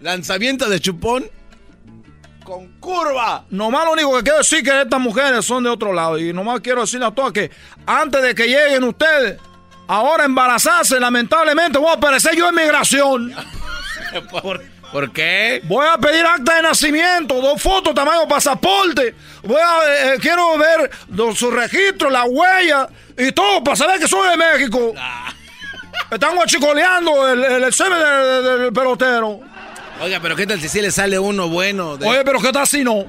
Lanzamiento 0.00 0.68
de 0.70 0.80
chupón 0.80 1.30
con 2.42 2.80
curva. 2.80 3.44
Nomás 3.50 3.84
lo 3.84 3.92
único 3.92 4.16
que 4.16 4.22
quiero 4.22 4.38
decir 4.38 4.64
que 4.64 4.80
estas 4.82 5.00
mujeres 5.00 5.44
son 5.44 5.62
de 5.64 5.68
otro 5.70 5.92
lado. 5.92 6.18
Y 6.18 6.32
nomás 6.32 6.60
quiero 6.60 6.80
decirle 6.80 7.04
a 7.06 7.10
todas 7.10 7.32
que 7.32 7.50
antes 7.86 8.22
de 8.22 8.34
que 8.34 8.46
lleguen 8.48 8.84
ustedes, 8.84 9.38
ahora 9.86 10.24
embarazarse, 10.24 10.98
lamentablemente 10.98 11.78
voy 11.78 11.90
a 11.90 11.94
aparecer 11.94 12.34
yo 12.34 12.48
en 12.48 12.54
migración. 12.54 13.34
¿Por, 14.30 14.60
¿Por 14.92 15.12
qué? 15.12 15.60
Voy 15.64 15.86
a 15.86 15.96
pedir 15.98 16.24
acta 16.26 16.56
de 16.56 16.62
nacimiento, 16.62 17.40
dos 17.40 17.62
fotos, 17.62 17.94
tamaño 17.94 18.26
pasaporte. 18.26 19.14
Voy 19.44 19.60
a, 19.60 19.78
eh, 19.88 20.14
eh, 20.14 20.18
quiero 20.20 20.58
ver 20.58 20.90
los- 21.14 21.38
su 21.38 21.50
registro, 21.50 22.10
la 22.10 22.24
huella 22.24 22.88
y 23.16 23.30
todo 23.30 23.62
para 23.62 23.76
saber 23.76 24.00
que 24.00 24.08
soy 24.08 24.28
de 24.30 24.36
México. 24.36 24.92
Están 26.10 26.34
guachicoleando 26.34 27.28
el, 27.28 27.44
el, 27.44 27.64
el 27.64 27.72
semen 27.72 27.98
del, 28.00 28.44
del- 28.44 28.60
del 28.62 28.72
pelotero. 28.72 29.40
Oiga, 30.00 30.18
pero 30.20 30.34
¿qué 30.34 30.46
tal 30.46 30.60
si 30.60 30.68
sí 30.68 30.80
le 30.80 30.90
sale 30.90 31.18
uno 31.20 31.48
bueno? 31.48 31.96
de- 31.96 32.08
Oye, 32.08 32.24
pero 32.24 32.40
¿qué 32.40 32.50
tal 32.50 32.66
si 32.66 32.82
no? 32.82 33.04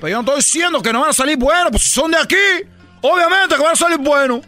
Pero 0.00 0.08
yo 0.08 0.14
no 0.14 0.20
estoy 0.20 0.36
diciendo 0.36 0.80
que 0.80 0.92
no 0.94 1.00
van 1.02 1.10
a 1.10 1.12
salir 1.12 1.36
buenos, 1.36 1.70
pues 1.72 1.82
si 1.82 1.90
son 1.90 2.10
de 2.10 2.16
aquí, 2.16 2.36
obviamente 3.02 3.54
que 3.54 3.62
van 3.62 3.72
a 3.72 3.76
salir 3.76 3.98
buenos. 3.98 4.40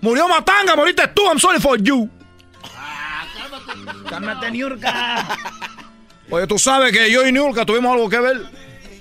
Murió 0.00 0.26
Matanga, 0.28 0.74
moriste 0.74 1.06
tú, 1.14 1.22
I'm 1.28 1.38
sorry 1.38 1.60
for 1.60 1.78
you. 1.80 2.10
Cálmate, 4.08 4.50
Niurka. 4.50 5.26
Oye, 6.30 6.46
tú 6.46 6.58
sabes 6.58 6.92
que 6.92 7.10
yo 7.10 7.26
y 7.26 7.32
Niurka 7.32 7.64
tuvimos 7.64 7.92
algo 7.92 8.08
que 8.08 8.18
ver. 8.20 8.42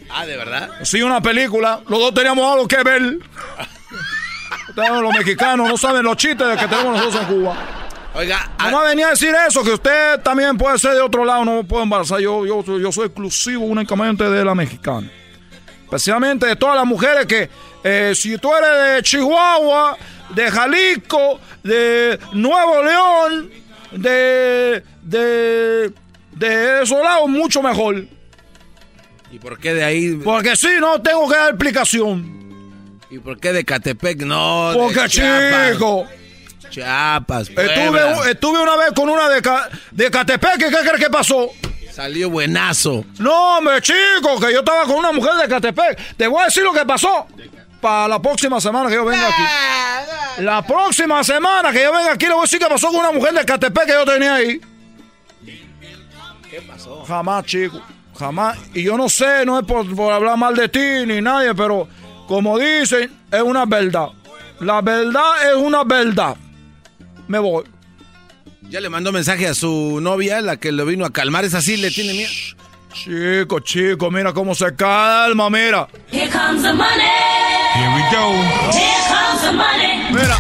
Ah, 0.10 0.26
¿de 0.26 0.38
verdad? 0.38 0.70
Sí, 0.84 1.02
una 1.02 1.22
película. 1.22 1.82
Los 1.88 2.00
dos 2.00 2.14
teníamos 2.14 2.52
algo 2.52 2.68
que 2.68 2.84
ver. 2.84 3.02
Ustedes, 4.70 4.90
los 5.02 5.14
mexicanos 5.14 5.68
no 5.68 5.78
saben 5.78 6.04
los 6.04 6.18
chistes 6.18 6.48
que 6.58 6.68
tenemos 6.68 6.98
nosotros 6.98 7.22
en 7.22 7.28
Cuba. 7.28 7.58
Oiga, 8.16 8.52
No 8.70 8.82
me 8.82 8.88
venía 8.90 9.08
a 9.08 9.10
decir 9.12 9.34
eso, 9.48 9.64
que 9.64 9.72
usted 9.72 10.20
también 10.20 10.56
puede 10.56 10.78
ser 10.78 10.94
de 10.94 11.02
otro 11.02 11.26
lado, 11.26 11.44
no 11.46 11.56
me 11.58 11.64
puede 11.64 11.84
embarazar. 11.84 12.20
Yo, 12.20 12.46
yo, 12.46 12.64
yo 12.78 12.92
soy 12.92 13.08
exclusivo 13.08 13.66
únicamente 13.66 14.30
de 14.30 14.46
la 14.46 14.54
mexicana. 14.54 15.10
Especialmente 15.84 16.46
de 16.46 16.56
todas 16.56 16.76
las 16.76 16.86
mujeres 16.86 17.26
que, 17.26 17.50
eh, 17.84 18.14
si 18.16 18.38
tú 18.38 18.52
eres 18.56 18.96
de 18.96 19.04
Chihuahua, 19.04 19.98
de 20.30 20.52
Jalisco, 20.52 21.40
de 21.64 22.20
Nuevo 22.34 22.84
León, 22.84 23.52
de, 23.98 24.84
de, 25.02 25.92
de 26.32 26.82
esos 26.84 27.02
lados, 27.02 27.30
mucho 27.30 27.62
mejor. 27.62 28.06
¿y 29.32 29.40
por 29.40 29.58
qué 29.58 29.74
de 29.74 29.84
ahí? 29.84 30.14
Porque 30.24 30.56
si 30.56 30.80
no, 30.80 31.02
tengo 31.02 31.28
que 31.28 31.36
dar 31.36 31.50
explicación. 31.50 32.44
¿Y 33.10 33.20
por 33.20 33.40
qué 33.40 33.52
de 33.52 33.64
Catepec 33.66 34.22
no? 34.24 34.72
de 34.72 34.78
Porque, 34.78 35.08
Chiapas? 35.10 35.72
chico, 35.74 36.08
Chiapas, 36.70 37.50
estuve, 37.50 38.32
estuve 38.32 38.62
una 38.62 38.76
vez 38.76 38.92
con 38.96 39.10
una 39.10 39.30
de, 39.30 39.42
de 39.92 40.12
Catepec, 40.12 40.58
¿qué 40.58 40.68
crees 40.70 41.00
que 41.00 41.10
pasó? 41.10 41.50
Salió 41.92 42.30
buenazo. 42.32 43.06
No, 43.20 43.58
hombre, 43.58 43.80
chico, 43.82 44.40
que 44.40 44.52
yo 44.52 44.60
estaba 44.60 44.86
con 44.86 44.96
una 44.96 45.12
mujer 45.12 45.34
de 45.36 45.48
Catepec. 45.48 46.16
Te 46.18 46.26
voy 46.28 46.42
a 46.42 46.46
decir 46.46 46.64
lo 46.64 46.74
que 46.74 46.86
pasó 46.86 47.28
para 47.80 48.08
la 48.08 48.20
próxima 48.20 48.60
semana 48.60 48.90
que 48.90 48.96
yo 48.96 49.06
venga 49.06 49.28
aquí. 49.28 49.44
La 50.40 50.66
próxima 50.66 51.24
semana 51.24 51.72
que 51.72 51.84
yo 51.84 51.94
venga 51.94 52.14
aquí 52.14 52.26
le 52.26 52.34
voy 52.34 52.42
a 52.42 52.44
decir 52.44 52.60
qué 52.60 52.66
pasó 52.68 52.88
con 52.88 52.98
una 52.98 53.12
mujer 53.12 53.34
de 53.34 53.46
Catepec 53.46 53.86
que 53.86 53.92
yo 53.92 54.06
tenía 54.06 54.36
ahí. 54.36 54.62
¿Qué 56.50 56.62
pasó? 56.62 57.04
Jamás, 57.06 57.46
chico. 57.46 57.82
Jamás. 58.18 58.58
Y 58.74 58.84
yo 58.84 58.98
no 58.98 59.10
sé, 59.10 59.46
no 59.46 59.60
es 59.60 59.66
por, 59.66 59.96
por 59.96 60.12
hablar 60.12 60.38
mal 60.38 60.56
de 60.56 60.70
ti 60.70 61.06
ni 61.06 61.22
nadie, 61.22 61.54
pero 61.54 61.88
como 62.28 62.58
dicen, 62.58 63.12
es 63.32 63.42
una 63.42 63.66
verdad. 63.66 64.10
La 64.60 64.82
verdad 64.82 65.52
es 65.52 65.56
una 65.56 65.84
verdad. 65.84 66.36
Me 67.28 67.40
voy. 67.40 67.66
Ya 68.70 68.80
le 68.82 68.90
mandó 68.90 69.12
mensaje 69.12 69.48
a 69.48 69.54
su 69.54 70.00
novia, 70.02 70.42
la 70.42 70.58
que 70.58 70.72
lo 70.72 70.86
vino 70.86 71.06
a 71.06 71.12
calmar. 71.12 71.46
Es 71.46 71.54
así, 71.54 71.78
le 71.78 71.92
tiene 71.92 72.14
miedo. 72.14 72.32
Chico, 72.94 73.60
chico, 73.60 74.12
mira 74.12 74.34
cómo 74.34 74.54
se 74.56 74.76
calma, 74.76 75.50
mira. 75.50 75.88
Here 76.12 76.30
comes 76.30 76.62
the 76.62 76.74
money. 76.74 77.04
Here 77.74 77.90
we 77.96 78.02
go. 78.16 79.03
Mira. 80.12 80.38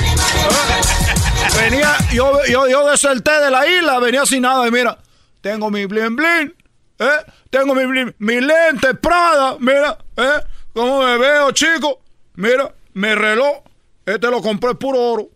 Venía, 1.62 1.98
yo, 2.14 2.40
yo, 2.50 2.68
yo 2.68 2.90
deserté 2.90 3.32
de 3.40 3.52
la 3.52 3.68
isla, 3.68 4.00
venía 4.00 4.26
sin 4.26 4.42
nada 4.42 4.68
y 4.68 4.72
mira, 4.72 4.98
tengo 5.42 5.70
mi 5.70 5.86
blin 5.86 6.16
blin, 6.16 6.54
¿eh? 7.00 7.32
Tengo 7.50 7.76
mi 7.76 7.86
blin, 7.86 8.16
mi 8.20 8.42
lente 8.42 8.96
Prada, 8.96 9.58
mira, 9.60 9.98
¿eh? 10.18 10.42
¿Cómo 10.74 11.04
me 11.04 11.18
veo, 11.18 11.52
chico? 11.52 12.02
Mira, 12.36 12.74
mi 12.94 13.14
reloj, 13.14 13.64
este 14.06 14.30
lo 14.30 14.42
compré 14.42 14.74
puro 14.76 15.00
oro. 15.00 15.30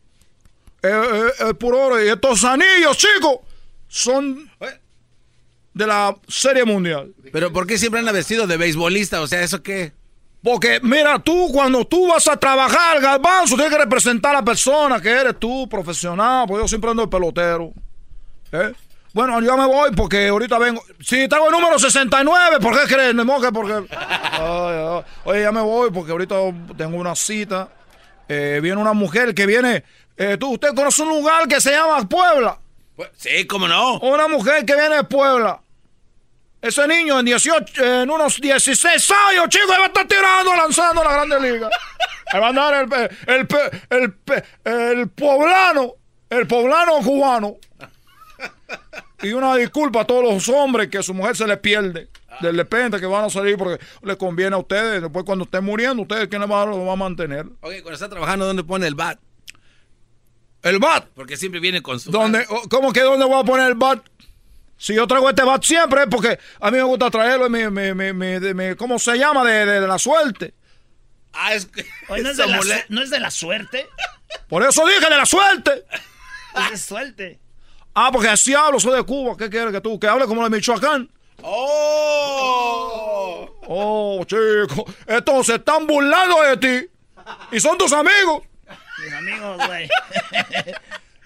Es 0.82 0.92
eh, 0.92 1.50
eh, 1.50 1.54
puro 1.54 1.86
oro. 1.86 2.04
Y 2.04 2.10
estos 2.10 2.44
anillos, 2.44 2.98
chicos, 2.98 3.40
son 3.88 4.50
de 5.74 5.88
la 5.88 6.16
Serie 6.28 6.66
Mundial. 6.66 7.14
Pero 7.32 7.54
¿por 7.54 7.68
qué 7.68 7.78
siempre 7.78 8.00
anda 8.00 8.12
vestido 8.12 8.48
de 8.48 8.58
beisbolista? 8.58 9.22
O 9.22 9.28
sea, 9.28 9.42
¿eso 9.42 9.62
qué? 9.62 9.94
Porque, 10.50 10.80
mira, 10.82 11.20
tú 11.20 11.50
cuando 11.52 11.84
tú 11.84 12.08
vas 12.08 12.26
a 12.30 12.38
trabajar, 12.38 13.02
Galvanzo, 13.02 13.56
tienes 13.56 13.74
que 13.74 13.80
representar 13.84 14.34
a 14.34 14.40
la 14.40 14.46
persona 14.46 15.02
que 15.02 15.10
eres 15.10 15.38
tú, 15.38 15.68
profesional, 15.68 16.46
porque 16.48 16.64
yo 16.64 16.68
siempre 16.70 16.90
ando 16.90 17.02
de 17.04 17.10
pelotero. 17.10 17.74
¿Eh? 18.54 18.72
Bueno, 19.12 19.42
yo 19.42 19.58
me 19.58 19.66
voy 19.66 19.92
porque 19.94 20.30
ahorita 20.30 20.58
vengo. 20.58 20.82
Si 21.02 21.28
tengo 21.28 21.48
el 21.48 21.52
número 21.52 21.78
69, 21.78 22.60
¿por 22.62 22.80
qué 22.80 22.88
crees? 22.88 23.14
Me 23.14 23.26
moque 23.26 23.52
porque. 23.52 23.74
Ay, 23.92 24.40
ay. 24.40 25.02
Oye, 25.26 25.42
ya 25.42 25.52
me 25.52 25.60
voy 25.60 25.92
porque 25.92 26.14
ahorita 26.14 26.36
tengo 26.78 26.98
una 26.98 27.14
cita. 27.14 27.68
Eh, 28.30 28.62
viene 28.64 28.80
una 28.80 28.94
mujer 28.94 29.36
que 29.36 29.46
viene. 29.46 29.84
eh, 30.16 30.38
tú, 30.40 30.54
usted 30.54 30.74
conoce 30.74 31.02
un 31.02 31.10
lugar 31.10 31.50
que 31.50 31.60
se 31.60 31.72
llama 31.72 32.08
Puebla. 32.08 32.58
Sí, 33.18 33.46
cómo 33.48 33.68
no. 33.68 34.00
Una 34.00 34.30
mujer 34.30 34.64
que 34.64 34.76
viene 34.76 34.96
de 34.96 35.04
Puebla. 35.04 35.60
Ese 36.62 36.88
niño 36.88 37.20
en 37.20 37.26
18, 37.26 37.84
en 37.84 38.10
unos 38.10 38.42
16 38.42 39.12
años, 39.30 39.48
chico, 39.50 39.68
va 39.70 39.84
a 39.84 39.86
estar 39.88 40.08
tirando, 40.08 40.56
lanzando 40.56 41.04
la 41.04 41.12
Grande 41.14 41.40
Liga. 41.52 41.70
Le 42.34 42.40
va 42.40 42.48
a 42.48 42.50
andar 42.50 42.88
el, 43.28 43.48
el, 43.90 44.16
el, 44.66 44.94
el 45.00 45.10
poblano, 45.10 45.94
el 46.30 46.48
poblano 46.48 46.98
cubano. 47.04 47.56
Y 49.22 49.32
una 49.34 49.56
disculpa 49.56 50.02
a 50.02 50.06
todos 50.06 50.24
los 50.24 50.50
hombres 50.50 50.90
que 50.90 51.02
su 51.04 51.14
mujer 51.14 51.36
se 51.36 51.48
les 51.48 51.58
pierde. 51.60 52.10
De 52.42 52.52
repente 52.52 53.00
que 53.00 53.06
van 53.08 53.26
a 53.26 53.30
salir 53.30 53.58
porque 53.58 53.84
les 54.04 54.16
conviene 54.18 54.56
a 54.56 54.60
ustedes. 54.60 55.02
Después 55.02 55.26
cuando 55.26 55.46
estén 55.46 55.64
muriendo, 55.64 56.02
ustedes, 56.04 56.28
¿quién 56.28 56.42
les 56.42 56.50
va, 56.52 56.64
a- 56.64 56.66
lo 56.66 56.86
va 56.86 56.94
a 56.94 56.98
mantener? 56.98 57.46
Oye, 57.62 57.82
cuando 57.82 57.94
está 57.96 58.10
trabajando, 58.10 58.46
¿dónde 58.46 58.64
pone 58.64 58.86
el 58.88 58.94
bat? 58.96 59.20
¿El 60.64 60.80
bat? 60.80 61.06
Porque 61.16 61.38
siempre 61.38 61.60
viene 61.60 61.82
con 61.82 62.00
su. 62.00 62.12
¿Dónde, 62.12 62.46
¿Cómo 62.70 62.92
que 62.94 63.02
dónde 63.02 63.26
voy 63.26 63.40
a 63.40 63.44
poner 63.44 63.68
el 63.68 63.76
bat? 63.76 64.04
Si 64.78 64.94
yo 64.94 65.08
traigo 65.08 65.28
este 65.30 65.44
bat 65.44 65.64
siempre 65.64 66.02
es 66.04 66.08
porque 66.10 66.38
a 66.62 66.70
mí 66.72 66.78
me 66.78 66.84
gusta 66.84 67.10
traerlo, 67.10 67.50
mi, 67.50 67.68
mi, 67.70 67.94
mi, 67.94 68.14
mi- 68.14 68.40
de- 68.40 68.54
mi- 68.54 68.76
¿cómo 68.76 69.00
se 69.00 69.18
llama? 69.18 69.44
De, 69.44 69.66
de- 69.66 69.82
de 69.82 69.88
la 69.88 69.98
suerte. 69.98 70.54
Ah, 71.34 71.54
es 71.56 71.66
que. 71.66 71.84
Oye, 72.10 72.22
¿no, 72.24 72.30
es 72.30 72.38
de 72.38 72.48
la, 72.48 72.62
su- 72.62 72.70
¿No 72.90 73.02
es 73.02 73.10
de 73.10 73.20
la 73.20 73.32
suerte? 73.32 73.88
Por 74.48 74.64
eso 74.64 74.86
dije 74.88 75.10
de 75.10 75.18
la 75.18 75.26
suerte. 75.26 75.84
Es 76.58 76.72
de 76.72 76.78
suerte. 76.78 77.40
Ah, 77.94 78.10
porque 78.12 78.30
así 78.30 78.54
hablo, 78.56 78.80
soy 78.80 78.96
de 78.96 79.04
Cuba. 79.04 79.36
¿Qué 79.38 79.48
quieres 79.50 79.72
que 79.72 79.82
tú? 79.82 80.00
Que 80.00 80.08
hable 80.08 80.26
como 80.26 80.44
de 80.44 80.50
Michoacán. 80.50 81.08
¡Oh! 82.30 83.50
Oh, 83.68 84.24
chico. 84.26 84.86
Entonces 85.06 85.56
están 85.56 85.86
burlando 85.86 86.42
de 86.44 86.58
ti. 86.58 86.88
Y 87.52 87.60
son 87.60 87.78
tus 87.78 87.92
amigos. 87.94 88.44
Mis 89.04 89.14
amigos, 89.14 89.68
güey. 89.68 89.88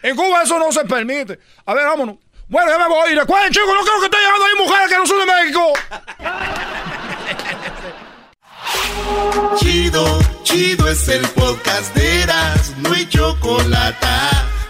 En 0.04 0.16
Cuba 0.16 0.42
eso 0.44 0.58
no 0.60 0.72
se 0.72 0.84
permite. 0.86 1.40
A 1.66 1.74
ver, 1.74 1.86
vámonos. 1.86 2.18
Bueno, 2.52 2.70
ya 2.70 2.78
me 2.80 2.90
voy. 2.90 3.16
Recuerden, 3.16 3.54
chicos, 3.54 3.74
no 3.74 3.82
creo 3.82 4.00
que 4.02 4.06
esté 4.08 4.18
llegando 4.18 4.46
ahí 4.46 4.52
mujeres 4.60 4.90
que 4.90 4.98
no 4.98 5.06
son 5.06 5.20
de 5.20 5.26
México. 5.26 5.74
Chido, 9.58 10.20
chido 10.44 10.90
es 10.90 11.08
el 11.08 11.26
podcast 11.30 11.96
de 11.96 12.24
Eras, 12.24 12.74
no 12.80 12.92
hay 12.92 13.08
chocolate. 13.08 14.06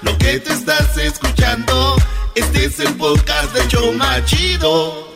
Lo 0.04 0.16
que 0.20 0.40
te 0.40 0.54
estás 0.54 0.96
escuchando, 0.96 1.96
este 2.36 2.66
es 2.66 2.80
el 2.82 2.94
podcast 2.98 3.52
de 3.54 3.68
Choma 3.68 4.24
Chido. 4.26 5.08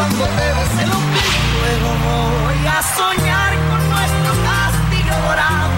Cuando 0.00 0.24
te 0.24 0.46
bese 0.56 0.82
el 0.84 0.92
ombligo. 0.92 1.40
Luego 1.60 1.88
voy 2.00 2.60
a 2.66 2.80
soñar 2.96 3.52
con 3.68 3.80
nuestro 3.92 4.32
castillo 4.48 5.14
dorado 5.28 5.70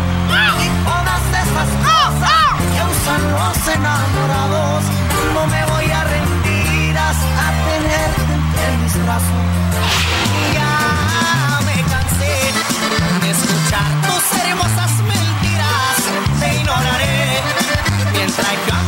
y 0.63 0.69
todas 0.91 1.23
esas 1.43 1.71
cosas 1.91 2.47
que 2.73 2.81
usan 2.93 3.23
los 3.35 3.59
enamorados. 3.77 4.83
No 5.35 5.43
me 5.53 5.63
voy 5.73 5.91
a 5.91 6.05
rendir 6.05 6.97
hasta 6.97 7.45
tenerte 7.67 8.33
entre 8.39 8.69
mis 8.81 8.95
brazos. 9.05 9.43
Ya 10.55 10.73
me 11.67 11.77
cansé 11.93 12.35
de 13.23 13.31
escuchar 13.37 13.89
tus 14.07 14.25
hermosas 14.41 14.93
mentiras. 15.13 15.99
Te 16.39 16.55
ignoraré 16.61 17.43
mientras 18.13 18.82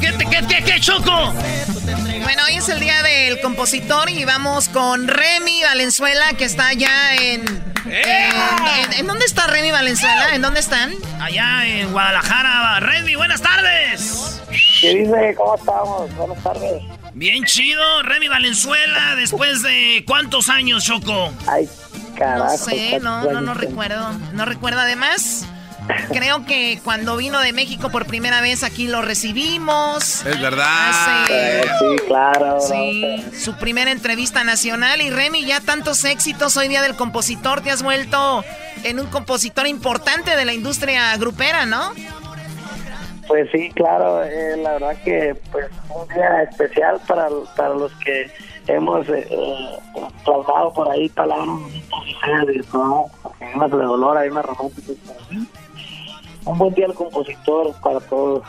¿Qué, 0.00 0.12
qué, 0.18 0.46
qué, 0.48 0.64
qué, 0.64 0.80
Choco? 0.80 1.32
Bueno, 2.22 2.42
hoy 2.46 2.56
es 2.56 2.68
el 2.68 2.80
día 2.80 3.02
del 3.02 3.40
compositor 3.40 4.08
y 4.10 4.24
vamos 4.24 4.68
con 4.68 5.08
Remy 5.08 5.62
Valenzuela, 5.62 6.32
que 6.36 6.44
está 6.44 6.68
allá 6.68 7.14
en... 7.16 7.40
en, 7.86 7.92
en- 7.92 8.92
¿en 8.98 9.06
dónde 9.06 9.24
está 9.24 9.46
Remy 9.46 9.70
Valenzuela? 9.70 10.34
¿En 10.34 10.42
dónde 10.42 10.60
están? 10.60 10.92
Allá 11.20 11.66
en 11.66 11.90
Guadalajara. 11.92 12.80
Remy, 12.80 13.14
buenas 13.16 13.40
tardes. 13.42 14.40
¿Qué 14.80 14.94
dice? 14.96 15.34
¿Cómo 15.36 15.54
estamos? 15.56 16.14
Buenas 16.14 16.42
tardes. 16.42 16.82
Bien 17.14 17.44
chido, 17.44 18.02
Remy 18.02 18.28
Valenzuela, 18.28 19.14
después 19.16 19.62
de 19.62 20.04
cuántos 20.06 20.48
años, 20.48 20.84
Choco. 20.84 21.32
Ay, 21.46 21.68
carajo. 22.16 22.44
No 22.52 22.58
sé, 22.58 22.98
no, 23.00 23.24
no, 23.30 23.40
no 23.40 23.54
recuerdo. 23.54 24.12
No 24.32 24.44
recuerdo. 24.44 24.80
Además, 24.80 25.46
creo 26.12 26.44
que 26.46 26.80
cuando 26.84 27.16
vino 27.16 27.40
de 27.40 27.52
México 27.52 27.90
por 27.90 28.06
primera 28.06 28.40
vez 28.40 28.62
aquí 28.62 28.86
lo 28.88 29.02
recibimos. 29.02 30.24
Es 30.24 30.40
verdad. 30.40 31.24
Hace- 31.24 31.62
Sí, 31.78 31.96
claro. 32.06 32.60
Sí, 32.60 33.24
su 33.38 33.54
primera 33.56 33.90
entrevista 33.90 34.44
nacional. 34.44 35.00
Y 35.00 35.10
Remy, 35.10 35.44
ya 35.44 35.60
tantos 35.60 36.04
éxitos 36.04 36.56
hoy 36.56 36.68
día 36.68 36.82
del 36.82 36.96
compositor. 36.96 37.60
Te 37.60 37.70
has 37.70 37.82
vuelto 37.82 38.44
en 38.84 39.00
un 39.00 39.06
compositor 39.06 39.66
importante 39.66 40.36
de 40.36 40.44
la 40.44 40.52
industria 40.54 41.16
grupera, 41.16 41.66
¿no? 41.66 41.92
Pues 43.26 43.48
sí, 43.52 43.70
claro. 43.74 44.22
eh, 44.22 44.56
la 44.58 44.72
verdad 44.72 44.96
que 45.02 45.34
pues 45.50 45.66
un 45.88 46.06
día 46.08 46.42
especial 46.42 47.00
para, 47.06 47.28
para 47.56 47.70
los 47.70 47.90
que 48.04 48.30
hemos 48.66 49.08
eh, 49.08 49.26
eh, 49.30 49.78
plasmado 50.24 50.72
por 50.74 50.90
ahí 50.90 51.08
palabras 51.08 51.46
bonitas, 51.48 52.46
de 52.46 52.62
todo, 52.70 53.06
de 53.40 53.84
dolor, 53.84 54.18
hay 54.18 54.28
más 54.30 54.44
románticas. 54.44 54.96
Un 56.44 56.58
buen 56.58 56.74
día 56.74 56.86
al 56.86 56.94
compositor 56.94 57.74
para 57.82 58.00
todos. 58.00 58.42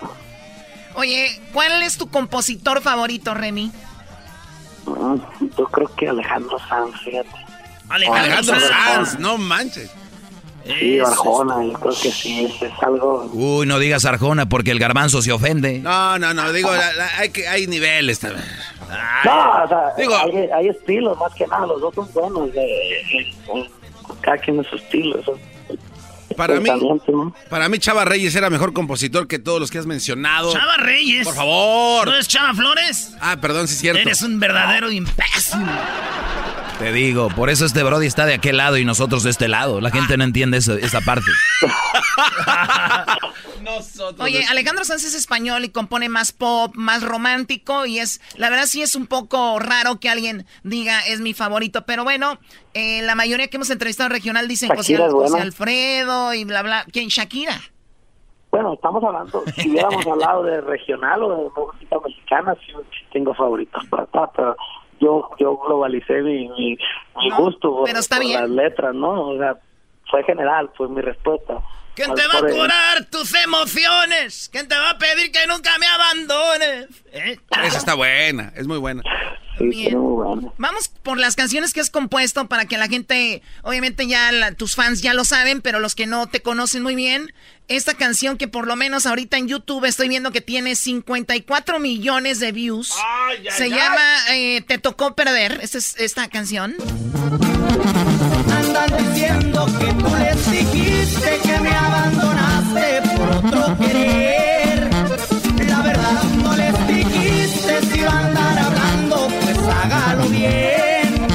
Oye, 0.95 1.41
¿cuál 1.53 1.81
es 1.83 1.97
tu 1.97 2.09
compositor 2.09 2.81
favorito, 2.81 3.33
Remy? 3.33 3.71
Mm, 4.85 5.15
Yo 5.57 5.65
creo 5.65 5.87
que 5.95 6.07
Alejandro 6.09 6.57
Sanz, 6.69 6.95
fíjate. 7.03 7.29
Alejandro, 7.89 8.23
Alejandro 8.23 8.59
Sanz. 8.59 9.09
Sanz, 9.09 9.19
no 9.19 9.37
manches. 9.37 9.91
Sí, 10.65 10.97
Eso 10.97 11.07
Arjona, 11.07 11.63
yo 11.63 11.73
creo 11.73 11.93
que 12.01 12.11
sí, 12.11 12.45
es, 12.59 12.71
algo... 12.83 13.29
Uy, 13.33 13.67
no 13.67 13.77
digas 13.77 14.03
Arjona 14.05 14.49
porque 14.49 14.71
el 14.71 14.79
garbanzo 14.79 15.21
se 15.21 15.31
ofende. 15.31 15.77
No, 15.79 16.17
no, 16.17 16.33
no, 16.33 16.51
digo, 16.51 16.71
la- 16.73 16.91
la- 16.93 17.17
hay, 17.19 17.29
que, 17.29 17.47
hay 17.47 17.67
niveles 17.67 18.19
también. 18.19 18.43
No, 19.25 19.63
o 19.63 19.67
sea, 19.67 19.93
Digo- 19.95 20.15
hay, 20.17 20.49
hay 20.51 20.67
estilos, 20.69 21.17
más 21.19 21.31
que 21.35 21.45
nada, 21.45 21.67
los 21.67 21.79
dos 21.81 21.93
son 21.93 22.11
buenos, 22.13 22.51
de, 22.51 22.61
de- 22.61 23.33
de- 23.53 23.69
cada 24.21 24.37
quien 24.39 24.59
es 24.59 24.65
su 24.67 24.77
estilo. 24.77 25.19
eso. 25.19 25.37
Para 26.35 26.59
mí, 26.59 26.69
para 27.49 27.69
mí 27.69 27.79
Chava 27.79 28.03
Reyes 28.05 28.35
era 28.35 28.49
mejor 28.49 28.73
compositor 28.73 29.27
que 29.27 29.39
todos 29.39 29.59
los 29.59 29.71
que 29.71 29.77
has 29.79 29.85
mencionado. 29.85 30.51
Chava 30.51 30.77
Reyes. 30.77 31.25
Por 31.25 31.35
favor. 31.35 32.07
¿No 32.07 32.15
es 32.15 32.27
Chava 32.27 32.53
Flores? 32.53 33.11
Ah, 33.21 33.37
perdón, 33.39 33.67
sí 33.67 33.75
es 33.75 33.79
cierto. 33.81 34.01
Eres 34.01 34.21
un 34.21 34.39
verdadero 34.39 34.91
imbécil. 34.91 35.59
Te 36.79 36.91
digo, 36.91 37.29
por 37.29 37.49
eso 37.49 37.65
este 37.65 37.83
Brody 37.83 38.05
está 38.05 38.25
de 38.25 38.33
aquel 38.33 38.57
lado 38.57 38.77
y 38.77 38.83
nosotros 38.83 39.23
de 39.23 39.29
este 39.29 39.47
lado. 39.47 39.79
La 39.79 39.91
gente 39.91 40.17
no 40.17 40.25
entiende 40.25 40.57
eso- 40.57 40.73
esa 40.77 40.99
parte. 41.01 41.31
Oye, 44.19 44.45
Alejandro 44.45 44.83
Sanz 44.85 45.03
es 45.05 45.15
español 45.15 45.63
y 45.65 45.69
compone 45.69 46.09
más 46.09 46.31
pop, 46.31 46.73
más 46.75 47.01
romántico 47.03 47.85
y 47.85 47.99
es, 47.99 48.21
la 48.35 48.49
verdad 48.49 48.65
sí 48.67 48.81
es 48.81 48.95
un 48.95 49.07
poco 49.07 49.57
raro 49.59 49.99
que 49.99 50.09
alguien 50.09 50.45
diga 50.63 50.99
es 51.01 51.19
mi 51.21 51.33
favorito, 51.33 51.85
pero 51.85 52.03
bueno, 52.03 52.39
eh, 52.75 53.01
la 53.01 53.15
mayoría 53.15 53.47
que 53.47 53.55
hemos 53.55 53.69
entrevistado 53.69 54.07
en 54.07 54.13
regional 54.15 54.47
dicen 54.47 54.69
José, 54.69 54.97
José. 54.97 55.41
Alfredo 55.41 56.33
y 56.33 56.43
bla 56.43 56.61
bla. 56.61 56.85
¿Quién? 56.91 57.07
Shakira. 57.07 57.55
Bueno, 58.51 58.73
estamos 58.73 59.03
hablando, 59.03 59.43
si 59.55 59.69
hubiéramos 59.69 60.05
hablado 60.05 60.43
de 60.43 60.61
regional 60.61 61.23
o 61.23 61.29
de 61.29 61.61
música 61.61 61.97
mexicana, 62.05 62.55
sí, 62.65 62.73
tengo 63.11 63.33
favoritos 63.33 63.83
pero 64.35 64.55
yo 64.99 65.29
yo 65.37 65.57
globalicé 65.57 66.21
mi, 66.21 66.47
mi, 66.49 66.77
mi 67.17 67.29
gusto 67.37 67.71
por, 67.71 67.85
pero 67.85 67.99
está 67.99 68.17
por 68.17 68.25
bien. 68.25 68.41
las 68.41 68.49
letras, 68.49 68.93
¿no? 68.93 69.29
O 69.29 69.37
sea, 69.37 69.57
fue 70.09 70.23
general, 70.23 70.69
fue 70.75 70.87
mi 70.89 71.01
respuesta. 71.01 71.61
¿Quién 71.95 72.13
te 72.13 72.27
va 72.27 72.39
a 72.39 72.41
curar 72.41 73.05
tus 73.05 73.33
emociones? 73.35 74.49
¿Quién 74.51 74.67
te 74.67 74.75
va 74.77 74.91
a 74.91 74.97
pedir 74.97 75.31
que 75.31 75.47
nunca 75.47 75.77
me 75.79 75.85
abandones? 75.87 76.87
¿Eh? 77.13 77.39
Esa 77.63 77.77
está 77.77 77.93
buena, 77.93 78.51
es 78.55 78.67
muy 78.67 78.77
buena. 78.77 79.01
Bien. 79.57 79.93
Vamos 80.57 80.89
por 81.01 81.17
las 81.17 81.37
canciones 81.37 81.71
que 81.71 81.79
has 81.79 81.89
compuesto 81.89 82.47
para 82.49 82.65
que 82.65 82.77
la 82.77 82.89
gente, 82.89 83.41
obviamente 83.63 84.05
ya 84.05 84.29
la- 84.33 84.51
tus 84.51 84.75
fans 84.75 85.01
ya 85.01 85.13
lo 85.13 85.23
saben, 85.23 85.61
pero 85.61 85.79
los 85.79 85.95
que 85.95 86.05
no 86.07 86.27
te 86.27 86.41
conocen 86.41 86.83
muy 86.83 86.93
bien, 86.93 87.33
esta 87.69 87.93
canción 87.93 88.37
que 88.37 88.49
por 88.49 88.67
lo 88.67 88.75
menos 88.75 89.05
ahorita 89.05 89.37
en 89.37 89.47
YouTube 89.47 89.85
estoy 89.85 90.09
viendo 90.09 90.31
que 90.31 90.41
tiene 90.41 90.75
54 90.75 91.79
millones 91.79 92.41
de 92.41 92.51
views, 92.51 92.93
se 93.55 93.63
ay. 93.63 93.69
llama 93.69 94.01
eh, 94.31 94.61
Te 94.67 94.77
tocó 94.77 95.15
perder, 95.15 95.59
esta 95.61 95.77
es 95.77 95.95
esta 95.99 96.27
canción. 96.27 96.75
Andan 98.51 99.13
diciendo 99.13 99.65
que 99.79 99.85
tú 99.93 100.15
les 100.17 100.51
dijiste 100.51 100.94
que 101.13 101.59
me 101.59 101.71
abandonaste 101.71 103.01
por 103.15 103.29
otro 103.29 103.77
querer. 103.77 104.89
La 105.67 105.81
verdad 105.81 106.23
no 106.41 106.55
les 106.55 106.87
dijiste 106.87 107.81
si 107.81 107.99
iba 107.99 108.11
a 108.11 108.25
andar 108.25 108.59
hablando, 108.59 109.27
pues 109.41 109.57
hágalo 109.57 110.23
bien. 110.29 111.27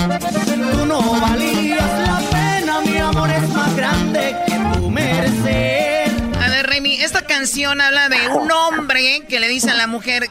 Tú 0.73 0.87
no 0.87 1.21
valías 1.21 1.99
la 2.01 2.21
pena, 2.31 2.81
mi 2.81 2.97
amor 2.99 3.31
es 3.31 3.49
más 3.51 3.77
grande 3.77 4.37
que 4.47 4.79
tu 4.79 4.91
merecer. 4.91 6.11
A 6.41 6.49
ver, 6.49 6.67
Remy, 6.67 6.95
esta 7.01 7.23
canción 7.23 7.81
habla 7.81 8.09
de 8.09 8.29
un 8.29 8.51
hombre 8.51 9.25
que 9.29 9.41
le 9.41 9.49
dice 9.49 9.71
a 9.71 9.75
la 9.75 9.87
mujer, 9.87 10.29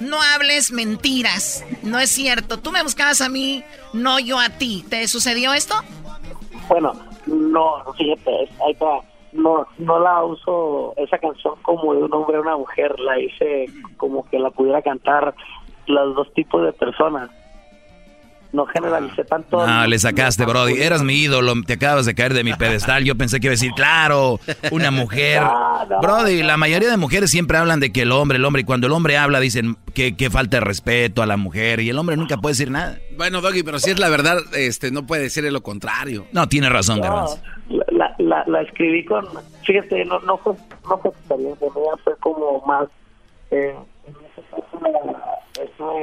no 0.00 0.20
hables 0.20 0.72
mentiras, 0.72 1.64
no 1.82 1.98
es 1.98 2.10
cierto, 2.10 2.58
tú 2.58 2.70
me 2.70 2.82
buscabas 2.82 3.22
a 3.22 3.28
mí, 3.28 3.64
no 3.94 4.18
yo 4.18 4.38
a 4.38 4.50
ti. 4.50 4.84
¿Te 4.88 5.08
sucedió 5.08 5.54
esto? 5.54 5.74
Bueno, 6.68 6.92
no, 7.26 7.84
fíjate, 7.96 8.48
ahí 8.64 8.72
está. 8.72 9.00
No, 9.32 9.66
no 9.78 9.98
la 9.98 10.24
uso 10.24 10.94
esa 10.96 11.18
canción 11.18 11.54
como 11.62 11.94
de 11.94 12.04
un 12.04 12.14
hombre 12.14 12.38
a 12.38 12.40
una 12.40 12.56
mujer, 12.56 12.98
la 13.00 13.20
hice 13.20 13.66
como 13.98 14.24
que 14.30 14.38
la 14.38 14.50
pudiera 14.50 14.80
cantar 14.80 15.34
los 15.86 16.16
dos 16.16 16.32
tipos 16.32 16.64
de 16.64 16.72
personas. 16.72 17.30
No 18.52 18.64
generalicé 18.66 19.24
tanto. 19.24 19.60
Ah, 19.60 19.86
le 19.86 19.98
sacaste, 19.98 20.44
Brody. 20.44 20.80
Eras 20.80 21.02
mi 21.02 21.14
ídolo. 21.14 21.52
Te 21.66 21.74
acabas 21.74 22.06
de 22.06 22.14
caer 22.14 22.32
de 22.32 22.44
mi 22.44 22.54
pedestal. 22.54 23.04
Yo 23.04 23.14
pensé 23.16 23.38
que 23.40 23.48
iba 23.48 23.52
a 23.52 23.56
decir, 23.58 23.72
claro, 23.76 24.40
una 24.70 24.90
mujer. 24.90 25.42
Brody, 26.02 26.42
la 26.42 26.56
mayoría 26.56 26.90
de 26.90 26.96
mujeres 26.96 27.30
siempre 27.30 27.58
hablan 27.58 27.80
de 27.80 27.92
que 27.92 28.02
el 28.02 28.12
hombre, 28.12 28.38
el 28.38 28.44
hombre, 28.44 28.62
y 28.62 28.64
cuando 28.64 28.86
el 28.86 28.92
hombre 28.92 29.18
habla 29.18 29.40
dicen 29.40 29.76
que, 29.94 30.16
que 30.16 30.30
falta 30.30 30.58
de 30.58 30.60
respeto 30.60 31.22
a 31.22 31.26
la 31.26 31.36
mujer 31.36 31.80
y 31.80 31.90
el 31.90 31.98
hombre 31.98 32.16
nunca 32.16 32.36
puede 32.38 32.52
decir 32.52 32.70
nada. 32.70 32.98
Bueno, 33.16 33.40
Doggy, 33.40 33.62
pero 33.62 33.78
si 33.78 33.90
es 33.90 33.98
la 33.98 34.08
verdad, 34.08 34.38
este, 34.54 34.90
no 34.90 35.06
puede 35.06 35.28
ser 35.30 35.44
lo 35.52 35.62
contrario. 35.62 36.26
No, 36.32 36.48
tiene 36.48 36.68
razón, 36.68 36.98
No, 36.98 37.02
Garbanzo. 37.04 37.40
la, 37.68 38.14
la, 38.18 38.44
la 38.46 38.62
escribí 38.62 39.04
con, 39.04 39.26
fíjate, 39.64 40.04
no, 40.04 40.18
no 40.20 40.38
fue, 40.38 40.54
no 40.88 40.98
fue 40.98 41.10
experiencia 41.10 41.66
mía, 41.74 41.92
fue 42.04 42.16
como 42.20 42.62
más, 42.66 42.88
eh, 43.50 43.74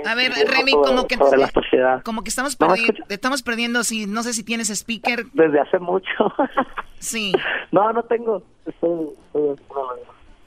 A 0.06 0.16
ver, 0.16 0.32
Remy, 0.34 0.72
como 0.72 1.08
que, 1.08 1.16
sobre 1.16 1.38
la 1.38 1.48
sociedad. 1.50 2.02
como 2.04 2.24
que 2.24 2.30
estamos, 2.30 2.58
perdi- 2.58 3.44
perdiendo, 3.44 3.84
si, 3.84 4.06
no 4.06 4.24
sé 4.24 4.34
si 4.34 4.44
tienes 4.44 4.70
speaker. 4.70 5.26
Desde 5.34 5.60
hace 5.60 5.80
mucho. 5.80 6.08
Sí. 7.00 7.34
no, 7.74 7.92
no 7.92 8.02
tengo. 8.04 8.42
Estoy- 8.66 9.10
estoy- 9.34 9.58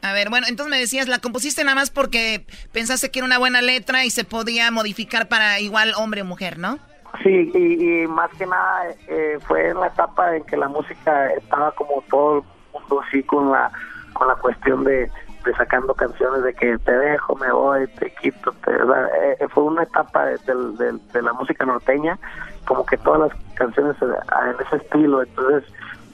A 0.01 0.13
ver, 0.15 0.31
bueno, 0.31 0.47
entonces 0.49 0.71
me 0.71 0.79
decías, 0.79 1.07
la 1.07 1.19
compusiste 1.19 1.63
nada 1.65 1.75
más 1.75 1.91
porque 1.91 2.47
pensaste 2.73 3.11
que 3.11 3.19
era 3.19 3.27
una 3.27 3.37
buena 3.39 3.61
letra 3.61 4.07
y 4.07 4.11
se 4.11 4.25
podía 4.25 4.71
modificar 4.71 5.29
para 5.29 5.61
igual 5.61 5.93
hombre 5.99 6.23
o 6.23 6.25
mujer, 6.25 6.59
¿no? 6.59 6.79
Sí, 7.23 7.51
y, 7.55 8.03
y 8.03 8.07
más 8.07 8.31
que 8.39 8.47
nada 8.47 8.87
eh, 9.09 9.39
fue 9.47 9.69
en 9.69 9.81
la 9.81 9.89
etapa 9.89 10.35
en 10.37 10.45
que 10.45 10.57
la 10.57 10.69
música 10.69 11.31
estaba 11.35 11.73
como 11.73 12.03
todo 12.11 12.39
el 12.39 12.43
mundo 12.81 13.03
así 13.07 13.23
con 13.23 13.51
la 13.53 13.71
con 14.15 14.27
la 14.29 14.35
cuestión 14.37 14.83
de, 14.85 15.11
sacando 15.55 15.95
canciones 15.95 16.43
de 16.43 16.55
que 16.55 16.79
te 16.79 16.93
dejo, 16.93 17.37
me 17.37 17.51
voy, 17.53 17.87
te 17.99 18.13
quito, 18.15 18.53
te, 18.65 18.73
eh, 18.73 19.49
fue 19.51 19.65
una 19.65 19.83
etapa 19.85 20.25
de, 20.27 21.23
la 21.23 21.33
música 21.33 21.65
norteña, 21.65 22.19
como 22.67 22.85
que 22.87 22.97
todas 22.99 23.31
las 23.33 23.43
canciones 23.55 23.97
eh, 24.03 24.07
en 24.51 24.67
ese 24.67 24.77
estilo, 24.85 25.23
entonces 25.23 25.65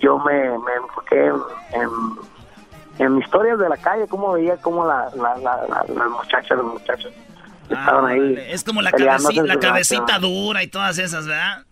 yo 0.01 0.19
me, 0.19 0.35
me 0.59 0.75
enfoqué 0.83 1.27
en, 1.27 1.37
en, 1.73 1.91
en 3.07 3.19
historias 3.19 3.59
de 3.59 3.69
la 3.69 3.77
calle, 3.77 4.07
como 4.09 4.33
veía 4.33 4.57
como 4.59 4.87
la, 4.87 5.09
la, 5.17 5.37
la- 5.39 5.67
la- 5.69 5.85
las 5.89 6.11
muchachas, 6.11 6.57
los 6.59 6.67
muchachos 6.67 7.13
estaban 7.71 8.07
ahí. 8.07 8.35
Es 8.49 8.65
como 8.65 8.83
la, 8.83 8.91
la 9.47 9.55
cabecita 9.61 10.19
dura 10.19 10.63
y 10.63 10.67
todas 10.69 10.99
esas, 10.99 11.27
¿verdad? 11.27 11.65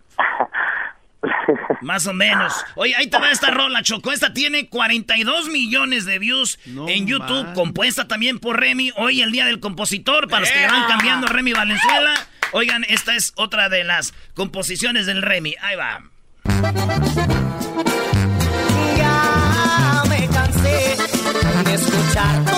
Más 1.83 2.07
o 2.07 2.13
menos. 2.13 2.53
Oye, 2.77 2.95
ahí 2.97 3.09
te 3.09 3.19
va 3.19 3.31
esta 3.31 3.51
rola, 3.51 3.83
Choco. 3.83 4.13
Esta 4.13 4.33
tiene 4.33 4.69
42 4.69 5.49
millones 5.49 6.05
de 6.05 6.19
views 6.19 6.59
en 6.67 7.07
YouTube, 7.07 7.45
man. 7.45 7.55
compuesta 7.55 8.09
también 8.09 8.39
por 8.39 8.59
Remy. 8.59 8.93
Hoy 8.97 9.23
el 9.23 9.33
día 9.33 9.45
del 9.47 9.61
compositor, 9.61 10.29
para 10.29 10.41
los 10.41 10.51
que 10.51 10.67
van 10.67 10.89
cambiando 10.89 11.27
Remy 11.27 11.53
Valenzuela. 11.53 12.15
Oigan, 12.53 12.85
esta 12.89 13.15
es 13.15 13.33
otra 13.37 13.69
de 13.69 13.85
las 13.85 14.13
composiciones 14.35 15.07
del 15.07 15.23
Remy. 15.23 15.55
Ahí 15.61 15.77
va. 15.77 16.03
Ya 18.97 20.03
me 20.09 20.29
cansé 20.29 20.97
de 21.65 21.75
escuchar 21.75 22.50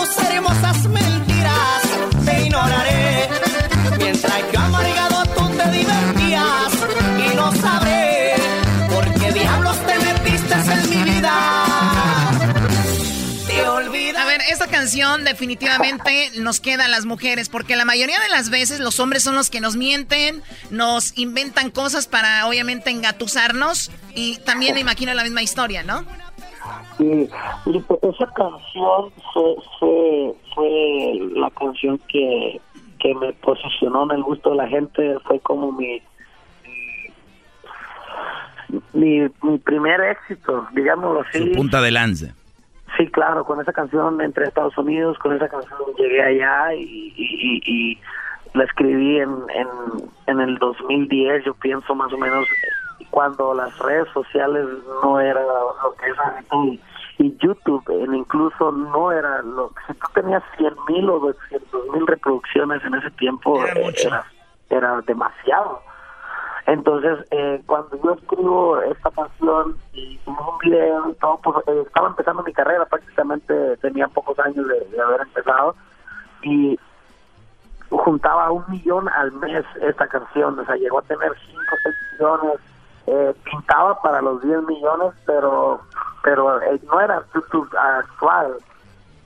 esta 14.63 14.77
canción 14.77 15.25
definitivamente 15.25 16.31
nos 16.39 16.61
queda 16.61 16.85
a 16.85 16.89
las 16.89 17.05
mujeres, 17.05 17.49
porque 17.49 17.75
la 17.75 17.85
mayoría 17.85 18.21
de 18.21 18.29
las 18.29 18.49
veces 18.49 18.79
los 18.79 19.01
hombres 19.01 19.25
son 19.25 19.35
los 19.35 19.51
que 19.51 19.61
nos 19.61 19.75
mienten, 19.75 20.41
nos 20.71 21.19
inventan 21.19 21.71
cosas 21.71 22.07
para 22.07 22.47
obviamente 22.47 22.91
engatusarnos 22.91 23.91
y 24.15 24.39
también 24.45 24.75
me 24.75 24.81
imagino 24.81 25.15
la 25.15 25.25
misma 25.25 25.43
historia, 25.43 25.83
¿no? 25.83 26.05
Sí, 26.97 27.29
pues 27.89 28.01
esa 28.15 28.33
canción 28.35 29.13
fue, 29.33 29.55
fue, 29.81 30.35
fue 30.55 31.31
la 31.35 31.51
canción 31.51 31.99
que, 32.09 32.61
que 33.01 33.15
me 33.17 33.33
posicionó 33.33 34.05
en 34.05 34.19
el 34.19 34.23
gusto 34.23 34.51
de 34.51 34.57
la 34.57 34.69
gente, 34.69 35.17
fue 35.27 35.41
como 35.41 35.73
mi 35.73 36.01
mi, 38.93 39.29
mi 39.43 39.59
primer 39.59 40.01
éxito, 40.03 40.69
digámoslo 40.73 41.23
así. 41.23 41.39
Su 41.39 41.53
punta 41.53 41.81
de 41.81 41.91
lanza. 41.91 42.35
Sí, 42.97 43.07
claro, 43.11 43.45
con 43.45 43.61
esa 43.61 43.73
canción 43.73 44.21
entré 44.21 44.45
a 44.45 44.49
Estados 44.49 44.77
Unidos, 44.77 45.19
con 45.19 45.33
esa 45.35 45.49
canción 45.49 45.79
llegué 45.97 46.23
allá 46.23 46.75
y, 46.75 46.83
y, 46.83 47.15
y- 47.17 47.63
y 47.65 47.99
la 48.55 48.65
escribí 48.65 49.19
en, 49.19 49.31
en, 49.55 49.69
en 50.27 50.41
el 50.41 50.59
2010, 50.59 51.45
yo 51.45 51.55
pienso 51.55 51.95
más 51.95 52.13
o 52.13 52.19
menos, 52.19 52.47
cuando 53.11 53.55
las 53.55 53.77
redes 53.79 54.09
sociales 54.13 54.67
no 55.03 55.19
eran 55.21 55.43
lo 55.45 55.95
que 55.95 56.11
es 56.11 56.19
ahorita 56.19 56.57
y, 56.57 56.81
YouTube 57.39 57.85
en 57.89 58.15
incluso 58.17 58.73
no 58.73 59.13
era 59.13 59.43
lo 59.43 59.71
si 59.87 59.95
tú 59.95 60.07
tenías 60.15 60.43
100 60.57 60.75
mil 60.89 61.09
o 61.09 61.21
200 61.21 61.89
mil 61.95 62.07
reproducciones 62.07 62.83
en 62.85 62.95
ese 62.95 63.11
tiempo 63.13 63.63
era, 64.07 64.25
era 64.71 65.01
demasiado 65.03 65.81
Entonces, 66.67 67.27
eh, 67.31 67.61
cuando 67.67 68.01
yo 68.03 68.13
escribo 68.13 68.81
esta 68.83 69.11
canción 69.11 69.77
y 69.93 70.15
hicimos 70.15 70.49
un 70.49 70.59
video 70.59 71.11
y 71.11 71.15
todo, 71.15 71.41
pues 71.43 71.57
eh, 71.67 71.83
estaba 71.87 72.09
empezando 72.09 72.43
mi 72.43 72.53
carrera, 72.53 72.85
prácticamente 72.87 73.77
tenía 73.79 74.07
pocos 74.09 74.39
años 74.39 74.67
de, 74.69 75.01
haber 75.01 75.23
empezado 75.23 75.75
y 76.43 76.79
juntaba 77.91 78.51
un 78.53 78.65
millón 78.69 79.09
al 79.09 79.33
mes 79.33 79.65
esta 79.81 80.07
canción, 80.07 80.59
o 80.59 80.65
sea, 80.65 80.77
llegó 80.77 81.01
a 81.01 81.03
tener 81.03 81.33
5 81.47 81.61
o 81.61 81.77
6 81.83 81.95
millones, 82.13 82.61
eh, 83.07 83.35
pintaba 83.45 84.01
para 84.01 84.23
los 84.23 84.41
10 84.43 84.63
millones, 84.63 85.13
pero 85.27 85.81
pero 86.23 86.63
eh, 86.63 86.81
no 86.85 87.01
era 87.01 87.23
YouTube 87.35 87.69
actual. 87.77 88.57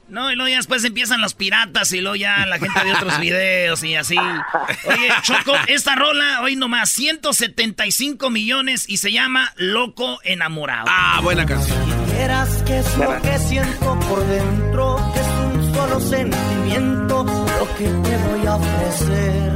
No, 0.08 0.30
y 0.30 0.36
luego 0.36 0.48
ya 0.48 0.56
después 0.56 0.84
empiezan 0.84 1.20
los 1.20 1.34
piratas 1.34 1.92
y 1.92 2.00
luego 2.00 2.16
ya 2.16 2.46
la 2.46 2.58
gente 2.58 2.84
de 2.84 2.92
otros 2.92 3.18
videos 3.18 3.82
y 3.82 3.96
así. 3.96 4.16
Oye, 4.16 5.08
Choco, 5.22 5.52
esta 5.66 5.96
rola 5.96 6.42
hoy 6.42 6.54
nomás 6.56 6.90
175 6.90 8.30
millones 8.30 8.84
y 8.88 8.98
se 8.98 9.10
llama 9.10 9.52
Loco 9.56 10.20
Enamorado. 10.22 10.86
Ah, 10.88 11.20
buena 11.22 11.44
canción. 11.44 11.78
Quieras 12.06 12.62
que 12.62 12.78
es 12.78 12.96
lo 12.98 13.20
que 13.20 13.38
siento 13.38 13.98
por 14.00 14.24
dentro, 14.26 15.12
que 15.12 15.20
es 15.20 15.26
un 15.26 15.74
solo 15.74 16.00
sentimiento, 16.00 17.24
lo 17.24 17.76
que 17.76 17.84
te 17.84 18.16
voy 18.16 18.46
a 18.46 18.54
ofrecer. 18.54 19.52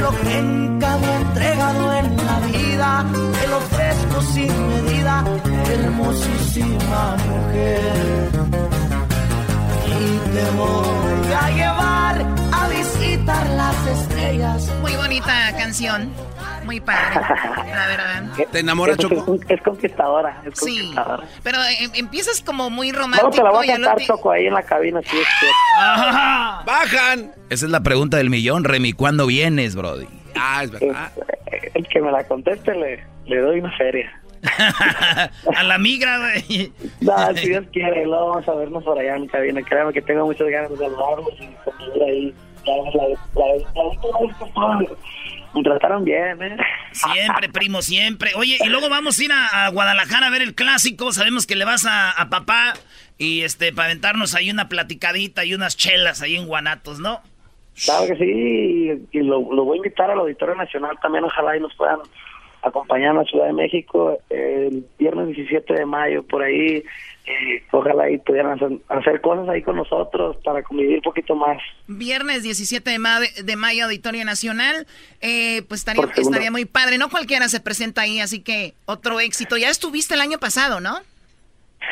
Lo 0.00 0.20
que 0.20 0.38
en 0.38 0.78
cada 0.78 1.16
entregado 1.20 1.92
en 1.94 2.16
la 2.16 2.40
vida, 2.40 3.06
te 3.40 3.48
lo 3.48 3.58
ofrezco 3.58 4.22
sin 4.32 4.68
medida, 4.68 5.24
hermosísima 5.66 7.16
mujer. 7.16 8.79
Y 10.00 10.18
te 10.34 10.50
voy 10.56 11.32
a 11.32 11.50
llevar 11.50 12.26
a 12.52 12.68
visitar 12.68 13.46
las 13.50 13.86
estrellas. 13.86 14.72
Muy 14.80 14.94
bonita 14.96 15.52
canción. 15.58 16.10
Muy 16.64 16.78
padre, 16.80 17.20
la 17.74 17.86
verdad. 17.86 18.24
¿Te 18.52 18.58
enamora, 18.60 18.96
Choco? 18.96 19.34
Es, 19.34 19.40
es 19.50 19.62
conquistadora, 19.62 20.42
es 20.46 20.58
Sí, 20.58 20.78
conquistadora. 20.78 21.24
pero 21.42 21.58
eh, 21.64 21.88
empiezas 21.94 22.42
como 22.42 22.68
muy 22.70 22.92
No, 22.92 22.98
romántico. 23.00 23.30
te 23.30 23.42
la 23.42 23.50
voy 23.50 23.68
a 23.70 23.72
cantar, 23.74 23.98
Choco, 24.00 24.30
ahí 24.30 24.46
en 24.46 24.54
la 24.54 24.62
cabina, 24.62 25.00
si 25.02 25.16
es 25.18 25.26
que... 25.40 25.46
¡Bajan! 26.66 27.32
Esa 27.48 27.64
es 27.66 27.70
la 27.72 27.80
pregunta 27.80 28.18
del 28.18 28.30
millón, 28.30 28.64
Remy. 28.64 28.92
¿Cuándo 28.92 29.26
vienes, 29.26 29.74
Brody? 29.74 30.06
Ah, 30.36 30.62
es 30.64 30.70
verdad. 30.70 31.10
El 31.74 31.86
que 31.88 32.00
me 32.00 32.12
la 32.12 32.24
conteste 32.24 32.74
le, 32.74 33.04
le 33.26 33.40
doy 33.40 33.60
una 33.60 33.76
feria. 33.76 34.10
A 35.56 35.62
la 35.62 35.78
migra, 35.78 36.18
güey. 36.18 36.72
No, 37.00 37.34
si 37.36 37.48
Dios 37.48 37.66
quiere, 37.72 38.04
luego 38.06 38.30
vamos 38.30 38.48
a 38.48 38.54
vernos 38.54 38.84
por 38.84 38.98
allá 38.98 39.16
en 39.16 39.26
cabina. 39.26 39.62
Créame 39.62 39.92
que 39.92 40.02
tengo 40.02 40.24
muchas 40.24 40.48
ganas 40.48 40.70
de 40.70 40.76
saludarlos 40.76 41.34
y 41.40 41.48
convivir 41.64 42.02
ahí. 42.02 42.34
La, 42.66 42.76
la, 42.76 43.08
la 44.78 44.78
me 45.54 45.62
trataron 45.64 46.04
bien, 46.04 46.40
¿eh? 46.42 46.56
Siempre, 46.92 47.48
primo, 47.52 47.82
siempre. 47.82 48.32
Oye, 48.36 48.58
y 48.64 48.68
luego 48.68 48.88
vamos 48.88 49.18
a 49.18 49.24
ir 49.24 49.32
a, 49.32 49.66
a 49.66 49.68
Guadalajara 49.70 50.28
a 50.28 50.30
ver 50.30 50.42
el 50.42 50.54
clásico. 50.54 51.12
Sabemos 51.12 51.46
que 51.46 51.56
le 51.56 51.64
vas 51.64 51.86
a, 51.86 52.10
a 52.10 52.28
papá 52.28 52.74
y 53.18 53.42
este 53.42 53.72
para 53.72 53.86
aventarnos 53.86 54.34
ahí 54.34 54.50
una 54.50 54.68
platicadita 54.68 55.44
y 55.44 55.54
unas 55.54 55.76
chelas 55.76 56.22
ahí 56.22 56.36
en 56.36 56.46
Guanatos, 56.46 57.00
¿no? 57.00 57.20
Claro 57.84 58.06
que 58.08 58.16
sí, 58.16 58.24
y, 58.24 59.18
y 59.18 59.22
lo, 59.22 59.52
lo 59.54 59.64
voy 59.64 59.76
a 59.76 59.78
invitar 59.78 60.10
al 60.10 60.18
Auditorio 60.20 60.54
Nacional 60.54 60.98
también, 61.00 61.24
ojalá 61.24 61.56
y 61.56 61.60
nos 61.60 61.74
puedan 61.74 62.00
acompañar 62.62 63.10
a 63.10 63.20
la 63.20 63.24
Ciudad 63.24 63.46
de 63.46 63.52
México 63.52 64.18
el 64.28 64.84
viernes 64.98 65.28
17 65.34 65.72
de 65.74 65.86
mayo, 65.86 66.22
por 66.24 66.42
ahí, 66.42 66.82
eh, 67.26 67.62
ojalá 67.70 68.10
y 68.10 68.18
pudieran 68.18 68.52
hacer, 68.52 68.78
hacer 68.88 69.20
cosas 69.20 69.48
ahí 69.48 69.62
con 69.62 69.76
nosotros 69.76 70.36
para 70.44 70.62
convivir 70.62 70.96
un 70.96 71.02
poquito 71.02 71.34
más. 71.34 71.58
Viernes 71.86 72.42
17 72.42 72.90
de, 72.90 72.98
ma- 72.98 73.20
de 73.20 73.56
mayo, 73.56 73.84
Auditorio 73.84 74.24
Nacional. 74.24 74.86
Eh, 75.20 75.62
pues 75.68 75.80
estaría, 75.80 76.04
estaría 76.16 76.50
muy 76.50 76.64
padre. 76.64 76.98
No 76.98 77.08
cualquiera 77.10 77.48
se 77.48 77.60
presenta 77.60 78.02
ahí, 78.02 78.20
así 78.20 78.42
que 78.42 78.74
otro 78.86 79.20
éxito. 79.20 79.56
Ya 79.56 79.68
estuviste 79.70 80.14
el 80.14 80.20
año 80.20 80.38
pasado, 80.38 80.80
¿no? 80.80 80.98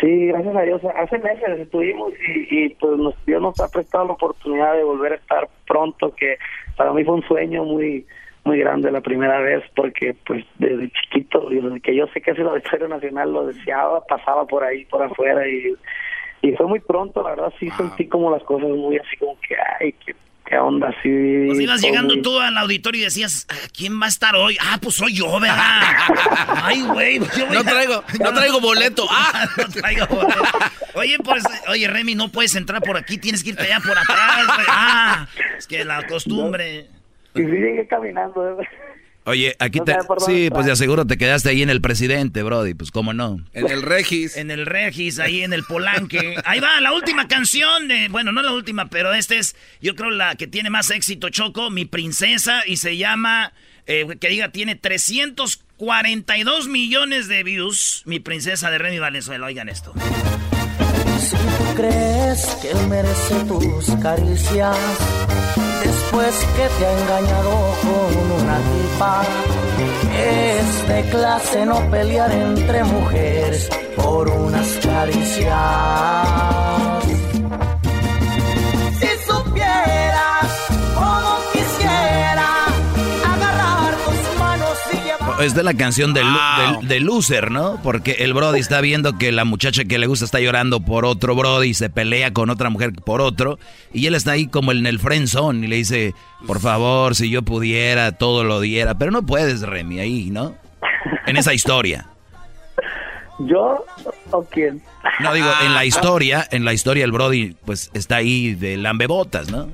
Sí, 0.01 0.27
gracias 0.27 0.55
a 0.55 0.62
Dios. 0.62 0.82
Hace 0.97 1.19
meses 1.19 1.61
estuvimos 1.61 2.12
y, 2.28 2.65
y, 2.65 2.69
pues 2.74 2.99
nos, 2.99 3.15
Dios 3.27 3.40
nos 3.40 3.59
ha 3.61 3.69
prestado 3.69 4.07
la 4.07 4.12
oportunidad 4.12 4.74
de 4.74 4.85
volver 4.85 5.12
a 5.12 5.16
estar 5.16 5.49
pronto, 5.66 6.15
que 6.15 6.36
para 6.77 6.93
mí 6.93 7.05
fue 7.05 7.15
un 7.15 7.23
sueño 7.27 7.65
muy 7.65 8.07
muy 8.44 8.59
grande 8.59 8.90
la 8.90 9.01
primera 9.01 9.40
vez 9.40 9.62
porque 9.77 10.15
pues 10.27 10.44
desde 10.59 10.90
chiquito, 10.90 11.48
desde 11.51 11.81
que 11.81 11.94
yo 11.94 12.06
sé 12.15 12.20
que 12.20 12.31
es 12.31 12.39
el 12.39 12.48
Auditorio 12.48 12.89
Nacional 12.89 13.32
lo 13.32 13.47
deseaba, 13.47 14.05
pasaba 14.06 14.47
por 14.47 14.65
ahí, 14.65 14.85
por 14.86 15.02
afuera 15.02 15.47
y, 15.47 15.74
y 16.43 16.52
fue 16.52 16.66
muy 16.66 16.81
pronto, 16.81 17.23
la 17.23 17.31
verdad 17.31 17.52
sí 17.60 17.69
sentí 17.77 18.06
como 18.06 18.31
las 18.31 18.43
cosas 18.44 18.69
muy 18.70 18.97
así 18.97 19.16
como 19.19 19.39
que, 19.40 19.55
ay, 19.81 19.93
qué, 20.06 20.15
qué 20.47 20.56
onda, 20.59 20.89
sí. 21.02 21.44
Pues 21.48 21.60
ibas 21.60 21.81
todo 21.82 21.90
llegando 21.90 22.15
muy- 22.15 22.23
tú 22.23 22.39
al 22.39 22.56
auditorio 22.56 23.02
y 23.02 23.05
decías, 23.05 23.47
"Ah, 23.51 23.55
¿quién 23.77 24.01
va 24.01 24.06
a 24.06 24.09
estar 24.09 24.35
hoy? 24.35 24.56
Ah, 24.62 24.78
pues 24.81 24.94
soy 24.94 25.15
yo, 25.15 25.39
¿verdad? 25.39 25.81
Ay, 26.62 26.81
güey. 26.82 27.19
pues 27.19 27.51
No 27.52 27.60
a- 27.60 27.65
traigo, 27.65 28.02
no 28.24 28.32
traigo 28.32 28.60
boleto. 28.60 29.05
¡Ah! 29.10 29.47
no 29.59 29.69
traigo 29.69 30.06
boleto. 30.06 30.43
Oye, 30.94 31.16
pues, 31.23 31.44
oye, 31.69 31.86
Remy, 31.86 32.15
no 32.15 32.31
puedes 32.31 32.55
entrar 32.56 32.81
por 32.81 32.97
aquí, 32.97 33.19
tienes 33.19 33.44
que 33.44 33.51
irte 33.51 33.65
allá 33.65 33.78
por 33.86 33.98
atrás, 33.98 34.47
güey. 34.47 34.66
Ah, 34.70 35.27
es 35.59 35.66
que 35.66 35.85
la 35.85 36.06
costumbre. 36.06 36.86
Y 37.35 37.39
sí 37.41 37.47
llegué 37.47 37.87
caminando. 37.89 38.61
¿eh? 38.61 38.67
Oye, 39.25 39.55
aquí 39.59 39.79
No 39.81 39.85
te... 39.85 39.93
Sí, 40.25 40.45
entrar. 40.45 40.53
pues 40.55 40.67
de 40.67 40.73
aseguro 40.73 41.07
te 41.07 41.19
quedaste 41.19 41.51
ahí 41.51 41.61
en 41.63 41.69
el 41.69 41.83
presidente, 41.83 42.43
Brody. 42.43 42.73
Pues 42.75 42.91
cómo 42.91 43.13
no. 43.13 43.45
En 43.53 43.69
el 43.71 43.83
Regis. 43.83 44.37
En 44.39 44.51
el 44.51 44.65
Regis, 44.65 45.19
ahí 45.19 45.43
en 45.43 45.53
el 45.53 45.65
Polanque. 45.65 46.37
Ahí 46.47 46.61
va, 46.61 46.81
la 46.81 46.93
última 46.95 47.29
canción. 47.29 47.89
de- 47.89 48.09
bueno, 48.09 48.33
no 48.33 48.41
la 48.43 48.53
última, 48.53 48.89
pero 48.89 49.13
esta 49.13 49.35
es, 49.35 49.55
yo 49.83 49.95
creo, 49.95 50.11
la 50.11 50.35
que 50.37 50.47
tiene 50.47 50.71
más 50.71 50.91
éxito, 50.91 51.29
Choco, 51.29 51.69
Mi 51.71 51.85
Princesa, 51.85 52.63
y 52.67 52.79
se 52.79 52.97
llama, 52.97 53.53
eh, 53.87 54.07
que 54.19 54.29
diga, 54.31 54.51
tiene 54.51 54.77
342 54.77 56.69
millones 56.69 57.29
de 57.29 57.43
views. 57.43 58.03
Mi 58.07 58.21
Princesa 58.21 58.71
de 58.71 58.79
Remy 58.79 58.99
Valenzuela, 58.99 59.45
oigan 59.47 59.69
esto. 59.69 59.93
Crees 61.79 62.43
que 62.61 62.73
él 62.73 62.89
merece 62.89 63.37
tus 63.45 63.87
caricias, 64.03 64.77
después 65.85 66.35
que 66.57 66.67
te 66.77 66.87
ha 66.87 66.93
engañado 67.03 67.53
con 67.83 68.11
una 68.43 68.59
tipa, 68.59 69.23
es 70.13 70.89
de 70.89 71.01
clase 71.09 71.65
no 71.65 71.79
pelear 71.89 72.33
entre 72.33 72.83
mujeres 72.83 73.69
por 73.95 74.29
unas 74.29 74.67
caricias. 74.85 76.88
Es 85.40 85.55
de 85.55 85.62
la 85.62 85.74
canción 85.74 86.15
del, 86.15 86.27
del, 86.27 86.89
del 86.89 87.05
loser, 87.05 87.51
¿no? 87.51 87.81
Porque 87.82 88.16
el 88.20 88.35
Brody 88.35 88.59
está 88.59 88.81
viendo 88.81 89.19
que 89.19 89.31
la 89.32 89.44
muchacha 89.44 89.85
que 89.85 89.98
le 89.98 90.06
gusta 90.06 90.24
está 90.24 90.40
llorando 90.40 90.81
por 90.81 91.05
otro 91.05 91.35
Brody, 91.35 91.74
se 91.74 91.90
pelea 91.90 92.32
con 92.32 92.51
otra 92.51 92.70
mujer 92.70 92.93
por 92.93 93.20
otro, 93.20 93.59
y 93.93 94.06
él 94.06 94.15
está 94.15 94.32
ahí 94.32 94.48
como 94.48 94.73
en 94.73 94.86
el 94.86 94.98
friend 94.98 95.28
zone 95.28 95.65
y 95.65 95.69
le 95.69 95.77
dice, 95.77 96.15
por 96.47 96.60
favor, 96.60 97.15
si 97.15 97.31
yo 97.31 97.43
pudiera, 97.43 98.12
todo 98.12 98.44
lo 98.44 98.60
diera. 98.60 98.97
Pero 98.97 99.10
no 99.10 99.24
puedes, 99.24 99.62
Remy, 99.62 100.01
ahí, 100.01 100.31
¿no? 100.31 100.56
En 101.27 101.36
esa 101.36 101.55
historia. 101.55 102.06
¿Yo 103.39 103.85
o 104.31 104.44
quién? 104.44 104.82
No, 105.20 105.32
digo, 105.32 105.48
en 105.65 105.74
la 105.74 105.85
historia, 105.85 106.47
en 106.51 106.65
la 106.65 106.73
historia 106.73 107.05
el 107.05 107.12
Brody, 107.12 107.56
pues, 107.65 107.90
está 107.94 108.16
ahí 108.16 108.55
de 108.55 108.77
lambebotas, 108.77 109.51
¿no? 109.51 109.69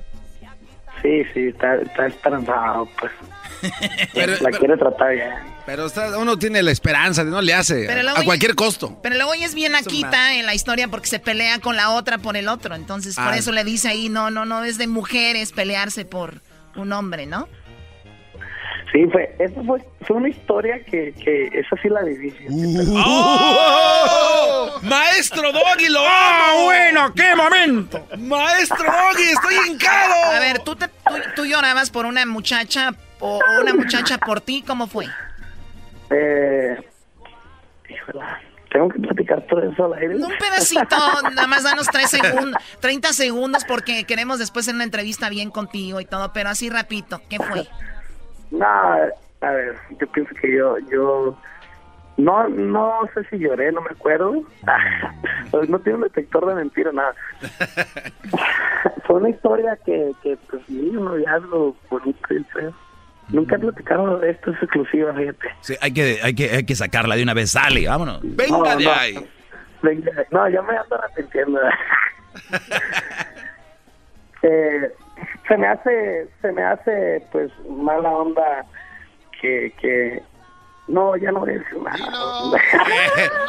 Sí, 1.05 1.22
sí, 1.35 1.48
está, 1.48 1.74
está 1.76 2.06
esperanzado, 2.06 2.89
pues. 2.98 3.12
Pero- 4.14 4.32
la 4.32 4.39
pero- 4.51 4.59
quiere 4.59 4.76
tratar 4.78 5.12
bien. 5.12 5.31
Pero 5.66 5.86
está- 5.86 6.18
uno 6.18 6.36
tiene 6.39 6.62
la 6.62 6.70
esperanza, 6.70 7.24
no 7.24 7.40
le 7.40 7.55
hace 7.55 7.85
Pero 7.86 8.10
a- 8.10 8.22
cualquier 8.24 8.55
costo. 8.55 8.98
Pero 9.02 9.14
luego 9.16 9.32
ella 9.35 9.47
es 9.47 9.55
bien 9.55 9.74
aquita 9.74 10.35
en 10.35 10.44
la 10.47 10.55
historia 10.55 10.89
porque 10.89 11.06
se 11.09 11.18
pelea 11.18 11.59
con 11.60 11.76
la 11.76 11.90
otra 11.90 12.18
por 12.18 12.36
el 12.36 12.48
otro. 12.48 12.74
Entonces, 12.74 13.14
por 13.14 13.28
Ah. 13.32 13.36
eso 13.36 13.52
le 13.52 13.64
dice 13.64 13.89
ahí, 13.89 14.09
no, 14.09 14.31
no, 14.31 14.44
no, 14.47 14.64
es 14.64 14.76
de 14.78 14.86
mujeres 14.86 15.52
pelearse 15.52 16.05
por 16.06 16.40
un 16.76 16.93
hombre, 16.93 17.24
¿no? 17.26 17.48
Sí, 18.94 19.04
fue, 19.10 19.34
eso 19.40 19.60
fue, 19.64 19.84
fue 20.02 20.16
una 20.18 20.28
historia 20.28 20.78
que, 20.84 21.12
que 21.14 21.46
esa 21.46 21.74
sí 21.82 21.88
la 21.88 22.02
viví. 22.02 22.32
¡Oh! 23.04 24.78
¡Maestro 24.82 25.50
Doggy, 25.50 25.88
lo 25.88 25.98
¡Ah, 26.00 26.50
amo! 26.52 26.64
bueno! 26.66 27.12
¡Qué 27.12 27.34
momento! 27.34 28.06
¡Maestro 28.16 28.84
Doggy, 28.84 29.22
estoy 29.32 29.54
hincado! 29.68 30.14
A 30.36 30.38
ver, 30.38 30.60
¿tú, 30.60 30.76
te, 30.76 30.86
tú, 30.86 31.14
tú 31.34 31.44
llorabas 31.44 31.90
por 31.90 32.06
una 32.06 32.24
muchacha 32.24 32.94
o 33.18 33.40
una 33.60 33.74
muchacha 33.74 34.18
por 34.18 34.40
ti, 34.40 34.62
¿cómo 34.64 34.86
fue? 34.86 35.06
Eh, 36.10 36.76
híjola, 37.88 38.40
tengo 38.70 38.90
que 38.90 39.00
platicar 39.00 39.44
todo 39.48 39.60
eso 39.72 39.86
al 39.86 39.94
aire. 39.94 40.14
Un 40.14 40.38
pedacito, 40.38 40.96
nada 41.34 41.48
más 41.48 41.64
danos 41.64 41.88
tres 41.88 42.10
segundos, 42.10 42.62
30 42.78 43.12
segundos 43.12 43.64
porque 43.66 44.04
queremos 44.04 44.38
después 44.38 44.66
hacer 44.66 44.76
una 44.76 44.84
entrevista 44.84 45.28
bien 45.30 45.50
contigo 45.50 46.00
y 46.00 46.04
todo, 46.04 46.32
pero 46.32 46.50
así 46.50 46.70
rapidito, 46.70 47.20
¿qué 47.28 47.38
fue? 47.38 47.66
No, 48.50 48.66
a 48.66 49.50
ver, 49.50 49.76
yo 50.00 50.06
pienso 50.12 50.34
que 50.40 50.56
yo, 50.56 50.78
yo, 50.90 51.36
no, 52.16 52.48
no 52.48 53.00
sé 53.14 53.24
si 53.30 53.38
lloré, 53.38 53.72
no 53.72 53.80
me 53.80 53.90
acuerdo. 53.90 54.32
No 55.68 55.78
tiene 55.78 55.98
un 55.98 56.02
detector 56.04 56.44
de 56.46 56.54
mentira, 56.56 56.90
nada. 56.92 57.14
Fue 59.06 59.16
una 59.16 59.28
historia 59.30 59.78
que, 59.86 60.10
que 60.22 60.36
pues 60.50 60.62
sí, 60.66 60.90
un 60.96 61.04
noviazgo 61.04 61.76
bonito 61.88 62.34
y 62.34 62.42
feo. 62.44 62.72
Nunca 63.28 63.56
platicaron 63.56 64.20
de 64.20 64.30
esto, 64.30 64.50
es 64.50 64.60
exclusiva, 64.62 65.14
fíjate. 65.14 65.48
Sí, 65.60 65.74
hay 65.80 65.92
que, 65.94 66.18
hay 66.22 66.34
que, 66.34 66.50
hay 66.50 66.66
que 66.66 66.74
sacarla 66.74 67.14
de 67.14 67.22
una 67.22 67.34
vez. 67.34 67.52
Sale, 67.52 67.86
vámonos. 67.86 68.20
Venga 68.22 68.58
No, 68.58 68.76
de 68.76 68.84
no. 68.84 68.92
ahí. 68.92 69.30
Venga, 69.82 70.10
No, 70.32 70.48
ya 70.48 70.60
me 70.62 70.76
ando 70.76 70.96
arrepintiendo. 71.00 71.60
Eh, 74.42 74.92
se 75.48 75.56
me 75.56 75.66
hace, 75.66 76.28
se 76.40 76.52
me 76.52 76.62
hace, 76.64 77.26
pues, 77.32 77.50
mala 77.68 78.10
onda 78.10 78.64
que, 79.40 79.72
que, 79.80 80.22
no, 80.88 81.16
ya 81.16 81.30
no 81.32 81.40
voy 81.40 81.50
a 81.50 81.58
decir 81.58 81.78
nada. 81.82 81.96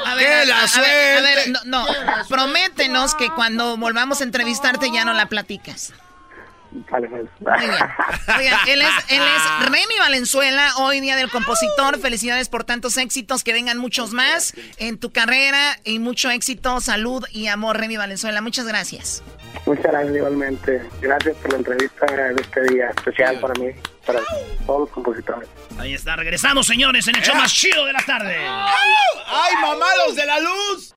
A 0.05 0.15
ver, 0.15 0.51
a- 0.51 0.63
a 0.63 0.81
ver, 0.81 1.17
a 1.17 1.21
ver, 1.21 1.49
no, 1.49 1.59
no. 1.65 1.85
prométenos 2.29 3.13
que 3.15 3.29
cuando 3.31 3.77
volvamos 3.77 4.21
a 4.21 4.23
entrevistarte 4.23 4.89
ya 4.91 5.03
no 5.05 5.13
la 5.13 5.25
platicas. 5.27 5.93
Vale, 6.89 7.07
pues. 7.07 7.25
Oigan, 7.39 8.59
él 8.67 8.81
es, 8.81 8.89
él 9.09 9.21
es 9.21 9.65
Remy 9.69 9.97
Valenzuela, 9.97 10.71
hoy 10.79 10.99
día 10.99 11.15
del 11.15 11.29
compositor. 11.31 11.97
Felicidades 12.01 12.49
por 12.49 12.65
tantos 12.65 12.97
éxitos, 12.97 13.45
que 13.45 13.53
vengan 13.53 13.77
muchos 13.77 14.11
más 14.11 14.53
en 14.77 14.97
tu 14.99 15.13
carrera 15.13 15.77
y 15.85 15.99
mucho 15.99 16.29
éxito, 16.31 16.81
salud 16.81 17.23
y 17.31 17.47
amor, 17.47 17.77
Remy 17.77 17.95
Valenzuela. 17.95 18.41
Muchas 18.41 18.65
gracias. 18.67 19.23
Muchas 19.65 19.85
gracias 19.85 20.15
igualmente. 20.15 20.81
Gracias 21.01 21.35
por 21.37 21.51
la 21.51 21.57
entrevista 21.57 22.05
de 22.05 22.41
este 22.41 22.61
día 22.73 22.89
especial 22.89 23.39
para 23.39 23.53
mí, 23.55 23.67
para 24.05 24.19
todos 24.65 24.81
los 24.81 24.89
compositores. 24.89 25.49
Ahí 25.77 25.93
está, 25.93 26.15
regresamos, 26.15 26.67
señores, 26.67 27.07
en 27.07 27.15
el 27.15 27.23
show 27.23 27.35
más 27.35 27.53
chido 27.53 27.85
de 27.85 27.93
la 27.93 28.01
tarde. 28.01 28.35
¡Ay, 28.37 29.55
mamalos 29.61 30.15
de 30.15 30.25
la 30.25 30.39
luz! 30.39 30.95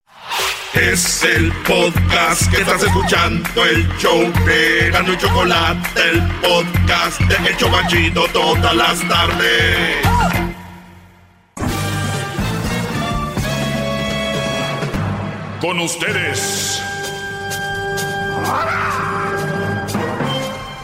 Es 0.74 1.24
el 1.24 1.50
podcast 1.66 2.50
que 2.50 2.60
estás 2.60 2.82
escuchando, 2.82 3.64
el 3.64 3.88
show 3.98 4.20
de 4.44 4.90
Gano 4.90 5.12
y 5.12 5.16
Chocolate, 5.16 6.00
el 6.10 6.22
podcast 6.40 7.20
de 7.22 7.48
El 7.48 7.56
Chocachito 7.56 8.26
todas 8.32 8.74
las 8.74 9.08
tardes. 9.08 9.96
Con 15.60 15.80
ustedes. 15.80 16.82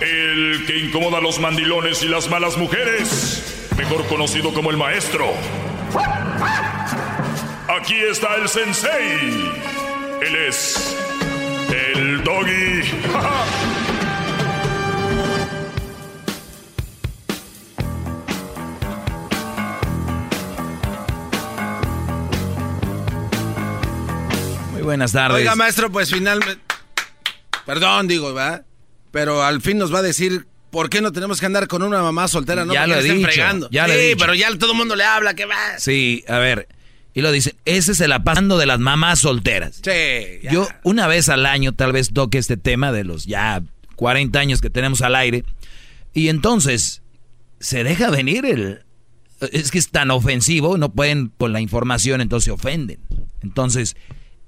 El 0.01 0.65
que 0.67 0.79
incomoda 0.79 1.19
a 1.19 1.21
los 1.21 1.39
mandilones 1.39 2.03
y 2.03 2.09
las 2.09 2.29
malas 2.29 2.57
mujeres. 2.57 3.69
Mejor 3.77 4.07
conocido 4.07 4.53
como 4.53 4.71
el 4.71 4.77
maestro. 4.77 5.33
Aquí 7.69 7.95
está 7.95 8.37
el 8.37 8.49
sensei. 8.49 9.53
Él 10.23 10.37
es 10.49 10.97
el 11.71 12.23
doggy. 12.23 12.83
Muy 24.73 24.83
buenas 24.83 25.13
tardes. 25.13 25.37
Oiga, 25.39 25.55
maestro, 25.57 25.91
pues 25.91 26.11
finalmente. 26.11 26.74
Perdón, 27.67 28.09
digo, 28.09 28.33
¿verdad? 28.35 28.65
Pero 29.11 29.43
al 29.43 29.61
fin 29.61 29.79
nos 29.79 29.93
va 29.95 29.99
a 30.01 30.03
decir 30.03 30.47
por 30.71 30.91
qué 30.91 31.01
no 31.01 31.13
tenemos 31.13 31.39
que 31.41 31.47
andar 31.47 31.69
con 31.69 31.83
una 31.83 32.03
mamá 32.03 32.27
soltera, 32.29 32.65
no 32.65 32.75
Ya 32.75 32.87
lo 32.87 32.97
he 32.97 33.03
dicho, 33.03 33.27
fregando. 33.27 33.69
ya 33.71 33.87
lo 33.87 33.93
he 33.95 34.01
sí, 34.01 34.07
dicho. 34.09 34.19
pero 34.19 34.35
ya 34.35 34.57
todo 34.59 34.73
el 34.73 34.79
mundo 34.79 34.97
le 34.97 35.05
habla, 35.05 35.35
que 35.35 35.47
va. 35.47 35.79
Sí, 35.79 36.25
a 36.29 36.39
ver. 36.39 36.69
Y 37.15 37.21
lo 37.21 37.31
dicen, 37.31 37.55
ese 37.65 37.95
se 37.95 38.09
la 38.09 38.25
pasando 38.25 38.59
de 38.59 38.67
las 38.67 38.81
mamás 38.81 39.21
solteras. 39.21 39.77
Sí, 39.77 40.41
ya. 40.43 40.51
Yo 40.53 40.69
una 40.83 41.07
vez 41.07 41.29
al 41.29 41.47
año 41.47 41.73
tal 41.73 41.93
vez 41.93 42.13
toque 42.13 42.39
este 42.39 42.57
tema 42.57 42.91
de 42.91 43.05
los 43.05 43.25
ya 43.27 43.63
40 43.95 44.37
años 44.41 44.61
que 44.61 44.69
tenemos 44.69 45.01
al 45.01 45.15
aire. 45.15 45.45
Y 46.13 46.29
entonces, 46.29 47.03
se 47.61 47.85
deja 47.85 48.11
venir 48.11 48.45
el... 48.45 48.81
Es 49.53 49.71
que 49.71 49.79
es 49.79 49.91
tan 49.91 50.11
ofensivo, 50.11 50.77
no 50.77 50.93
pueden 50.93 51.31
con 51.39 51.53
la 51.53 51.61
información, 51.61 52.21
entonces 52.21 52.47
se 52.47 52.51
ofenden. 52.51 52.99
Entonces, 53.43 53.95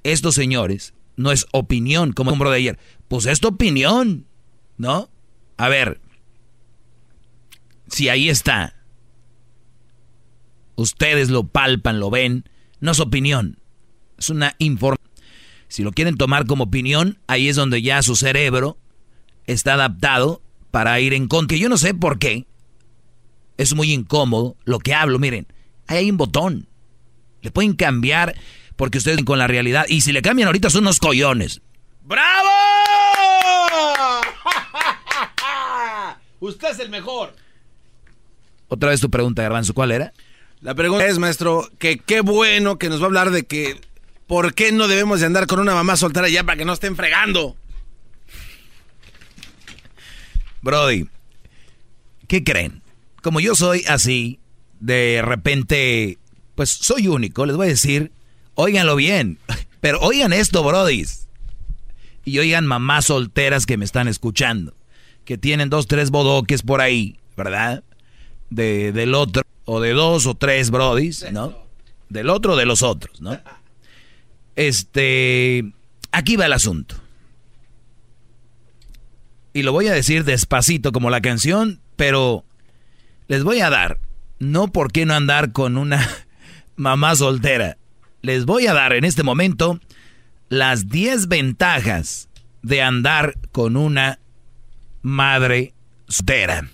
estos 0.02 0.34
señores, 0.34 0.92
no 1.16 1.30
es 1.30 1.46
opinión, 1.52 2.12
como 2.12 2.30
el 2.30 2.32
hombro 2.34 2.50
de 2.50 2.56
ayer. 2.56 2.78
Pues 3.08 3.26
es 3.26 3.40
tu 3.40 3.48
opinión, 3.48 4.26
¿no? 4.76 5.08
A 5.56 5.68
ver, 5.68 6.00
si 7.88 8.08
ahí 8.08 8.28
está, 8.28 8.74
ustedes 10.74 11.30
lo 11.30 11.44
palpan, 11.46 12.00
lo 12.00 12.10
ven, 12.10 12.48
no 12.80 12.92
es 12.92 13.00
opinión, 13.00 13.58
es 14.18 14.30
una 14.30 14.54
información. 14.58 15.06
Si 15.68 15.82
lo 15.82 15.92
quieren 15.92 16.16
tomar 16.16 16.46
como 16.46 16.64
opinión, 16.64 17.18
ahí 17.26 17.48
es 17.48 17.56
donde 17.56 17.82
ya 17.82 18.02
su 18.02 18.16
cerebro 18.16 18.78
está 19.46 19.74
adaptado 19.74 20.42
para 20.70 21.00
ir 21.00 21.14
en 21.14 21.26
contra. 21.26 21.56
Yo 21.56 21.68
no 21.68 21.76
sé 21.76 21.94
por 21.94 22.18
qué. 22.18 22.46
Es 23.56 23.74
muy 23.74 23.92
incómodo 23.92 24.56
lo 24.64 24.78
que 24.78 24.94
hablo. 24.94 25.18
Miren, 25.18 25.46
ahí 25.86 25.98
hay 25.98 26.10
un 26.10 26.18
botón. 26.18 26.68
Le 27.42 27.50
pueden 27.50 27.74
cambiar 27.74 28.36
porque 28.76 28.98
ustedes 28.98 29.24
con 29.24 29.38
la 29.38 29.46
realidad. 29.46 29.86
Y 29.88 30.02
si 30.02 30.12
le 30.12 30.22
cambian 30.22 30.46
ahorita 30.46 30.70
son 30.70 30.84
unos 30.84 30.98
collones. 30.98 31.62
¡Bravo! 32.06 32.48
Usted 36.38 36.70
es 36.70 36.78
el 36.78 36.88
mejor. 36.88 37.34
Otra 38.68 38.90
vez 38.90 39.00
tu 39.00 39.10
pregunta, 39.10 39.42
Garbanzo, 39.42 39.74
¿cuál 39.74 39.90
era? 39.90 40.12
La 40.60 40.76
pregunta 40.76 41.04
es, 41.04 41.18
maestro, 41.18 41.68
que 41.80 41.98
qué 41.98 42.20
bueno 42.20 42.78
que 42.78 42.88
nos 42.88 43.00
va 43.00 43.04
a 43.04 43.06
hablar 43.06 43.30
de 43.32 43.42
que 43.44 43.80
por 44.28 44.54
qué 44.54 44.70
no 44.70 44.86
debemos 44.86 45.18
de 45.18 45.26
andar 45.26 45.48
con 45.48 45.58
una 45.58 45.74
mamá 45.74 45.96
soltera 45.96 46.28
ya 46.28 46.44
para 46.44 46.56
que 46.56 46.64
no 46.64 46.74
estén 46.74 46.94
fregando. 46.94 47.56
Brody, 50.62 51.08
¿qué 52.28 52.44
creen? 52.44 52.82
Como 53.20 53.40
yo 53.40 53.56
soy 53.56 53.84
así, 53.88 54.38
de 54.78 55.22
repente, 55.24 56.18
pues 56.54 56.70
soy 56.70 57.08
único, 57.08 57.46
les 57.46 57.56
voy 57.56 57.66
a 57.66 57.70
decir, 57.70 58.12
óiganlo 58.54 58.94
bien, 58.94 59.40
pero 59.80 59.98
oigan 60.00 60.32
esto, 60.32 60.62
brodis. 60.62 61.25
Y 62.26 62.40
oigan 62.40 62.66
mamás 62.66 63.04
solteras 63.04 63.66
que 63.66 63.76
me 63.76 63.84
están 63.84 64.08
escuchando, 64.08 64.74
que 65.24 65.38
tienen 65.38 65.70
dos, 65.70 65.86
tres 65.86 66.10
bodoques 66.10 66.62
por 66.62 66.80
ahí, 66.80 67.20
¿verdad? 67.36 67.84
De, 68.50 68.90
del 68.90 69.14
otro, 69.14 69.44
o 69.64 69.80
de 69.80 69.92
dos 69.92 70.26
o 70.26 70.34
tres 70.34 70.72
brodis, 70.72 71.24
¿no? 71.30 71.56
Del 72.08 72.28
otro 72.28 72.56
de 72.56 72.66
los 72.66 72.82
otros, 72.82 73.20
¿no? 73.20 73.40
Este, 74.56 75.72
aquí 76.10 76.34
va 76.34 76.46
el 76.46 76.52
asunto. 76.52 76.96
Y 79.52 79.62
lo 79.62 79.70
voy 79.70 79.86
a 79.86 79.92
decir 79.92 80.24
despacito 80.24 80.90
como 80.90 81.10
la 81.10 81.20
canción, 81.20 81.80
pero 81.94 82.44
les 83.28 83.44
voy 83.44 83.60
a 83.60 83.70
dar, 83.70 84.00
no 84.40 84.66
por 84.66 84.90
qué 84.90 85.06
no 85.06 85.14
andar 85.14 85.52
con 85.52 85.76
una 85.78 86.04
mamá 86.74 87.14
soltera. 87.14 87.78
Les 88.20 88.46
voy 88.46 88.66
a 88.66 88.74
dar 88.74 88.94
en 88.94 89.04
este 89.04 89.22
momento 89.22 89.78
las 90.48 90.88
10 90.88 91.28
ventajas 91.28 92.28
de 92.62 92.82
andar 92.82 93.34
con 93.52 93.76
una 93.76 94.18
madre 95.02 95.74
soltera. 96.08 96.68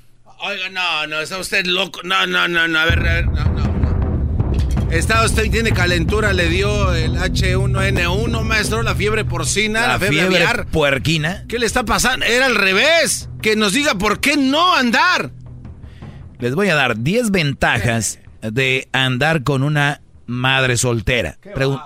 Oiga, 0.45 0.69
no, 0.71 1.07
no, 1.07 1.21
está 1.21 1.39
usted 1.39 1.65
loco. 1.67 2.01
No, 2.03 2.27
no, 2.27 2.49
no, 2.49 2.67
no, 2.69 2.79
a 2.79 2.85
ver, 2.85 2.99
a 3.01 3.03
ver, 3.15 3.27
no, 3.27 3.45
no, 3.45 3.69
no. 3.69 4.91
Está 4.91 5.25
usted, 5.25 5.51
tiene 5.51 5.73
calentura, 5.73 6.33
le 6.33 6.49
dio 6.49 6.93
el 6.95 7.15
H1N1, 7.17 8.43
maestro, 8.43 8.83
la 8.83 8.95
fiebre 8.95 9.25
porcina, 9.25 9.83
la, 9.83 9.87
La 9.89 9.99
fiebre, 9.99 10.19
fiebre 10.19 10.37
aviar. 10.39 10.67
puerquina. 10.67 11.45
¿Qué 11.49 11.59
le 11.59 11.67
está 11.67 11.85
pasando? 11.85 12.27
Era 12.27 12.47
al 12.47 12.57
revés. 12.57 13.29
Que 13.41 13.57
nos 13.57 13.73
diga 13.73 13.95
por 13.95 14.21
qué 14.21 14.37
no 14.37 14.75
andar. 14.75 15.31
Les 16.41 16.55
voy 16.55 16.69
a 16.69 16.75
dar 16.75 16.99
10 16.99 17.31
ventajas 17.31 18.19
de 18.43 18.89
andar 18.93 19.45
con 19.45 19.63
una 19.63 20.03
madre 20.27 20.77
soltera. 20.77 21.39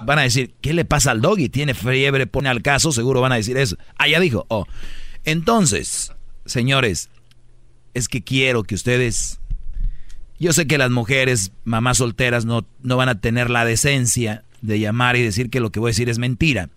Van 0.04 0.18
a 0.18 0.22
decir, 0.22 0.54
¿qué 0.60 0.72
le 0.72 0.84
pasa 0.84 1.10
al 1.10 1.20
doggy? 1.20 1.48
¿Tiene 1.48 1.74
fiebre? 1.74 2.26
Pone 2.26 2.48
al 2.48 2.62
caso, 2.62 2.92
seguro 2.92 3.20
van 3.20 3.32
a 3.32 3.36
decir 3.36 3.56
eso. 3.56 3.76
Ah, 3.98 4.08
ya 4.08 4.20
dijo. 4.20 4.46
Oh. 4.48 4.66
Entonces, 5.24 6.12
señores, 6.44 7.10
es 7.94 8.08
que 8.08 8.22
quiero 8.22 8.62
que 8.62 8.74
ustedes... 8.74 9.40
Yo 10.38 10.52
sé 10.52 10.66
que 10.66 10.76
las 10.76 10.90
mujeres, 10.90 11.52
mamás 11.64 11.98
solteras, 11.98 12.44
no, 12.44 12.66
no 12.82 12.96
van 12.96 13.08
a 13.08 13.20
tener 13.20 13.48
la 13.48 13.64
decencia 13.64 14.44
de 14.60 14.78
llamar 14.78 15.16
y 15.16 15.22
decir 15.22 15.48
que 15.48 15.60
lo 15.60 15.70
que 15.70 15.80
voy 15.80 15.88
a 15.88 15.92
decir 15.92 16.10
es 16.10 16.18
mentira. 16.18 16.68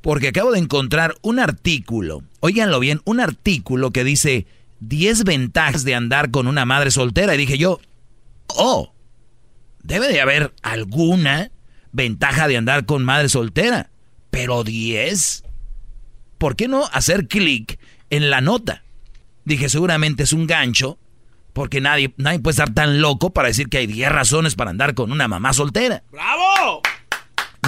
Porque 0.00 0.28
acabo 0.28 0.52
de 0.52 0.58
encontrar 0.58 1.16
un 1.22 1.38
artículo, 1.38 2.22
óiganlo 2.40 2.80
bien, 2.80 3.00
un 3.04 3.20
artículo 3.20 3.90
que 3.90 4.04
dice 4.04 4.46
10 4.80 5.24
ventajas 5.24 5.84
de 5.84 5.94
andar 5.94 6.30
con 6.30 6.46
una 6.46 6.64
madre 6.64 6.90
soltera. 6.90 7.34
Y 7.34 7.38
dije 7.38 7.58
yo, 7.58 7.80
oh, 8.48 8.91
debe 9.82 10.08
de 10.08 10.20
haber 10.20 10.54
alguna 10.62 11.50
ventaja 11.92 12.48
de 12.48 12.56
andar 12.56 12.86
con 12.86 13.04
madre 13.04 13.28
soltera. 13.28 13.90
Pero 14.30 14.64
10, 14.64 15.44
¿por 16.38 16.56
qué 16.56 16.68
no 16.68 16.86
hacer 16.92 17.28
clic 17.28 17.78
en 18.10 18.30
la 18.30 18.40
nota? 18.40 18.82
Dije, 19.44 19.68
seguramente 19.68 20.22
es 20.22 20.32
un 20.32 20.46
gancho, 20.46 20.98
porque 21.52 21.80
nadie, 21.80 22.14
nadie 22.16 22.38
puede 22.38 22.52
estar 22.52 22.72
tan 22.72 23.00
loco 23.00 23.30
para 23.30 23.48
decir 23.48 23.68
que 23.68 23.78
hay 23.78 23.86
10 23.86 24.10
razones 24.10 24.54
para 24.54 24.70
andar 24.70 24.94
con 24.94 25.12
una 25.12 25.28
mamá 25.28 25.52
soltera. 25.52 26.02
¡Bravo! 26.10 26.80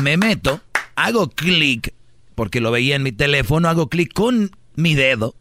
Me 0.00 0.16
meto, 0.16 0.62
hago 0.96 1.28
clic, 1.30 1.94
porque 2.34 2.60
lo 2.60 2.70
veía 2.70 2.96
en 2.96 3.02
mi 3.02 3.12
teléfono, 3.12 3.68
hago 3.68 3.88
clic 3.88 4.12
con 4.12 4.50
mi 4.76 4.94
dedo 4.94 5.34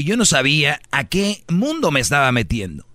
y 0.00 0.04
yo 0.04 0.16
no 0.16 0.24
sabía 0.24 0.80
a 0.90 1.04
qué 1.04 1.44
mundo 1.48 1.90
me 1.90 2.00
estaba 2.00 2.32
metiendo. 2.32 2.86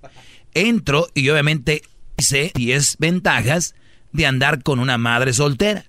Entro 0.56 1.08
y 1.14 1.30
obviamente 1.30 1.84
hice 2.18 2.52
10 2.54 2.98
ventajas 3.00 3.76
de 4.12 4.26
andar 4.26 4.64
con 4.64 4.80
una 4.80 4.98
madre 4.98 5.34
soltera. 5.34 5.86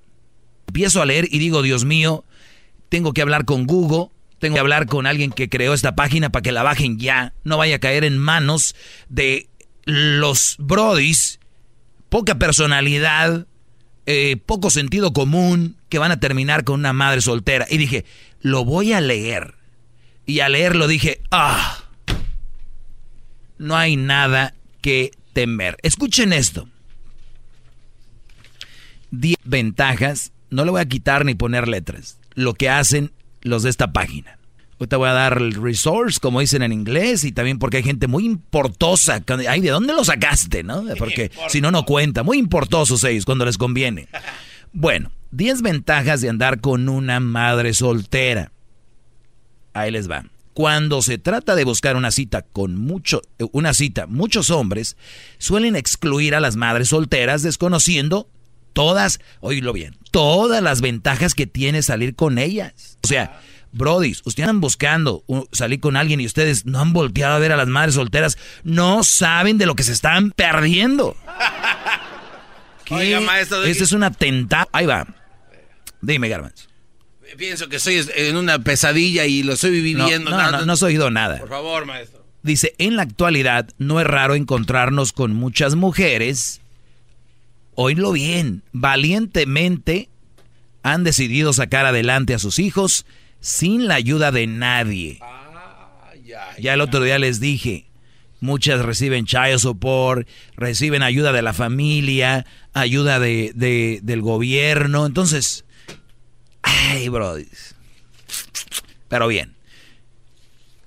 Empiezo 0.66 1.00
a 1.00 1.06
leer 1.06 1.28
y 1.30 1.38
digo, 1.38 1.62
Dios 1.62 1.84
mío, 1.84 2.24
tengo 2.88 3.12
que 3.12 3.22
hablar 3.22 3.44
con 3.44 3.66
Google, 3.66 4.10
tengo 4.38 4.54
que 4.54 4.60
hablar 4.60 4.86
con 4.86 5.06
alguien 5.06 5.30
que 5.30 5.48
creó 5.48 5.74
esta 5.74 5.94
página 5.94 6.30
para 6.30 6.42
que 6.42 6.52
la 6.52 6.62
bajen 6.62 6.98
ya, 6.98 7.32
no 7.44 7.56
vaya 7.56 7.76
a 7.76 7.80
caer 7.80 8.04
en 8.04 8.18
manos 8.18 8.74
de 9.08 9.48
los 9.84 10.56
brodis, 10.58 11.40
poca 12.08 12.34
personalidad, 12.36 13.46
eh, 14.06 14.36
poco 14.44 14.70
sentido 14.70 15.12
común, 15.12 15.76
que 15.88 15.98
van 15.98 16.12
a 16.12 16.20
terminar 16.20 16.64
con 16.64 16.80
una 16.80 16.92
madre 16.92 17.20
soltera. 17.20 17.66
Y 17.70 17.78
dije, 17.78 18.04
lo 18.40 18.64
voy 18.64 18.92
a 18.92 19.00
leer. 19.00 19.54
Y 20.26 20.40
al 20.40 20.52
leerlo 20.52 20.88
dije, 20.88 21.20
ah, 21.30 21.84
no 23.58 23.76
hay 23.76 23.96
nada 23.96 24.54
que 24.80 25.12
temer. 25.36 25.76
Escuchen 25.82 26.32
esto. 26.32 26.66
10 29.10 29.36
ventajas, 29.44 30.32
no 30.48 30.64
le 30.64 30.70
voy 30.70 30.80
a 30.80 30.88
quitar 30.88 31.26
ni 31.26 31.34
poner 31.34 31.68
letras, 31.68 32.18
lo 32.34 32.54
que 32.54 32.70
hacen 32.70 33.12
los 33.42 33.62
de 33.62 33.68
esta 33.68 33.92
página. 33.92 34.38
Ahorita 34.78 34.96
voy 34.96 35.10
a 35.10 35.12
dar 35.12 35.36
el 35.36 35.52
resource, 35.52 36.18
como 36.20 36.40
dicen 36.40 36.62
en 36.62 36.72
inglés, 36.72 37.22
y 37.24 37.32
también 37.32 37.58
porque 37.58 37.76
hay 37.76 37.82
gente 37.82 38.06
muy 38.06 38.24
importosa. 38.24 39.22
Ay, 39.46 39.60
¿de 39.60 39.68
dónde 39.68 39.92
lo 39.92 40.04
sacaste, 40.04 40.62
no? 40.62 40.84
Porque 40.98 41.30
si 41.48 41.60
no, 41.60 41.70
no 41.70 41.84
cuenta. 41.84 42.22
Muy 42.22 42.38
importosos 42.38 43.04
ellos 43.04 43.24
cuando 43.26 43.44
les 43.44 43.58
conviene. 43.58 44.08
Bueno, 44.78 45.10
10 45.30 45.62
ventajas 45.62 46.20
de 46.20 46.28
andar 46.28 46.60
con 46.60 46.90
una 46.90 47.18
madre 47.18 47.72
soltera. 47.72 48.52
Ahí 49.72 49.90
les 49.90 50.10
va. 50.10 50.26
Cuando 50.56 51.02
se 51.02 51.18
trata 51.18 51.54
de 51.54 51.64
buscar 51.64 51.96
una 51.96 52.10
cita 52.10 52.40
con 52.40 52.76
mucho, 52.76 53.20
una 53.52 53.74
cita, 53.74 54.06
muchos 54.06 54.48
hombres 54.48 54.96
suelen 55.36 55.76
excluir 55.76 56.34
a 56.34 56.40
las 56.40 56.56
madres 56.56 56.88
solteras 56.88 57.42
desconociendo 57.42 58.30
todas, 58.72 59.20
oílo 59.40 59.74
bien, 59.74 59.98
todas 60.12 60.62
las 60.62 60.80
ventajas 60.80 61.34
que 61.34 61.46
tiene 61.46 61.82
salir 61.82 62.14
con 62.14 62.38
ellas. 62.38 62.96
O 63.04 63.06
sea, 63.06 63.38
Brody, 63.72 64.12
ustedes 64.12 64.38
están 64.38 64.62
buscando 64.62 65.24
salir 65.52 65.78
con 65.78 65.94
alguien 65.94 66.22
y 66.22 66.26
ustedes 66.26 66.64
no 66.64 66.80
han 66.80 66.94
volteado 66.94 67.34
a 67.34 67.38
ver 67.38 67.52
a 67.52 67.58
las 67.58 67.68
madres 67.68 67.96
solteras, 67.96 68.38
no 68.64 69.04
saben 69.04 69.58
de 69.58 69.66
lo 69.66 69.74
que 69.74 69.82
se 69.82 69.92
están 69.92 70.30
perdiendo. 70.30 71.18
Oiga, 72.88 73.20
maestro. 73.20 73.62
Este 73.62 73.84
es 73.84 73.92
un 73.92 74.04
atentado. 74.04 74.70
Ahí 74.72 74.86
va. 74.86 75.06
Dime, 76.00 76.30
Garbanz. 76.30 76.66
Pienso 77.36 77.68
que 77.68 77.76
estoy 77.76 78.04
en 78.14 78.36
una 78.36 78.60
pesadilla 78.60 79.26
y 79.26 79.42
lo 79.42 79.54
estoy 79.54 79.70
viviendo. 79.70 80.30
No, 80.30 80.36
no, 80.36 80.50
no, 80.50 80.66
no, 80.66 80.72
has 80.72 80.82
oído 80.82 81.10
nada. 81.10 81.38
Por 81.38 81.48
favor, 81.48 81.84
maestro. 81.86 82.24
Dice, 82.42 82.74
en 82.78 82.96
la 82.96 83.02
actualidad 83.02 83.68
no 83.78 84.00
es 84.00 84.06
raro 84.06 84.34
encontrarnos 84.34 85.12
con 85.12 85.34
muchas 85.34 85.74
mujeres, 85.74 86.60
oílo 87.74 88.12
bien, 88.12 88.62
valientemente 88.72 90.08
han 90.84 91.02
decidido 91.02 91.52
sacar 91.52 91.86
adelante 91.86 92.34
a 92.34 92.38
sus 92.38 92.60
hijos 92.60 93.04
sin 93.40 93.88
la 93.88 93.96
ayuda 93.96 94.30
de 94.30 94.46
nadie. 94.46 95.18
ya 96.58 96.74
el 96.74 96.80
otro 96.80 97.02
día 97.02 97.18
les 97.18 97.40
dije, 97.40 97.86
muchas 98.40 98.80
reciben 98.80 99.26
child 99.26 99.58
support, 99.58 100.28
reciben 100.56 101.02
ayuda 101.02 101.32
de 101.32 101.42
la 101.42 101.52
familia, 101.52 102.46
ayuda 102.72 103.18
de, 103.18 103.50
de, 103.56 103.98
del 104.02 104.22
gobierno, 104.22 105.04
entonces 105.04 105.65
Pero 109.08 109.28
bien. 109.28 109.54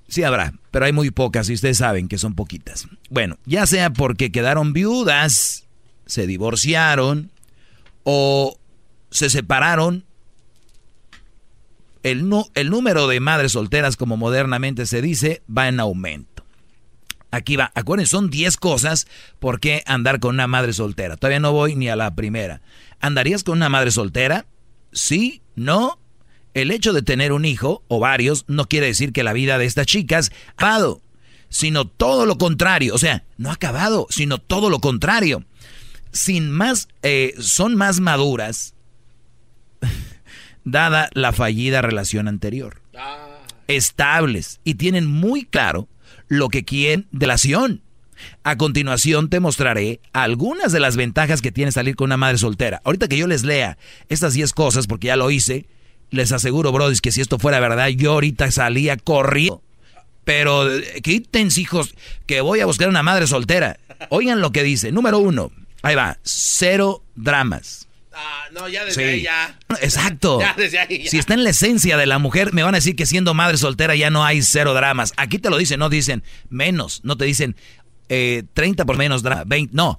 Sí 0.08 0.24
habrá, 0.24 0.54
pero 0.72 0.86
hay 0.86 0.92
muy 0.92 1.10
pocas 1.10 1.48
y 1.48 1.54
ustedes 1.54 1.78
saben 1.78 2.08
que 2.08 2.18
son 2.18 2.34
poquitas. 2.34 2.88
Bueno, 3.10 3.38
ya 3.46 3.64
sea 3.66 3.90
porque 3.90 4.32
quedaron 4.32 4.72
viudas, 4.72 5.66
se 6.06 6.26
divorciaron 6.26 7.30
o 8.02 8.58
se 9.10 9.30
separaron, 9.30 10.04
el, 12.02 12.28
el 12.54 12.70
número 12.70 13.06
de 13.06 13.20
madres 13.20 13.52
solteras, 13.52 13.96
como 13.96 14.16
modernamente 14.16 14.86
se 14.86 15.00
dice, 15.02 15.42
va 15.48 15.68
en 15.68 15.78
aumento. 15.78 16.44
Aquí 17.30 17.54
va, 17.54 17.70
acuérdense, 17.74 18.10
son 18.10 18.30
10 18.30 18.56
cosas 18.56 19.06
por 19.38 19.60
qué 19.60 19.84
andar 19.86 20.18
con 20.18 20.34
una 20.34 20.48
madre 20.48 20.72
soltera. 20.72 21.16
Todavía 21.16 21.38
no 21.38 21.52
voy 21.52 21.76
ni 21.76 21.88
a 21.88 21.94
la 21.94 22.14
primera. 22.16 22.60
¿Andarías 23.00 23.44
con 23.44 23.58
una 23.58 23.68
madre 23.68 23.92
soltera? 23.92 24.46
Sí, 24.92 25.42
no. 25.54 25.98
El 26.52 26.70
hecho 26.70 26.92
de 26.92 27.02
tener 27.02 27.32
un 27.32 27.44
hijo 27.44 27.84
o 27.88 28.00
varios 28.00 28.44
no 28.48 28.66
quiere 28.66 28.86
decir 28.86 29.12
que 29.12 29.22
la 29.22 29.32
vida 29.32 29.58
de 29.58 29.66
estas 29.66 29.86
chicas 29.86 30.32
ha 30.48 30.52
acabado, 30.52 31.00
sino 31.48 31.86
todo 31.86 32.26
lo 32.26 32.38
contrario. 32.38 32.94
O 32.94 32.98
sea, 32.98 33.24
no 33.36 33.50
ha 33.50 33.54
acabado, 33.54 34.06
sino 34.10 34.38
todo 34.38 34.68
lo 34.68 34.80
contrario. 34.80 35.44
Sin 36.12 36.50
más, 36.50 36.88
eh, 37.02 37.34
son 37.38 37.76
más 37.76 38.00
maduras, 38.00 38.74
dada 40.64 41.08
la 41.12 41.32
fallida 41.32 41.82
relación 41.82 42.26
anterior. 42.26 42.82
Estables 43.68 44.60
y 44.64 44.74
tienen 44.74 45.06
muy 45.06 45.44
claro 45.44 45.88
lo 46.26 46.48
que 46.48 46.64
quieren 46.64 47.06
de 47.12 47.26
la 47.26 47.34
relación. 47.34 47.82
A 48.44 48.56
continuación 48.56 49.28
te 49.28 49.40
mostraré 49.40 50.00
algunas 50.12 50.72
de 50.72 50.80
las 50.80 50.96
ventajas 50.96 51.42
que 51.42 51.52
tiene 51.52 51.72
salir 51.72 51.96
con 51.96 52.06
una 52.06 52.16
madre 52.16 52.38
soltera. 52.38 52.80
Ahorita 52.84 53.08
que 53.08 53.18
yo 53.18 53.26
les 53.26 53.44
lea 53.44 53.78
estas 54.08 54.34
10 54.34 54.52
cosas, 54.52 54.86
porque 54.86 55.08
ya 55.08 55.16
lo 55.16 55.30
hice, 55.30 55.66
les 56.10 56.32
aseguro, 56.32 56.72
brodis, 56.72 57.00
que 57.00 57.12
si 57.12 57.20
esto 57.20 57.38
fuera 57.38 57.60
verdad, 57.60 57.88
yo 57.88 58.12
ahorita 58.12 58.50
salía 58.50 58.96
corriendo. 58.96 59.62
Pero 60.24 60.70
eh, 60.72 61.00
quítense, 61.02 61.60
hijos, 61.60 61.94
que 62.26 62.40
voy 62.40 62.60
a 62.60 62.66
buscar 62.66 62.88
una 62.88 63.02
madre 63.02 63.26
soltera. 63.26 63.78
Oigan 64.10 64.40
lo 64.40 64.52
que 64.52 64.62
dice. 64.62 64.92
Número 64.92 65.18
uno, 65.18 65.50
ahí 65.82 65.94
va, 65.94 66.18
cero 66.22 67.02
dramas. 67.16 67.86
Ah, 68.12 68.44
no, 68.52 68.68
ya 68.68 68.84
desde 68.84 69.08
ahí 69.08 69.22
ya. 69.22 69.58
Exacto. 69.80 70.40
Ya 70.40 70.54
desde 70.56 70.78
ahí 70.78 71.04
ya. 71.04 71.10
Si 71.10 71.18
está 71.18 71.34
en 71.34 71.44
la 71.44 71.50
esencia 71.50 71.96
de 71.96 72.06
la 72.06 72.18
mujer, 72.18 72.52
me 72.52 72.62
van 72.62 72.74
a 72.74 72.78
decir 72.78 72.96
que 72.96 73.06
siendo 73.06 73.34
madre 73.34 73.56
soltera 73.56 73.94
ya 73.94 74.10
no 74.10 74.24
hay 74.24 74.42
cero 74.42 74.74
dramas. 74.74 75.12
Aquí 75.16 75.38
te 75.38 75.48
lo 75.48 75.56
dicen, 75.56 75.78
no 75.78 75.88
dicen 75.88 76.22
menos, 76.48 77.00
no 77.04 77.16
te 77.16 77.24
dicen 77.24 77.56
eh, 78.10 78.42
30 78.52 78.84
por 78.84 78.98
menos 78.98 79.22
drama, 79.22 79.44
20, 79.46 79.74
no, 79.74 79.98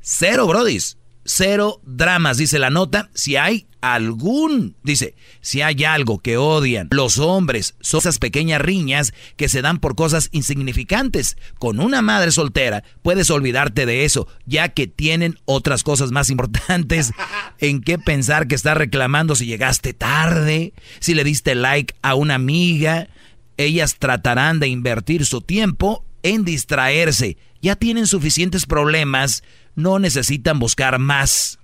cero, 0.00 0.46
brodis, 0.46 0.98
cero 1.24 1.80
dramas, 1.84 2.36
dice 2.36 2.58
la 2.58 2.70
nota, 2.70 3.08
si 3.14 3.36
hay 3.36 3.66
algún, 3.80 4.76
dice, 4.82 5.14
si 5.40 5.60
hay 5.60 5.84
algo 5.84 6.18
que 6.18 6.36
odian 6.36 6.88
los 6.90 7.18
hombres, 7.18 7.74
son 7.80 7.98
esas 7.98 8.18
pequeñas 8.18 8.60
riñas 8.60 9.12
que 9.36 9.48
se 9.48 9.62
dan 9.62 9.78
por 9.78 9.94
cosas 9.94 10.28
insignificantes. 10.32 11.36
Con 11.58 11.80
una 11.80 12.02
madre 12.02 12.30
soltera 12.30 12.84
puedes 13.02 13.30
olvidarte 13.30 13.86
de 13.86 14.04
eso, 14.04 14.28
ya 14.44 14.68
que 14.70 14.86
tienen 14.88 15.38
otras 15.44 15.82
cosas 15.82 16.10
más 16.10 16.30
importantes 16.30 17.12
en 17.58 17.80
qué 17.80 17.98
pensar 17.98 18.46
que 18.46 18.54
estás 18.54 18.76
reclamando 18.76 19.34
si 19.34 19.46
llegaste 19.46 19.94
tarde, 19.94 20.72
si 21.00 21.14
le 21.14 21.24
diste 21.24 21.54
like 21.54 21.94
a 22.02 22.14
una 22.14 22.34
amiga. 22.34 23.08
Ellas 23.56 23.96
tratarán 23.98 24.60
de 24.60 24.68
invertir 24.68 25.26
su 25.26 25.40
tiempo 25.42 26.04
en 26.22 26.44
distraerse. 26.44 27.36
Ya 27.60 27.76
tienen 27.76 28.06
suficientes 28.06 28.66
problemas, 28.66 29.42
no 29.74 29.98
necesitan 29.98 30.58
buscar 30.58 30.98
más. 30.98 31.58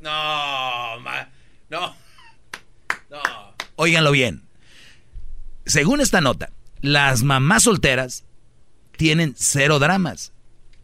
No, 0.00 1.00
no, 1.00 1.94
no. 3.10 3.20
Óiganlo 3.76 4.12
bien. 4.12 4.42
Según 5.66 6.00
esta 6.00 6.20
nota, 6.20 6.50
las 6.80 7.22
mamás 7.22 7.64
solteras 7.64 8.24
tienen 8.96 9.34
cero 9.36 9.78
dramas. 9.78 10.32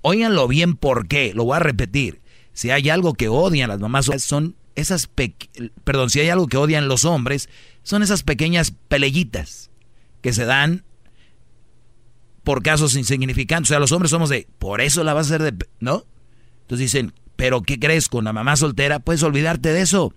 Óiganlo 0.03 0.47
bien 0.49 0.77
por 0.77 1.09
qué, 1.09 1.33
lo 1.35 1.45
voy 1.45 1.57
a 1.57 1.61
repetir. 1.61 2.21
Si 2.53 2.71
hay 2.71 2.89
algo 2.89 3.15
que 3.15 3.29
odian 3.29 3.69
las 3.69 3.81
mamás 3.81 4.07
solteras, 4.07 4.23
son 4.23 4.57
esas 4.77 5.09
perdón, 5.85 6.11
si 6.11 6.21
hay 6.21 6.29
algo 6.29 6.47
que 6.47 6.59
odian 6.59 6.89
los 6.89 7.05
hombres, 7.05 7.49
son 7.83 8.03
esas 8.03 8.23
pequeñas 8.23 8.73
pelellitas 8.89 9.71
que 10.21 10.33
se 10.33 10.45
dan 10.45 10.85
por 12.47 12.63
casos 12.63 12.95
insignificantes. 12.95 13.71
O 13.71 13.73
sea, 13.73 13.81
los 13.81 13.91
hombres 13.91 14.13
somos 14.13 14.29
de, 14.31 14.47
por 14.61 14.81
eso 14.81 15.03
la 15.03 15.15
vas 15.15 15.27
a 15.27 15.35
hacer 15.35 15.43
de, 15.53 15.67
¿no? 15.81 16.05
Entonces 16.61 16.93
dicen, 16.93 17.13
pero 17.35 17.63
¿qué 17.63 17.81
crees? 17.81 18.09
Con 18.09 18.23
la 18.23 18.33
mamá 18.33 18.55
soltera 18.55 19.01
puedes 19.01 19.25
olvidarte 19.25 19.73
de 19.73 19.81
eso, 19.81 20.15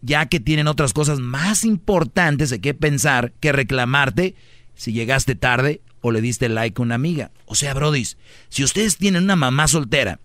ya 0.00 0.24
que 0.30 0.40
tienen 0.40 0.66
otras 0.66 0.94
cosas 0.94 1.20
más 1.20 1.66
importantes 1.66 2.48
de 2.48 2.62
qué 2.62 2.72
pensar 2.72 3.34
que 3.38 3.52
reclamarte 3.52 4.34
si 4.76 4.94
llegaste 4.94 5.34
tarde 5.34 5.82
o 6.00 6.10
le 6.10 6.22
diste 6.22 6.48
like 6.48 6.80
a 6.80 6.84
una 6.84 6.94
amiga. 6.94 7.32
O 7.44 7.54
sea, 7.54 7.74
brodis, 7.74 8.16
si 8.48 8.64
ustedes 8.64 8.96
tienen 8.96 9.24
una 9.24 9.36
mamá 9.36 9.68
soltera, 9.68 10.20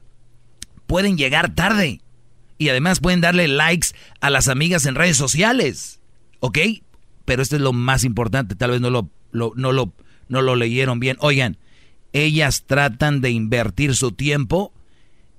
pueden 0.88 1.18
llegar 1.18 1.53
tarde 1.53 1.99
y 2.57 2.70
además 2.70 3.02
pueden 3.02 3.20
darle 3.20 3.49
likes 3.49 3.90
a 4.22 4.30
las 4.30 4.48
amigas 4.48 4.86
en 4.86 4.95
redes 4.95 5.18
sociales, 5.18 5.99
¿ok? 6.40 6.60
Pero 7.26 7.41
esto 7.41 7.57
es 7.57 7.61
lo 7.61 7.74
más 7.74 8.06
importante, 8.06 8.56
tal 8.56 8.72
vez 8.72 8.80
no 8.80 8.90
lo, 8.90 9.10
no 9.34 9.74
lo 9.74 9.94
no 10.34 10.41
lo 10.41 10.55
leyeron 10.55 10.99
bien. 10.99 11.15
Oigan, 11.19 11.57
ellas 12.11 12.64
tratan 12.65 13.22
de 13.22 13.30
invertir 13.30 13.95
su 13.95 14.11
tiempo 14.11 14.73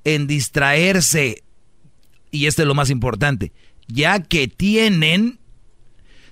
en 0.04 0.26
distraerse. 0.26 1.42
Y 2.30 2.46
esto 2.46 2.62
es 2.62 2.68
lo 2.68 2.74
más 2.74 2.90
importante, 2.90 3.52
ya 3.86 4.20
que 4.20 4.48
tienen 4.48 5.38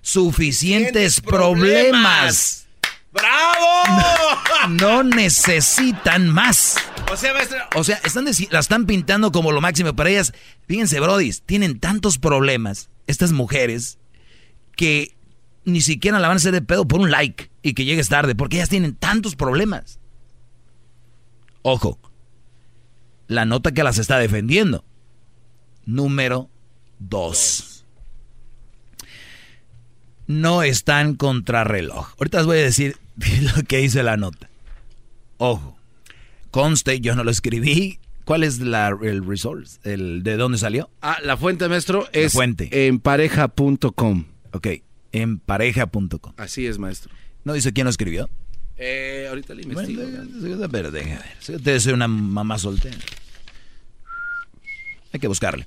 suficientes 0.01 1.21
problemas. 1.21 2.67
¡Bravo! 3.13 3.67
No, 4.69 5.03
necesitan 5.03 6.29
más. 6.29 6.77
O 7.11 7.17
sea, 7.17 7.35
maestro. 7.35 7.59
O 7.75 7.83
sea, 7.83 8.01
están 8.05 8.27
la 8.51 8.61
están 8.61 8.87
pintando 8.87 9.33
como 9.33 9.51
lo 9.51 9.61
máximo 9.61 9.95
para 9.97 10.09
ellas. 10.09 10.33
Fíjense, 10.69 11.01
brodis, 11.01 11.43
tienen 11.43 11.81
tantos 11.81 12.19
problemas, 12.19 12.89
estas 13.09 13.33
mujeres, 13.33 13.99
que 14.77 15.17
ni 15.65 15.81
siquiera 15.81 16.21
la 16.21 16.29
van 16.29 16.37
a 16.37 16.39
hacer 16.39 16.53
de 16.53 16.63
pedo 16.63 16.87
por 16.87 17.01
un 17.01 17.11
like 17.11 17.51
y 17.63 17.75
que 17.75 17.85
llegues 17.85 18.09
tarde, 18.09 18.35
porque 18.35 18.57
ellas 18.57 18.69
tienen 18.69 18.95
tantos 18.95 19.37
problemas. 19.37 19.99
Ojo, 21.63 21.99
la 23.29 23.45
nota 23.45 23.73
que 23.73 23.85
las 23.85 23.99
está 23.99 24.19
defendiendo. 24.19 24.85
Número 25.85 26.51
dos. 26.99 27.85
No 30.27 30.63
están 30.63 31.15
contrarreloj. 31.15 32.15
Ahorita 32.19 32.39
les 32.39 32.47
voy 32.47 32.59
a 32.59 32.63
decir 32.63 32.97
lo 33.57 33.63
que 33.65 33.79
dice 33.79 34.03
la 34.03 34.17
nota. 34.17 34.49
Ojo, 35.39 35.77
conste, 36.51 37.01
yo 37.01 37.15
no 37.15 37.25
lo 37.25 37.31
escribí. 37.31 37.99
¿Cuál 38.25 38.45
es 38.45 38.61
la, 38.61 38.97
el 39.03 39.27
resource? 39.27 39.81
El, 39.83 40.23
¿De 40.23 40.37
dónde 40.37 40.57
salió? 40.59 40.89
Ah, 41.01 41.19
la 41.25 41.37
fuente, 41.37 41.69
maestro, 41.69 42.03
La 42.13 42.21
es 42.21 42.33
fuente. 42.33 42.87
en 42.87 43.01
pareja.com. 43.01 44.27
Ok, 44.53 44.69
en 45.11 45.39
pareja.com. 45.41 46.33
Así 46.37 46.67
es, 46.67 46.79
maestro. 46.79 47.13
¿No 47.45 47.53
dice 47.53 47.73
quién 47.73 47.85
lo 47.85 47.91
escribió? 47.91 48.29
Eh, 48.77 49.27
ahorita 49.29 49.55
le 49.55 49.63
investigo. 49.63 50.03
A 50.03 50.67
ver, 50.69 50.91
deja 50.91 51.19
ver. 51.21 51.57
Usted 51.57 51.69
es 51.75 51.87
una 51.87 52.09
mamá 52.09 52.59
soltera. 52.59 52.97
Hay 55.13 55.21
que 55.21 55.29
buscarle. 55.29 55.67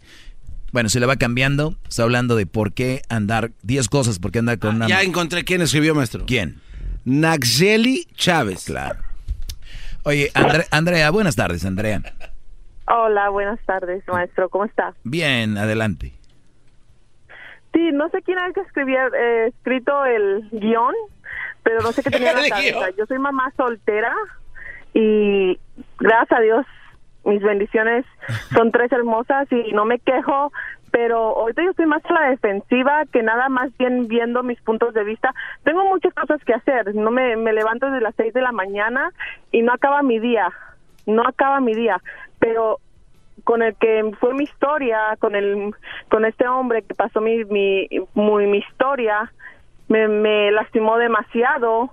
Bueno, 0.72 0.89
se 0.89 0.99
le 0.99 1.06
va 1.06 1.15
cambiando. 1.15 1.77
Está 1.88 2.03
hablando 2.03 2.35
de 2.35 2.45
por 2.45 2.73
qué 2.73 3.02
andar, 3.10 3.52
10 3.64 3.88
cosas 3.89 4.19
por 4.19 4.31
qué 4.31 4.39
andar 4.39 4.60
con 4.60 4.76
una... 4.76 4.85
Ah, 4.85 4.89
ya 4.89 5.02
encontré 5.03 5.43
quién 5.45 5.61
escribió, 5.61 5.93
maestro. 5.95 6.26
¿Quién? 6.26 6.60
Naxeli 7.06 8.07
Chávez. 8.15 8.65
Claro. 8.65 8.99
Oye, 10.03 10.31
Andre- 10.34 10.68
Andrea, 10.72 11.10
buenas 11.11 11.35
tardes, 11.35 11.64
Andrea. 11.65 12.02
Hola, 12.88 13.30
buenas 13.30 13.60
tardes, 13.65 14.03
maestro. 14.07 14.49
¿Cómo 14.49 14.65
está? 14.65 14.93
Bien, 15.03 15.57
adelante. 15.57 16.14
Sí, 17.73 17.89
no 17.93 18.10
sé 18.10 18.22
quién 18.22 18.38
era 18.38 18.47
el 18.47 18.53
que 18.53 18.61
escribía, 18.61 19.07
eh, 19.07 19.47
escrito 19.47 20.06
el 20.06 20.47
guion, 20.52 20.93
pero 21.64 21.82
no 21.82 21.91
sé 21.91 22.03
qué 22.03 22.10
tenía 22.12 22.32
en 22.32 22.38
la 22.38 22.49
cabeza. 22.49 22.90
Yo 22.98 23.06
soy 23.06 23.20
mamá 23.20 23.52
soltera 23.57 24.14
y 24.94 25.60
gracias 25.99 26.40
a 26.40 26.41
Dios 26.41 26.66
mis 27.26 27.41
bendiciones 27.41 28.06
son 28.53 28.72
tres 28.72 28.91
hermosas 28.91 29.48
y 29.52 29.72
no 29.74 29.84
me 29.84 29.98
quejo, 29.98 30.52
pero 30.91 31.18
ahorita 31.18 31.64
yo 31.64 31.72
estoy 31.72 31.88
más 31.88 32.06
a 32.06 32.14
la 32.14 32.30
defensiva 32.30 33.03
que 33.12 33.24
nada 33.24 33.49
más 33.49 33.76
bien 33.78 34.07
viendo 34.07 34.44
mis 34.44 34.62
puntos 34.62 34.94
de 34.94 35.03
vista. 35.03 35.34
Tengo 35.64 35.84
muchas 35.86 36.14
cosas 36.14 36.40
que 36.45 36.53
hacer, 36.53 36.94
no 36.94 37.10
me, 37.10 37.36
me 37.36 37.52
levanto 37.52 37.88
desde 37.88 38.02
las 38.02 38.14
seis 38.16 38.32
de 38.34 38.41
la 38.41 38.52
mañana 38.52 39.10
y 39.52 39.64
no 39.64 39.74
acaba 39.74 40.03
mi 40.03 40.20
día, 40.20 40.49
no 41.07 41.24
acaba 41.28 41.60
mi 41.62 41.74
día, 41.74 41.99
pero 42.38 42.80
con 43.44 43.64
el 43.64 43.76
que 43.76 44.12
fue 44.20 44.36
mi 44.36 44.44
historia, 44.44 45.16
con 45.20 45.36
el 45.36 45.74
con 46.10 46.26
este 46.26 46.48
hombre 46.48 46.84
que 46.84 46.94
pasó 46.94 47.22
mi 47.22 47.44
mi 47.45 47.88
muy- 48.14 48.45
mi 48.45 48.60
historia, 48.60 49.32
me, 49.88 50.07
me 50.07 50.52
lastimó 50.52 50.98
demasiado 50.98 51.91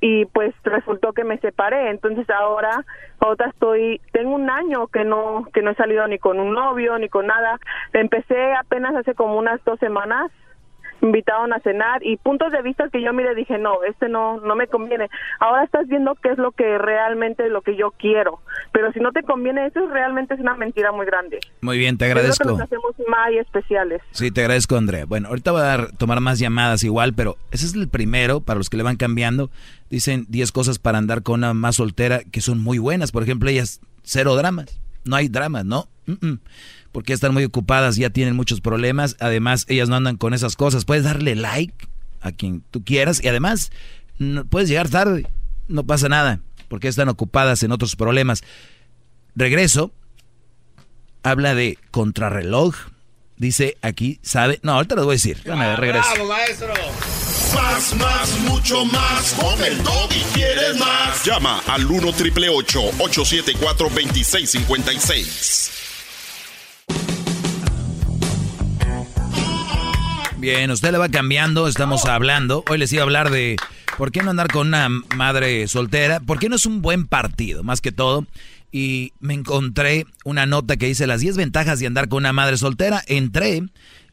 y 0.00 0.26
pues 0.26 0.54
resultó 0.64 1.12
que 1.12 1.24
me 1.24 1.38
separé. 1.38 1.90
Entonces 1.90 2.28
ahora 2.28 2.84
ahora 3.20 3.46
estoy 3.46 4.00
tengo 4.12 4.34
un 4.34 4.50
año 4.50 4.86
que 4.88 5.04
no 5.04 5.46
que 5.54 5.62
no 5.62 5.70
he 5.70 5.74
salido 5.76 6.06
ni 6.06 6.18
con 6.18 6.38
un 6.40 6.52
novio 6.52 6.98
ni 6.98 7.08
con 7.08 7.26
nada. 7.26 7.58
Empecé 7.92 8.52
apenas 8.54 8.94
hace 8.94 9.14
como 9.14 9.38
unas 9.38 9.64
dos 9.64 9.78
semanas 9.78 10.30
invitaron 11.02 11.52
a 11.52 11.60
cenar 11.60 12.04
y 12.04 12.16
puntos 12.16 12.50
de 12.52 12.62
vista 12.62 12.88
que 12.90 13.02
yo 13.02 13.12
mire 13.12 13.34
dije 13.34 13.58
no 13.58 13.82
este 13.84 14.08
no 14.08 14.40
no 14.40 14.54
me 14.56 14.66
conviene 14.66 15.08
ahora 15.40 15.64
estás 15.64 15.86
viendo 15.88 16.14
qué 16.16 16.30
es 16.30 16.38
lo 16.38 16.52
que 16.52 16.78
realmente 16.78 17.48
lo 17.48 17.62
que 17.62 17.76
yo 17.76 17.90
quiero 17.98 18.40
pero 18.72 18.90
si 18.92 19.00
no 19.00 19.12
te 19.12 19.22
conviene 19.22 19.66
eso 19.66 19.86
realmente 19.88 20.34
es 20.34 20.40
una 20.40 20.54
mentira 20.54 20.92
muy 20.92 21.06
grande 21.06 21.40
Muy 21.60 21.78
bien, 21.78 21.98
te 21.98 22.06
Es 22.06 22.10
lo 22.10 22.14
que 22.14 22.20
agradezco. 22.20 22.48
nos 22.50 22.60
hacemos 22.60 22.92
más 23.08 23.30
especiales 23.32 24.00
Sí, 24.12 24.30
te 24.30 24.40
agradezco, 24.42 24.76
Andrea. 24.76 25.04
Bueno, 25.06 25.28
ahorita 25.28 25.52
voy 25.52 25.60
a 25.60 25.64
dar- 25.64 25.96
tomar 25.96 26.20
más 26.20 26.38
llamadas 26.38 26.82
igual, 26.84 27.14
pero 27.14 27.36
ese 27.50 27.66
es 27.66 27.74
el 27.74 27.88
primero 27.88 28.40
para 28.40 28.58
los 28.58 28.70
que 28.70 28.76
le 28.76 28.82
van 28.82 28.96
cambiando. 28.96 29.50
Dicen 29.90 30.26
10 30.28 30.52
cosas 30.52 30.78
para 30.78 30.98
andar 30.98 31.22
con 31.22 31.40
una 31.40 31.54
más 31.54 31.76
soltera 31.76 32.20
que 32.30 32.40
son 32.40 32.62
muy 32.62 32.78
buenas. 32.78 33.12
Por 33.12 33.22
ejemplo, 33.22 33.48
ellas, 33.50 33.80
cero 34.02 34.34
dramas. 34.36 34.80
No 35.04 35.16
hay 35.16 35.28
dramas, 35.28 35.64
¿no? 35.64 35.86
Mm, 36.06 36.26
mm. 36.26 36.38
Porque 36.94 37.12
están 37.12 37.34
muy 37.34 37.42
ocupadas, 37.44 37.96
ya 37.96 38.08
tienen 38.10 38.36
muchos 38.36 38.60
problemas. 38.60 39.16
Además, 39.18 39.66
ellas 39.68 39.88
no 39.88 39.96
andan 39.96 40.16
con 40.16 40.32
esas 40.32 40.54
cosas. 40.54 40.84
Puedes 40.84 41.02
darle 41.02 41.34
like 41.34 41.74
a 42.20 42.30
quien 42.30 42.62
tú 42.70 42.84
quieras 42.84 43.20
y 43.20 43.26
además 43.26 43.72
no- 44.18 44.44
puedes 44.44 44.68
llegar 44.68 44.88
tarde. 44.88 45.26
No 45.66 45.82
pasa 45.84 46.08
nada, 46.08 46.38
porque 46.68 46.86
están 46.86 47.08
ocupadas 47.08 47.64
en 47.64 47.72
otros 47.72 47.96
problemas. 47.96 48.44
Regreso 49.34 49.92
habla 51.24 51.56
de 51.56 51.78
contrarreloj. 51.90 52.76
Dice 53.38 53.76
aquí, 53.82 54.20
¿sabe? 54.22 54.60
No, 54.62 54.74
ahorita 54.74 54.94
les 54.94 55.04
voy 55.04 55.14
a 55.14 55.16
decir. 55.16 55.38
Déjame 55.42 55.66
ver, 55.66 55.80
regreso. 55.80 56.08
maestro! 56.28 56.72
Más, 57.56 57.94
más, 57.96 58.38
mucho 58.48 58.84
más. 58.84 59.32
Con 59.34 59.60
el 59.64 59.80
y 59.80 60.22
quieres 60.32 60.78
más. 60.78 61.24
Llama 61.24 61.60
al 61.66 61.84
1 61.86 62.12
triple 62.12 62.48
874 62.50 63.88
2656. 63.88 65.70
Bien, 70.44 70.70
usted 70.70 70.92
le 70.92 70.98
va 70.98 71.08
cambiando, 71.08 71.68
estamos 71.68 72.04
hablando. 72.04 72.64
Hoy 72.68 72.76
les 72.76 72.92
iba 72.92 73.00
a 73.00 73.04
hablar 73.04 73.30
de 73.30 73.56
por 73.96 74.12
qué 74.12 74.22
no 74.22 74.28
andar 74.28 74.48
con 74.52 74.66
una 74.68 74.90
madre 74.90 75.66
soltera, 75.68 76.20
por 76.20 76.38
qué 76.38 76.50
no 76.50 76.56
es 76.56 76.66
un 76.66 76.82
buen 76.82 77.06
partido, 77.06 77.62
más 77.62 77.80
que 77.80 77.92
todo. 77.92 78.26
Y 78.70 79.14
me 79.20 79.32
encontré 79.32 80.04
una 80.22 80.44
nota 80.44 80.76
que 80.76 80.84
dice 80.84 81.06
las 81.06 81.22
10 81.22 81.38
ventajas 81.38 81.80
de 81.80 81.86
andar 81.86 82.10
con 82.10 82.18
una 82.18 82.34
madre 82.34 82.58
soltera. 82.58 83.02
Entré 83.06 83.62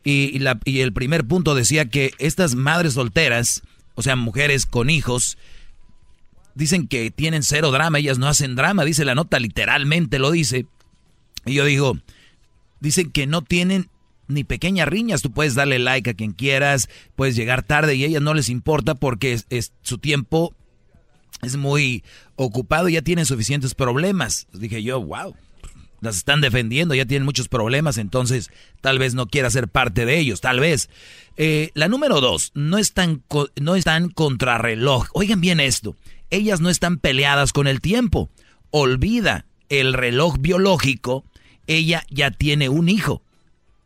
y, 0.05 0.41
y 0.63 0.79
el 0.79 0.93
primer 0.93 1.25
punto 1.25 1.53
decía 1.53 1.89
que 1.89 2.13
estas 2.17 2.55
madres 2.55 2.93
solteras, 2.93 3.63
o 3.95 4.01
sea, 4.01 4.15
mujeres 4.15 4.65
con 4.65 4.89
hijos, 4.89 5.37
dicen 6.55 6.87
que 6.87 7.11
tienen 7.11 7.43
cero 7.43 7.71
drama, 7.71 7.99
ellas 7.99 8.19
no 8.19 8.29
hacen 8.29 8.55
drama, 8.55 8.85
dice 8.85 9.03
la 9.03 9.15
nota, 9.15 9.37
literalmente 9.37 10.17
lo 10.17 10.31
dice. 10.31 10.65
Y 11.45 11.55
yo 11.55 11.65
digo, 11.65 11.97
dicen 12.81 13.11
que 13.11 13.27
no 13.27 13.41
tienen 13.41 13.89
ni 14.27 14.43
pequeñas 14.43 14.87
riñas, 14.87 15.21
tú 15.21 15.31
puedes 15.31 15.55
darle 15.55 15.79
like 15.79 16.09
a 16.09 16.13
quien 16.13 16.33
quieras, 16.33 16.89
puedes 17.15 17.35
llegar 17.35 17.63
tarde 17.63 17.95
y 17.95 18.03
a 18.03 18.07
ellas 18.07 18.21
no 18.21 18.33
les 18.33 18.49
importa 18.49 18.95
porque 18.95 19.39
es, 19.49 19.73
su 19.81 19.97
tiempo 19.97 20.53
es 21.41 21.55
muy 21.55 22.03
ocupado 22.35 22.89
y 22.89 22.93
ya 22.93 23.01
tienen 23.01 23.25
suficientes 23.25 23.73
problemas. 23.75 24.47
Dije 24.53 24.83
yo, 24.83 25.01
wow, 25.01 25.35
las 26.01 26.17
están 26.17 26.41
defendiendo, 26.41 26.95
ya 26.95 27.05
tienen 27.05 27.25
muchos 27.25 27.47
problemas, 27.47 27.97
entonces 27.97 28.49
tal 28.81 28.99
vez 28.99 29.13
no 29.13 29.27
quiera 29.27 29.49
ser 29.49 29.67
parte 29.67 30.05
de 30.05 30.19
ellos, 30.19 30.41
tal 30.41 30.59
vez. 30.59 30.89
Eh, 31.37 31.71
la 31.73 31.87
número 31.87 32.21
dos, 32.21 32.51
no 32.55 32.77
están, 32.77 33.23
no 33.59 33.75
están 33.75 34.09
contrarreloj. 34.09 35.07
Oigan 35.13 35.41
bien 35.41 35.59
esto, 35.59 35.95
ellas 36.29 36.61
no 36.61 36.69
están 36.69 36.97
peleadas 36.97 37.53
con 37.53 37.67
el 37.67 37.81
tiempo. 37.81 38.29
Olvida 38.71 39.45
el 39.69 39.93
reloj 39.93 40.37
biológico, 40.39 41.25
ella 41.67 42.05
ya 42.09 42.31
tiene 42.31 42.69
un 42.69 42.89
hijo. 42.89 43.21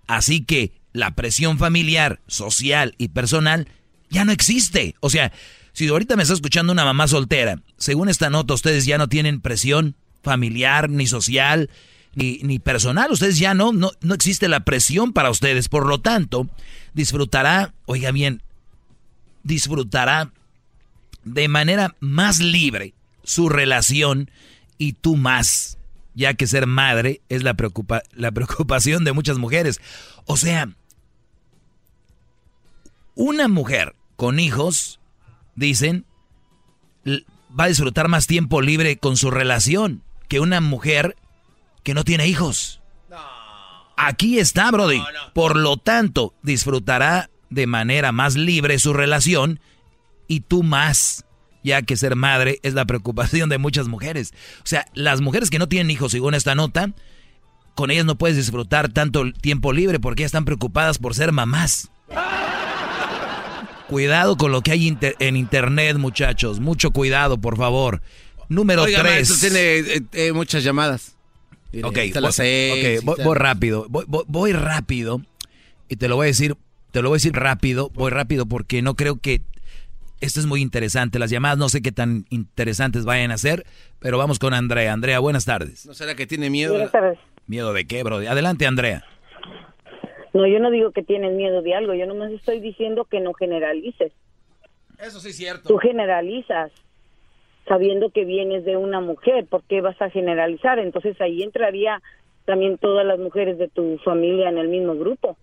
Así 0.08 0.42
que 0.42 0.74
la 0.94 1.16
presión 1.16 1.58
familiar, 1.58 2.22
social 2.28 2.96
y 2.98 3.10
personal 3.10 3.68
ya 4.10 4.26
no 4.26 4.32
existe. 4.32 4.96
O 5.00 5.10
sea, 5.10 5.32
si 5.74 5.88
ahorita 5.88 6.16
me 6.16 6.24
está 6.24 6.34
escuchando 6.34 6.72
una 6.74 6.86
mamá 6.86 7.08
soltera, 7.08 7.62
según 7.78 8.10
esta 8.10 8.30
nota 8.30 8.54
ustedes 8.54 8.86
ya 8.86 8.98
no 8.98 9.10
tienen 9.10 9.42
presión 9.42 9.96
familiar, 10.24 10.90
ni 10.90 11.06
social, 11.06 11.70
ni, 12.16 12.40
ni 12.44 12.60
personal. 12.60 13.12
Ustedes 13.12 13.38
ya 13.38 13.54
no, 13.54 13.74
no, 13.74 13.92
no 14.02 14.14
existe 14.14 14.48
la 14.48 14.62
presión 14.62 15.14
para 15.14 15.30
ustedes. 15.30 15.70
Por 15.70 15.86
lo 15.86 16.00
tanto, 16.00 16.48
disfrutará, 16.94 17.74
oiga 17.86 18.12
bien, 18.12 18.42
disfrutará 19.44 20.32
de 21.24 21.48
manera 21.48 21.96
más 22.00 22.40
libre 22.40 22.94
su 23.24 23.50
relación 23.50 24.30
y 24.78 24.94
tú 24.94 25.16
más, 25.18 25.75
ya 26.16 26.34
que 26.34 26.48
ser 26.48 26.66
madre 26.66 27.22
es 27.30 27.44
la, 27.44 27.54
preocupa- 27.56 28.02
la 28.14 28.32
preocupación 28.32 29.04
de 29.04 29.14
muchas 29.14 29.38
mujeres. 29.38 29.80
O 30.26 30.38
sea, 30.38 30.70
una 33.16 33.48
mujer 33.48 33.96
con 34.16 34.40
hijos, 34.40 35.00
dicen, 35.56 36.06
va 37.08 37.66
a 37.66 37.68
disfrutar 37.68 38.08
más 38.08 38.28
tiempo 38.28 38.62
libre 38.62 38.98
con 38.98 39.18
su 39.18 39.32
relación 39.32 40.04
que 40.28 40.40
una 40.40 40.62
mujer 40.62 41.16
que 41.84 41.94
no 41.94 42.04
tiene 42.04 42.28
hijos. 42.28 42.82
Aquí 43.98 44.40
está, 44.40 44.72
Brody. 44.72 45.02
Por 45.34 45.56
lo 45.56 45.78
tanto, 45.78 46.34
disfrutará 46.42 47.30
de 47.50 47.68
manera 47.68 48.12
más 48.12 48.36
libre 48.36 48.80
su 48.80 48.92
relación 48.94 49.60
y 50.28 50.42
tú 50.42 50.64
más, 50.64 51.25
ya 51.66 51.82
que 51.82 51.98
ser 51.98 52.16
madre 52.16 52.60
es 52.64 52.74
la 52.74 52.86
preocupación 52.86 53.50
de 53.50 53.58
muchas 53.58 53.88
mujeres. 53.90 54.34
O 54.60 54.68
sea, 54.68 54.86
las 54.94 55.20
mujeres 55.20 55.50
que 55.50 55.60
no 55.60 55.68
tienen 55.68 55.92
hijos, 55.92 56.12
según 56.14 56.34
esta 56.36 56.56
nota, 56.56 56.92
con 57.74 57.92
ellas 57.92 58.06
no 58.06 58.18
puedes 58.18 58.38
disfrutar 58.38 58.88
tanto 58.94 59.34
tiempo 59.34 59.74
libre 59.74 60.00
porque 60.00 60.24
ellas 60.24 60.30
están 60.30 60.46
preocupadas 60.46 60.98
por 60.98 61.14
ser 61.16 61.32
mamás. 61.34 61.90
Cuidado 63.88 64.36
con 64.38 64.52
lo 64.52 64.62
que 64.62 64.72
hay 64.72 64.88
inter- 64.88 65.16
en 65.20 65.36
internet, 65.36 65.98
muchachos. 65.98 66.60
Mucho 66.60 66.92
cuidado, 66.92 67.38
por 67.40 67.56
favor. 67.58 68.02
Número 68.50 68.86
tres. 68.86 69.40
tiene 69.40 69.60
eh, 69.80 70.02
eh, 70.14 70.32
muchas 70.32 70.64
llamadas. 70.64 71.16
Ok, 71.84 71.94
voy, 71.96 72.12
las 72.22 72.36
seis 72.36 72.72
ok, 72.72 73.04
y 73.04 73.06
voy- 73.06 73.24
voy 73.24 73.36
rápido. 73.36 73.86
Voy, 73.90 74.06
voy- 74.08 74.24
voy 74.28 74.54
rápido. 74.54 75.22
Y 75.90 75.98
te 75.98 76.08
lo 76.08 76.16
voy 76.16 76.26
a 76.26 76.28
decir, 76.28 76.56
te 76.92 77.02
lo 77.02 77.10
voy 77.10 77.18
a 77.18 77.18
decir 77.18 77.34
rápido. 77.34 77.92
Voy 77.94 78.10
rápido 78.12 78.46
porque 78.48 78.82
no 78.82 78.96
creo 78.96 79.18
que 79.20 79.42
esto 80.26 80.40
es 80.40 80.46
muy 80.46 80.62
interesante. 80.62 81.20
Las 81.20 81.30
llamadas 81.30 81.58
no 81.58 81.70
sé 81.70 81.82
qué 81.82 81.92
tan 81.92 82.26
interesantes 82.30 83.06
vayan 83.06 83.32
a 83.32 83.38
ser, 83.38 83.66
pero 84.00 84.18
vamos 84.18 84.40
con 84.40 84.54
Andrea. 84.54 84.92
Andrea, 84.92 85.20
buenas 85.20 85.46
tardes. 85.46 85.86
¿No 85.86 85.94
será 85.94 86.16
que 86.16 86.26
tiene 86.26 86.50
miedo? 86.50 86.74
Buenas 86.74 86.92
tardes. 86.92 87.20
¿Miedo 87.48 87.74
de 87.74 87.86
qué, 87.86 88.04
bro? 88.04 88.18
Adelante, 88.18 88.66
Andrea. 88.66 89.04
No, 90.34 90.46
yo 90.48 90.60
no 90.60 90.70
digo 90.72 90.92
que 90.92 91.04
tienes 91.04 91.34
miedo 91.34 91.62
de 91.62 91.76
algo, 91.76 91.94
yo 91.94 92.06
nomás 92.06 92.32
estoy 92.32 92.60
diciendo 92.60 93.06
que 93.06 93.22
no 93.22 93.34
generalices. 93.34 94.12
Eso 95.00 95.20
sí 95.20 95.30
es 95.30 95.38
cierto. 95.38 95.70
Tú 95.70 95.78
generalizas 95.78 96.72
sabiendo 97.68 98.10
que 98.10 98.26
vienes 98.26 98.66
de 98.66 98.78
una 98.78 99.00
mujer, 99.00 99.46
¿por 99.46 99.64
qué 99.64 99.82
vas 99.82 100.00
a 100.02 100.10
generalizar? 100.10 100.80
Entonces 100.80 101.20
ahí 101.22 101.42
entraría 101.42 102.02
también 102.46 102.78
todas 102.78 103.06
las 103.06 103.20
mujeres 103.20 103.58
de 103.58 103.68
tu 103.68 103.98
familia 104.00 104.50
en 104.50 104.58
el 104.58 104.68
mismo 104.68 104.96
grupo. 104.96 105.38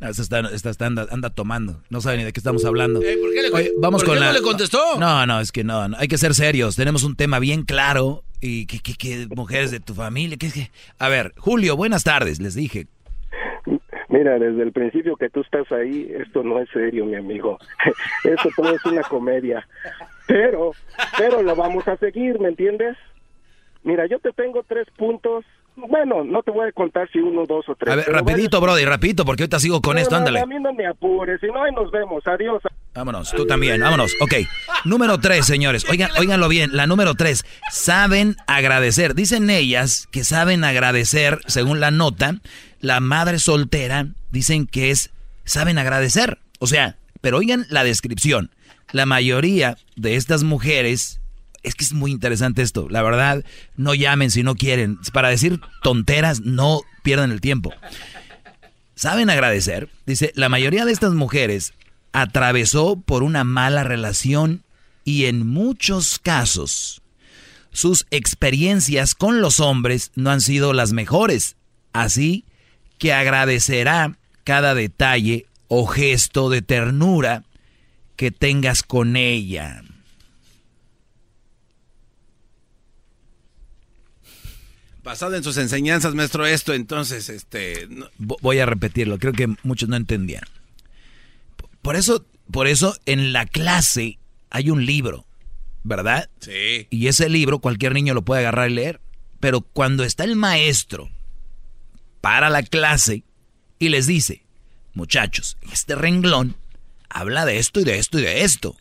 No, 0.00 0.08
esta 0.08 0.22
está, 0.22 0.40
esta 0.52 0.70
está- 0.70 0.86
anda, 0.86 1.06
anda 1.10 1.30
tomando. 1.30 1.82
No 1.90 2.00
sabe 2.00 2.18
ni 2.18 2.24
de 2.24 2.32
qué 2.32 2.38
estamos 2.40 2.64
hablando. 2.64 3.02
Eh, 3.02 3.16
¿por 3.20 3.32
qué 3.32 3.42
le 3.42 3.50
Oye, 3.50 3.72
vamos 3.78 4.02
por 4.02 4.10
con 4.10 4.14
qué 4.14 4.20
la... 4.20 4.26
no 4.28 4.32
le 4.34 4.42
contestó? 4.42 4.98
No, 4.98 5.26
no, 5.26 5.40
es 5.40 5.50
que 5.50 5.64
no, 5.64 5.88
no, 5.88 5.96
Hay 5.98 6.06
que 6.08 6.18
ser 6.18 6.34
serios. 6.34 6.76
Tenemos 6.76 7.02
un 7.02 7.16
tema 7.16 7.38
bien 7.40 7.62
claro. 7.64 8.22
Y 8.40 8.66
que, 8.66 8.78
que, 8.78 8.94
que 8.94 9.26
mujeres 9.34 9.72
de 9.72 9.80
tu 9.80 9.94
familia. 9.94 10.36
Que, 10.36 10.52
que... 10.52 10.70
A 11.00 11.08
ver, 11.08 11.32
Julio, 11.36 11.76
buenas 11.76 12.04
tardes. 12.04 12.40
Les 12.40 12.54
dije. 12.54 12.86
Mira, 14.08 14.38
desde 14.38 14.62
el 14.62 14.72
principio 14.72 15.16
que 15.16 15.28
tú 15.28 15.40
estás 15.40 15.70
ahí, 15.72 16.10
esto 16.16 16.42
no 16.42 16.58
es 16.60 16.68
serio, 16.70 17.04
mi 17.04 17.16
amigo. 17.16 17.58
Esto 18.24 18.48
todo 18.56 18.74
es 18.74 18.84
una 18.86 19.02
comedia. 19.02 19.68
Pero, 20.26 20.72
pero 21.18 21.42
lo 21.42 21.54
vamos 21.54 21.86
a 21.88 21.96
seguir, 21.98 22.38
¿me 22.40 22.48
entiendes? 22.48 22.96
Mira, 23.82 24.06
yo 24.06 24.18
te 24.18 24.32
tengo 24.32 24.62
tres 24.66 24.86
puntos. 24.96 25.44
Bueno, 25.86 26.24
no 26.24 26.42
te 26.42 26.50
voy 26.50 26.68
a 26.68 26.72
contar 26.72 27.08
si 27.12 27.18
uno, 27.20 27.44
dos 27.46 27.68
o 27.68 27.74
tres. 27.76 27.92
A 27.92 27.96
ver, 27.96 28.06
rapidito, 28.10 28.60
Brody, 28.60 28.84
rapidito, 28.84 29.24
porque 29.24 29.44
ahorita 29.44 29.60
sigo 29.60 29.80
con 29.80 29.94
bueno, 29.94 30.00
esto. 30.00 30.14
no, 30.14 30.18
Ándale. 30.18 30.40
A 30.40 30.46
mí 30.46 30.56
no 30.60 30.72
me 30.72 30.86
apures, 30.86 31.40
si 31.40 31.46
no, 31.46 31.62
ahí 31.62 31.72
nos 31.72 31.90
vemos. 31.92 32.26
Adiós. 32.26 32.62
Vámonos, 32.94 33.30
tú 33.30 33.46
también, 33.46 33.80
vámonos. 33.80 34.12
Ok, 34.20 34.34
número 34.84 35.18
tres, 35.18 35.46
señores. 35.46 35.88
Oigan, 35.88 36.10
óiganlo 36.18 36.48
bien, 36.48 36.70
la 36.76 36.86
número 36.86 37.14
tres. 37.14 37.44
Saben 37.70 38.34
agradecer. 38.48 39.14
Dicen 39.14 39.50
ellas 39.50 40.08
que 40.10 40.24
saben 40.24 40.64
agradecer, 40.64 41.38
según 41.46 41.78
la 41.78 41.92
nota, 41.92 42.34
la 42.80 42.98
madre 42.98 43.38
soltera, 43.38 44.06
dicen 44.30 44.66
que 44.66 44.90
es, 44.90 45.12
saben 45.44 45.78
agradecer. 45.78 46.38
O 46.58 46.66
sea, 46.66 46.96
pero 47.20 47.38
oigan 47.38 47.66
la 47.70 47.84
descripción. 47.84 48.50
La 48.90 49.06
mayoría 49.06 49.76
de 49.96 50.16
estas 50.16 50.42
mujeres, 50.42 51.20
es 51.68 51.74
que 51.74 51.84
es 51.84 51.92
muy 51.92 52.10
interesante 52.10 52.62
esto, 52.62 52.88
la 52.88 53.02
verdad, 53.02 53.44
no 53.76 53.94
llamen 53.94 54.30
si 54.30 54.42
no 54.42 54.54
quieren. 54.54 54.98
Para 55.12 55.28
decir 55.28 55.60
tonteras, 55.82 56.40
no 56.40 56.80
pierdan 57.02 57.30
el 57.30 57.40
tiempo. 57.40 57.72
¿Saben 58.94 59.30
agradecer? 59.30 59.88
Dice, 60.06 60.32
la 60.34 60.48
mayoría 60.48 60.84
de 60.84 60.92
estas 60.92 61.12
mujeres 61.12 61.72
atravesó 62.12 63.00
por 63.00 63.22
una 63.22 63.44
mala 63.44 63.84
relación 63.84 64.64
y 65.04 65.26
en 65.26 65.46
muchos 65.46 66.18
casos 66.18 67.00
sus 67.70 68.06
experiencias 68.10 69.14
con 69.14 69.40
los 69.40 69.60
hombres 69.60 70.10
no 70.16 70.30
han 70.30 70.40
sido 70.40 70.72
las 70.72 70.92
mejores. 70.92 71.56
Así 71.92 72.44
que 72.98 73.12
agradecerá 73.12 74.16
cada 74.44 74.74
detalle 74.74 75.46
o 75.68 75.86
gesto 75.86 76.50
de 76.50 76.62
ternura 76.62 77.44
que 78.16 78.30
tengas 78.30 78.82
con 78.82 79.16
ella. 79.16 79.82
Basado 85.08 85.36
en 85.36 85.42
sus 85.42 85.56
enseñanzas, 85.56 86.14
maestro, 86.14 86.44
esto, 86.44 86.74
entonces, 86.74 87.30
este... 87.30 87.86
no- 87.88 88.10
Voy 88.18 88.58
a 88.58 88.66
repetirlo, 88.66 89.18
creo 89.18 89.32
que 89.32 89.46
muchos 89.62 89.88
no 89.88 89.96
entendían. 89.96 90.42
Por 91.80 91.96
eso, 91.96 92.26
por 92.52 92.66
eso 92.66 92.94
en 93.06 93.32
la 93.32 93.46
clase 93.46 94.18
hay 94.50 94.68
un 94.68 94.84
libro, 94.84 95.24
¿verdad? 95.82 96.28
Sí. 96.40 96.88
Y 96.90 97.06
ese 97.06 97.30
libro 97.30 97.60
cualquier 97.60 97.94
niño 97.94 98.12
lo 98.12 98.20
puede 98.20 98.40
agarrar 98.42 98.70
y 98.70 98.74
leer. 98.74 99.00
Pero 99.40 99.62
cuando 99.62 100.04
está 100.04 100.24
el 100.24 100.36
maestro 100.36 101.08
para 102.20 102.50
la 102.50 102.62
clase 102.62 103.24
y 103.78 103.88
les 103.88 104.06
dice, 104.06 104.44
muchachos, 104.92 105.56
este 105.72 105.94
renglón 105.94 106.54
habla 107.08 107.46
de 107.46 107.56
esto 107.56 107.80
y 107.80 107.84
de 107.84 107.98
esto 107.98 108.18
y 108.18 108.22
de 108.24 108.42
esto. 108.44 108.76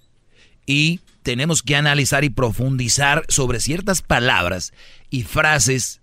Y 0.66 1.00
tenemos 1.24 1.64
que 1.64 1.78
analizar 1.78 2.26
y 2.26 2.30
profundizar 2.30 3.24
sobre 3.30 3.62
ciertas 3.62 4.02
palabras 4.02 4.74
y 5.10 5.24
frases 5.24 6.02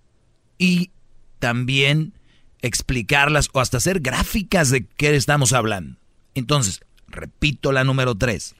y 0.59 0.91
también 1.39 2.15
explicarlas 2.63 3.49
o 3.53 3.61
hasta 3.61 3.77
hacer 3.77 4.01
gráficas 4.01 4.71
de 4.71 4.87
qué 4.87 5.15
estamos 5.15 5.53
hablando. 5.53 5.99
Entonces, 6.35 6.81
repito 7.09 7.73
la 7.73 7.85
número 7.85 8.15
tres. 8.15 8.55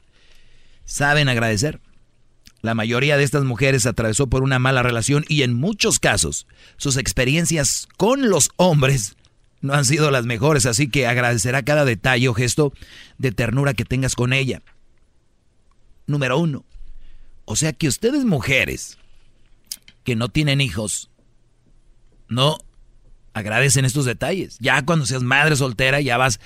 ¿Saben 0.85 1.29
agradecer? 1.29 1.81
La 2.61 2.73
mayoría 2.75 3.17
de 3.17 3.23
estas 3.23 3.43
mujeres 3.43 3.85
atravesó 3.85 4.27
por 4.27 4.43
una 4.43 4.59
mala 4.59 4.83
relación 4.83 5.25
y 5.27 5.43
en 5.43 5.53
muchos 5.53 5.99
casos 5.99 6.47
sus 6.77 6.97
experiencias 6.97 7.87
con 7.97 8.29
los 8.29 8.49
hombres 8.57 9.15
no 9.61 9.73
han 9.73 9.85
sido 9.85 10.11
las 10.11 10.25
mejores, 10.25 10.65
así 10.65 10.89
que 10.89 11.07
agradecerá 11.07 11.63
cada 11.63 11.85
detalle 11.85 12.27
o 12.27 12.33
gesto 12.33 12.73
de 13.17 13.31
ternura 13.31 13.73
que 13.73 13.85
tengas 13.85 14.15
con 14.15 14.33
ella. 14.33 14.61
Número 16.07 16.37
uno. 16.37 16.65
O 17.45 17.55
sea 17.55 17.73
que 17.73 17.87
ustedes 17.87 18.25
mujeres 18.25 18.97
que 20.03 20.15
no 20.15 20.29
tienen 20.29 20.61
hijos, 20.61 21.09
no 22.27 22.57
agradecen 23.33 23.85
estos 23.85 24.05
detalles. 24.05 24.57
Ya 24.59 24.81
cuando 24.85 25.05
seas 25.05 25.23
madre 25.23 25.55
soltera 25.55 25.99
ya 26.01 26.17
vas 26.17 26.39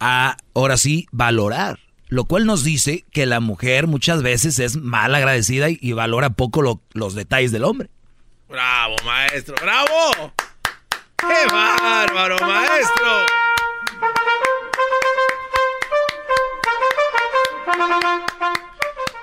a, 0.00 0.36
ahora 0.54 0.76
sí, 0.76 1.06
valorar. 1.12 1.78
Lo 2.08 2.24
cual 2.24 2.46
nos 2.46 2.62
dice 2.62 3.04
que 3.10 3.26
la 3.26 3.40
mujer 3.40 3.86
muchas 3.88 4.22
veces 4.22 4.58
es 4.60 4.76
mal 4.76 5.14
agradecida 5.14 5.70
y, 5.70 5.78
y 5.80 5.92
valora 5.92 6.30
poco 6.30 6.62
lo- 6.62 6.80
los 6.92 7.14
detalles 7.14 7.50
del 7.50 7.64
hombre. 7.64 7.90
Bravo, 8.48 8.94
maestro, 9.04 9.56
bravo. 9.60 10.32
¡Qué 11.18 11.52
bárbaro, 11.52 12.36
maestro! 12.46 13.26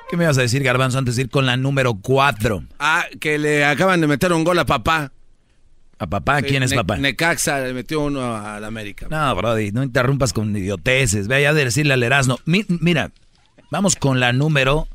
¿Qué 0.09 0.17
me 0.17 0.27
vas 0.27 0.37
a 0.37 0.41
decir, 0.41 0.61
Garbanzo, 0.63 0.99
antes 0.99 1.15
de 1.15 1.23
ir 1.23 1.29
con 1.29 1.45
la 1.45 1.57
número 1.57 1.95
cuatro? 1.95 2.63
Ah, 2.79 3.05
que 3.19 3.39
le 3.39 3.65
acaban 3.65 3.99
de 4.01 4.07
meter 4.07 4.31
un 4.33 4.43
gol 4.43 4.59
a 4.59 4.65
papá. 4.65 5.11
¿A 6.03 6.07
papá? 6.07 6.41
¿Quién 6.41 6.63
es 6.63 6.71
Ne- 6.71 6.75
papá? 6.77 6.97
Necaxa 6.97 7.59
le 7.61 7.73
metió 7.73 8.01
uno 8.01 8.35
a 8.35 8.59
la 8.59 8.67
América. 8.67 9.07
No, 9.09 9.35
Brody, 9.35 9.71
no 9.71 9.83
interrumpas 9.83 10.33
con 10.33 10.55
idioteces. 10.55 11.27
Ve 11.27 11.35
allá 11.37 11.49
a 11.51 11.53
decirle 11.53 11.93
al 11.93 12.03
Erasmo. 12.03 12.39
Mi- 12.45 12.65
mira, 12.67 13.11
vamos 13.71 13.95
con 13.95 14.19
la 14.19 14.33
número... 14.33 14.87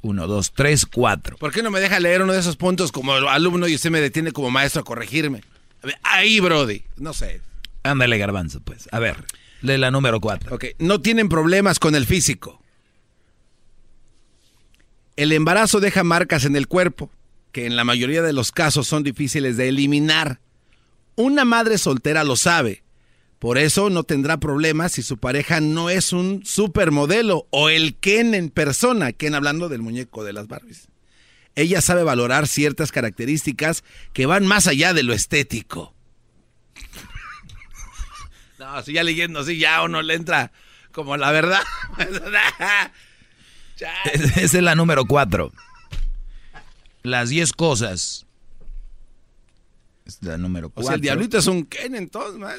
Uno, 0.00 0.28
dos, 0.28 0.52
tres, 0.52 0.86
cuatro. 0.86 1.36
¿Por 1.38 1.52
qué 1.52 1.60
no 1.62 1.72
me 1.72 1.80
deja 1.80 1.98
leer 1.98 2.22
uno 2.22 2.32
de 2.32 2.38
esos 2.38 2.56
puntos 2.56 2.92
como 2.92 3.12
alumno 3.14 3.66
y 3.66 3.74
usted 3.74 3.90
me 3.90 4.00
detiene 4.00 4.30
como 4.30 4.48
maestro 4.50 4.82
a 4.82 4.84
corregirme? 4.84 5.42
A 5.82 5.86
ver, 5.88 5.98
ahí, 6.04 6.38
Brody. 6.38 6.84
No 6.96 7.12
sé. 7.12 7.40
Ándale, 7.82 8.16
Garbanzo, 8.16 8.60
pues. 8.60 8.88
A 8.92 9.00
ver, 9.00 9.24
lee 9.60 9.76
la 9.76 9.90
número 9.90 10.20
cuatro. 10.20 10.54
Ok, 10.54 10.66
no 10.78 11.00
tienen 11.00 11.28
problemas 11.28 11.80
con 11.80 11.96
el 11.96 12.06
físico. 12.06 12.62
El 15.16 15.32
embarazo 15.32 15.80
deja 15.80 16.04
marcas 16.04 16.44
en 16.44 16.54
el 16.54 16.68
cuerpo, 16.68 17.10
que 17.52 17.66
en 17.66 17.76
la 17.76 17.84
mayoría 17.84 18.22
de 18.22 18.32
los 18.32 18.52
casos 18.52 18.86
son 18.86 19.02
difíciles 19.02 19.56
de 19.56 19.68
eliminar. 19.68 20.40
Una 21.16 21.44
madre 21.44 21.78
soltera 21.78 22.24
lo 22.24 22.36
sabe. 22.36 22.82
Por 23.38 23.56
eso 23.56 23.88
no 23.88 24.02
tendrá 24.02 24.38
problemas 24.38 24.92
si 24.92 25.02
su 25.02 25.18
pareja 25.18 25.60
no 25.60 25.90
es 25.90 26.12
un 26.12 26.44
supermodelo 26.44 27.46
o 27.50 27.68
el 27.68 27.94
Ken 27.96 28.34
en 28.34 28.50
persona, 28.50 29.12
Ken 29.12 29.34
hablando 29.34 29.68
del 29.68 29.80
muñeco 29.80 30.24
de 30.24 30.32
las 30.32 30.48
Barbies. 30.48 30.88
Ella 31.54 31.80
sabe 31.80 32.02
valorar 32.02 32.48
ciertas 32.48 32.90
características 32.92 33.84
que 34.12 34.26
van 34.26 34.46
más 34.46 34.66
allá 34.66 34.92
de 34.94 35.02
lo 35.02 35.12
estético. 35.12 35.94
No, 38.58 38.82
si 38.82 38.92
ya 38.92 39.04
leyendo 39.04 39.38
así 39.38 39.56
ya 39.56 39.84
uno 39.84 40.02
le 40.02 40.14
entra 40.14 40.50
como 40.90 41.16
la 41.16 41.30
verdad. 41.30 41.62
Esa 44.12 44.58
es 44.58 44.62
la 44.62 44.74
número 44.74 45.04
cuatro. 45.04 45.52
Las 47.10 47.30
diez 47.30 47.52
cosas. 47.52 48.26
Es 50.04 50.18
la 50.22 50.38
número 50.38 50.68
O 50.68 50.70
cuatro. 50.70 50.88
sea, 50.88 50.94
el 50.96 51.00
diablito 51.00 51.38
es 51.38 51.46
un 51.46 51.64
Ken 51.64 51.94
entonces, 51.94 52.38
man. 52.38 52.56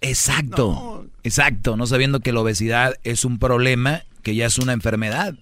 Exacto, 0.00 1.06
exacto, 1.22 1.76
no 1.76 1.86
sabiendo 1.86 2.20
que 2.20 2.32
la 2.32 2.40
obesidad 2.40 2.96
es 3.02 3.24
un 3.24 3.38
problema, 3.38 4.02
que 4.22 4.34
ya 4.34 4.46
es 4.46 4.58
una 4.58 4.72
enfermedad. 4.72 5.34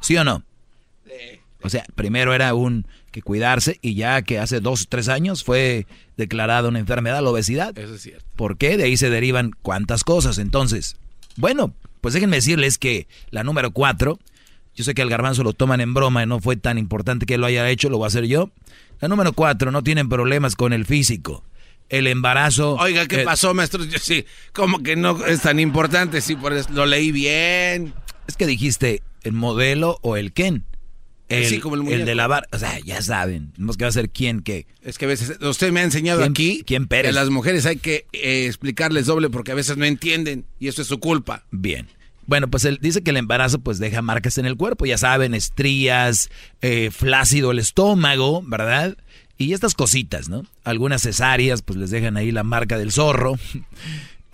¿Sí 0.00 0.16
o 0.16 0.24
no? 0.24 0.44
O 1.62 1.70
sea, 1.70 1.84
primero 1.94 2.34
era 2.34 2.54
un 2.54 2.86
que 3.12 3.22
cuidarse 3.22 3.78
y 3.82 3.94
ya 3.94 4.22
que 4.22 4.38
hace 4.38 4.60
dos 4.60 4.82
o 4.82 4.86
tres 4.88 5.08
años 5.08 5.44
fue 5.44 5.86
declarada 6.16 6.68
una 6.68 6.80
enfermedad, 6.80 7.22
la 7.22 7.30
obesidad. 7.30 7.76
Eso 7.78 7.94
es 7.94 8.02
cierto. 8.02 8.24
¿Por 8.36 8.56
qué? 8.56 8.76
De 8.76 8.84
ahí 8.84 8.96
se 8.96 9.10
derivan 9.10 9.52
cuántas 9.62 10.02
cosas. 10.02 10.38
Entonces, 10.38 10.96
bueno, 11.36 11.72
pues 12.00 12.14
déjenme 12.14 12.36
decirles 12.36 12.78
que 12.78 13.06
la 13.30 13.44
número 13.44 13.70
cuatro, 13.70 14.18
yo 14.74 14.84
sé 14.84 14.94
que 14.94 15.02
al 15.02 15.10
garbanzo 15.10 15.42
lo 15.42 15.52
toman 15.52 15.80
en 15.80 15.94
broma 15.94 16.22
y 16.22 16.26
no 16.26 16.40
fue 16.40 16.56
tan 16.56 16.78
importante 16.78 17.26
que 17.26 17.38
lo 17.38 17.46
haya 17.46 17.68
hecho, 17.68 17.88
lo 17.90 17.98
voy 17.98 18.04
a 18.04 18.08
hacer 18.08 18.26
yo. 18.26 18.50
La 19.00 19.08
número 19.08 19.32
cuatro, 19.32 19.70
no 19.70 19.82
tienen 19.82 20.08
problemas 20.08 20.54
con 20.56 20.72
el 20.72 20.86
físico. 20.86 21.44
El 21.88 22.06
embarazo. 22.06 22.76
Oiga, 22.76 23.06
¿qué 23.06 23.20
eh, 23.22 23.24
pasó, 23.24 23.52
maestro? 23.52 23.84
Yo 23.84 23.98
sí, 23.98 24.24
como 24.52 24.82
que 24.82 24.96
no 24.96 25.26
es 25.26 25.42
tan 25.42 25.60
importante, 25.60 26.20
sí, 26.22 26.36
por 26.36 26.52
eso 26.54 26.70
lo 26.72 26.86
leí 26.86 27.12
bien. 27.12 27.92
Es 28.26 28.36
que 28.36 28.46
dijiste 28.46 29.02
el 29.22 29.32
modelo 29.32 29.98
o 30.02 30.16
el 30.16 30.32
quién. 30.32 30.64
El, 31.28 31.46
Sí, 31.46 31.60
como 31.60 31.76
el 31.76 31.86
el 31.88 32.04
de 32.04 32.14
lavar. 32.14 32.46
O 32.52 32.58
sea, 32.58 32.78
ya 32.80 33.00
saben. 33.02 33.52
Tenemos 33.52 33.76
que 33.76 33.84
va 33.84 33.88
a 33.88 33.92
ser 33.92 34.10
quién 34.10 34.40
qué. 34.40 34.66
Es 34.82 34.98
que 34.98 35.06
a 35.06 35.08
veces, 35.08 35.38
usted 35.40 35.72
me 35.72 35.80
ha 35.80 35.84
enseñado 35.84 36.20
¿Quién- 36.20 36.30
aquí 36.32 36.62
quién 36.66 36.86
Pérez? 36.86 37.12
que 37.12 37.18
a 37.18 37.20
las 37.20 37.30
mujeres 37.30 37.66
hay 37.66 37.76
que 37.76 38.06
eh, 38.12 38.46
explicarles 38.46 39.06
doble 39.06 39.30
porque 39.30 39.52
a 39.52 39.54
veces 39.54 39.76
no 39.76 39.84
entienden 39.84 40.44
y 40.58 40.68
eso 40.68 40.82
es 40.82 40.88
su 40.88 40.98
culpa. 41.00 41.44
Bien. 41.50 41.88
Bueno, 42.26 42.48
pues 42.48 42.64
él 42.64 42.78
dice 42.80 43.02
que 43.02 43.10
el 43.10 43.16
embarazo 43.16 43.58
pues 43.60 43.78
deja 43.78 44.00
marcas 44.02 44.38
en 44.38 44.46
el 44.46 44.56
cuerpo, 44.56 44.86
ya 44.86 44.96
saben, 44.98 45.34
estrías, 45.34 46.30
eh, 46.60 46.90
flácido 46.90 47.50
el 47.50 47.58
estómago, 47.58 48.42
¿verdad? 48.46 48.96
Y 49.38 49.54
estas 49.54 49.74
cositas, 49.74 50.28
¿no? 50.28 50.44
Algunas 50.64 51.02
cesáreas 51.02 51.62
pues 51.62 51.78
les 51.78 51.90
dejan 51.90 52.16
ahí 52.16 52.30
la 52.30 52.44
marca 52.44 52.78
del 52.78 52.92
zorro. 52.92 53.34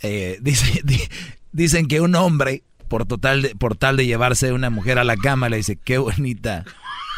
Eh, 0.00 0.38
dice- 0.40 0.80
di- 0.84 1.08
dicen 1.50 1.88
que 1.88 2.00
un 2.00 2.14
hombre, 2.14 2.62
por, 2.86 3.04
total 3.04 3.42
de, 3.42 3.56
por 3.56 3.74
tal 3.76 3.96
de 3.96 4.06
llevarse 4.06 4.48
a 4.50 4.54
una 4.54 4.70
mujer 4.70 4.96
a 4.98 5.02
la 5.02 5.16
cama, 5.16 5.48
le 5.48 5.56
dice, 5.56 5.74
qué 5.76 5.98
bonita, 5.98 6.64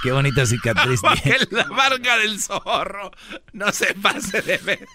qué 0.03 0.13
bonita 0.13 0.47
cicatriz 0.47 1.01
la 1.51 1.67
marca 1.67 2.17
del 2.17 2.41
zorro 2.41 3.11
no 3.53 3.71
se 3.73 3.93
pase 3.95 4.41
de 4.41 4.57
ver. 4.57 4.87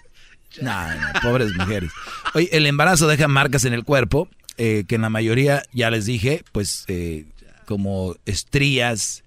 No, 0.64 0.72
no, 0.95 1.19
pobres 1.22 1.53
mujeres. 1.56 1.91
Oye, 2.34 2.49
el 2.53 2.65
embarazo 2.65 3.07
deja 3.07 3.27
marcas 3.27 3.65
en 3.65 3.73
el 3.73 3.84
cuerpo, 3.84 4.30
eh, 4.57 4.86
que 4.88 4.95
en 4.95 5.02
la 5.02 5.10
mayoría, 5.10 5.64
ya 5.73 5.90
les 5.91 6.06
dije, 6.06 6.44
pues 6.52 6.86
eh, 6.88 7.26
como 7.65 8.15
estrías, 8.26 9.23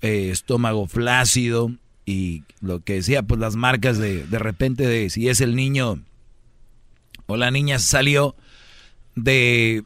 eh, 0.00 0.30
estómago 0.30 0.86
flácido 0.86 1.72
y 2.06 2.44
lo 2.60 2.80
que 2.80 2.94
decía, 2.94 3.22
pues 3.22 3.40
las 3.40 3.56
marcas 3.56 3.98
de, 3.98 4.24
de 4.26 4.38
repente 4.38 4.86
de 4.86 5.10
si 5.10 5.28
es 5.28 5.40
el 5.40 5.56
niño 5.56 6.02
o 7.26 7.36
la 7.36 7.50
niña 7.50 7.78
salió 7.78 8.36
de 9.14 9.84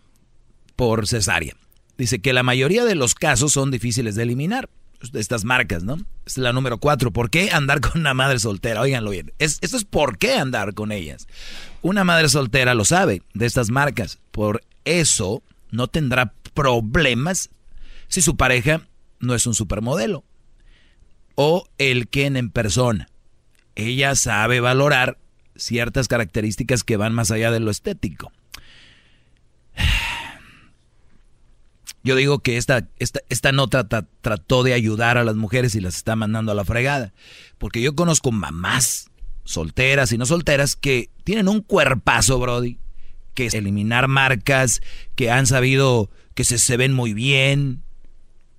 por 0.76 1.06
cesárea. 1.06 1.54
Dice 1.96 2.20
que 2.20 2.32
la 2.32 2.44
mayoría 2.44 2.84
de 2.84 2.94
los 2.94 3.14
casos 3.14 3.52
son 3.52 3.70
difíciles 3.70 4.14
de 4.14 4.22
eliminar. 4.22 4.68
Estas 5.14 5.44
marcas, 5.44 5.84
¿no? 5.84 5.98
Es 6.26 6.38
la 6.38 6.52
número 6.52 6.78
cuatro. 6.78 7.12
¿Por 7.12 7.30
qué 7.30 7.50
andar 7.50 7.80
con 7.80 8.00
una 8.00 8.14
madre 8.14 8.38
soltera? 8.38 8.80
Óiganlo 8.80 9.10
bien. 9.10 9.32
Es, 9.38 9.58
esto 9.60 9.76
es 9.76 9.84
por 9.84 10.18
qué 10.18 10.34
andar 10.34 10.74
con 10.74 10.92
ellas. 10.92 11.28
Una 11.82 12.04
madre 12.04 12.28
soltera 12.28 12.74
lo 12.74 12.84
sabe 12.84 13.22
de 13.34 13.46
estas 13.46 13.70
marcas. 13.70 14.18
Por 14.32 14.62
eso 14.84 15.42
no 15.70 15.86
tendrá 15.86 16.32
problemas 16.54 17.50
si 18.08 18.22
su 18.22 18.36
pareja 18.36 18.82
no 19.20 19.34
es 19.34 19.46
un 19.46 19.54
supermodelo. 19.54 20.24
O 21.36 21.68
el 21.78 22.08
Ken 22.08 22.36
en 22.36 22.50
persona. 22.50 23.08
Ella 23.76 24.16
sabe 24.16 24.58
valorar 24.58 25.18
ciertas 25.54 26.08
características 26.08 26.82
que 26.82 26.96
van 26.96 27.14
más 27.14 27.30
allá 27.30 27.52
de 27.52 27.60
lo 27.60 27.70
estético. 27.70 28.32
Yo 32.04 32.14
digo 32.16 32.38
que 32.38 32.56
esta, 32.56 32.88
esta, 32.98 33.20
esta 33.28 33.52
nota 33.52 33.88
tra- 33.88 34.06
trató 34.20 34.62
de 34.62 34.72
ayudar 34.72 35.18
a 35.18 35.24
las 35.24 35.36
mujeres 35.36 35.74
y 35.74 35.80
las 35.80 35.96
está 35.96 36.16
mandando 36.16 36.52
a 36.52 36.54
la 36.54 36.64
fregada. 36.64 37.12
Porque 37.58 37.82
yo 37.82 37.94
conozco 37.94 38.30
mamás 38.32 39.10
solteras 39.44 40.12
y 40.12 40.18
no 40.18 40.26
solteras 40.26 40.76
que 40.76 41.10
tienen 41.24 41.48
un 41.48 41.60
cuerpazo, 41.60 42.38
Brody, 42.38 42.78
que 43.34 43.46
es 43.46 43.54
eliminar 43.54 44.08
marcas, 44.08 44.80
que 45.16 45.30
han 45.30 45.46
sabido 45.46 46.10
que 46.34 46.44
se, 46.44 46.58
se 46.58 46.76
ven 46.76 46.92
muy 46.92 47.14
bien. 47.14 47.82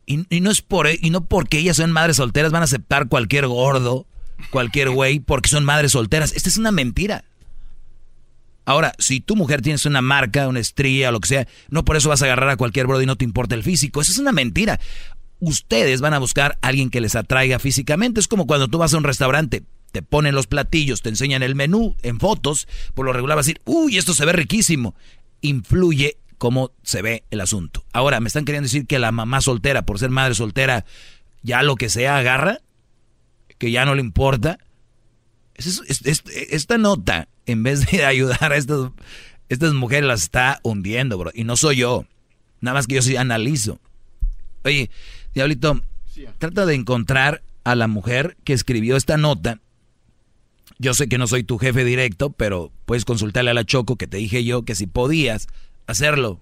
Y, 0.06 0.26
no 0.42 0.50
es 0.50 0.62
por, 0.62 0.88
y 0.90 1.10
no 1.12 1.26
porque 1.26 1.60
ellas 1.60 1.78
son 1.78 1.92
madres 1.92 2.18
solteras 2.18 2.52
van 2.52 2.64
a 2.64 2.66
aceptar 2.66 3.08
cualquier 3.08 3.46
gordo, 3.48 4.08
cualquier 4.50 4.90
güey, 4.90 5.20
porque 5.20 5.50
son 5.50 5.64
madres 5.64 5.92
solteras. 5.92 6.34
Esta 6.34 6.50
es 6.50 6.58
una 6.58 6.72
mentira. 6.72 7.26
Ahora, 8.70 8.94
si 9.00 9.20
tu 9.20 9.36
mujer 9.36 9.64
tienes 9.64 9.88
una 9.88 10.04
marca, 10.04 10.48
una 10.48 10.60
estría, 10.60 11.10
lo 11.10 11.20
que 11.20 11.28
sea, 11.28 11.48
no 11.70 11.84
por 11.84 11.98
eso 11.98 12.08
vas 12.08 12.22
a 12.22 12.26
agarrar 12.26 12.50
a 12.50 12.56
cualquier 12.56 12.86
brody 12.86 13.02
y 13.02 13.08
no 13.08 13.16
te 13.16 13.26
importa 13.26 13.56
el 13.56 13.64
físico. 13.64 14.00
Eso 14.00 14.12
es 14.12 14.20
una 14.20 14.32
mentira. 14.32 14.80
Ustedes 15.40 16.02
van 16.02 16.14
a 16.14 16.20
buscar 16.20 16.60
a 16.62 16.68
alguien 16.68 16.92
que 16.92 17.02
les 17.02 17.16
atraiga 17.16 17.58
físicamente. 17.58 18.20
Es 18.20 18.28
como 18.28 18.46
cuando 18.46 18.68
tú 18.68 18.78
vas 18.78 18.94
a 18.94 18.98
un 19.00 19.04
restaurante, 19.04 19.64
te 19.92 20.04
ponen 20.04 20.36
los 20.36 20.46
platillos, 20.46 21.02
te 21.02 21.10
enseñan 21.10 21.42
el 21.42 21.56
menú 21.56 21.96
en 22.04 22.20
fotos, 22.20 22.68
por 22.94 23.08
lo 23.08 23.12
regular 23.12 23.38
vas 23.38 23.48
a 23.48 23.50
decir, 23.50 23.62
uy, 23.66 23.98
esto 23.98 24.14
se 24.14 24.24
ve 24.24 24.34
riquísimo. 24.34 24.94
Influye 25.42 26.18
cómo 26.38 26.72
se 26.84 27.02
ve 27.02 27.24
el 27.32 27.42
asunto. 27.42 27.84
Ahora, 27.92 28.20
¿me 28.20 28.28
están 28.28 28.46
queriendo 28.46 28.68
decir 28.68 28.86
que 28.86 29.00
la 29.00 29.12
mamá 29.12 29.42
soltera, 29.42 29.82
por 29.82 29.98
ser 29.98 30.12
madre 30.12 30.36
soltera, 30.36 30.86
ya 31.42 31.64
lo 31.64 31.76
que 31.76 31.90
sea 31.90 32.18
agarra? 32.18 32.60
¿Que 33.58 33.72
ya 33.72 33.84
no 33.86 33.96
le 33.96 34.02
importa? 34.02 34.60
Es- 35.60 35.82
es- 35.88 36.06
es- 36.06 36.24
esta 36.52 36.78
nota, 36.78 37.28
en 37.46 37.64
vez 37.64 37.86
de 37.90 38.06
ayudar 38.06 38.52
a 38.54 38.58
estas, 38.58 38.92
estas 39.50 39.74
mujeres, 39.74 40.06
las 40.08 40.24
está 40.24 40.60
hundiendo, 40.64 41.18
bro. 41.18 41.32
Y 41.34 41.44
no 41.44 41.56
soy 41.58 41.78
yo. 41.78 42.06
Nada 42.62 42.76
más 42.76 42.88
que 42.88 42.96
yo 42.96 43.02
sí 43.02 43.16
analizo. 43.16 43.80
Oye, 44.64 44.90
Diablito, 45.34 45.82
trata 46.38 46.66
de 46.66 46.76
encontrar 46.76 47.42
a 47.64 47.76
la 47.76 47.88
mujer 47.88 48.36
que 48.44 48.54
escribió 48.54 48.96
esta 48.98 49.18
nota. 49.18 49.60
Yo 50.78 50.94
sé 50.94 51.08
que 51.10 51.18
no 51.18 51.28
soy 51.28 51.44
tu 51.44 51.58
jefe 51.58 51.84
directo, 51.84 52.30
pero 52.32 52.72
puedes 52.86 53.06
consultarle 53.06 53.52
a 53.52 53.54
la 53.54 53.66
Choco 53.66 53.96
que 53.98 54.08
te 54.08 54.18
dije 54.18 54.44
yo 54.44 54.64
que 54.64 54.76
si 54.76 54.88
podías 54.88 55.48
hacerlo. 55.88 56.42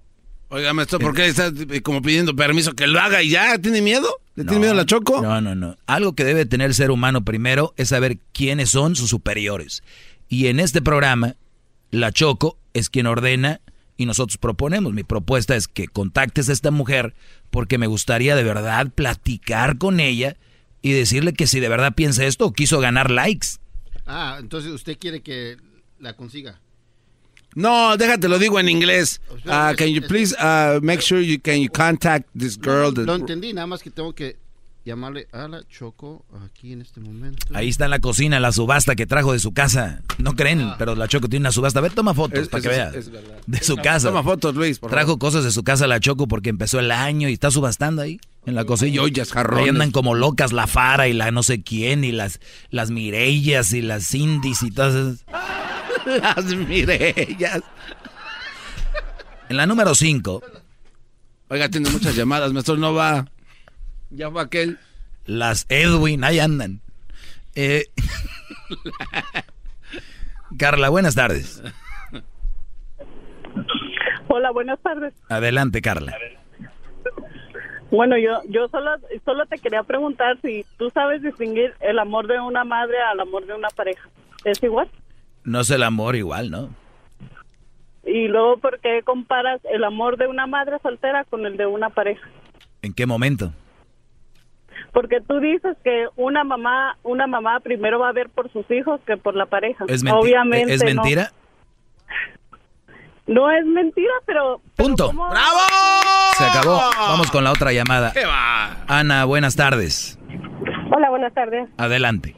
Oiga, 0.50 0.72
maestro, 0.72 0.98
¿por 0.98 1.14
qué 1.14 1.26
está 1.26 1.52
eh, 1.70 1.82
como 1.82 2.00
pidiendo 2.00 2.34
permiso 2.34 2.72
que 2.72 2.86
lo 2.86 2.98
haga 3.00 3.22
y 3.22 3.30
ya? 3.30 3.58
¿Tiene 3.58 3.82
miedo? 3.82 4.08
¿Le 4.34 4.44
tiene 4.44 4.60
miedo 4.60 4.72
a 4.72 4.76
la 4.76 4.86
Choco? 4.86 5.20
No, 5.20 5.40
no, 5.40 5.54
no. 5.54 5.76
Algo 5.86 6.14
que 6.14 6.24
debe 6.24 6.46
tener 6.46 6.68
el 6.68 6.74
ser 6.74 6.90
humano 6.90 7.22
primero 7.24 7.74
es 7.76 7.88
saber 7.88 8.18
quiénes 8.32 8.70
son 8.70 8.96
sus 8.96 9.10
superiores. 9.10 9.82
Y 10.28 10.46
en 10.46 10.58
este 10.58 10.80
programa, 10.80 11.34
la 11.90 12.12
Choco 12.12 12.58
es 12.72 12.88
quien 12.88 13.06
ordena 13.06 13.60
y 13.98 14.06
nosotros 14.06 14.38
proponemos. 14.38 14.94
Mi 14.94 15.02
propuesta 15.02 15.54
es 15.54 15.68
que 15.68 15.86
contactes 15.86 16.48
a 16.48 16.52
esta 16.52 16.70
mujer 16.70 17.14
porque 17.50 17.76
me 17.76 17.86
gustaría 17.86 18.34
de 18.34 18.44
verdad 18.44 18.90
platicar 18.94 19.76
con 19.76 20.00
ella 20.00 20.36
y 20.80 20.92
decirle 20.92 21.34
que 21.34 21.46
si 21.46 21.60
de 21.60 21.68
verdad 21.68 21.94
piensa 21.94 22.24
esto 22.24 22.46
o 22.46 22.52
quiso 22.52 22.80
ganar 22.80 23.10
likes. 23.10 23.48
Ah, 24.06 24.38
entonces 24.40 24.72
usted 24.72 24.96
quiere 24.98 25.20
que 25.20 25.58
la 25.98 26.14
consiga. 26.14 26.60
No, 27.58 27.96
déjate, 27.96 28.28
lo 28.28 28.38
digo 28.38 28.60
en 28.60 28.68
inglés. 28.68 29.20
Uh, 29.44 29.74
can 29.76 29.88
you 29.88 30.00
please 30.06 30.34
uh, 30.40 30.80
make 30.80 31.00
sure 31.02 31.20
you 31.20 31.40
can 31.40 31.56
you 31.60 31.68
contact 31.68 32.28
this 32.38 32.56
girl? 32.56 32.92
that- 32.94 33.04
Lo 33.04 33.14
entendí, 33.16 33.52
nada 33.52 33.66
más 33.66 33.82
que 33.82 33.90
tengo 33.90 34.14
que 34.14 34.36
llamarle 34.84 35.26
a 35.32 35.48
la 35.48 35.62
Choco 35.68 36.24
aquí 36.46 36.72
en 36.72 36.80
este 36.82 37.00
momento. 37.00 37.46
Ahí 37.52 37.68
está 37.68 37.86
en 37.86 37.90
la 37.90 37.98
cocina 37.98 38.38
la 38.40 38.52
subasta 38.52 38.94
que 38.94 39.06
trajo 39.06 39.32
de 39.32 39.38
su 39.40 39.52
casa. 39.52 40.02
No 40.18 40.34
creen, 40.34 40.70
pero 40.78 40.94
la 40.94 41.08
Choco 41.08 41.28
tiene 41.28 41.42
una 41.42 41.52
subasta. 41.52 41.80
A 41.80 41.82
ver, 41.82 41.92
toma 41.92 42.14
fotos 42.14 42.38
Es- 42.42 42.48
para 42.48 42.58
es- 42.58 42.62
que 42.62 42.68
veas. 42.68 42.94
es 42.94 43.10
verdad. 43.10 43.38
De 43.46 43.60
su 43.60 43.76
casa. 43.76 44.08
toma 44.08 44.22
fotos, 44.22 44.54
Luis, 44.54 44.78
por 44.78 44.90
Trajo 44.90 45.06
favor. 45.08 45.18
cosas 45.18 45.42
de 45.44 45.50
su 45.50 45.64
casa 45.64 45.86
la 45.88 45.98
Choco 46.00 46.28
porque 46.28 46.50
empezó 46.50 46.78
el 46.78 46.90
año 46.92 47.28
y 47.28 47.32
está 47.32 47.50
subastando 47.50 48.02
ahí 48.02 48.20
en 48.46 48.54
la 48.54 48.64
cocina. 48.64 48.90
Y 48.92 48.98
ollas, 49.00 49.32
jarrones. 49.32 49.64
Ahí 49.64 49.68
andan 49.70 49.90
como 49.90 50.14
locas 50.14 50.52
la 50.52 50.66
Fara 50.68 51.08
y 51.08 51.12
la 51.12 51.32
no 51.32 51.42
sé 51.42 51.60
quién 51.62 52.04
y 52.04 52.12
las, 52.12 52.38
las 52.70 52.90
Mirellas 52.92 53.72
y 53.72 53.82
las 53.82 54.06
Cindis 54.06 54.62
y 54.62 54.70
todas 54.70 54.94
esas. 54.94 55.24
Las 56.22 56.44
Mirellas. 56.44 57.62
En 59.48 59.56
la 59.56 59.66
número 59.66 59.94
5. 59.94 60.42
Oiga, 61.48 61.68
tiene 61.68 61.90
muchas 61.90 62.14
llamadas, 62.16 62.52
maestro, 62.52 62.76
no 62.76 62.94
va. 62.94 63.26
Ya 64.10 64.30
fue 64.30 64.42
aquel. 64.42 64.78
Las 65.26 65.66
Edwin, 65.68 66.24
ahí 66.24 66.38
andan. 66.38 66.80
Eh, 67.54 67.86
Carla, 70.58 70.88
buenas 70.88 71.14
tardes. 71.14 71.62
Hola, 74.28 74.50
buenas 74.50 74.80
tardes. 74.80 75.14
Adelante, 75.28 75.82
Carla. 75.82 76.16
Bueno, 77.90 78.18
yo 78.18 78.42
yo 78.48 78.68
solo 78.68 78.90
solo 79.24 79.46
te 79.46 79.58
quería 79.58 79.82
preguntar 79.82 80.38
si 80.42 80.64
tú 80.76 80.90
sabes 80.90 81.22
distinguir 81.22 81.72
el 81.80 81.98
amor 81.98 82.26
de 82.26 82.38
una 82.38 82.64
madre 82.64 82.96
al 83.00 83.20
amor 83.20 83.46
de 83.46 83.54
una 83.54 83.68
pareja. 83.70 84.08
¿Es 84.44 84.62
igual? 84.62 84.90
No 85.44 85.60
es 85.60 85.70
el 85.70 85.82
amor 85.82 86.16
igual, 86.16 86.50
¿no? 86.50 86.68
Y 88.04 88.28
luego, 88.28 88.56
¿por 88.58 88.80
qué 88.80 89.02
comparas 89.04 89.60
el 89.72 89.84
amor 89.84 90.16
de 90.16 90.26
una 90.26 90.46
madre 90.46 90.78
soltera 90.82 91.24
con 91.24 91.44
el 91.46 91.56
de 91.56 91.66
una 91.66 91.90
pareja? 91.90 92.26
¿En 92.82 92.92
qué 92.94 93.06
momento? 93.06 93.52
Porque 94.92 95.20
tú 95.20 95.40
dices 95.40 95.76
que 95.84 96.06
una 96.16 96.44
mamá 96.44 96.96
una 97.02 97.26
mamá 97.26 97.60
primero 97.60 97.98
va 97.98 98.08
a 98.08 98.12
ver 98.12 98.28
por 98.30 98.50
sus 98.52 98.68
hijos 98.70 99.00
que 99.06 99.16
por 99.16 99.34
la 99.34 99.46
pareja. 99.46 99.84
¿Es, 99.88 100.02
menti- 100.04 100.18
Obviamente 100.22 100.72
¿Es 100.72 100.82
no. 100.82 100.86
mentira? 100.86 101.32
No 103.26 103.50
es 103.50 103.66
mentira, 103.66 104.12
pero... 104.24 104.62
Punto. 104.76 105.12
¡Bravo! 105.12 105.58
Se 106.38 106.44
acabó. 106.44 106.80
Vamos 106.98 107.30
con 107.30 107.44
la 107.44 107.50
otra 107.52 107.72
llamada. 107.72 108.12
¿Qué 108.14 108.24
va? 108.24 108.84
Ana, 108.86 109.26
buenas 109.26 109.54
tardes. 109.54 110.18
Hola, 110.90 111.10
buenas 111.10 111.34
tardes. 111.34 111.68
Adelante. 111.76 112.34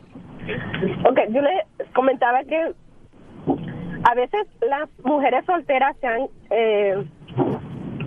Ok, 1.05 1.19
yo 1.31 1.43
le 1.43 1.51
comentaba 1.95 2.41
que 2.43 2.73
a 4.05 4.15
veces 4.15 4.47
las 4.61 4.89
mujeres 5.05 5.45
solteras 5.45 5.97
se 6.01 6.07
han 6.07 6.29
eh, 6.51 7.05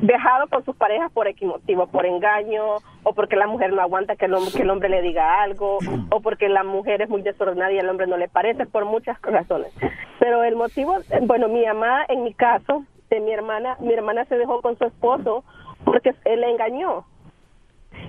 dejado 0.02 0.48
con 0.48 0.66
sus 0.66 0.76
parejas 0.76 1.12
por 1.12 1.28
X 1.28 1.48
motivo, 1.48 1.88
por 1.88 2.06
engaño, 2.06 2.78
o 3.04 3.14
porque 3.14 3.36
la 3.36 3.48
mujer 3.48 3.74
no 3.74 3.82
aguanta 3.82 4.16
que 4.16 4.26
el, 4.26 4.34
hombre, 4.34 4.52
que 4.54 4.62
el 4.64 4.70
hombre 4.70 4.90
le 4.90 5.02
diga 5.02 5.42
algo, 5.42 5.78
o 6.10 6.20
porque 6.22 6.50
la 6.50 6.64
mujer 6.64 7.02
es 7.02 7.10
muy 7.10 7.22
desordenada 7.22 7.72
y 7.72 7.80
al 7.80 7.90
hombre 7.90 8.08
no 8.08 8.18
le 8.18 8.28
parece, 8.28 8.66
por 8.66 8.86
muchas 8.86 9.22
razones. 9.22 9.72
Pero 10.20 10.44
el 10.44 10.56
motivo, 10.56 10.96
bueno, 11.22 11.48
mi 11.48 11.66
mamá, 11.66 12.06
en 12.10 12.24
mi 12.24 12.34
caso, 12.34 12.86
de 13.10 13.20
mi 13.20 13.32
hermana, 13.32 13.78
mi 13.80 13.94
hermana 13.94 14.26
se 14.26 14.38
dejó 14.38 14.62
con 14.62 14.78
su 14.78 14.86
esposo 14.86 15.44
porque 15.86 16.14
él 16.26 16.42
le 16.42 16.50
engañó. 16.50 17.06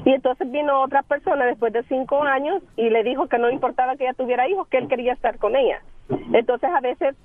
Y 0.04 0.12
entonces 0.12 0.50
vino 0.50 0.82
otra 0.82 1.02
persona 1.02 1.46
después 1.46 1.72
de 1.72 1.82
cinco 1.84 2.22
años 2.22 2.62
y 2.76 2.90
le 2.90 3.02
dijo 3.02 3.26
que 3.26 3.38
no 3.38 3.50
importaba 3.50 3.96
que 3.96 4.04
ella 4.04 4.14
tuviera 4.14 4.48
hijos, 4.48 4.68
que 4.68 4.78
él 4.78 4.88
quería 4.88 5.12
estar 5.12 5.38
con 5.38 5.56
ella. 5.56 5.80
Entonces 6.32 6.68
a 6.70 6.80
veces 6.80 7.16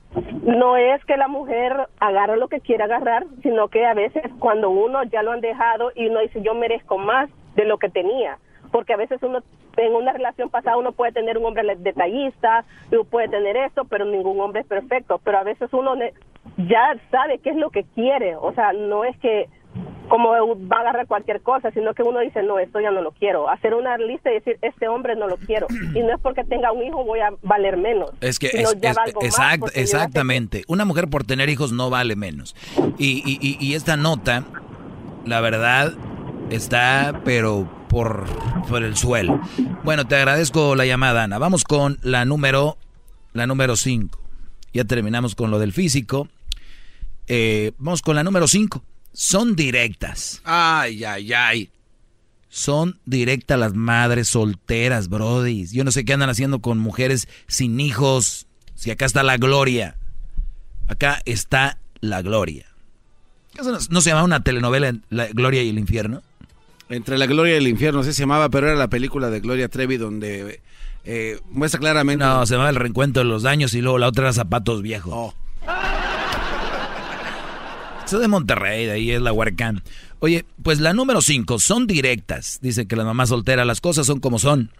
no 0.43 0.77
es 0.77 1.03
que 1.05 1.17
la 1.17 1.27
mujer 1.27 1.87
agarre 1.99 2.37
lo 2.37 2.47
que 2.47 2.61
quiera 2.61 2.85
agarrar, 2.85 3.25
sino 3.43 3.67
que 3.67 3.85
a 3.85 3.93
veces 3.93 4.23
cuando 4.39 4.69
uno 4.69 5.03
ya 5.03 5.21
lo 5.21 5.31
han 5.31 5.41
dejado 5.41 5.91
y 5.95 6.07
uno 6.07 6.21
dice 6.21 6.41
yo 6.41 6.53
merezco 6.53 6.97
más 6.97 7.29
de 7.55 7.65
lo 7.65 7.77
que 7.77 7.89
tenía, 7.89 8.37
porque 8.71 8.93
a 8.93 8.97
veces 8.97 9.21
uno 9.21 9.39
en 9.75 9.93
una 9.93 10.13
relación 10.13 10.49
pasada 10.49 10.77
uno 10.77 10.91
puede 10.91 11.11
tener 11.11 11.37
un 11.37 11.45
hombre 11.45 11.75
detallista, 11.77 12.65
uno 12.91 13.03
puede 13.03 13.27
tener 13.27 13.57
esto, 13.57 13.85
pero 13.85 14.05
ningún 14.05 14.39
hombre 14.39 14.61
es 14.61 14.67
perfecto, 14.67 15.19
pero 15.23 15.39
a 15.39 15.43
veces 15.43 15.71
uno 15.73 15.95
ya 16.57 16.95
sabe 17.11 17.39
qué 17.39 17.51
es 17.51 17.55
lo 17.55 17.69
que 17.69 17.83
quiere, 17.95 18.35
o 18.35 18.53
sea, 18.53 18.73
no 18.73 19.03
es 19.03 19.17
que 19.19 19.47
como 20.09 20.29
va 20.31 20.77
a 20.77 20.79
agarrar 20.81 21.07
cualquier 21.07 21.41
cosa, 21.41 21.71
sino 21.71 21.93
que 21.93 22.03
uno 22.03 22.19
dice, 22.19 22.43
no, 22.43 22.59
esto 22.59 22.79
ya 22.81 22.91
no 22.91 23.01
lo 23.01 23.11
quiero. 23.11 23.49
Hacer 23.49 23.73
una 23.73 23.97
lista 23.97 24.31
y 24.31 24.35
decir, 24.35 24.57
este 24.61 24.87
hombre 24.87 25.15
no 25.15 25.27
lo 25.27 25.37
quiero. 25.37 25.67
Y 25.95 26.01
no 26.01 26.13
es 26.13 26.19
porque 26.21 26.43
tenga 26.43 26.71
un 26.71 26.83
hijo 26.83 27.03
voy 27.05 27.19
a 27.19 27.29
valer 27.43 27.77
menos. 27.77 28.11
Es 28.21 28.39
que 28.39 28.47
es- 28.47 28.55
es- 28.55 28.75
exact- 29.21 29.71
exactamente. 29.75 30.63
Una 30.67 30.85
mujer 30.85 31.07
por 31.07 31.23
tener 31.23 31.49
hijos 31.49 31.71
no 31.71 31.89
vale 31.89 32.15
menos. 32.15 32.55
Y, 32.97 33.23
y- 33.25 33.39
y- 33.41 33.57
y 33.65 33.73
esta 33.75 33.95
nota, 33.97 34.43
la 35.25 35.41
verdad, 35.41 35.93
está 36.49 37.21
pero 37.23 37.67
por, 37.89 38.25
por 38.67 38.83
el 38.83 38.95
suelo. 38.95 39.39
Bueno, 39.83 40.05
te 40.07 40.15
agradezco 40.15 40.75
la 40.75 40.85
llamada, 40.85 41.23
Ana. 41.23 41.37
Vamos 41.39 41.63
con 41.63 41.97
la 42.03 42.25
número, 42.25 42.77
la 43.33 43.47
número 43.47 43.75
5. 43.75 44.19
Ya 44.73 44.83
terminamos 44.85 45.33
con 45.35 45.49
lo 45.51 45.57
del 45.59 45.73
físico. 45.73 46.27
Eh, 47.27 47.71
vamos 47.77 48.01
con 48.01 48.15
la 48.15 48.23
número 48.23 48.47
5. 48.47 48.83
Son 49.13 49.55
directas. 49.55 50.41
Ay, 50.43 51.03
ay, 51.03 51.33
ay. 51.33 51.69
Son 52.49 52.99
directas 53.05 53.59
las 53.59 53.73
madres 53.73 54.29
solteras, 54.29 55.07
Brody. 55.09 55.67
Yo 55.67 55.83
no 55.83 55.91
sé 55.91 56.05
qué 56.05 56.13
andan 56.13 56.29
haciendo 56.29 56.59
con 56.59 56.79
mujeres 56.79 57.27
sin 57.47 57.79
hijos. 57.79 58.47
Si 58.75 58.91
acá 58.91 59.05
está 59.05 59.23
la 59.23 59.37
gloria. 59.37 59.97
Acá 60.87 61.21
está 61.25 61.79
la 62.01 62.21
gloria. 62.21 62.65
¿Eso 63.59 63.71
no, 63.71 63.77
no 63.89 64.01
se 64.01 64.09
llama 64.09 64.23
una 64.23 64.43
telenovela 64.43 64.95
La 65.09 65.27
Gloria 65.27 65.61
y 65.63 65.69
el 65.69 65.79
Infierno? 65.79 66.21
Entre 66.89 67.17
la 67.17 67.27
gloria 67.27 67.53
y 67.53 67.57
el 67.57 67.67
infierno, 67.67 67.99
así 67.99 68.13
se 68.13 68.23
llamaba, 68.23 68.49
pero 68.49 68.67
era 68.67 68.75
la 68.75 68.87
película 68.87 69.29
de 69.29 69.41
Gloria 69.41 69.69
Trevi 69.69 69.97
donde 69.97 70.59
eh, 71.05 71.39
muestra 71.51 71.79
claramente... 71.79 72.25
No, 72.25 72.43
se 72.47 72.53
llamaba 72.53 72.71
El 72.71 72.77
Reencuentro 72.77 73.21
de 73.21 73.29
los 73.29 73.43
Daños 73.43 73.75
y 73.75 73.81
luego 73.81 73.99
la 73.99 74.07
otra 74.07 74.23
era 74.25 74.33
Zapatos 74.33 74.81
Viejos. 74.81 75.13
Oh. 75.15 75.33
De 78.17 78.27
Monterrey, 78.27 78.87
de 78.87 78.93
ahí 78.93 79.11
es 79.11 79.21
la 79.21 79.31
Huarcán. 79.31 79.83
Oye, 80.17 80.43
pues 80.63 80.79
la 80.79 80.93
número 80.93 81.21
5, 81.21 81.59
son 81.59 81.85
directas. 81.85 82.57
Dicen 82.59 82.87
que 82.87 82.95
las 82.95 83.05
mamás 83.05 83.29
solteras, 83.29 83.67
las 83.67 83.81
cosas 83.81 84.07
son 84.07 84.19
como 84.19 84.39
son. 84.39 84.71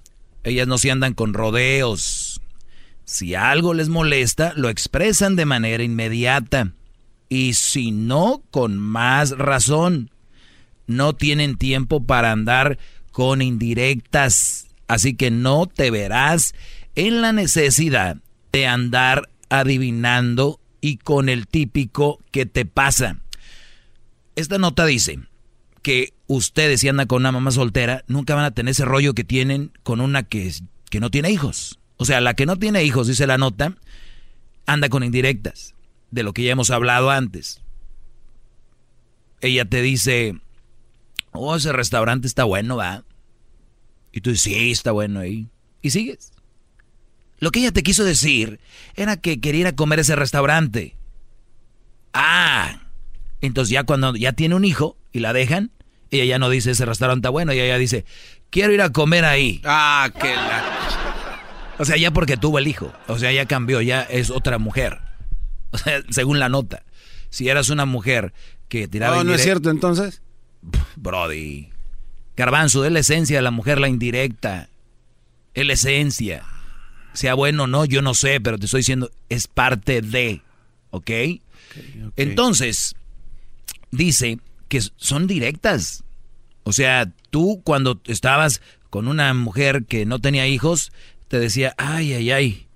Ellas 0.44 0.68
no 0.68 0.80
se 0.80 0.90
andan 0.90 1.14
con 1.14 1.36
rodeos. 1.36 2.42
Si 3.06 3.36
algo 3.36 3.76
les 3.76 3.88
molesta, 3.88 4.54
lo 4.56 4.70
expresan 4.70 5.36
de 5.36 5.46
manera 5.46 5.84
inmediata. 5.84 6.74
Y 7.30 7.54
si 7.54 7.92
no, 7.92 8.42
con 8.50 8.80
más 8.80 9.38
razón. 9.38 10.10
No 10.88 11.14
tienen 11.14 11.56
tiempo 11.56 12.04
para 12.04 12.32
andar 12.32 12.80
con 13.12 13.44
indirectas. 13.44 14.68
Así 14.88 15.14
que 15.14 15.30
no 15.30 15.68
te 15.68 15.92
verás 15.92 16.56
en 16.96 17.22
la 17.22 17.32
necesidad 17.32 18.18
de 18.52 18.66
andar 18.66 19.30
adivinando 19.50 20.60
y 20.82 20.98
con 20.98 21.30
el 21.30 21.48
típico 21.48 22.20
que 22.32 22.46
te 22.46 22.66
pasa. 22.66 23.18
Esta 24.36 24.58
nota 24.58 24.86
dice 24.86 25.20
que 25.82 26.14
ustedes 26.28 26.82
si 26.82 26.90
andan 26.90 27.08
con 27.08 27.22
una 27.22 27.32
mamá 27.32 27.52
soltera 27.52 28.04
nunca 28.08 28.36
van 28.36 28.46
a 28.46 28.52
tener 28.52 28.72
ese 28.72 28.86
rollo 28.86 29.14
que 29.14 29.24
tienen 29.24 29.72
con 29.84 30.02
una 30.02 30.24
que, 30.24 30.52
que 30.90 31.00
no 31.00 31.10
tiene 31.10 31.32
hijos. 31.32 31.80
O 31.98 32.06
sea, 32.06 32.22
la 32.22 32.34
que 32.34 32.46
no 32.46 32.58
tiene 32.58 32.84
hijos, 32.84 33.08
dice 33.08 33.28
la 33.28 33.38
nota, 33.38 33.76
anda 34.66 34.88
con 34.88 35.04
indirectas, 35.04 35.76
de 36.12 36.24
lo 36.24 36.32
que 36.32 36.44
ya 36.44 36.52
hemos 36.52 36.70
hablado 36.70 37.10
antes. 37.10 37.62
Ella 39.42 39.66
te 39.66 39.82
dice, 39.82 40.40
oh, 41.32 41.56
ese 41.56 41.74
restaurante 41.74 42.28
está 42.28 42.46
bueno, 42.46 42.78
va. 42.78 43.04
Y 44.12 44.22
tú 44.22 44.30
dices, 44.30 44.44
sí, 44.44 44.72
está 44.72 44.92
bueno 44.92 45.20
ahí. 45.20 45.50
Y 45.82 45.90
sigues. 45.90 46.32
Lo 47.40 47.52
que 47.52 47.60
ella 47.60 47.72
te 47.72 47.84
quiso 47.84 48.04
decir 48.04 48.60
era 48.96 49.18
que 49.18 49.40
quería 49.40 49.62
ir 49.62 49.68
a 49.68 49.76
comer 49.76 50.00
ese 50.00 50.16
restaurante. 50.16 50.96
Ah, 52.14 52.82
entonces 53.42 53.72
ya 53.72 53.84
cuando 53.84 54.16
ya 54.16 54.34
tiene 54.34 54.56
un 54.56 54.66
hijo 54.66 54.98
y 55.12 55.20
la 55.20 55.34
dejan, 55.34 55.72
ella 56.12 56.26
ya 56.26 56.40
no 56.40 56.50
dice 56.50 56.72
ese 56.72 56.86
restaurante 56.86 57.20
está 57.20 57.30
bueno, 57.30 57.52
ella 57.52 57.68
ya 57.68 57.78
dice, 57.78 58.06
quiero 58.50 58.74
ir 58.74 58.82
a 58.82 58.92
comer 58.92 59.26
ahí. 59.26 59.62
Ah, 59.64 60.10
que 60.20 60.36
la... 60.36 60.80
O 61.78 61.86
sea, 61.86 61.96
ya 61.96 62.12
porque 62.12 62.36
tuvo 62.36 62.60
el 62.60 62.68
hijo. 62.68 62.92
O 63.08 63.18
sea, 63.18 63.32
ya 63.32 63.46
cambió, 63.46 63.80
ya 63.82 64.02
es 64.02 64.30
otra 64.30 64.58
mujer. 64.58 65.00
O 65.72 65.78
sea, 65.78 66.02
según 66.10 66.40
la 66.40 66.50
nota. 66.50 66.84
Si 67.30 67.48
eras 67.48 67.70
una 67.70 67.86
mujer 67.86 68.34
que 68.70 68.88
tiraba 68.88 69.18
No, 69.18 69.24
no 69.24 69.34
es 69.36 69.44
cierto 69.44 69.70
entonces. 69.70 70.24
Brody. 70.96 71.70
Garbanzo, 72.36 72.86
es 72.86 72.92
la 72.92 73.00
esencia 73.00 73.38
de 73.38 73.44
la 73.44 73.52
mujer, 73.52 73.80
la 73.80 73.88
indirecta. 73.88 74.70
Es 75.54 75.66
la 75.66 75.74
esencia. 75.74 76.44
Sea 77.14 77.34
bueno 77.34 77.64
o 77.64 77.68
no, 77.68 77.86
yo 77.86 78.02
no 78.02 78.14
sé, 78.14 78.40
pero 78.40 78.58
te 78.58 78.66
estoy 78.66 78.80
diciendo, 78.80 79.12
es 79.30 79.48
parte 79.48 80.02
de. 80.02 80.42
¿Ok? 80.92 81.12
Entonces, 82.16 82.96
dice 83.92 84.40
que 84.68 84.82
son 84.96 85.28
directas. 85.28 86.04
O 86.64 86.72
sea, 86.72 87.12
tú 87.30 87.62
cuando 87.64 88.02
estabas 88.06 88.62
con 88.90 89.08
una 89.08 89.34
mujer 89.34 89.86
que 89.86 90.06
no 90.06 90.20
tenía 90.20 90.48
hijos, 90.48 90.92
te 91.28 91.40
decía, 91.40 91.74
ay, 91.78 92.14
ay, 92.14 92.32
ay, 92.32 92.68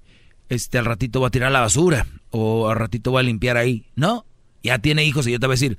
este 0.50 0.78
al 0.78 0.86
ratito 0.86 1.20
voy 1.20 1.28
a 1.28 1.32
tirar 1.32 1.52
la 1.52 1.62
basura 1.62 2.08
o 2.30 2.70
al 2.70 2.78
ratito 2.78 3.12
voy 3.12 3.22
a 3.22 3.24
limpiar 3.24 3.58
ahí. 3.58 3.86
No, 3.96 4.26
ya 4.64 4.80
tiene 4.80 5.04
hijos 5.06 5.28
y 5.28 5.32
yo 5.32 5.40
te 5.40 5.48
voy 5.48 5.54
a 5.54 5.60
decir, 5.60 5.78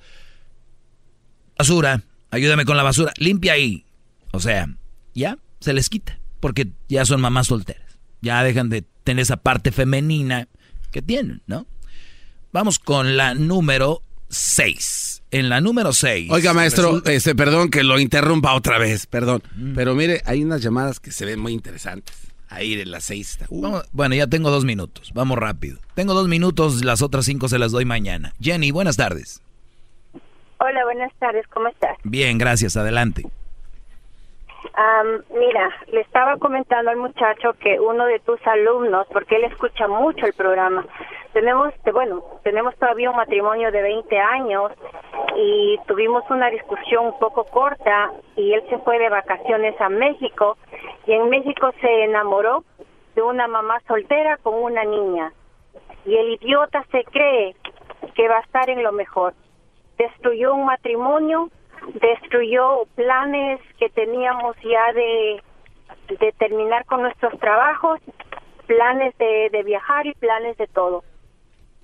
basura, 1.58 2.02
ayúdame 2.30 2.64
con 2.64 2.76
la 2.76 2.82
basura, 2.82 3.12
limpia 3.18 3.54
ahí. 3.54 3.84
O 4.32 4.40
sea, 4.40 4.68
ya 5.14 5.38
se 5.60 5.72
les 5.72 5.88
quita, 5.88 6.18
porque 6.40 6.68
ya 6.88 7.04
son 7.04 7.20
mamás 7.20 7.48
solteras. 7.48 7.83
Ya 8.24 8.42
dejan 8.42 8.68
de 8.70 8.82
tener 9.04 9.22
esa 9.22 9.36
parte 9.36 9.70
femenina 9.70 10.48
que 10.90 11.02
tienen, 11.02 11.42
¿no? 11.46 11.66
Vamos 12.52 12.78
con 12.78 13.16
la 13.16 13.34
número 13.34 14.00
6. 14.30 15.22
En 15.30 15.48
la 15.48 15.60
número 15.60 15.92
6. 15.92 16.30
Oiga, 16.30 16.52
maestro, 16.54 17.02
este, 17.04 17.34
perdón 17.34 17.68
que 17.70 17.82
lo 17.84 17.98
interrumpa 17.98 18.54
otra 18.54 18.78
vez, 18.78 19.06
perdón. 19.06 19.42
Pero 19.74 19.94
mire, 19.94 20.22
hay 20.24 20.42
unas 20.42 20.62
llamadas 20.62 21.00
que 21.00 21.10
se 21.12 21.24
ven 21.24 21.38
muy 21.40 21.52
interesantes. 21.52 22.16
Ahí 22.48 22.74
en 22.80 22.90
las 22.92 23.04
seis. 23.04 23.32
está- 23.32 23.46
Uh, 23.48 23.60
Vamos- 23.60 23.84
bueno, 23.92 24.14
ya 24.14 24.28
tengo 24.28 24.50
dos 24.50 24.64
minutos. 24.64 25.10
Vamos 25.12 25.36
rápido. 25.38 25.78
Tengo 25.94 26.14
dos 26.14 26.28
minutos, 26.28 26.84
las 26.84 27.02
otras 27.02 27.24
cinco 27.24 27.48
se 27.48 27.58
las 27.58 27.72
doy 27.72 27.84
mañana. 27.84 28.32
Jenny, 28.40 28.70
buenas 28.70 28.96
tardes. 28.96 29.40
Hola, 30.58 30.84
buenas 30.84 31.12
tardes, 31.18 31.44
¿cómo 31.52 31.66
estás? 31.68 31.96
Bien, 32.04 32.38
gracias. 32.38 32.76
Adelante. 32.76 33.24
Am, 34.76 35.22
mira, 35.30 35.70
le 35.92 36.00
estaba 36.00 36.36
comentando 36.36 36.90
al 36.90 36.96
muchacho 36.96 37.52
que 37.60 37.78
uno 37.78 38.06
de 38.06 38.18
tus 38.20 38.44
alumnos, 38.46 39.06
porque 39.12 39.36
él 39.36 39.44
escucha 39.44 39.86
mucho 39.86 40.26
el 40.26 40.32
programa, 40.32 40.84
tenemos, 41.32 41.72
te- 41.84 41.92
bueno, 41.92 42.24
tenemos 42.42 42.74
todavía 42.76 43.10
un 43.10 43.16
matrimonio 43.16 43.70
de 43.70 43.82
20 43.82 44.18
años 44.18 44.72
y 45.36 45.78
tuvimos 45.86 46.28
una 46.28 46.50
discusión 46.50 47.06
un 47.06 47.18
poco 47.20 47.44
corta 47.44 48.10
y 48.34 48.52
él 48.52 48.64
se 48.68 48.78
fue 48.78 48.98
de 48.98 49.08
vacaciones 49.10 49.80
a 49.80 49.88
México 49.88 50.56
y 51.06 51.12
en 51.12 51.28
México 51.30 51.70
se 51.80 52.04
enamoró 52.04 52.64
de 53.14 53.22
una 53.22 53.46
mamá 53.46 53.78
soltera 53.86 54.38
con 54.38 54.54
una 54.54 54.82
niña 54.84 55.32
y 56.04 56.16
el 56.16 56.30
idiota 56.32 56.84
se 56.90 57.04
cree 57.04 57.54
que 58.14 58.28
va 58.28 58.38
a 58.38 58.40
estar 58.40 58.68
en 58.70 58.82
lo 58.82 58.90
mejor. 58.92 59.34
Destruyó 59.98 60.54
un 60.54 60.64
matrimonio, 60.66 61.48
destruyó 61.94 62.84
planes 62.94 63.60
que 63.78 63.88
teníamos 63.90 64.56
ya 64.62 64.92
de, 64.92 65.42
de 66.18 66.32
terminar 66.32 66.84
con 66.86 67.02
nuestros 67.02 67.38
trabajos, 67.38 68.00
planes 68.66 69.16
de, 69.18 69.50
de 69.50 69.62
viajar 69.62 70.06
y 70.06 70.14
planes 70.14 70.56
de 70.56 70.66
todo. 70.66 71.04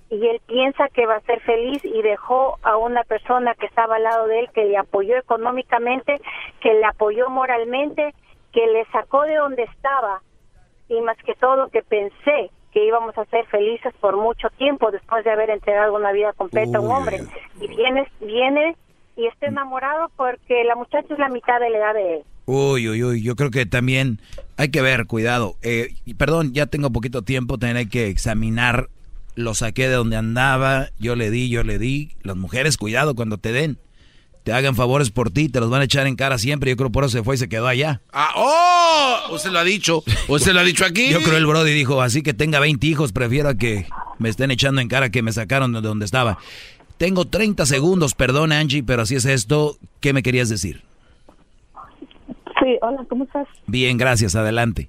Y 0.09 0.27
él 0.27 0.41
piensa 0.45 0.89
que 0.89 1.05
va 1.05 1.15
a 1.15 1.21
ser 1.21 1.39
feliz 1.41 1.83
y 1.85 2.01
dejó 2.01 2.57
a 2.63 2.75
una 2.75 3.03
persona 3.03 3.53
que 3.55 3.65
estaba 3.65 3.95
al 3.95 4.03
lado 4.03 4.27
de 4.27 4.41
él, 4.41 4.49
que 4.53 4.65
le 4.65 4.77
apoyó 4.77 5.15
económicamente, 5.17 6.19
que 6.59 6.73
le 6.73 6.85
apoyó 6.85 7.29
moralmente 7.29 8.13
que 8.51 8.67
le 8.67 8.85
sacó 8.85 9.23
de 9.23 9.35
donde 9.35 9.63
estaba 9.63 10.21
y 10.89 10.99
más 11.01 11.17
que 11.23 11.33
todo 11.35 11.69
que 11.69 11.81
pensé 11.83 12.51
que 12.71 12.85
íbamos 12.85 13.17
a 13.17 13.25
ser 13.25 13.45
felices 13.47 13.93
por 13.99 14.15
mucho 14.15 14.49
tiempo 14.51 14.91
después 14.91 15.23
de 15.25 15.31
haber 15.31 15.49
entregado 15.49 15.93
una 15.93 16.11
vida 16.11 16.31
completa 16.33 16.77
a 16.77 16.81
un 16.81 16.91
hombre. 16.91 17.19
Y 17.59 17.67
viene, 17.67 18.09
viene 18.21 18.75
y 19.15 19.27
está 19.27 19.47
enamorado 19.47 20.11
porque 20.15 20.63
la 20.65 20.75
muchacha 20.75 21.13
es 21.13 21.19
la 21.19 21.29
mitad 21.29 21.59
de 21.59 21.69
la 21.69 21.77
edad 21.77 21.93
de 21.93 22.13
él. 22.15 22.21
Uy, 22.45 22.89
uy, 22.89 23.03
uy, 23.03 23.21
yo 23.21 23.35
creo 23.35 23.51
que 23.51 23.65
también 23.65 24.19
hay 24.57 24.69
que 24.69 24.81
ver, 24.81 25.05
cuidado. 25.05 25.55
Eh, 25.61 25.95
y 26.05 26.15
perdón, 26.15 26.53
ya 26.53 26.65
tengo 26.65 26.91
poquito 26.91 27.21
tiempo, 27.21 27.57
tener 27.57 27.87
que 27.87 28.07
examinar. 28.07 28.89
Lo 29.35 29.53
saqué 29.53 29.87
de 29.87 29.95
donde 29.95 30.17
andaba, 30.17 30.89
yo 30.99 31.15
le 31.15 31.31
di, 31.31 31.49
yo 31.49 31.63
le 31.63 31.79
di. 31.79 32.11
Las 32.23 32.35
mujeres, 32.35 32.77
cuidado 32.77 33.15
cuando 33.15 33.37
te 33.37 33.51
den. 33.51 33.77
Te 34.43 34.53
hagan 34.53 34.75
favores 34.75 35.11
por 35.11 35.29
ti, 35.29 35.49
te 35.49 35.59
los 35.59 35.69
van 35.69 35.81
a 35.81 35.85
echar 35.85 36.07
en 36.07 36.15
cara 36.15 36.39
siempre. 36.39 36.71
Yo 36.71 36.77
creo 36.77 36.91
por 36.91 37.03
eso 37.03 37.17
se 37.17 37.23
fue 37.23 37.35
y 37.35 37.37
se 37.37 37.47
quedó 37.47 37.67
allá. 37.67 38.01
Ah, 38.11 38.31
¡Oh! 38.35 39.35
Usted 39.35 39.51
lo 39.51 39.59
ha 39.59 39.63
dicho. 39.63 40.03
Usted 40.27 40.53
lo 40.53 40.61
ha 40.61 40.63
dicho 40.63 40.83
aquí. 40.83 41.09
Yo 41.09 41.21
creo 41.21 41.37
el 41.37 41.45
Brody 41.45 41.71
dijo, 41.71 42.01
así 42.01 42.23
que 42.23 42.33
tenga 42.33 42.59
20 42.59 42.85
hijos, 42.87 43.11
prefiero 43.11 43.55
que 43.55 43.85
me 44.17 44.29
estén 44.29 44.49
echando 44.49 44.81
en 44.81 44.87
cara 44.87 45.11
que 45.11 45.21
me 45.21 45.31
sacaron 45.31 45.73
de 45.73 45.81
donde 45.81 46.05
estaba. 46.05 46.39
Tengo 47.01 47.25
30 47.25 47.65
segundos, 47.65 48.13
perdón 48.13 48.51
Angie, 48.51 48.83
pero 48.83 49.01
así 49.01 49.15
es 49.15 49.25
esto. 49.25 49.71
¿Qué 50.01 50.13
me 50.13 50.21
querías 50.21 50.49
decir? 50.49 50.83
Sí, 52.61 52.77
hola, 52.79 53.03
¿cómo 53.09 53.23
estás? 53.23 53.47
Bien, 53.65 53.97
gracias, 53.97 54.35
adelante. 54.35 54.87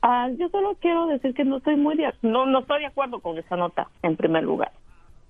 Ah, 0.00 0.30
yo 0.38 0.48
solo 0.48 0.78
quiero 0.80 1.06
decir 1.08 1.34
que 1.34 1.44
no 1.44 1.58
estoy 1.58 1.76
muy 1.76 1.94
de, 1.94 2.10
no 2.22 2.46
no 2.46 2.60
estoy 2.60 2.80
de 2.80 2.86
acuerdo 2.86 3.20
con 3.20 3.36
esa 3.36 3.54
nota 3.54 3.86
en 4.02 4.16
primer 4.16 4.44
lugar 4.44 4.72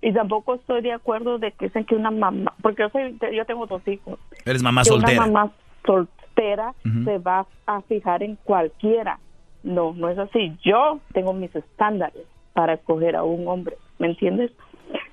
y 0.00 0.12
tampoco 0.12 0.54
estoy 0.54 0.80
de 0.82 0.92
acuerdo 0.92 1.38
de 1.38 1.50
que 1.50 1.66
dicen 1.66 1.84
que 1.84 1.96
una 1.96 2.12
mamá 2.12 2.54
porque 2.62 2.82
yo 2.82 2.88
soy 2.90 3.18
yo 3.34 3.44
tengo 3.44 3.66
dos 3.66 3.82
hijos 3.88 4.20
Eres 4.44 4.62
mamá 4.62 4.82
que 4.82 4.90
soltera. 4.90 5.24
una 5.24 5.26
mamá 5.26 5.52
soltera 5.84 6.74
se 7.04 7.18
va 7.18 7.46
a 7.66 7.80
fijar 7.82 8.22
en 8.22 8.36
cualquiera 8.44 9.18
no 9.64 9.92
no 9.94 10.08
es 10.08 10.18
así 10.18 10.56
yo 10.62 11.00
tengo 11.12 11.32
mis 11.32 11.52
estándares 11.56 12.26
para 12.52 12.74
escoger 12.74 13.16
a 13.16 13.24
un 13.24 13.48
hombre 13.48 13.76
¿me 13.98 14.08
entiendes? 14.08 14.52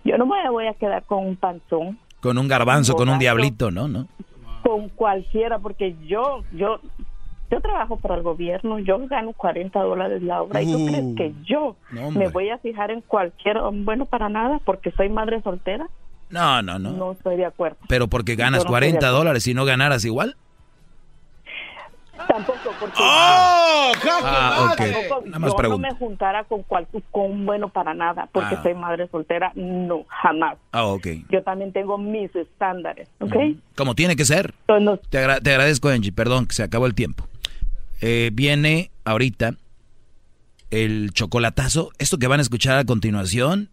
Yo 0.04 0.18
no 0.18 0.26
me 0.26 0.50
voy 0.50 0.68
a 0.68 0.74
quedar 0.74 1.04
con 1.04 1.26
un 1.26 1.36
panzón 1.36 1.98
Con 2.22 2.38
un 2.38 2.48
garbanzo, 2.48 2.96
con 2.96 3.10
un 3.10 3.20
diablito, 3.20 3.72
¿no? 3.72 3.88
¿No? 3.88 4.08
con 4.64 4.88
cualquiera 4.90 5.60
porque 5.60 5.96
yo 6.08 6.44
yo 6.54 6.80
yo 7.52 7.60
trabajo 7.62 7.98
para 7.98 8.16
el 8.16 8.24
gobierno 8.24 8.80
yo 8.80 8.98
gano 9.08 9.34
40 9.34 9.78
dólares 9.82 10.22
la 10.24 10.42
hora 10.42 10.62
y 10.62 10.72
tú 10.72 10.78
Uh. 10.80 10.86
crees 10.88 11.16
que 11.18 11.34
yo 11.44 11.76
No, 11.92 12.12
me 12.12 12.30
voy 12.30 12.50
a 12.50 12.58
fijar 12.60 12.90
en 12.90 13.02
cualquier 13.02 13.58
bueno 13.84 14.06
para 14.06 14.30
nada 14.30 14.60
porque 14.64 14.92
soy 14.92 15.10
madre 15.10 15.42
soltera 15.42 15.88
No, 16.30 16.62
no, 16.62 16.80
no. 16.80 16.92
no 16.92 17.12
estoy 17.12 17.36
de 17.36 17.46
acuerdo 17.46 17.78
Pero 17.90 18.08
porque 18.08 18.36
ganas 18.36 18.52
no 18.52 18.58
estoy 18.60 18.70
de 18.70 18.72
40 18.72 18.98
acuerdo. 19.00 19.18
dólares 19.18 19.48
y 19.48 19.54
no 19.54 19.66
ganaras 19.66 20.06
igual. 20.06 20.36
Tampoco 22.28 22.72
porque 22.80 22.96
Ah, 23.00 23.92
ok. 24.72 24.78
tampoco 24.78 25.24
Nada 25.26 25.40
más 25.40 25.52
yo 25.62 25.70
no 25.70 25.78
me 25.78 25.92
juntara 25.96 26.44
con 26.46 26.64
cual, 26.64 26.88
con 27.12 27.32
un 27.32 27.46
bueno 27.46 27.70
para 27.70 27.94
nada 27.94 28.28
porque 28.32 28.56
Ah. 28.56 28.64
soy 28.64 28.74
madre 28.74 29.08
soltera 29.10 29.52
no 29.56 30.04
jamás 30.08 30.58
Ah, 30.72 30.86
ok. 30.86 31.08
yo 31.30 31.44
también 31.44 31.72
tengo 31.74 31.98
mis 31.98 32.34
estándares 32.36 33.08
¿ok? 33.20 33.34
Como 33.76 33.96
tiene 33.96 34.16
que 34.16 34.26
ser. 34.26 34.54
Te, 35.10 35.18
agra- 35.18 35.40
te 35.40 35.52
agradezco, 35.52 35.90
Angie. 35.90 36.12
Perdón, 36.12 36.46
que 36.48 36.54
se 36.54 36.64
acabó 36.64 36.86
el 36.86 36.94
tiempo. 36.96 37.28
Eh, 38.02 38.30
viene 38.34 38.92
ahorita 39.06 39.56
el 40.72 41.12
chocolatazo. 41.14 41.92
Esto 42.00 42.18
que 42.18 42.28
van 42.28 42.40
a 42.40 42.44
escuchar 42.44 42.78
a 42.78 42.86
continuación 42.86 43.70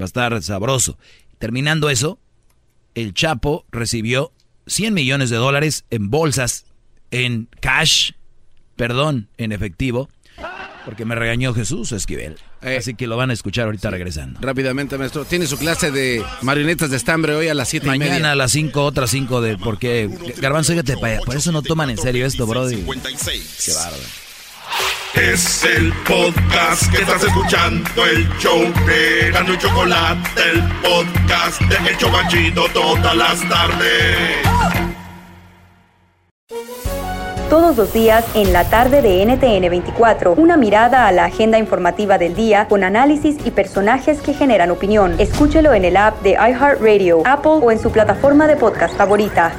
va 0.00 0.04
a 0.04 0.04
estar 0.04 0.42
sabroso. 0.42 0.98
Terminando 1.38 1.90
eso, 1.90 2.18
el 2.94 3.12
Chapo 3.14 3.64
recibió 3.70 4.32
100 4.66 4.94
millones 4.94 5.30
de 5.30 5.36
dólares 5.36 5.84
en 5.90 6.10
bolsas, 6.10 6.66
en 7.14 7.48
cash, 7.60 8.12
perdón, 8.76 9.28
en 9.38 9.52
efectivo, 9.52 10.08
porque 10.84 11.04
me 11.04 11.14
regañó 11.14 11.54
Jesús 11.54 11.92
Esquivel. 11.92 12.36
Así 12.60 12.94
que 12.94 13.06
lo 13.06 13.16
van 13.16 13.30
a 13.30 13.32
escuchar 13.34 13.66
ahorita 13.66 13.90
regresando. 13.90 14.40
Rápidamente, 14.40 14.98
maestro. 14.98 15.24
Tiene 15.24 15.46
su 15.46 15.56
clase 15.58 15.90
de 15.90 16.24
marionetas 16.42 16.90
de 16.90 16.96
estambre 16.96 17.34
hoy 17.34 17.48
a 17.48 17.54
las 17.54 17.68
siete 17.68 17.86
y 17.86 17.90
Mañana 17.90 18.14
media. 18.14 18.32
a 18.32 18.34
las 18.34 18.52
5, 18.52 18.82
otras 18.84 19.10
5 19.10 19.40
de... 19.42 19.58
Porque, 19.58 20.10
Garbanzo, 20.38 20.72
fíjate. 20.72 20.96
Por 20.96 21.36
eso 21.36 21.52
no 21.52 21.62
toman 21.62 21.90
en 21.90 21.98
serio 21.98 22.24
esto, 22.26 22.46
brody. 22.46 22.76
56. 22.76 23.62
Qué 23.66 23.72
bárbaro. 23.74 24.02
Es 25.14 25.62
el 25.64 25.92
podcast 26.04 26.90
que 26.90 27.02
estás 27.02 27.22
escuchando, 27.22 28.04
el 28.06 28.28
show 28.38 28.60
de 28.86 29.30
Gano 29.30 29.54
y 29.54 29.58
Chocolate, 29.58 30.40
el 30.52 30.62
podcast 30.82 31.60
de 31.60 31.90
El 31.90 31.96
Chobachito 31.98 32.66
todas 32.72 33.16
las 33.16 33.48
tardes. 33.48 34.38
Todos 37.50 37.76
los 37.76 37.92
días 37.92 38.24
en 38.34 38.52
la 38.52 38.64
tarde 38.64 39.02
de 39.02 39.24
NTN 39.24 39.68
24, 39.68 40.32
una 40.32 40.56
mirada 40.56 41.06
a 41.06 41.12
la 41.12 41.26
agenda 41.26 41.58
informativa 41.58 42.16
del 42.16 42.34
día 42.34 42.66
con 42.68 42.82
análisis 42.82 43.36
y 43.44 43.50
personajes 43.50 44.22
que 44.22 44.32
generan 44.32 44.70
opinión. 44.70 45.14
Escúchelo 45.18 45.74
en 45.74 45.84
el 45.84 45.96
app 45.96 46.20
de 46.22 46.32
iHeartRadio, 46.32 47.22
Apple 47.26 47.60
o 47.62 47.70
en 47.70 47.78
su 47.78 47.90
plataforma 47.90 48.46
de 48.46 48.56
podcast 48.56 48.96
favorita. 48.96 49.52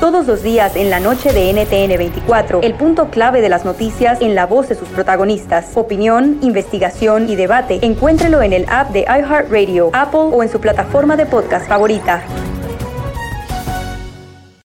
Todos 0.00 0.26
los 0.26 0.42
días 0.42 0.74
en 0.74 0.90
la 0.90 0.98
noche 0.98 1.32
de 1.32 1.52
NTN 1.52 1.96
24, 1.96 2.62
el 2.62 2.74
punto 2.74 3.10
clave 3.10 3.40
de 3.40 3.48
las 3.48 3.64
noticias 3.64 4.20
en 4.20 4.34
la 4.34 4.46
voz 4.46 4.68
de 4.68 4.74
sus 4.74 4.88
protagonistas. 4.88 5.76
Opinión, 5.76 6.38
investigación 6.42 7.28
y 7.28 7.36
debate. 7.36 7.78
Encuéntrelo 7.82 8.42
en 8.42 8.52
el 8.52 8.66
app 8.68 8.90
de 8.90 9.02
iHeartRadio, 9.02 9.90
Apple 9.92 10.30
o 10.32 10.42
en 10.42 10.48
su 10.48 10.60
plataforma 10.60 11.16
de 11.16 11.26
podcast 11.26 11.68
favorita. 11.68 12.24